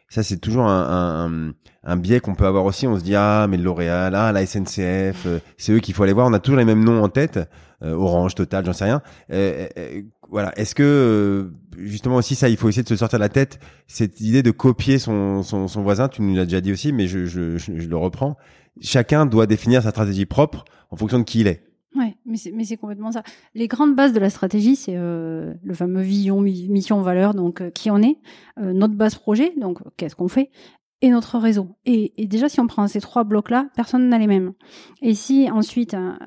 ça, 0.09 0.23
c'est 0.23 0.37
toujours 0.37 0.67
un, 0.67 1.27
un, 1.27 1.53
un 1.83 1.97
biais 1.97 2.21
qu'on 2.21 2.35
peut 2.35 2.47
avoir 2.47 2.65
aussi. 2.65 2.87
On 2.87 2.99
se 2.99 3.03
dit 3.03 3.15
ah 3.17 3.47
mais 3.49 3.57
L'Oréal, 3.57 4.15
ah 4.15 4.33
la 4.33 4.47
SNCF, 4.47 5.27
euh, 5.27 5.39
c'est 5.57 5.73
eux 5.73 5.81
qu'il 5.81 5.95
faut 5.95 6.03
aller 6.05 6.13
voir. 6.13 6.27
On 6.29 6.33
a 6.33 6.39
toujours 6.39 6.59
les 6.59 6.65
mêmes 6.65 6.85
noms 6.85 7.03
en 7.03 7.09
tête. 7.09 7.39
Euh, 7.83 7.93
Orange, 7.93 8.35
Total, 8.35 8.65
j'en 8.65 8.73
sais 8.73 8.85
rien. 8.85 9.03
Euh, 9.33 9.67
voilà. 10.31 10.57
Est-ce 10.59 10.75
que 10.75 11.51
justement 11.77 12.17
aussi 12.17 12.35
ça, 12.37 12.49
il 12.49 12.57
faut 12.57 12.69
essayer 12.69 12.85
de 12.85 12.89
se 12.89 12.97
sortir 12.97 13.19
de 13.19 13.25
la 13.25 13.29
tête 13.29 13.59
cette 13.87 14.21
idée 14.21 14.43
de 14.43 14.51
copier 14.51 14.99
son, 14.99 15.43
son, 15.43 15.67
son 15.67 15.83
voisin? 15.83 16.09
Tu 16.09 16.23
nous 16.23 16.37
l'as 16.37 16.45
déjà 16.45 16.61
dit 16.61 16.73
aussi, 16.73 16.93
mais 16.93 17.09
je, 17.09 17.27
je, 17.27 17.59
je, 17.59 17.73
le 17.73 17.97
reprends. 17.97 18.37
Chacun 18.81 19.27
doit 19.27 19.47
définir 19.47 19.83
sa 19.83 19.91
stratégie 19.91 20.27
propre 20.27 20.65
en 20.91 20.97
fonction 20.97 21.19
de 21.19 21.25
qui 21.25 21.41
il 21.41 21.49
est. 21.49 21.66
Ouais, 21.97 22.15
mais 22.27 22.37
c'est, 22.37 22.53
mais 22.53 22.65
c'est 22.65 22.77
complètement 22.77 23.11
ça. 23.11 23.23
Les 23.55 23.69
grandes 23.69 23.95
bases 23.95 24.13
de 24.13 24.21
la 24.21 24.29
stratégie, 24.29 24.77
c'est 24.77 24.97
euh, 24.97 25.55
le 25.65 25.75
fameux 25.75 26.03
vision, 26.03 26.41
mission, 26.41 27.01
valeur, 27.01 27.33
donc 27.33 27.63
euh, 27.63 27.71
qui 27.71 27.91
on 27.91 28.03
est, 28.03 28.19
euh, 28.59 28.75
notre 28.75 28.95
base 28.95 29.15
projet, 29.15 29.55
donc 29.57 29.79
qu'est-ce 29.97 30.15
qu'on 30.15 30.29
fait, 30.29 30.51
et 31.03 31.11
notre 31.11 31.39
réseau. 31.39 31.69
Et, 31.85 32.15
et, 32.17 32.27
déjà, 32.27 32.49
si 32.49 32.59
on 32.59 32.67
prend 32.67 32.87
ces 32.87 33.03
trois 33.03 33.25
blocs-là, 33.25 33.67
personne 33.77 34.09
n'a 34.09 34.19
les 34.19 34.27
mêmes. 34.27 34.53
Et 35.03 35.15
si 35.15 35.51
ensuite, 35.51 35.93
hein, 35.93 36.19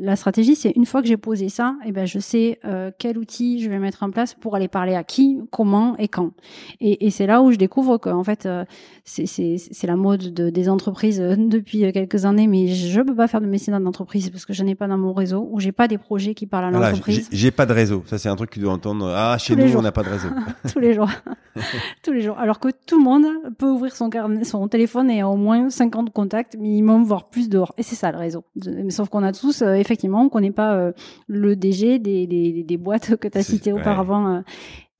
la, 0.00 0.14
stratégie, 0.14 0.54
c'est 0.56 0.72
une 0.76 0.84
fois 0.84 1.00
que 1.00 1.08
j'ai 1.08 1.16
posé 1.16 1.48
ça, 1.48 1.76
et 1.84 1.88
eh 1.88 1.92
ben, 1.92 2.06
je 2.06 2.18
sais 2.18 2.60
euh, 2.66 2.90
quel 2.98 3.16
outil 3.16 3.62
je 3.62 3.70
vais 3.70 3.78
mettre 3.78 4.02
en 4.02 4.10
place 4.10 4.34
pour 4.34 4.56
aller 4.56 4.68
parler 4.68 4.94
à 4.94 5.04
qui, 5.04 5.40
comment 5.50 5.96
et 5.96 6.08
quand. 6.08 6.32
Et, 6.80 7.06
et 7.06 7.10
c'est 7.10 7.26
là 7.26 7.40
où 7.40 7.50
je 7.50 7.56
découvre 7.56 7.96
qu'en 7.96 8.22
fait, 8.22 8.44
euh, 8.44 8.64
c'est 9.04 9.86
la 9.86 9.96
mode 9.96 10.34
de, 10.34 10.50
des 10.50 10.68
entreprises 10.68 11.20
euh, 11.20 11.36
depuis 11.38 11.90
quelques 11.92 12.26
années, 12.26 12.46
mais 12.46 12.68
je 12.68 13.00
peux 13.00 13.16
pas 13.16 13.26
faire 13.26 13.40
de 13.40 13.46
mécénat 13.46 13.80
d'entreprise 13.80 14.28
parce 14.28 14.44
que 14.44 14.52
je 14.52 14.62
n'ai 14.62 14.74
pas 14.74 14.86
dans 14.86 14.98
mon 14.98 15.14
réseau 15.14 15.48
ou 15.50 15.60
j'ai 15.60 15.72
pas 15.72 15.88
des 15.88 15.98
projets 15.98 16.34
qui 16.34 16.46
parlent 16.46 16.66
à 16.66 16.70
l'entreprise. 16.70 17.26
J'ai 17.32 17.50
pas 17.50 17.64
de 17.64 17.72
réseau. 17.72 18.02
Ça, 18.06 18.18
c'est 18.18 18.28
un 18.28 18.36
truc 18.36 18.50
que 18.50 18.54
tu 18.54 18.60
dois 18.60 18.72
entendre. 18.72 19.10
Ah, 19.16 19.38
chez 19.38 19.56
nous, 19.56 19.76
on 19.76 19.82
n'a 19.82 19.92
pas 19.92 20.02
de 20.02 20.10
réseau. 20.10 20.28
Tous 20.72 20.78
les 20.78 20.92
jours. 20.92 21.10
Tous 22.02 22.12
les 22.12 22.20
jours. 22.20 22.38
Alors 22.38 22.60
que 22.60 22.68
tout 22.86 22.98
le 22.98 23.04
monde 23.04 23.26
peut 23.56 23.70
ouvrir 23.70 23.96
son 23.96 24.10
son 24.44 24.68
téléphone 24.68 25.10
et 25.10 25.22
au 25.22 25.36
moins 25.36 25.70
50 25.70 26.10
contacts 26.10 26.56
minimum, 26.56 27.04
voire 27.04 27.28
plus 27.28 27.48
dehors. 27.48 27.72
Et 27.78 27.82
c'est 27.82 27.94
ça 27.94 28.12
le 28.12 28.18
réseau. 28.18 28.44
Mais 28.64 28.90
sauf 28.90 29.08
qu'on 29.08 29.22
a 29.22 29.32
tous, 29.32 29.62
euh, 29.62 29.74
effectivement, 29.74 30.22
on 30.22 30.28
connaît 30.28 30.50
pas 30.50 30.74
euh, 30.74 30.92
le 31.26 31.56
DG 31.56 31.98
des, 31.98 32.26
des, 32.26 32.62
des 32.62 32.76
boîtes 32.76 33.16
que 33.20 33.28
tu 33.28 33.38
as 33.38 33.42
citées 33.42 33.72
auparavant. 33.72 34.28
Euh. 34.28 34.40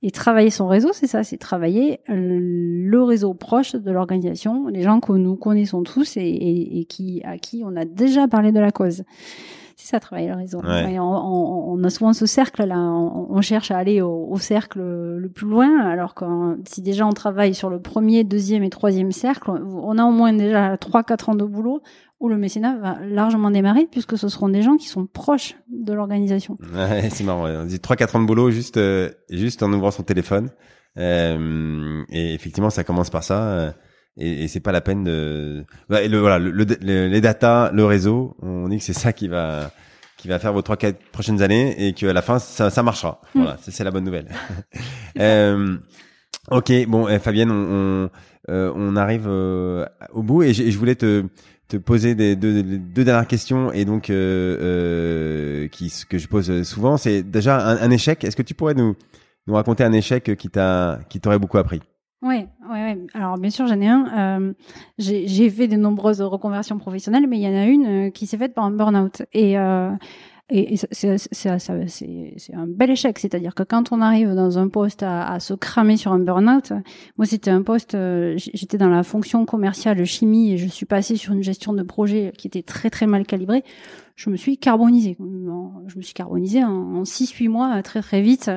et 0.01 0.11
travailler 0.11 0.49
son 0.49 0.67
réseau, 0.67 0.89
c'est 0.93 1.07
ça, 1.07 1.23
c'est 1.23 1.37
travailler 1.37 1.99
le 2.07 3.03
réseau 3.03 3.33
proche 3.33 3.75
de 3.75 3.91
l'organisation, 3.91 4.67
les 4.67 4.81
gens 4.81 4.99
que 4.99 5.13
nous 5.13 5.35
connaissons 5.35 5.83
tous 5.83 6.17
et, 6.17 6.21
et, 6.21 6.79
et, 6.79 6.85
qui, 6.85 7.21
à 7.23 7.37
qui 7.37 7.63
on 7.65 7.75
a 7.75 7.85
déjà 7.85 8.27
parlé 8.27 8.51
de 8.51 8.59
la 8.59 8.71
cause 8.71 9.03
c'est 9.75 9.87
ça 9.87 9.99
travailler 9.99 10.29
le 10.29 10.35
réseau. 10.35 10.61
on, 10.63 11.83
a 11.83 11.89
souvent 11.89 12.13
ce 12.13 12.25
cercle 12.25 12.63
là, 12.65 12.77
on, 12.77 13.41
cherche 13.41 13.71
à 13.71 13.77
aller 13.77 14.01
au, 14.01 14.37
cercle 14.37 14.79
le 14.79 15.29
plus 15.29 15.47
loin, 15.47 15.79
alors 15.81 16.13
que 16.13 16.25
si 16.67 16.81
déjà 16.81 17.05
on 17.05 17.13
travaille 17.13 17.53
sur 17.53 17.69
le 17.69 17.81
premier, 17.81 18.23
deuxième 18.23 18.63
et 18.63 18.69
troisième 18.69 19.11
cercle, 19.11 19.51
on 19.51 19.97
a 19.97 20.03
au 20.03 20.11
moins 20.11 20.33
déjà 20.33 20.77
trois, 20.77 21.03
quatre 21.03 21.29
ans 21.29 21.35
de 21.35 21.45
boulot 21.45 21.81
où 22.19 22.29
le 22.29 22.37
mécénat 22.37 22.77
va 22.77 22.97
largement 23.01 23.49
démarrer 23.49 23.87
puisque 23.89 24.17
ce 24.17 24.29
seront 24.29 24.49
des 24.49 24.61
gens 24.61 24.77
qui 24.77 24.87
sont 24.87 25.07
proches 25.07 25.55
de 25.69 25.91
l'organisation. 25.91 26.57
Ouais, 26.73 27.09
c'est 27.09 27.23
marrant. 27.23 27.47
On 27.47 27.65
dit 27.65 27.79
trois, 27.79 27.95
quatre 27.95 28.15
ans 28.15 28.21
de 28.21 28.27
boulot 28.27 28.51
juste, 28.51 28.77
euh, 28.77 29.09
juste 29.29 29.63
en 29.63 29.73
ouvrant 29.73 29.91
son 29.91 30.03
téléphone. 30.03 30.49
Euh, 30.97 32.03
et 32.09 32.33
effectivement, 32.33 32.69
ça 32.69 32.83
commence 32.83 33.09
par 33.09 33.23
ça. 33.23 33.73
Et, 34.17 34.43
et 34.43 34.47
c'est 34.47 34.59
pas 34.59 34.71
la 34.71 34.81
peine 34.81 35.03
de 35.03 35.63
bah, 35.89 36.05
le, 36.05 36.19
voilà 36.19 36.37
le, 36.37 36.51
les 36.81 37.21
data 37.21 37.71
le 37.73 37.85
réseau 37.85 38.35
on 38.41 38.67
dit 38.67 38.77
que 38.77 38.83
c'est 38.83 38.93
ça 39.05 39.13
qui 39.13 39.27
va 39.27 39.71
qui 40.17 40.27
va 40.27 40.37
faire 40.37 40.53
vos 40.53 40.61
trois 40.61 40.77
quatre 40.77 40.99
prochaines 41.11 41.41
années 41.41 41.87
et 41.87 41.93
qu'à 41.93 42.13
la 42.13 42.21
fin 42.21 42.37
ça, 42.37 42.69
ça 42.69 42.83
marchera. 42.83 43.21
Mm. 43.33 43.41
voilà 43.41 43.57
c'est 43.61 43.83
la 43.83 43.91
bonne 43.91 44.03
nouvelle. 44.05 44.27
Euh, 45.19 45.77
ok 46.49 46.71
bon 46.87 47.09
eh, 47.09 47.19
Fabienne 47.19 47.51
on 47.51 48.05
on, 48.05 48.09
euh, 48.49 48.71
on 48.73 48.95
arrive 48.95 49.25
euh, 49.27 49.85
au 50.13 50.23
bout 50.23 50.41
et, 50.43 50.53
je 50.53 50.77
voulais 50.77 50.95
te 50.95 51.25
te 51.67 51.75
poser 51.75 52.15
des 52.15 52.37
deux, 52.37 52.63
deux 52.63 53.03
dernières 53.03 53.27
questions 53.27 53.73
et 53.73 53.83
donc 53.83 54.09
euh, 54.09 54.57
euh, 54.61 55.67
qui 55.67 55.89
ce 55.89 56.05
que 56.05 56.17
je 56.17 56.27
pose 56.29 56.63
souvent 56.63 56.95
c'est 56.95 57.23
déjà 57.23 57.59
un, 57.59 57.77
un 57.77 57.91
échec. 57.91 58.23
Est-ce 58.23 58.37
que 58.37 58.41
tu 58.41 58.53
pourrais 58.53 58.73
nous 58.73 58.95
nous 59.47 59.53
raconter 59.53 59.83
un 59.83 59.91
échec 59.91 60.35
qui 60.37 60.49
t'a 60.49 60.99
qui 61.09 61.19
t'aurait 61.19 61.39
beaucoup 61.39 61.57
appris? 61.57 61.81
Oui, 62.23 62.45
ouais, 62.69 62.69
ouais. 62.69 62.97
alors 63.15 63.39
bien 63.39 63.49
sûr 63.49 63.65
j'en 63.65 63.81
ai 63.81 63.87
un. 63.87 64.05
Euh, 64.41 64.53
j'ai 64.99 65.49
fait 65.49 65.67
de 65.67 65.75
nombreuses 65.75 66.21
reconversions 66.21 66.77
professionnelles, 66.77 67.25
mais 67.27 67.39
il 67.39 67.41
y 67.41 67.47
en 67.47 67.55
a 67.55 67.65
une 67.65 68.07
euh, 68.07 68.09
qui 68.11 68.27
s'est 68.27 68.37
faite 68.37 68.53
par 68.53 68.65
un 68.65 68.71
burn-out. 68.71 69.23
Et, 69.33 69.57
euh, 69.57 69.91
et, 70.53 70.75
c'est 70.91 71.49
un 72.53 72.67
bel 72.67 72.91
échec, 72.91 73.17
c'est-à-dire 73.17 73.55
que 73.55 73.63
quand 73.63 73.91
on 73.91 74.01
arrive 74.01 74.35
dans 74.35 74.59
un 74.59 74.67
poste 74.67 75.01
à, 75.01 75.31
à 75.31 75.39
se 75.39 75.55
cramer 75.55 75.97
sur 75.97 76.11
un 76.11 76.19
burn-out, 76.19 76.73
moi 77.17 77.25
c'était 77.25 77.49
un 77.49 77.63
poste, 77.63 77.95
euh, 77.95 78.35
j'étais 78.37 78.77
dans 78.77 78.89
la 78.89 79.01
fonction 79.01 79.45
commerciale 79.45 80.03
chimie 80.05 80.51
et 80.51 80.57
je 80.57 80.67
suis 80.67 80.85
passée 80.85 81.15
sur 81.15 81.33
une 81.33 81.41
gestion 81.41 81.73
de 81.73 81.81
projet 81.81 82.33
qui 82.37 82.47
était 82.47 82.63
très 82.63 82.91
très 82.91 83.07
mal 83.07 83.25
calibrée. 83.25 83.63
Je 84.15 84.29
me 84.29 84.35
suis 84.35 84.59
carbonisée. 84.59 85.17
Je 85.19 85.97
me 85.97 86.01
suis 86.03 86.13
carbonisée 86.13 86.63
en, 86.63 86.97
en 86.97 87.03
6-8 87.03 87.49
mois 87.49 87.81
très 87.81 88.01
très 88.01 88.21
vite. 88.21 88.51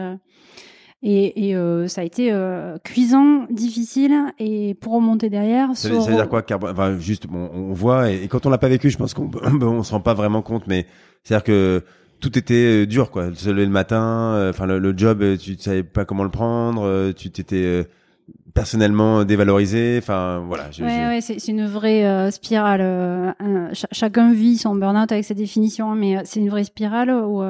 Et, 1.07 1.49
et 1.49 1.55
euh, 1.55 1.87
ça 1.87 2.01
a 2.01 2.05
été 2.05 2.33
euh, 2.33 2.79
cuisant, 2.83 3.47
difficile, 3.51 4.33
et 4.39 4.73
pour 4.73 4.95
remonter 4.95 5.29
derrière. 5.29 5.69
Ça, 5.75 5.91
veut, 5.91 6.01
ça 6.01 6.09
veut 6.09 6.17
dire 6.17 6.31
quoi 6.31 6.43
enfin, 6.51 6.99
Juste, 6.99 7.27
bon, 7.27 7.51
on 7.53 7.75
voit, 7.75 8.11
et, 8.11 8.27
quand 8.27 8.47
on 8.47 8.51
l'a 8.51 8.57
pas 8.57 8.69
vécu, 8.69 8.89
je 8.89 8.97
pense 8.97 9.13
qu'on 9.13 9.31
on 9.63 9.83
se 9.83 9.93
rend 9.93 10.01
pas 10.01 10.15
vraiment 10.15 10.41
compte, 10.41 10.67
mais 10.67 10.87
c'est-à-dire 11.23 11.45
que 11.45 11.83
tout 12.21 12.39
était 12.39 12.85
euh, 12.85 12.87
dur, 12.87 13.11
quoi. 13.11 13.35
Se 13.35 13.51
lever 13.51 13.67
le 13.67 13.71
matin, 13.71 14.33
euh, 14.35 14.49
enfin 14.49 14.65
le, 14.65 14.79
le, 14.79 14.97
job, 14.97 15.23
tu 15.37 15.59
savais 15.59 15.83
pas 15.83 16.07
comment 16.07 16.25
le 16.25 16.31
prendre, 16.31 17.13
tu 17.13 17.31
t'étais 17.31 17.87
personnellement 18.55 19.25
dévalorisé. 19.25 19.97
Enfin, 19.99 20.43
voilà. 20.47 20.71
Je, 20.71 20.85
ouais, 20.85 21.07
ouais 21.09 21.21
c'est 21.21 21.49
une 21.49 21.67
vraie 21.67 22.07
euh, 22.07 22.31
spirale. 22.31 22.81
Euh, 22.81 23.33
chacun 23.91 24.33
vit 24.33 24.57
son 24.57 24.77
burn-out 24.77 25.11
avec 25.11 25.25
sa 25.25 25.35
définition, 25.35 25.91
hein, 25.91 25.97
mais 25.97 26.17
euh, 26.17 26.21
c'est 26.25 26.39
une 26.41 26.49
vraie 26.49 26.65
spirale 26.65 27.11
où 27.11 27.43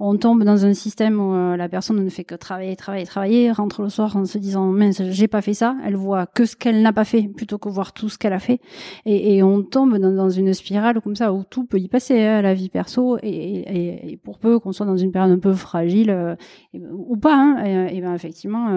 on 0.00 0.16
tombe 0.16 0.42
dans 0.42 0.66
un 0.66 0.74
système 0.74 1.20
où 1.20 1.56
la 1.56 1.68
personne 1.68 2.04
ne 2.04 2.10
fait 2.10 2.24
que 2.24 2.34
travailler, 2.34 2.74
travailler, 2.74 3.06
travailler, 3.06 3.52
rentre 3.52 3.82
le 3.82 3.88
soir 3.88 4.16
en 4.16 4.24
se 4.24 4.38
disant 4.38 4.66
mince, 4.66 5.02
j'ai 5.10 5.28
pas 5.28 5.40
fait 5.40 5.54
ça. 5.54 5.76
Elle 5.84 5.96
voit 5.96 6.26
que 6.26 6.44
ce 6.44 6.56
qu'elle 6.56 6.82
n'a 6.82 6.92
pas 6.92 7.04
fait 7.04 7.22
plutôt 7.22 7.58
que 7.58 7.68
voir 7.68 7.92
tout 7.92 8.08
ce 8.08 8.18
qu'elle 8.18 8.32
a 8.32 8.40
fait, 8.40 8.60
et, 9.06 9.36
et 9.36 9.42
on 9.42 9.62
tombe 9.62 9.98
dans, 9.98 10.12
dans, 10.12 10.30
une 10.30 10.52
spirale 10.52 11.00
comme 11.00 11.16
ça 11.16 11.32
où 11.32 11.44
tout 11.44 11.64
peut 11.64 11.78
y 11.78 11.88
passer, 11.88 12.20
hein, 12.20 12.42
la 12.42 12.54
vie 12.54 12.68
perso, 12.68 13.18
et, 13.22 13.28
et, 13.28 14.12
et 14.12 14.16
pour 14.16 14.38
peu 14.38 14.58
qu'on 14.58 14.72
soit 14.72 14.86
dans 14.86 14.96
une 14.96 15.12
période 15.12 15.30
un 15.30 15.38
peu 15.38 15.52
fragile 15.52 16.36
ou 16.74 17.16
pas, 17.16 17.36
hein, 17.36 17.86
et, 17.88 18.00
ben 18.00 18.14
effectivement 18.14 18.68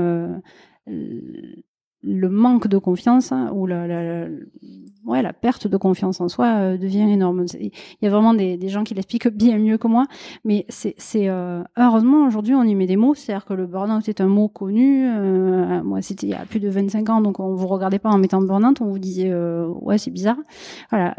le 0.85 2.29
manque 2.29 2.67
de 2.67 2.77
confiance 2.77 3.31
hein, 3.31 3.49
ou 3.53 3.65
la, 3.65 4.27
ouais, 5.05 5.21
la 5.21 5.33
perte 5.33 5.67
de 5.67 5.77
confiance 5.77 6.19
en 6.21 6.27
soi 6.27 6.47
euh, 6.47 6.77
devient 6.77 7.09
énorme. 7.09 7.45
Il 7.59 7.71
y 8.01 8.07
a 8.07 8.09
vraiment 8.09 8.33
des, 8.33 8.57
des 8.57 8.69
gens 8.69 8.83
qui 8.83 8.93
l'expliquent 8.93 9.29
bien 9.29 9.57
mieux 9.57 9.77
que 9.77 9.87
moi, 9.87 10.05
mais 10.43 10.65
c'est 10.69 10.95
euh, 11.15 11.63
heureusement 11.77 12.27
aujourd'hui 12.27 12.55
on 12.55 12.63
y 12.63 12.75
met 12.75 12.87
des 12.87 12.97
mots, 12.97 13.15
c'est-à-dire 13.15 13.45
que 13.45 13.53
le 13.53 13.67
burn-out 13.67 14.07
est 14.09 14.21
un 14.21 14.27
mot 14.27 14.49
connu. 14.49 15.07
Euh, 15.07 15.81
moi 15.83 16.01
c'était 16.01 16.27
il 16.27 16.31
y 16.31 16.35
a 16.35 16.45
plus 16.45 16.59
de 16.59 16.69
25 16.69 17.09
ans, 17.09 17.21
donc 17.21 17.39
on 17.39 17.55
vous 17.55 17.67
regardait 17.67 17.99
pas 17.99 18.09
en 18.09 18.17
mettant 18.17 18.41
burn-out, 18.41 18.81
on 18.81 18.87
vous 18.87 18.99
disait 18.99 19.31
euh, 19.31 19.67
ouais 19.67 19.97
c'est 19.97 20.11
bizarre. 20.11 20.37
Voilà, 20.89 21.15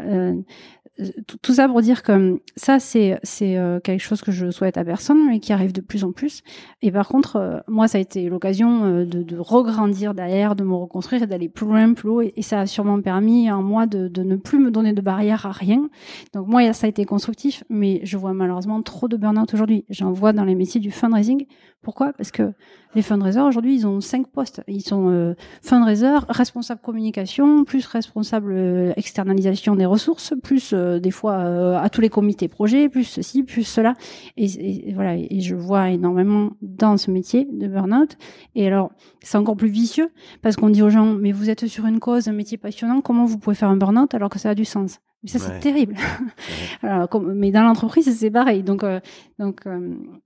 tout 1.41 1.53
ça 1.53 1.67
pour 1.67 1.81
dire 1.81 2.03
que 2.03 2.39
ça 2.55 2.79
c'est 2.79 3.19
c'est 3.23 3.57
euh, 3.57 3.79
quelque 3.81 3.99
chose 3.99 4.21
que 4.21 4.31
je 4.31 4.49
souhaite 4.49 4.77
à 4.77 4.85
personne 4.85 5.27
mais 5.27 5.39
qui 5.39 5.51
arrive 5.51 5.73
de 5.73 5.81
plus 5.81 6.05
en 6.05 6.13
plus. 6.13 6.41
Et 6.81 6.91
par 6.91 7.09
contre 7.09 7.35
euh, 7.35 7.59
moi 7.67 7.87
ça 7.89 7.97
a 7.97 8.01
été 8.01 8.29
l'occasion 8.29 8.85
euh, 8.85 9.05
de, 9.05 9.21
de, 9.21 9.37
regrandir 9.37 10.13
derrière 10.13 10.55
de 10.55 10.63
me 10.63 10.73
reconstruire 10.73 11.23
et 11.23 11.27
d'aller 11.27 11.49
plus 11.49 11.65
loin 11.65 11.93
plus 11.93 12.09
haut. 12.09 12.21
Et, 12.21 12.41
ça 12.41 12.61
a 12.61 12.65
sûrement 12.65 13.01
permis 13.01 13.49
à 13.49 13.57
moi 13.57 13.87
de, 13.87 14.07
de, 14.07 14.23
ne 14.23 14.35
plus 14.35 14.59
me 14.59 14.71
donner 14.71 14.93
de 14.93 15.01
barrière 15.01 15.45
à 15.45 15.51
rien. 15.51 15.89
Donc 16.33 16.47
moi 16.47 16.71
ça 16.71 16.87
a 16.87 16.89
été 16.89 17.03
constructif 17.03 17.63
mais 17.69 17.99
je 18.03 18.17
vois 18.17 18.33
malheureusement 18.33 18.81
trop 18.81 19.07
de 19.09 19.17
burn-out 19.17 19.53
aujourd'hui. 19.53 19.83
J'en 19.89 20.11
vois 20.11 20.31
dans 20.31 20.45
les 20.45 20.55
métiers 20.55 20.79
du 20.79 20.91
fundraising 20.91 21.45
pourquoi? 21.85 22.11
Parce 22.13 22.31
que 22.31 22.51
les 22.95 23.01
fundraisers 23.01 23.41
aujourd'hui 23.41 23.75
ils 23.75 23.85
ont 23.87 24.01
cinq 24.01 24.27
postes 24.27 24.61
ils 24.67 24.81
sont 24.81 25.09
euh, 25.09 25.35
fundraiser 25.61 26.11
responsable 26.29 26.81
communication 26.81 27.63
plus 27.63 27.85
responsable 27.85 28.93
externalisation 28.97 29.75
des 29.75 29.85
ressources 29.85 30.33
plus 30.43 30.73
euh, 30.73 30.99
des 30.99 31.11
fois 31.11 31.33
euh, 31.33 31.77
à 31.77 31.89
tous 31.89 32.01
les 32.01 32.09
comités 32.09 32.47
projets, 32.47 32.89
plus 32.89 33.03
ceci, 33.03 33.43
plus 33.43 33.63
cela. 33.63 33.93
Et, 34.37 34.93
voilà, 34.93 35.15
et 35.15 35.39
je 35.41 35.55
vois 35.55 35.89
énormément 35.89 36.51
dans 36.61 36.97
ce 36.97 37.11
métier 37.11 37.47
de 37.51 37.67
burn-out. 37.67 38.17
Et 38.55 38.67
alors, 38.67 38.91
c'est 39.21 39.37
encore 39.37 39.57
plus 39.57 39.69
vicieux 39.69 40.09
parce 40.41 40.55
qu'on 40.55 40.69
dit 40.69 40.81
aux 40.81 40.89
gens, 40.89 41.13
mais 41.13 41.31
vous 41.31 41.49
êtes 41.49 41.67
sur 41.67 41.85
une 41.85 41.99
cause, 41.99 42.27
un 42.27 42.33
métier 42.33 42.57
passionnant, 42.57 43.01
comment 43.01 43.25
vous 43.25 43.37
pouvez 43.37 43.55
faire 43.55 43.69
un 43.69 43.77
burn-out 43.77 44.13
alors 44.13 44.29
que 44.29 44.39
ça 44.39 44.49
a 44.49 44.55
du 44.55 44.65
sens? 44.65 44.99
Mais 45.25 45.29
ça, 45.31 45.39
c'est 45.39 45.59
terrible. 45.59 45.95
alors, 46.83 47.09
comme, 47.09 47.33
mais 47.33 47.51
dans 47.51 47.63
l'entreprise, 47.63 48.15
c'est 48.15 48.29
pareil. 48.29 48.61
Donc, 48.61 48.83
euh, 48.83 48.99
donc 49.39 49.61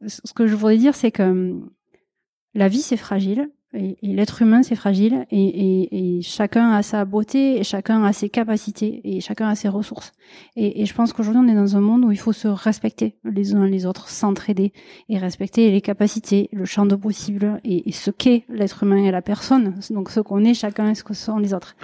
ce 0.05 0.33
que 0.33 0.45
je 0.45 0.55
voudrais 0.55 0.77
dire, 0.77 0.93
c'est 0.93 1.11
que 1.11 1.55
la 2.53 2.67
vie, 2.67 2.81
c'est 2.81 2.97
fragile. 2.97 3.49
Et, 3.75 3.95
l'être 4.01 4.41
humain, 4.41 4.63
c'est 4.63 4.75
fragile, 4.75 5.27
et, 5.29 6.19
chacun 6.23 6.71
a 6.71 6.81
sa 6.81 7.05
beauté, 7.05 7.59
et 7.59 7.63
chacun 7.63 8.03
a 8.03 8.13
ses 8.13 8.27
capacités, 8.27 9.01
et 9.03 9.21
chacun 9.21 9.47
a 9.47 9.53
ses 9.53 9.69
ressources. 9.69 10.11
Et, 10.55 10.85
je 10.87 10.93
pense 10.95 11.13
qu'aujourd'hui, 11.13 11.43
on 11.45 11.47
est 11.47 11.55
dans 11.55 11.75
un 11.75 11.81
monde 11.81 12.03
où 12.03 12.11
il 12.11 12.17
faut 12.17 12.33
se 12.33 12.47
respecter 12.47 13.15
les 13.23 13.53
uns 13.53 13.67
les 13.67 13.85
autres, 13.85 14.09
s'entraider, 14.09 14.73
et 15.07 15.19
respecter 15.19 15.69
les 15.69 15.81
capacités, 15.81 16.49
le 16.51 16.65
champ 16.65 16.87
de 16.87 16.95
possible, 16.95 17.61
et, 17.63 17.91
ce 17.91 18.09
qu'est 18.09 18.43
l'être 18.49 18.83
humain 18.83 19.03
et 19.03 19.11
la 19.11 19.21
personne, 19.21 19.75
donc 19.91 20.09
ce 20.09 20.19
qu'on 20.19 20.43
est 20.43 20.55
chacun 20.55 20.89
et 20.89 20.95
ce 20.95 21.03
que 21.03 21.13
sont 21.13 21.37
les 21.37 21.53
autres. 21.53 21.75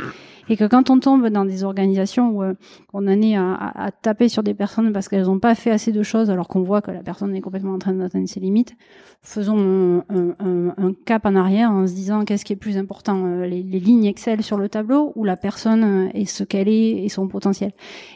Et 0.49 0.57
que 0.57 0.65
quand 0.65 0.89
on 0.89 0.99
tombe 0.99 1.27
dans 1.29 1.45
des 1.45 1.63
organisations 1.63 2.29
où 2.29 2.43
euh, 2.43 2.53
on 2.93 3.07
en 3.07 3.21
est 3.21 3.35
à, 3.35 3.53
à, 3.53 3.91
taper 3.91 4.29
sur 4.29 4.43
des 4.43 4.53
personnes 4.53 4.93
parce 4.93 5.09
qu'elles 5.09 5.25
n'ont 5.25 5.39
pas 5.39 5.55
fait 5.55 5.71
assez 5.71 5.91
de 5.91 6.03
choses, 6.03 6.29
alors 6.29 6.47
qu'on 6.47 6.61
voit 6.61 6.81
que 6.81 6.91
la 6.91 7.01
personne 7.01 7.35
est 7.35 7.41
complètement 7.41 7.73
en 7.73 7.79
train 7.79 7.93
d'atteindre 7.93 8.27
ses 8.27 8.39
limites, 8.39 8.75
faisons 9.23 10.03
un 10.09 10.93
cap 11.05 11.25
en 11.25 11.35
arrière 11.35 11.74
en 11.75 11.87
se 11.87 11.93
disant 11.93 12.25
qu'est-ce 12.25 12.45
qui 12.45 12.53
est 12.53 12.57
plus 12.57 12.77
important, 12.77 13.25
euh, 13.25 13.45
les, 13.45 13.61
lignes 13.61 14.05
Excel 14.05 14.43
sur 14.43 14.57
le 14.57 14.69
tableau 14.69 15.11
ou 15.15 15.23
la 15.23 15.37
personne 15.37 15.83
euh, 15.83 16.09
et 16.13 16.25
ce 16.25 16.43
qu'elle 16.43 16.67
est 16.67 17.03
et 17.03 17.09
son 17.09 17.27
potentiel. 17.27 17.71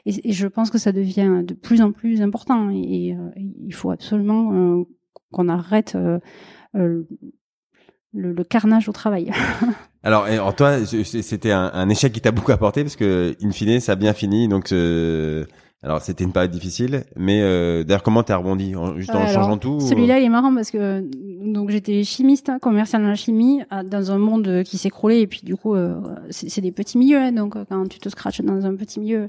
Et, 0.05 0.31
je 0.31 0.47
pense 0.47 0.69
que 0.69 0.77
ça 0.77 0.91
devient 0.91 1.43
de 1.43 1.53
plus 1.53 1.81
en 1.81 1.91
plus 1.91 2.21
important 2.21 2.69
et, 2.71 3.15
il 3.35 3.73
faut 3.73 3.91
absolument 3.91 4.83
qu'on 5.31 5.49
arrête 5.49 5.97
le, 6.73 8.43
carnage 8.43 8.89
au 8.89 8.91
travail. 8.91 9.31
alors, 10.03 10.55
toi, 10.55 10.85
c'était 10.85 11.51
un, 11.51 11.89
échec 11.89 12.13
qui 12.13 12.21
t'a 12.21 12.31
beaucoup 12.31 12.51
apporté 12.51 12.83
parce 12.83 12.95
que, 12.95 13.35
in 13.43 13.51
fine, 13.51 13.79
ça 13.79 13.91
a 13.93 13.95
bien 13.95 14.13
fini. 14.13 14.47
Donc, 14.47 14.73
alors 15.81 16.01
c'était 16.01 16.25
une 16.25 16.33
période 16.33 16.51
difficile, 16.51 17.05
mais 17.15 17.41
euh, 17.41 17.85
d'ailleurs 17.85 18.03
comment 18.03 18.21
t'as 18.21 18.35
rebondi? 18.35 18.75
En, 18.75 18.97
juste 18.97 19.15
en 19.15 19.25
changeant 19.27 19.57
tout 19.57 19.79
Celui-là 19.79 20.19
il 20.19 20.25
est 20.25 20.29
marrant 20.29 20.53
parce 20.53 20.71
que 20.71 21.05
donc 21.53 21.69
j'étais 21.69 22.03
chimiste, 22.03 22.49
hein, 22.49 22.59
commercial 22.59 23.01
dans 23.01 23.07
la 23.07 23.15
chimie, 23.15 23.61
dans 23.85 24.11
un 24.11 24.17
monde 24.17 24.63
qui 24.65 24.77
s'écroulait 24.77 25.21
et 25.21 25.27
puis 25.27 25.39
du 25.41 25.55
coup 25.55 25.75
euh, 25.75 25.95
c'est 26.31 26.59
des 26.59 26.73
petits 26.73 26.97
milieux, 26.97 27.19
hein, 27.19 27.31
donc 27.31 27.55
quand 27.69 27.87
tu 27.87 27.97
te 27.97 28.09
scratches 28.09 28.41
dans 28.41 28.65
un 28.65 28.75
petit 28.75 28.99
milieu. 28.99 29.27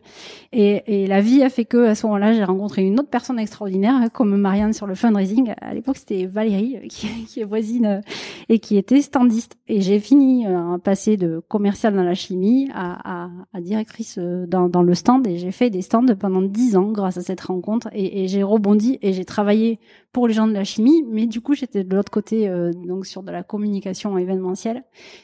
Et, 0.53 0.82
et 1.03 1.07
la 1.07 1.20
vie 1.20 1.44
a 1.44 1.51
fait 1.51 1.64
que 1.64 1.86
à 1.86 1.94
ce 1.94 2.05
moment-là 2.07 2.32
j'ai 2.32 2.42
rencontré 2.42 2.82
une 2.82 2.98
autre 2.98 3.11
personne 3.11 3.38
extraordinaire 3.38 3.94
hein, 3.94 4.09
comme 4.09 4.36
Marianne 4.36 4.72
sur 4.72 4.88
le 4.88 4.96
fundraising. 4.96 5.55
À 5.61 5.72
l'époque 5.72 5.98
c'était 5.98 6.26
Valérie 6.26 6.78
euh, 6.78 6.88
qui, 6.88 7.07
qui, 7.28 7.40
est 7.42 7.44
voisine 7.44 7.86
euh, 7.86 8.01
et 8.48 8.59
qui 8.59 8.76
était 8.76 9.03
standiste. 9.03 9.57
Et 9.68 9.82
j'ai 9.82 10.01
fini 10.01 10.46
à 10.46 10.78
passer 10.82 11.16
de 11.16 11.40
commercial 11.46 11.94
dans 11.94 12.03
la 12.03 12.14
chimie 12.14 12.68
à, 12.74 13.26
à, 13.26 13.30
à 13.55 13.61
directrice 13.61 14.18
dans, 14.18 14.68
dans 14.68 14.82
le 14.82 14.94
stand 14.94 15.28
et 15.28 15.36
j'ai 15.36 15.53
fait 15.53 15.70
des 15.70 15.82
stands 15.82 16.07
pendant 16.18 16.39
dix 16.43 16.76
ans 16.76 16.91
grâce 16.91 17.16
à 17.16 17.22
cette 17.22 17.41
rencontre 17.41 17.88
et, 17.93 18.24
et 18.24 18.28
j'ai 18.28 18.43
rebondi 18.43 18.99
et 19.03 19.12
j'ai 19.12 19.24
travaillé 19.24 19.78
pour 20.12 20.26
les 20.26 20.34
gens 20.34 20.49
de 20.49 20.53
la 20.53 20.64
chimie, 20.64 21.05
mais 21.09 21.26
du 21.26 21.41
coup 21.41 21.55
j'étais 21.55 21.84
de 21.84 21.95
l'autre 21.95 22.11
côté 22.11 22.49
euh, 22.49 22.72
donc 22.72 23.07
sur 23.07 23.22
de 23.22 23.30
la 23.30 23.45
communication 23.45 24.18
événementielle. 24.18 24.82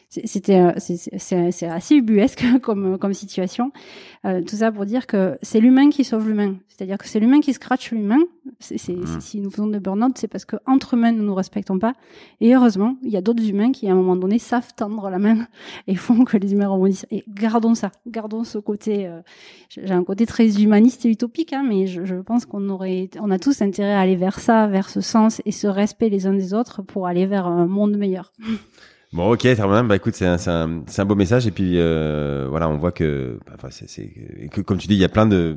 C'était 0.08 0.60
euh, 0.60 0.72
c'est 0.78 1.66
assez 1.66 1.96
ubuesque 1.96 2.44
comme 2.62 2.96
comme 2.96 3.12
situation. 3.12 3.72
Euh, 4.24 4.42
tout 4.42 4.56
ça 4.56 4.70
pour 4.70 4.86
dire 4.86 5.08
que 5.08 5.38
c'est 5.42 5.58
l'humain 5.58 5.90
qui 5.90 6.04
sauve 6.04 6.28
l'humain, 6.28 6.56
c'est-à-dire 6.68 6.98
que 6.98 7.08
c'est 7.08 7.18
l'humain 7.18 7.40
qui 7.40 7.52
scratch 7.52 7.90
l'humain. 7.90 8.20
Mmh. 8.46 9.20
si 9.20 9.40
nous 9.40 9.50
faisons 9.50 9.66
de 9.66 9.78
burn-out, 9.80 10.16
c'est 10.16 10.28
parce 10.28 10.44
que 10.44 10.54
entre 10.66 10.94
humains 10.94 11.10
nous 11.10 11.24
nous 11.24 11.34
respectons 11.34 11.80
pas. 11.80 11.94
Et 12.40 12.54
heureusement, 12.54 12.96
il 13.02 13.10
y 13.10 13.16
a 13.16 13.20
d'autres 13.20 13.46
humains 13.48 13.72
qui 13.72 13.88
à 13.88 13.92
un 13.92 13.96
moment 13.96 14.14
donné 14.14 14.38
savent 14.38 14.72
tendre 14.76 15.10
la 15.10 15.18
main 15.18 15.48
et 15.88 15.96
font 15.96 16.24
que 16.24 16.36
les 16.36 16.52
humains 16.52 16.68
rebondissent. 16.68 17.06
Et 17.10 17.24
gardons 17.28 17.74
ça, 17.74 17.90
gardons 18.06 18.44
ce 18.44 18.58
côté. 18.58 19.10
J'ai 19.68 19.90
un 19.90 20.04
côté 20.04 20.26
très 20.26 20.62
humaniste 20.62 21.05
utopique, 21.10 21.52
hein, 21.52 21.64
mais 21.68 21.86
je, 21.86 22.04
je 22.04 22.16
pense 22.16 22.46
qu'on 22.46 22.68
aurait, 22.68 23.10
on 23.20 23.30
a 23.30 23.38
tous 23.38 23.62
intérêt 23.62 23.92
à 23.92 24.00
aller 24.00 24.16
vers 24.16 24.38
ça 24.38 24.66
vers 24.66 24.88
ce 24.88 25.00
sens 25.00 25.40
et 25.44 25.52
ce 25.52 25.66
respect 25.66 26.08
les 26.08 26.26
uns 26.26 26.34
des 26.34 26.54
autres 26.54 26.82
pour 26.82 27.06
aller 27.06 27.26
vers 27.26 27.46
un 27.46 27.66
monde 27.66 27.96
meilleur. 27.96 28.32
Bon, 29.12 29.32
ok, 29.32 29.46
Bah, 29.56 29.96
écoute, 29.96 30.14
c'est 30.14 30.26
un, 30.26 30.36
un, 30.46 30.82
un, 30.98 31.04
beau 31.04 31.14
message. 31.14 31.46
Et 31.46 31.50
puis, 31.50 31.74
euh, 31.76 32.46
voilà, 32.50 32.68
on 32.68 32.76
voit 32.76 32.92
que, 32.92 33.38
enfin, 33.54 33.68
c'est, 33.70 34.10
que, 34.50 34.60
comme 34.60 34.78
tu 34.78 34.88
dis, 34.88 34.94
il 34.94 35.00
y 35.00 35.04
a 35.04 35.08
plein 35.08 35.26
de 35.26 35.56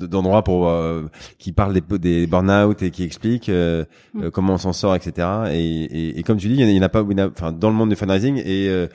d'endroits 0.00 0.42
pour 0.42 0.68
euh, 0.68 1.04
qui 1.38 1.52
parlent 1.52 1.74
des, 1.74 1.98
des 1.98 2.26
burn-out 2.26 2.82
et 2.82 2.90
qui 2.90 3.04
expliquent 3.04 3.48
euh, 3.48 3.84
mm. 4.14 4.30
comment 4.30 4.54
on 4.54 4.58
s'en 4.58 4.72
sort, 4.72 4.96
etc. 4.96 5.28
Et, 5.52 5.84
et, 5.84 6.18
et, 6.18 6.22
comme 6.24 6.38
tu 6.38 6.48
dis, 6.48 6.54
il 6.54 6.70
y 6.70 6.78
en 6.78 6.82
a, 6.82 6.88
pas, 6.88 7.04
enfin, 7.04 7.52
dans 7.52 7.70
le 7.70 7.76
monde 7.76 7.90
du 7.90 7.96
fundraising 7.96 8.42
et 8.44 8.88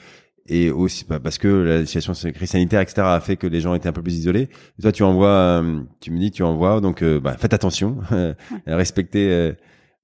et 0.48 0.70
aussi 0.70 1.04
bah, 1.08 1.20
parce 1.20 1.38
que 1.38 1.48
la 1.48 1.86
situation 1.86 2.12
crise 2.32 2.50
sanitaire 2.50 2.80
etc 2.80 3.02
a 3.02 3.20
fait 3.20 3.36
que 3.36 3.46
les 3.46 3.60
gens 3.60 3.74
étaient 3.74 3.88
un 3.88 3.92
peu 3.92 4.02
plus 4.02 4.16
isolés. 4.16 4.48
Toi 4.80 4.92
tu 4.92 5.02
envoies 5.02 5.28
euh, 5.28 5.80
tu 6.00 6.10
me 6.10 6.18
dis 6.18 6.30
tu 6.30 6.42
envoies 6.42 6.80
donc 6.80 7.02
euh, 7.02 7.20
bah, 7.20 7.36
faites 7.38 7.52
attention 7.52 7.98
respectez 8.66 9.30
euh, 9.30 9.52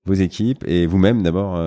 vos 0.07 0.15
équipes 0.15 0.65
et 0.67 0.87
vous-même 0.87 1.23
d'abord 1.23 1.59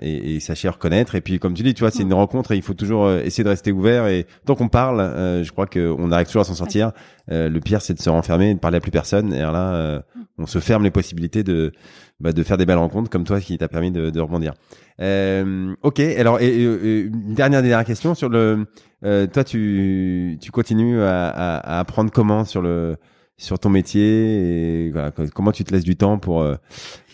et, 0.00 0.34
et, 0.34 0.40
sachez 0.40 0.68
reconnaître. 0.68 1.14
Et 1.14 1.20
puis 1.20 1.38
comme 1.38 1.54
tu 1.54 1.62
dis 1.62 1.74
tu 1.74 1.80
vois 1.80 1.92
c'est 1.92 2.02
une 2.02 2.12
rencontre 2.12 2.50
et 2.50 2.56
il 2.56 2.62
faut 2.62 2.74
toujours 2.74 3.10
essayer 3.10 3.44
de 3.44 3.48
rester 3.48 3.70
ouvert. 3.70 4.08
Et 4.08 4.26
tant 4.44 4.56
qu'on 4.56 4.68
parle 4.68 4.98
je 5.44 5.50
crois 5.52 5.66
qu'on 5.66 6.10
arrive 6.10 6.26
toujours 6.26 6.42
à 6.42 6.44
s'en 6.44 6.54
sortir. 6.54 6.90
Le 7.28 7.58
pire 7.60 7.82
c'est 7.82 7.94
de 7.94 8.00
se 8.00 8.10
renfermer 8.10 8.50
et 8.50 8.54
de 8.54 8.58
parler 8.58 8.78
à 8.78 8.80
plus 8.80 8.90
personne. 8.90 9.32
Et 9.32 9.38
alors 9.38 9.52
là 9.52 10.02
on 10.38 10.46
se 10.46 10.58
ferme 10.58 10.82
les 10.82 10.90
possibilités 10.90 11.44
de 11.44 11.72
bah, 12.20 12.32
de 12.32 12.42
faire 12.42 12.56
des 12.56 12.66
belles 12.66 12.78
rencontres 12.78 13.10
comme 13.10 13.24
toi 13.24 13.40
qui 13.40 13.58
t'a 13.58 13.68
permis 13.68 13.90
de, 13.90 14.10
de 14.10 14.20
rebondir. 14.20 14.54
Euh, 15.00 15.74
ok, 15.82 16.00
alors 16.00 16.38
une 16.38 17.34
dernière 17.34 17.62
dernière 17.62 17.84
question 17.84 18.14
sur 18.14 18.28
le. 18.28 18.66
Euh, 19.04 19.26
toi, 19.26 19.44
tu 19.44 20.38
tu 20.40 20.50
continues 20.50 21.00
à, 21.02 21.28
à, 21.28 21.56
à, 21.56 21.80
apprendre 21.80 22.10
comment 22.10 22.44
sur 22.44 22.62
le 22.62 22.96
sur 23.36 23.58
ton 23.58 23.68
métier 23.68 24.86
et 24.86 24.90
voilà, 24.90 25.10
comment 25.34 25.50
tu 25.50 25.64
te 25.64 25.72
laisses 25.74 25.84
du 25.84 25.96
temps 25.96 26.18
pour 26.18 26.42
euh, 26.42 26.54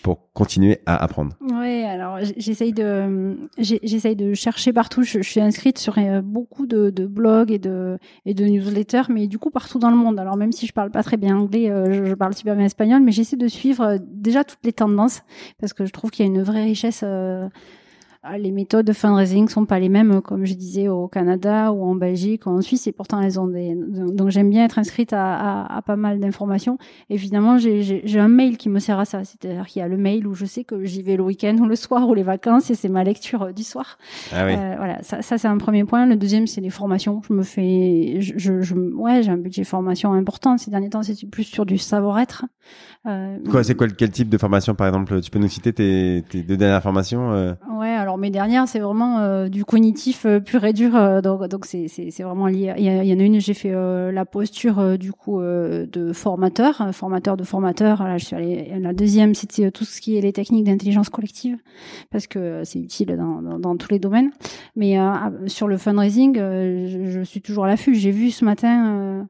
pour 0.02 0.32
continuer 0.32 0.80
à 0.86 1.02
apprendre 1.02 1.34
Oui, 1.40 1.82
alors 1.84 2.18
j'essaye 2.36 2.72
de 2.72 3.36
j'essaye 3.58 4.16
de 4.16 4.34
chercher 4.34 4.72
partout. 4.72 5.02
Je, 5.02 5.20
suis 5.20 5.40
inscrite 5.40 5.78
sur 5.78 5.98
euh, 5.98 6.20
beaucoup 6.22 6.66
de, 6.66 6.90
blogs 7.06 7.50
et 7.50 7.58
de 7.58 7.98
et 8.26 8.34
de 8.34 8.44
newsletters, 8.44 9.08
mais 9.08 9.26
du 9.26 9.38
coup 9.38 9.50
partout 9.50 9.78
dans 9.78 9.90
le 9.90 9.96
monde. 9.96 10.18
Alors 10.18 10.36
même 10.36 10.52
si 10.52 10.66
je 10.66 10.72
parle 10.72 10.90
pas 10.90 11.02
très 11.02 11.16
bien 11.16 11.36
anglais, 11.36 11.70
euh, 11.70 12.06
je, 12.06 12.14
parle 12.14 12.34
super 12.34 12.56
bien 12.56 12.64
espagnol, 12.64 13.02
mais 13.02 13.12
j'essaie 13.12 13.36
de 13.36 13.48
suivre 13.48 13.98
déjà 14.00 14.44
toutes 14.44 14.64
les 14.64 14.72
tendances 14.72 15.22
parce 15.58 15.72
que 15.72 15.86
je 15.86 15.92
trouve 15.92 16.10
qu'il 16.10 16.24
y 16.24 16.28
a 16.28 16.32
une 16.32 16.42
vraie 16.42 16.64
richesse 16.64 17.04
les 18.38 18.50
méthodes 18.50 18.86
de 18.86 18.92
fundraising 18.92 19.48
sont 19.48 19.64
pas 19.64 19.78
les 19.78 19.88
mêmes, 19.88 20.20
comme 20.20 20.44
je 20.44 20.54
disais, 20.54 20.88
au 20.88 21.08
Canada 21.08 21.72
ou 21.72 21.84
en 21.84 21.94
Belgique 21.94 22.46
ou 22.46 22.50
en 22.50 22.60
Suisse, 22.60 22.86
et 22.86 22.92
pourtant 22.92 23.20
elles 23.20 23.40
ont 23.40 23.48
des. 23.48 23.74
Donc 23.74 24.28
j'aime 24.28 24.50
bien 24.50 24.64
être 24.64 24.78
inscrite 24.78 25.12
à, 25.12 25.34
à, 25.62 25.76
à 25.78 25.82
pas 25.82 25.96
mal 25.96 26.20
d'informations. 26.20 26.76
Évidemment, 27.08 27.56
j'ai 27.58 28.20
un 28.20 28.28
mail 28.28 28.58
qui 28.58 28.68
me 28.68 28.78
sert 28.78 28.98
à 28.98 29.04
ça, 29.04 29.24
c'est-à-dire 29.24 29.66
qu'il 29.66 29.80
y 29.80 29.82
a 29.82 29.88
le 29.88 29.96
mail 29.96 30.26
où 30.26 30.34
je 30.34 30.44
sais 30.44 30.64
que 30.64 30.84
j'y 30.84 31.02
vais 31.02 31.16
le 31.16 31.22
week-end 31.22 31.56
ou 31.60 31.66
le 31.66 31.76
soir 31.76 32.08
ou 32.08 32.14
les 32.14 32.22
vacances, 32.22 32.70
et 32.70 32.74
c'est 32.74 32.90
ma 32.90 33.04
lecture 33.04 33.42
euh, 33.42 33.52
du 33.52 33.62
soir. 33.62 33.96
Ah 34.32 34.44
oui. 34.44 34.52
euh, 34.54 34.74
voilà, 34.76 35.02
ça, 35.02 35.22
ça 35.22 35.38
c'est 35.38 35.48
un 35.48 35.58
premier 35.58 35.84
point. 35.84 36.04
Le 36.04 36.16
deuxième, 36.16 36.46
c'est 36.46 36.60
les 36.60 36.70
formations. 36.70 37.22
Je 37.26 37.32
me 37.32 37.42
fais, 37.42 38.18
je, 38.20 38.60
je, 38.60 38.74
ouais, 38.74 39.22
j'ai 39.22 39.30
un 39.30 39.38
budget 39.38 39.64
formation 39.64 40.12
important. 40.12 40.58
Ces 40.58 40.70
derniers 40.70 40.90
temps, 40.90 41.02
c'est 41.02 41.26
plus 41.30 41.44
sur 41.44 41.64
du 41.64 41.78
savoir-être. 41.78 42.44
Euh, 43.06 43.38
quoi, 43.50 43.64
c'est 43.64 43.74
quoi 43.74 43.88
quel 43.88 44.10
type 44.10 44.28
de 44.28 44.36
formation, 44.36 44.74
par 44.74 44.86
exemple? 44.88 45.20
Tu 45.22 45.30
peux 45.30 45.38
nous 45.38 45.48
citer 45.48 45.72
tes, 45.72 46.22
tes 46.28 46.42
deux 46.42 46.58
dernières 46.58 46.82
formations 46.82 47.32
euh? 47.32 47.54
Ouais, 47.72 47.88
alors 47.88 48.09
alors 48.10 48.18
mes 48.18 48.30
dernières, 48.30 48.66
c'est 48.66 48.80
vraiment 48.80 49.20
euh, 49.20 49.48
du 49.48 49.64
cognitif 49.64 50.26
euh, 50.26 50.40
pur 50.40 50.64
et 50.64 50.72
dur. 50.72 50.96
Euh, 50.96 51.20
donc 51.20 51.46
donc 51.46 51.64
c'est 51.64 51.86
c'est 51.86 52.22
vraiment 52.24 52.48
lié. 52.48 52.74
Il 52.76 52.82
y, 52.84 53.14
en 53.14 53.20
a 53.20 53.22
une, 53.22 53.40
j'ai 53.40 53.54
fait 53.54 53.70
la 53.70 54.24
posture 54.24 54.98
du 54.98 55.12
coup 55.12 55.40
de 55.40 56.12
formateur, 56.12 56.88
formateur 56.92 57.36
de 57.36 57.44
formateur. 57.44 58.02
Là, 58.02 58.18
je 58.18 58.24
suis 58.24 58.34
allée. 58.34 58.72
La 58.80 58.92
deuxième, 58.92 59.36
c'était 59.36 59.70
tout 59.70 59.84
ce 59.84 60.00
qui 60.00 60.16
est 60.16 60.20
les 60.20 60.32
techniques 60.32 60.64
d'intelligence 60.64 61.08
collective 61.08 61.56
parce 62.10 62.26
que 62.26 62.62
c'est 62.64 62.80
utile 62.80 63.16
dans, 63.16 63.58
dans, 63.60 63.76
tous 63.76 63.92
les 63.92 64.00
domaines. 64.00 64.32
Mais 64.74 64.96
sur 65.46 65.68
le 65.68 65.76
fundraising, 65.76 66.34
je, 66.36 67.22
suis 67.24 67.40
toujours 67.40 67.66
à 67.66 67.68
l'affût. 67.68 67.94
J'ai 67.94 68.10
vu 68.10 68.32
ce 68.32 68.44
matin 68.44 69.28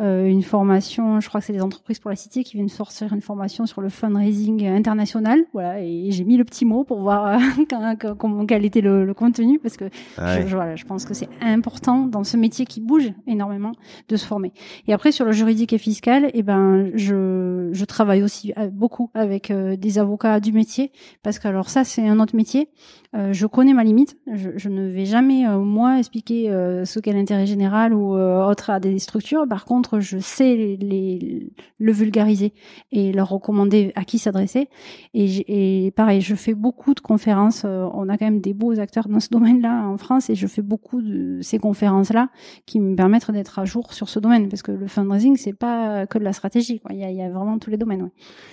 euh, 0.00 0.26
une 0.26 0.42
formation, 0.42 1.20
je 1.20 1.28
crois 1.28 1.40
que 1.40 1.46
c'est 1.46 1.52
les 1.52 1.62
entreprises 1.62 1.98
pour 1.98 2.10
la 2.10 2.16
cité 2.16 2.44
qui 2.44 2.56
viennent 2.56 2.68
sortir 2.68 3.12
une 3.12 3.20
formation 3.20 3.66
sur 3.66 3.80
le 3.80 3.88
fundraising 3.88 4.66
international. 4.66 5.44
Voilà, 5.52 5.80
et 5.80 6.10
j'ai 6.10 6.24
mis 6.24 6.36
le 6.36 6.44
petit 6.44 6.64
mot 6.64 6.84
pour 6.84 7.00
voir 7.00 7.26
euh, 7.26 8.04
comment 8.18 8.46
quel 8.46 8.64
était 8.64 8.80
le, 8.80 9.04
le, 9.04 9.14
contenu 9.14 9.58
parce 9.58 9.76
que 9.76 9.84
ah 10.16 10.40
je, 10.40 10.54
voilà, 10.54 10.76
je 10.76 10.84
pense 10.84 11.04
que 11.04 11.14
c'est 11.14 11.28
important 11.40 12.06
dans 12.06 12.24
ce 12.24 12.36
métier 12.36 12.64
qui 12.64 12.80
bouge 12.80 13.12
énormément 13.26 13.72
de 14.08 14.16
se 14.16 14.26
former. 14.26 14.52
Et 14.86 14.92
après 14.92 15.12
sur 15.12 15.24
le 15.24 15.32
juridique 15.32 15.72
et 15.72 15.78
fiscal, 15.78 16.30
eh 16.32 16.42
ben 16.42 16.90
je, 16.94 17.70
je 17.72 17.84
travaille 17.84 18.22
aussi 18.22 18.52
euh, 18.58 18.68
beaucoup 18.68 19.10
avec 19.14 19.50
euh, 19.50 19.76
des 19.76 19.98
avocats 19.98 20.40
du 20.40 20.52
métier 20.52 20.92
parce 21.22 21.38
que 21.38 21.48
alors 21.48 21.68
ça 21.68 21.84
c'est 21.84 22.06
un 22.06 22.20
autre 22.20 22.36
métier. 22.36 22.68
Euh, 23.14 23.32
je 23.32 23.46
connais 23.46 23.74
ma 23.74 23.84
limite. 23.84 24.16
Je, 24.32 24.50
je 24.56 24.68
ne 24.68 24.88
vais 24.88 25.04
jamais 25.04 25.46
moi 25.56 25.98
expliquer 25.98 26.48
ce 26.84 26.98
qu'est 26.98 27.12
l'intérêt 27.12 27.46
général 27.46 27.92
ou 27.92 28.14
autre 28.14 28.70
à 28.70 28.80
des 28.80 28.98
structures. 28.98 29.46
Par 29.46 29.64
contre 29.64 29.81
je 30.00 30.18
sais 30.18 30.56
les, 30.56 31.52
le 31.78 31.92
vulgariser 31.92 32.52
et 32.90 33.12
leur 33.12 33.28
recommander 33.28 33.92
à 33.94 34.04
qui 34.04 34.18
s'adresser. 34.18 34.68
Et, 35.14 35.86
et, 35.86 35.90
pareil, 35.90 36.20
je 36.20 36.34
fais 36.34 36.54
beaucoup 36.54 36.94
de 36.94 37.00
conférences. 37.00 37.62
Euh, 37.64 37.86
on 37.94 38.08
a 38.08 38.18
quand 38.18 38.26
même 38.26 38.40
des 38.40 38.54
beaux 38.54 38.78
acteurs 38.78 39.08
dans 39.08 39.20
ce 39.20 39.28
domaine-là 39.30 39.86
en 39.86 39.96
France 39.96 40.30
et 40.30 40.34
je 40.34 40.46
fais 40.46 40.62
beaucoup 40.62 41.02
de 41.02 41.40
ces 41.42 41.58
conférences-là 41.58 42.28
qui 42.66 42.80
me 42.80 42.96
permettent 42.96 43.30
d'être 43.30 43.58
à 43.58 43.64
jour 43.64 43.92
sur 43.92 44.08
ce 44.08 44.18
domaine 44.18 44.48
parce 44.48 44.62
que 44.62 44.72
le 44.72 44.86
fundraising, 44.86 45.36
c'est 45.36 45.52
pas 45.52 46.06
que 46.06 46.18
de 46.18 46.24
la 46.24 46.32
stratégie. 46.32 46.80
Quoi. 46.80 46.92
Il, 46.94 47.00
y 47.00 47.04
a, 47.04 47.10
il 47.10 47.16
y 47.16 47.22
a 47.22 47.30
vraiment 47.30 47.58
tous 47.58 47.70
les 47.70 47.76
domaines. 47.76 48.10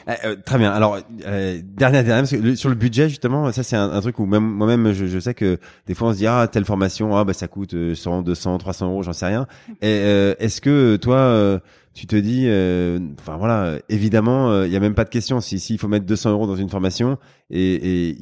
Euh, 0.07 0.13
euh, 0.25 0.35
très 0.45 0.57
bien. 0.57 0.71
Alors, 0.71 0.97
euh, 1.25 1.61
dernière, 1.63 2.03
dernière, 2.03 2.23
parce 2.23 2.31
que 2.31 2.55
sur 2.55 2.69
le 2.69 2.75
budget, 2.75 3.09
justement, 3.09 3.51
ça 3.51 3.63
c'est 3.63 3.75
un, 3.75 3.91
un, 3.91 4.01
truc 4.01 4.19
où 4.19 4.25
même 4.25 4.43
moi-même, 4.43 4.91
je, 4.91 5.05
je, 5.05 5.19
sais 5.19 5.33
que 5.33 5.57
des 5.87 5.93
fois 5.93 6.09
on 6.09 6.13
se 6.13 6.17
dit 6.17 6.27
ah 6.27 6.47
telle 6.51 6.65
formation, 6.65 7.15
ah 7.15 7.23
bah 7.23 7.33
ça 7.33 7.47
coûte 7.47 7.75
100, 7.93 8.21
200, 8.23 8.57
300 8.57 8.87
euros, 8.87 9.03
j'en 9.03 9.13
sais 9.13 9.27
rien. 9.27 9.47
Et 9.81 9.97
est-ce 10.39 10.61
que 10.61 10.97
toi 10.97 11.18
euh, 11.19 11.59
tu 11.93 12.07
te 12.07 12.15
dis, 12.15 12.45
euh, 12.47 12.99
enfin 13.19 13.37
voilà, 13.37 13.77
évidemment, 13.89 14.51
euh, 14.51 14.67
il 14.67 14.71
y 14.71 14.75
a 14.75 14.79
même 14.79 14.93
pas 14.93 15.03
de 15.03 15.09
question. 15.09 15.41
Si 15.41 15.59
s'il 15.59 15.77
faut 15.77 15.87
mettre 15.87 16.05
200 16.05 16.31
euros 16.31 16.47
dans 16.47 16.55
une 16.55 16.69
formation, 16.69 17.17
et, 17.49 18.09
et 18.09 18.17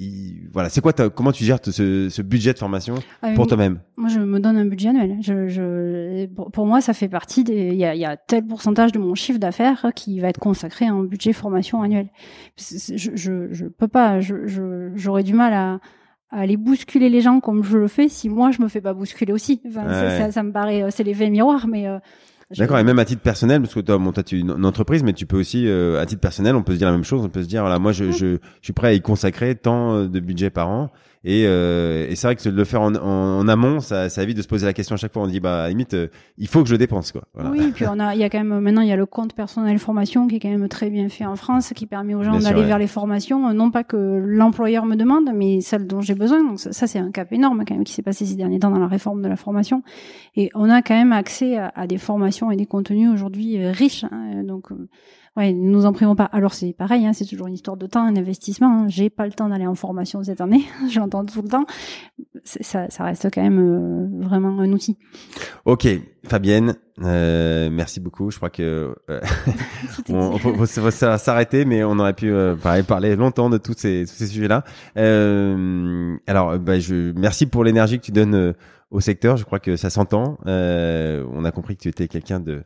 voilà, 0.51 0.69
c'est 0.69 0.81
quoi, 0.81 0.93
comment 0.93 1.31
tu 1.31 1.43
gères 1.43 1.59
ce, 1.63 2.09
ce, 2.09 2.21
budget 2.21 2.53
de 2.53 2.59
formation 2.59 2.95
ah, 3.21 3.33
pour 3.35 3.47
toi-même? 3.47 3.79
Moi, 3.97 4.09
je 4.09 4.19
me 4.19 4.39
donne 4.39 4.57
un 4.57 4.65
budget 4.65 4.89
annuel. 4.89 5.17
Je, 5.21 5.47
je, 5.47 6.25
pour 6.25 6.65
moi, 6.65 6.81
ça 6.81 6.93
fait 6.93 7.09
partie 7.09 7.43
des. 7.43 7.67
Il 7.69 7.77
y 7.77 7.85
a, 7.85 7.93
y 7.95 8.05
a, 8.05 8.17
tel 8.17 8.45
pourcentage 8.45 8.91
de 8.91 8.99
mon 8.99 9.15
chiffre 9.15 9.39
d'affaires 9.39 9.87
qui 9.95 10.19
va 10.19 10.29
être 10.29 10.39
consacré 10.39 10.85
à 10.85 10.93
un 10.93 11.03
budget 11.03 11.33
formation 11.33 11.81
annuel. 11.81 12.09
Je, 12.57 12.95
je, 13.15 13.47
je 13.51 13.65
peux 13.65 13.87
pas. 13.87 14.19
J'aurais 14.21 15.23
du 15.23 15.33
mal 15.33 15.53
à 15.53 15.79
aller 16.31 16.57
bousculer 16.57 17.09
les 17.09 17.21
gens 17.21 17.39
comme 17.39 17.63
je 17.63 17.77
le 17.77 17.87
fais 17.87 18.09
si 18.09 18.27
moi 18.29 18.51
je 18.51 18.61
me 18.61 18.67
fais 18.67 18.81
pas 18.81 18.93
bousculer 18.93 19.33
aussi. 19.33 19.61
Enfin, 19.67 19.85
Ouais. 19.85 20.17
ça, 20.17 20.31
ça 20.31 20.43
me 20.43 20.51
paraît, 20.51 20.85
c'est 20.91 21.03
l'effet 21.03 21.29
miroir, 21.29 21.67
mais 21.67 21.87
euh, 21.87 21.99
D'accord, 22.55 22.79
et 22.79 22.83
même 22.83 22.99
à 22.99 23.03
titre 23.03 23.21
personnel, 23.21 23.61
parce 23.61 23.73
que 23.73 23.81
toi, 23.81 23.97
bon, 23.97 24.13
toi, 24.13 24.23
tu 24.23 24.37
es 24.37 24.39
une, 24.39 24.51
une 24.51 24.65
entreprise, 24.65 25.03
mais 25.03 25.11
tu 25.11 25.25
peux 25.25 25.37
aussi, 25.37 25.67
euh, 25.67 25.99
à 25.99 26.05
titre 26.05 26.21
personnel, 26.21 26.55
on 26.55 26.63
peut 26.63 26.73
se 26.73 26.77
dire 26.77 26.87
la 26.87 26.93
même 26.93 27.03
chose. 27.03 27.21
On 27.25 27.29
peut 27.29 27.43
se 27.43 27.47
dire, 27.47 27.61
voilà, 27.61 27.77
moi, 27.77 27.91
je, 27.91 28.11
je, 28.11 28.37
je 28.37 28.37
suis 28.61 28.71
prêt 28.73 28.87
à 28.87 28.93
y 28.93 29.01
consacrer 29.01 29.55
tant 29.55 29.95
euh, 29.95 30.07
de 30.07 30.19
budget 30.21 30.49
par 30.49 30.69
an. 30.69 30.91
Et, 31.29 31.43
euh, 31.45 32.07
et 32.09 32.15
c'est 32.15 32.25
vrai 32.25 32.37
que 32.37 32.47
de 32.47 32.55
le 32.55 32.63
faire 32.63 32.81
en, 32.81 32.95
en, 32.95 33.39
en 33.39 33.47
amont, 33.49 33.81
ça, 33.81 34.07
ça 34.07 34.23
évite 34.23 34.37
de 34.37 34.41
se 34.41 34.47
poser 34.47 34.65
la 34.65 34.71
question 34.71 34.93
à 34.93 34.97
chaque 34.97 35.11
fois. 35.11 35.23
On 35.23 35.27
dit, 35.27 35.41
bah, 35.41 35.59
à 35.59 35.63
la 35.63 35.69
limite, 35.69 35.93
euh, 35.93 36.07
il 36.37 36.47
faut 36.47 36.63
que 36.63 36.69
je 36.69 36.77
dépense, 36.77 37.11
quoi. 37.11 37.23
Voilà. 37.33 37.49
Oui, 37.51 37.71
puis 37.75 37.85
on 37.85 37.99
a, 37.99 38.15
il 38.15 38.21
y 38.21 38.23
a 38.23 38.29
quand 38.29 38.37
même 38.37 38.61
maintenant 38.61 38.81
il 38.81 38.87
y 38.87 38.93
a 38.93 38.95
le 38.95 39.05
compte 39.05 39.33
personnel 39.33 39.77
formation 39.77 40.27
qui 40.27 40.37
est 40.37 40.39
quand 40.39 40.49
même 40.49 40.69
très 40.69 40.89
bien 40.89 41.09
fait 41.09 41.25
en 41.25 41.35
France, 41.35 41.73
qui 41.75 41.85
permet 41.85 42.15
aux 42.15 42.23
gens 42.23 42.39
d'aller 42.39 42.61
ouais. 42.61 42.65
vers 42.65 42.79
les 42.79 42.87
formations, 42.87 43.49
euh, 43.49 43.53
non 43.53 43.71
pas 43.71 43.83
que 43.83 43.97
l'employeur 44.25 44.85
me 44.85 44.95
demande, 44.95 45.29
mais 45.35 45.59
celle 45.59 45.85
dont 45.85 45.99
j'ai 45.99 46.15
besoin. 46.15 46.41
Donc 46.45 46.61
ça, 46.61 46.71
ça, 46.71 46.87
c'est 46.87 46.99
un 46.99 47.11
cap 47.11 47.33
énorme 47.33 47.65
quand 47.67 47.75
même 47.75 47.83
qui 47.83 47.91
s'est 47.91 48.03
passé 48.03 48.25
ces 48.25 48.35
derniers 48.35 48.59
temps 48.59 48.71
dans 48.71 48.79
la 48.79 48.87
réforme 48.87 49.21
de 49.21 49.27
la 49.27 49.35
formation. 49.35 49.83
Et 50.37 50.49
on 50.55 50.69
a 50.69 50.81
quand 50.81 50.95
même 50.95 51.11
accès 51.11 51.57
à, 51.57 51.73
à 51.75 51.87
des 51.87 51.97
formations 51.97 52.51
et 52.51 52.55
des 52.55 52.65
contenus 52.65 53.09
aujourd'hui 53.11 53.61
euh, 53.61 53.71
riches. 53.73 54.05
hein. 54.05 54.43
donc 54.45 54.69
ne 55.37 55.51
nous 55.51 55.85
en 55.85 55.93
privons 55.93 56.15
pas. 56.15 56.25
Alors 56.25 56.53
c'est 56.53 56.73
pareil, 56.73 57.05
hein, 57.05 57.13
c'est 57.13 57.25
toujours 57.25 57.47
une 57.47 57.53
histoire 57.53 57.77
de 57.77 57.85
temps, 57.87 58.03
un 58.03 58.15
investissement. 58.15 58.83
hein. 58.83 58.85
J'ai 58.87 59.09
pas 59.09 59.25
le 59.25 59.31
temps 59.33 59.49
d'aller 59.49 59.67
en 59.67 59.75
formation 59.75 60.23
cette 60.23 60.41
année, 60.41 60.63
je 60.89 60.99
l'entends 60.99 61.25
tout 61.25 61.41
le 61.41 61.47
temps. 61.49 61.65
Ça, 62.43 62.89
ça 62.89 63.03
reste 63.03 63.27
quand 63.33 63.41
même 63.41 63.59
euh, 63.59 64.07
vraiment 64.27 64.59
un 64.59 64.71
outil. 64.71 64.97
Ok, 65.65 65.87
Fabienne, 66.25 66.75
euh, 67.03 67.69
merci 67.71 67.99
beaucoup. 67.99 68.31
Je 68.31 68.37
crois 68.37 68.49
que 68.49 68.95
euh, 69.09 69.19
on, 70.09 70.37
faut, 70.37 70.53
faut- 70.53 70.65
faut 70.65 70.91
s'arrêter, 70.91 71.65
mais 71.65 71.83
on 71.83 71.99
aurait 71.99 72.13
pu 72.13 72.31
euh, 72.31 72.55
parler, 72.55 72.83
parler 72.83 73.15
longtemps 73.15 73.49
de 73.49 73.57
tous 73.57 73.73
ces, 73.77 74.05
tous 74.07 74.13
ces 74.15 74.27
sujets-là. 74.27 74.63
Euh, 74.97 76.15
alors, 76.27 76.51
euh, 76.51 76.57
bah, 76.57 76.79
je 76.79 77.11
merci 77.17 77.45
pour 77.45 77.63
l'énergie 77.63 77.99
que 77.99 78.05
tu 78.05 78.11
donnes 78.11 78.35
euh, 78.35 78.53
au 78.91 78.99
secteur. 78.99 79.37
Je 79.37 79.43
crois 79.43 79.59
que 79.59 79.75
ça 79.75 79.89
s'entend. 79.89 80.37
Euh, 80.47 81.25
on 81.33 81.43
a 81.45 81.51
compris 81.51 81.75
que 81.75 81.81
tu 81.81 81.89
étais 81.89 82.07
quelqu'un 82.07 82.39
de 82.39 82.63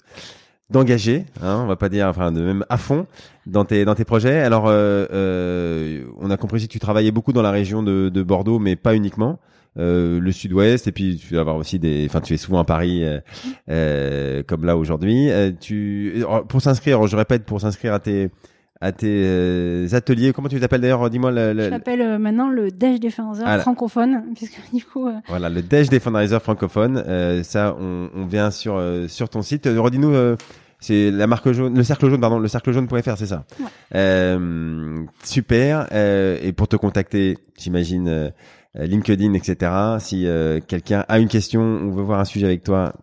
d'engagé, 0.72 1.26
hein, 1.42 1.60
on 1.64 1.68
va 1.68 1.76
pas 1.76 1.90
dire, 1.90 2.08
enfin, 2.08 2.32
de 2.32 2.42
même 2.42 2.66
à 2.70 2.78
fond 2.78 3.06
dans 3.46 3.66
tes 3.66 3.86
dans 3.86 3.96
tes 3.96 4.06
projets. 4.06 4.40
Alors, 4.40 4.68
euh, 4.68 5.06
euh, 5.14 6.04
on 6.20 6.30
a 6.32 6.38
compris 6.38 6.58
aussi 6.58 6.68
que 6.68 6.74
tu 6.74 6.80
travaillais 6.80 7.12
beaucoup 7.12 7.34
dans 7.34 7.42
la 7.42 7.52
région 7.52 7.84
de, 7.84 8.10
de 8.10 8.24
Bordeaux, 8.24 8.60
mais 8.60 8.76
pas 8.76 8.96
uniquement. 8.96 9.40
Euh, 9.80 10.20
le 10.20 10.32
Sud-Ouest 10.34 10.88
et 10.88 10.92
puis 10.92 11.16
tu 11.16 11.36
vas 11.36 11.40
avoir 11.42 11.56
aussi 11.56 11.80
des 11.80 12.06
enfin 12.10 12.20
tu 12.20 12.34
es 12.34 12.38
souvent 12.38 12.60
à 12.60 12.66
Paris 12.66 13.06
euh, 13.06 13.22
euh, 13.70 14.44
comme 14.46 14.66
là 14.66 14.76
aujourd'hui 14.76 15.30
Euh, 15.32 15.52
tu 15.58 16.12
alors, 16.18 16.46
pour 16.46 16.62
s'inscrire 16.62 17.08
je 17.08 17.16
répète 17.16 17.46
pour 17.46 17.62
s'inscrire 17.62 17.94
à 17.94 18.00
tes 18.00 18.30
à 18.82 18.92
tes 18.92 19.08
euh, 19.26 19.88
ateliers 19.94 20.34
comment 20.34 20.50
tu 20.50 20.60
t'appelles 20.60 20.82
d'ailleurs 20.82 21.10
dis-moi 21.10 21.32
le, 21.32 21.54
le- 21.54 21.64
Je 21.66 21.70
l'appelle 21.70 22.02
euh, 22.02 22.18
maintenant 22.18 22.50
le 22.50 22.68
Ah 23.46 23.56
là. 23.56 23.60
francophone, 23.62 24.24
puisque 24.36 24.60
du 24.74 24.84
coup, 24.84 25.08
euh, 25.08 25.14
voilà 25.30 25.48
le 25.48 25.62
Dash 25.62 25.88
des 25.88 26.02
francophones 26.42 27.02
euh, 27.08 27.42
ça 27.44 27.74
on, 27.80 28.10
on 28.14 28.26
vient 28.26 28.52
sur 28.52 28.76
euh, 28.76 29.08
sur 29.08 29.30
ton 29.30 29.42
site 29.42 29.70
redis-nous 29.74 30.14
c'est 30.82 31.10
la 31.12 31.28
marque 31.28 31.50
jaune 31.54 31.78
le 31.78 31.84
cercle 31.84 32.10
jaune 32.10 32.20
pardon 32.20 32.40
le 32.40 32.48
cercle 32.50 32.74
jaune.fr 32.74 33.16
c'est 33.18 33.28
ça. 33.28 33.46
Ouais. 33.60 33.66
Euh, 33.96 35.04
super. 35.24 35.88
Euh, 35.94 36.38
et 36.42 36.52
pour 36.52 36.68
te 36.68 36.76
contacter 36.76 37.38
j'imagine 37.58 38.08
euh, 38.10 38.30
LinkedIn 38.76 39.34
etc 39.34 39.72
si 40.00 40.26
euh, 40.28 40.60
quelqu'un 40.68 41.06
a 41.08 41.20
une 41.20 41.28
question 41.30 41.82
ou 41.84 41.94
veut 41.94 42.04
voir 42.04 42.20
un 42.20 42.26
sujet 42.26 42.46
avec 42.48 42.64
toi 42.64 42.94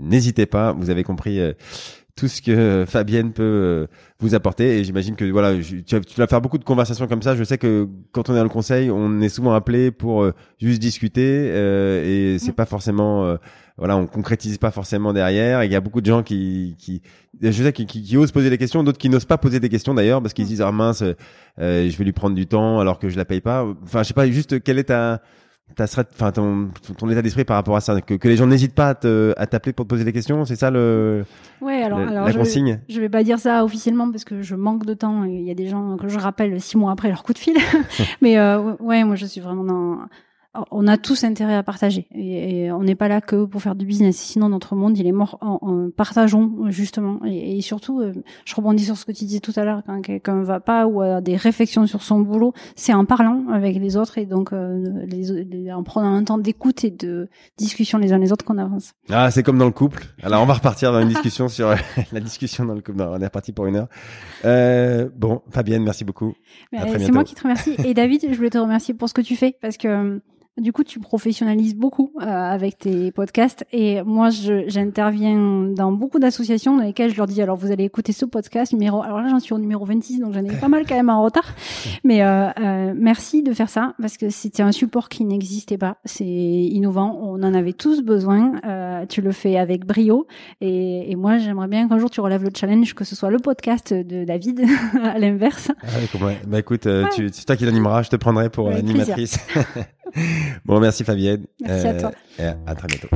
n'hésitez 0.00 0.46
pas. 0.46 0.72
Vous 0.72 0.90
avez 0.90 1.02
compris 1.04 1.40
euh, 1.40 1.52
tout 2.14 2.28
ce 2.28 2.40
que 2.42 2.84
Fabienne 2.86 3.32
peut 3.32 3.42
euh, 3.42 3.86
vous 4.20 4.34
apporter. 4.34 4.78
Et 4.78 4.84
j'imagine 4.84 5.16
que 5.16 5.24
voilà 5.30 5.60
je- 5.60 5.76
tu, 5.76 5.94
vas- 5.94 6.00
tu 6.00 6.14
vas 6.20 6.26
faire 6.26 6.40
beaucoup 6.40 6.58
de 6.58 6.64
conversations 6.64 7.06
comme 7.06 7.22
ça. 7.22 7.34
Je 7.36 7.44
sais 7.44 7.58
que 7.58 7.88
quand 8.12 8.28
on 8.28 8.34
est 8.34 8.36
dans 8.38 8.42
le 8.42 8.48
conseil 8.50 8.90
on 8.90 9.20
est 9.20 9.28
souvent 9.28 9.54
appelé 9.54 9.90
pour 9.90 10.30
juste 10.60 10.80
discuter 10.80 11.50
euh, 11.52 12.34
et 12.34 12.38
c'est 12.38 12.52
Mm. 12.52 12.54
pas 12.54 12.66
forcément 12.66 13.24
euh, 13.24 13.36
voilà 13.78 13.96
on 13.96 14.06
concrétise 14.06 14.58
pas 14.58 14.70
forcément 14.70 15.12
derrière 15.12 15.60
et 15.62 15.66
il 15.66 15.72
y 15.72 15.76
a 15.76 15.80
beaucoup 15.80 16.00
de 16.00 16.06
gens 16.06 16.22
qui 16.22 16.74
qui 16.78 17.02
je 17.42 17.50
sais 17.62 17.72
qui, 17.72 17.86
qui, 17.86 18.02
qui 18.02 18.16
osent 18.16 18.32
poser 18.32 18.48
des 18.50 18.58
questions 18.58 18.82
d'autres 18.82 18.98
qui 18.98 19.08
n'osent 19.10 19.24
pas 19.26 19.36
poser 19.38 19.60
des 19.60 19.68
questions 19.68 19.92
d'ailleurs 19.94 20.22
parce 20.22 20.32
qu'ils 20.34 20.44
se 20.46 20.50
disent 20.50 20.62
ah 20.62 20.72
mince 20.72 21.02
euh, 21.02 21.14
je 21.90 21.96
vais 21.96 22.04
lui 22.04 22.12
prendre 22.12 22.34
du 22.34 22.46
temps 22.46 22.80
alors 22.80 22.98
que 22.98 23.08
je 23.08 23.16
la 23.16 23.24
paye 23.24 23.40
pas 23.40 23.66
enfin 23.82 24.02
je 24.02 24.08
sais 24.08 24.14
pas 24.14 24.26
juste 24.28 24.62
quel 24.62 24.78
est 24.78 24.84
ta 24.84 25.20
ta 25.74 25.84
enfin 25.84 26.30
ton, 26.30 26.68
ton 26.96 27.10
état 27.10 27.22
d'esprit 27.22 27.44
par 27.44 27.56
rapport 27.56 27.74
à 27.76 27.80
ça? 27.80 28.00
Que, 28.00 28.14
que 28.14 28.28
les 28.28 28.36
gens 28.36 28.46
n'hésitent 28.46 28.74
pas 28.76 28.90
à 28.90 28.94
te- 28.94 29.34
à 29.36 29.48
t'appeler 29.48 29.72
pour 29.72 29.84
te 29.84 29.90
poser 29.90 30.04
des 30.04 30.12
questions 30.12 30.44
c'est 30.44 30.54
ça 30.54 30.70
le, 30.70 31.24
ouais, 31.60 31.82
alors, 31.82 31.98
le- 31.98 32.06
alors 32.08 32.24
la 32.26 32.30
je, 32.30 32.38
consigne? 32.38 32.78
je 32.88 33.00
vais 33.00 33.08
pas 33.08 33.24
dire 33.24 33.40
ça 33.40 33.64
officiellement 33.64 34.08
parce 34.10 34.22
que 34.24 34.42
je 34.42 34.54
manque 34.54 34.86
de 34.86 34.94
temps. 34.94 35.24
Il 35.24 35.42
y 35.42 35.50
a 35.50 35.54
des 35.54 35.66
gens 35.66 35.96
que 35.96 36.06
je 36.06 36.20
rappelle 36.20 36.60
six 36.60 36.76
mois 36.78 36.92
après 36.92 37.08
leur 37.08 37.24
coup 37.24 37.32
de 37.32 37.38
fil. 37.38 37.56
Mais 38.22 38.38
euh, 38.38 38.74
ouais, 38.78 39.02
moi 39.02 39.16
je 39.16 39.26
suis 39.26 39.40
vraiment 39.40 39.64
dans. 39.64 39.98
On 40.70 40.86
a 40.86 40.96
tous 40.98 41.24
intérêt 41.24 41.54
à 41.54 41.62
partager 41.62 42.06
et, 42.14 42.64
et 42.64 42.72
on 42.72 42.82
n'est 42.82 42.94
pas 42.94 43.08
là 43.08 43.20
que 43.20 43.44
pour 43.44 43.60
faire 43.62 43.74
du 43.74 43.86
business. 43.86 44.16
Sinon 44.16 44.48
notre 44.48 44.74
monde 44.74 44.96
il 44.98 45.06
est 45.06 45.12
mort. 45.12 45.38
En, 45.40 45.58
en- 45.62 45.90
partageons 45.90 46.52
justement 46.70 47.20
et, 47.24 47.58
et 47.58 47.60
surtout, 47.60 48.00
euh, 48.00 48.12
je 48.44 48.54
rebondis 48.54 48.84
sur 48.84 48.96
ce 48.96 49.04
que 49.04 49.12
tu 49.12 49.24
disais 49.24 49.40
tout 49.40 49.52
à 49.56 49.64
l'heure 49.64 49.82
quand 49.86 50.00
quelqu'un 50.02 50.42
va 50.42 50.60
pas 50.60 50.86
ou 50.86 51.00
a 51.00 51.20
des 51.20 51.36
réflexions 51.36 51.86
sur 51.86 52.02
son 52.02 52.20
boulot, 52.20 52.52
c'est 52.74 52.92
en 52.94 53.04
parlant 53.04 53.44
avec 53.52 53.76
les 53.76 53.96
autres 53.96 54.18
et 54.18 54.26
donc 54.26 54.52
euh, 54.52 54.82
les- 55.06 55.44
les- 55.44 55.72
en 55.72 55.82
prenant 55.82 56.14
un 56.14 56.24
temps 56.24 56.38
d'écoute 56.38 56.84
et 56.84 56.90
de 56.90 57.28
discussion 57.56 57.98
les 57.98 58.12
uns 58.12 58.18
les 58.18 58.32
autres 58.32 58.44
qu'on 58.44 58.58
avance. 58.58 58.92
Ah, 59.10 59.30
c'est 59.30 59.42
comme 59.42 59.58
dans 59.58 59.64
le 59.66 59.70
couple. 59.72 60.04
Alors, 60.22 60.42
on 60.42 60.46
va 60.46 60.54
repartir 60.54 60.92
dans 60.92 61.00
une 61.00 61.08
discussion 61.16 61.48
sur 61.48 61.74
la 62.12 62.20
discussion 62.20 62.64
dans 62.64 62.74
le 62.74 62.80
couple. 62.80 62.98
Non, 62.98 63.10
on 63.12 63.20
est 63.20 63.24
reparti 63.26 63.52
pour 63.52 63.66
une 63.66 63.76
heure. 63.76 63.88
Euh, 64.44 65.08
bon, 65.16 65.42
Fabienne, 65.50 65.82
merci 65.82 66.04
beaucoup. 66.04 66.34
C'est 66.72 67.12
moi 67.12 67.24
qui 67.24 67.34
te 67.34 67.42
remercie. 67.42 67.74
Et 67.84 67.94
David, 67.94 68.26
je 68.30 68.34
voulais 68.36 68.50
te 68.50 68.58
remercier 68.58 68.94
pour 68.94 69.08
ce 69.08 69.14
que 69.14 69.20
tu 69.20 69.36
fais 69.36 69.56
parce 69.60 69.76
que 69.76 70.20
du 70.58 70.72
coup, 70.72 70.84
tu 70.84 71.00
professionnalises 71.00 71.74
beaucoup 71.74 72.12
euh, 72.20 72.24
avec 72.24 72.78
tes 72.78 73.10
podcasts. 73.12 73.64
Et 73.72 74.02
moi, 74.02 74.30
j'interviens 74.30 75.64
dans 75.74 75.92
beaucoup 75.92 76.18
d'associations 76.18 76.76
dans 76.76 76.82
lesquelles 76.84 77.10
je 77.12 77.16
leur 77.16 77.26
dis 77.26 77.42
alors 77.42 77.56
vous 77.56 77.70
allez 77.72 77.84
écouter 77.84 78.12
ce 78.12 78.24
podcast 78.24 78.72
numéro. 78.72 79.02
Alors 79.02 79.20
là, 79.20 79.28
j'en 79.28 79.40
suis 79.40 79.52
au 79.52 79.58
numéro 79.58 79.84
26, 79.84 80.20
donc 80.20 80.32
j'en 80.32 80.44
ai 80.44 80.56
pas 80.56 80.68
mal 80.68 80.84
quand 80.86 80.94
même 80.94 81.10
en 81.10 81.22
retard. 81.22 81.44
Mais 82.04 82.22
euh, 82.22 82.48
euh, 82.58 82.94
merci 82.96 83.42
de 83.42 83.52
faire 83.52 83.68
ça 83.68 83.94
parce 84.00 84.16
que 84.16 84.30
c'était 84.30 84.62
un 84.62 84.72
support 84.72 85.08
qui 85.08 85.24
n'existait 85.24 85.78
pas. 85.78 85.98
C'est 86.04 86.24
innovant. 86.24 87.18
On 87.22 87.42
en 87.42 87.54
avait 87.54 87.72
tous 87.74 88.02
besoin. 88.02 88.52
Euh, 88.64 89.04
tu 89.06 89.20
le 89.22 89.32
fais 89.32 89.56
avec 89.58 89.84
brio. 89.86 90.26
Et, 90.60 91.10
et 91.10 91.16
moi, 91.16 91.38
j'aimerais 91.38 91.68
bien 91.68 91.88
qu'un 91.88 91.98
jour 91.98 92.10
tu 92.10 92.20
relèves 92.20 92.42
le 92.44 92.50
challenge, 92.54 92.94
que 92.94 93.04
ce 93.04 93.14
soit 93.14 93.30
le 93.30 93.38
podcast 93.38 93.92
de 93.92 94.24
David 94.24 94.62
à 95.02 95.18
l'inverse. 95.18 95.70
Ah, 95.82 95.86
Bah, 96.46 96.58
écoute, 96.58 96.86
euh, 96.86 97.04
tu- 97.14 97.28
c'est 97.32 97.44
toi 97.44 97.56
qui 97.56 97.64
l'animeras. 97.64 98.02
Je 98.02 98.10
te 98.10 98.16
prendrai 98.16 98.48
pour 98.50 98.68
animatrice. 98.70 99.38
bon, 100.64 100.80
merci 100.80 101.04
Fabienne. 101.04 101.44
Euh, 101.62 101.66
Merci 101.68 101.86
à 101.86 101.94
toi. 101.94 102.12
Et 102.38 102.44
à, 102.44 102.56
à 102.66 102.74
très 102.74 102.86
bientôt. 102.88 103.08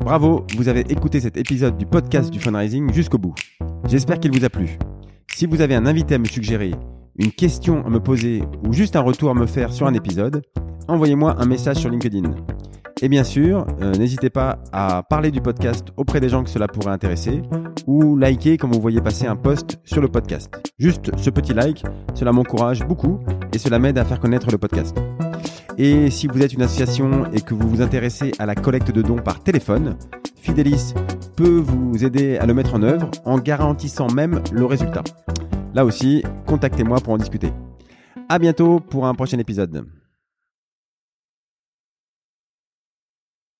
Bravo, 0.00 0.46
vous 0.56 0.68
avez 0.68 0.80
écouté 0.90 1.20
cet 1.20 1.36
épisode 1.36 1.76
du 1.78 1.86
podcast 1.86 2.30
du 2.30 2.38
fundraising 2.38 2.92
jusqu'au 2.92 3.18
bout. 3.18 3.34
J'espère 3.88 4.20
qu'il 4.20 4.32
vous 4.32 4.44
a 4.44 4.50
plu. 4.50 4.76
Si 5.34 5.46
vous 5.46 5.60
avez 5.60 5.74
un 5.74 5.86
invité 5.86 6.14
à 6.14 6.18
me 6.18 6.26
suggérer, 6.26 6.72
une 7.16 7.30
question 7.30 7.84
à 7.86 7.90
me 7.90 8.00
poser 8.00 8.42
ou 8.66 8.72
juste 8.72 8.96
un 8.96 9.00
retour 9.00 9.30
à 9.30 9.34
me 9.34 9.46
faire 9.46 9.72
sur 9.72 9.86
un 9.86 9.94
épisode, 9.94 10.42
envoyez-moi 10.88 11.36
un 11.38 11.46
message 11.46 11.76
sur 11.76 11.90
LinkedIn. 11.90 12.34
Et 13.02 13.08
bien 13.08 13.24
sûr, 13.24 13.66
euh, 13.82 13.92
n'hésitez 13.92 14.30
pas 14.30 14.58
à 14.72 15.02
parler 15.02 15.30
du 15.30 15.40
podcast 15.40 15.88
auprès 15.96 16.20
des 16.20 16.28
gens 16.28 16.42
que 16.42 16.50
cela 16.50 16.68
pourrait 16.68 16.92
intéresser 16.92 17.42
ou 17.86 18.16
liker 18.16 18.56
quand 18.56 18.68
vous 18.68 18.80
voyez 18.80 19.00
passer 19.00 19.26
un 19.26 19.36
post 19.36 19.78
sur 19.84 20.00
le 20.00 20.08
podcast. 20.08 20.50
Juste 20.78 21.10
ce 21.16 21.30
petit 21.30 21.54
like, 21.54 21.84
cela 22.14 22.32
m'encourage 22.32 22.86
beaucoup 22.86 23.20
et 23.52 23.58
cela 23.58 23.78
m'aide 23.78 23.98
à 23.98 24.04
faire 24.04 24.20
connaître 24.20 24.50
le 24.50 24.58
podcast. 24.58 24.96
Et 25.76 26.10
si 26.10 26.28
vous 26.28 26.40
êtes 26.40 26.52
une 26.52 26.62
association 26.62 27.30
et 27.32 27.40
que 27.40 27.52
vous 27.52 27.68
vous 27.68 27.82
intéressez 27.82 28.32
à 28.38 28.46
la 28.46 28.54
collecte 28.54 28.92
de 28.92 29.02
dons 29.02 29.18
par 29.18 29.42
téléphone, 29.42 29.96
Fidelis 30.36 30.94
peut 31.36 31.62
vous 31.64 32.04
aider 32.04 32.38
à 32.38 32.46
le 32.46 32.54
mettre 32.54 32.74
en 32.74 32.82
œuvre 32.82 33.10
en 33.24 33.38
garantissant 33.38 34.08
même 34.08 34.40
le 34.52 34.64
résultat. 34.64 35.02
Là 35.74 35.84
aussi, 35.84 36.22
contactez-moi 36.46 37.00
pour 37.00 37.14
en 37.14 37.18
discuter. 37.18 37.52
À 38.28 38.38
bientôt 38.38 38.78
pour 38.78 39.06
un 39.06 39.14
prochain 39.14 39.38
épisode. 39.38 39.84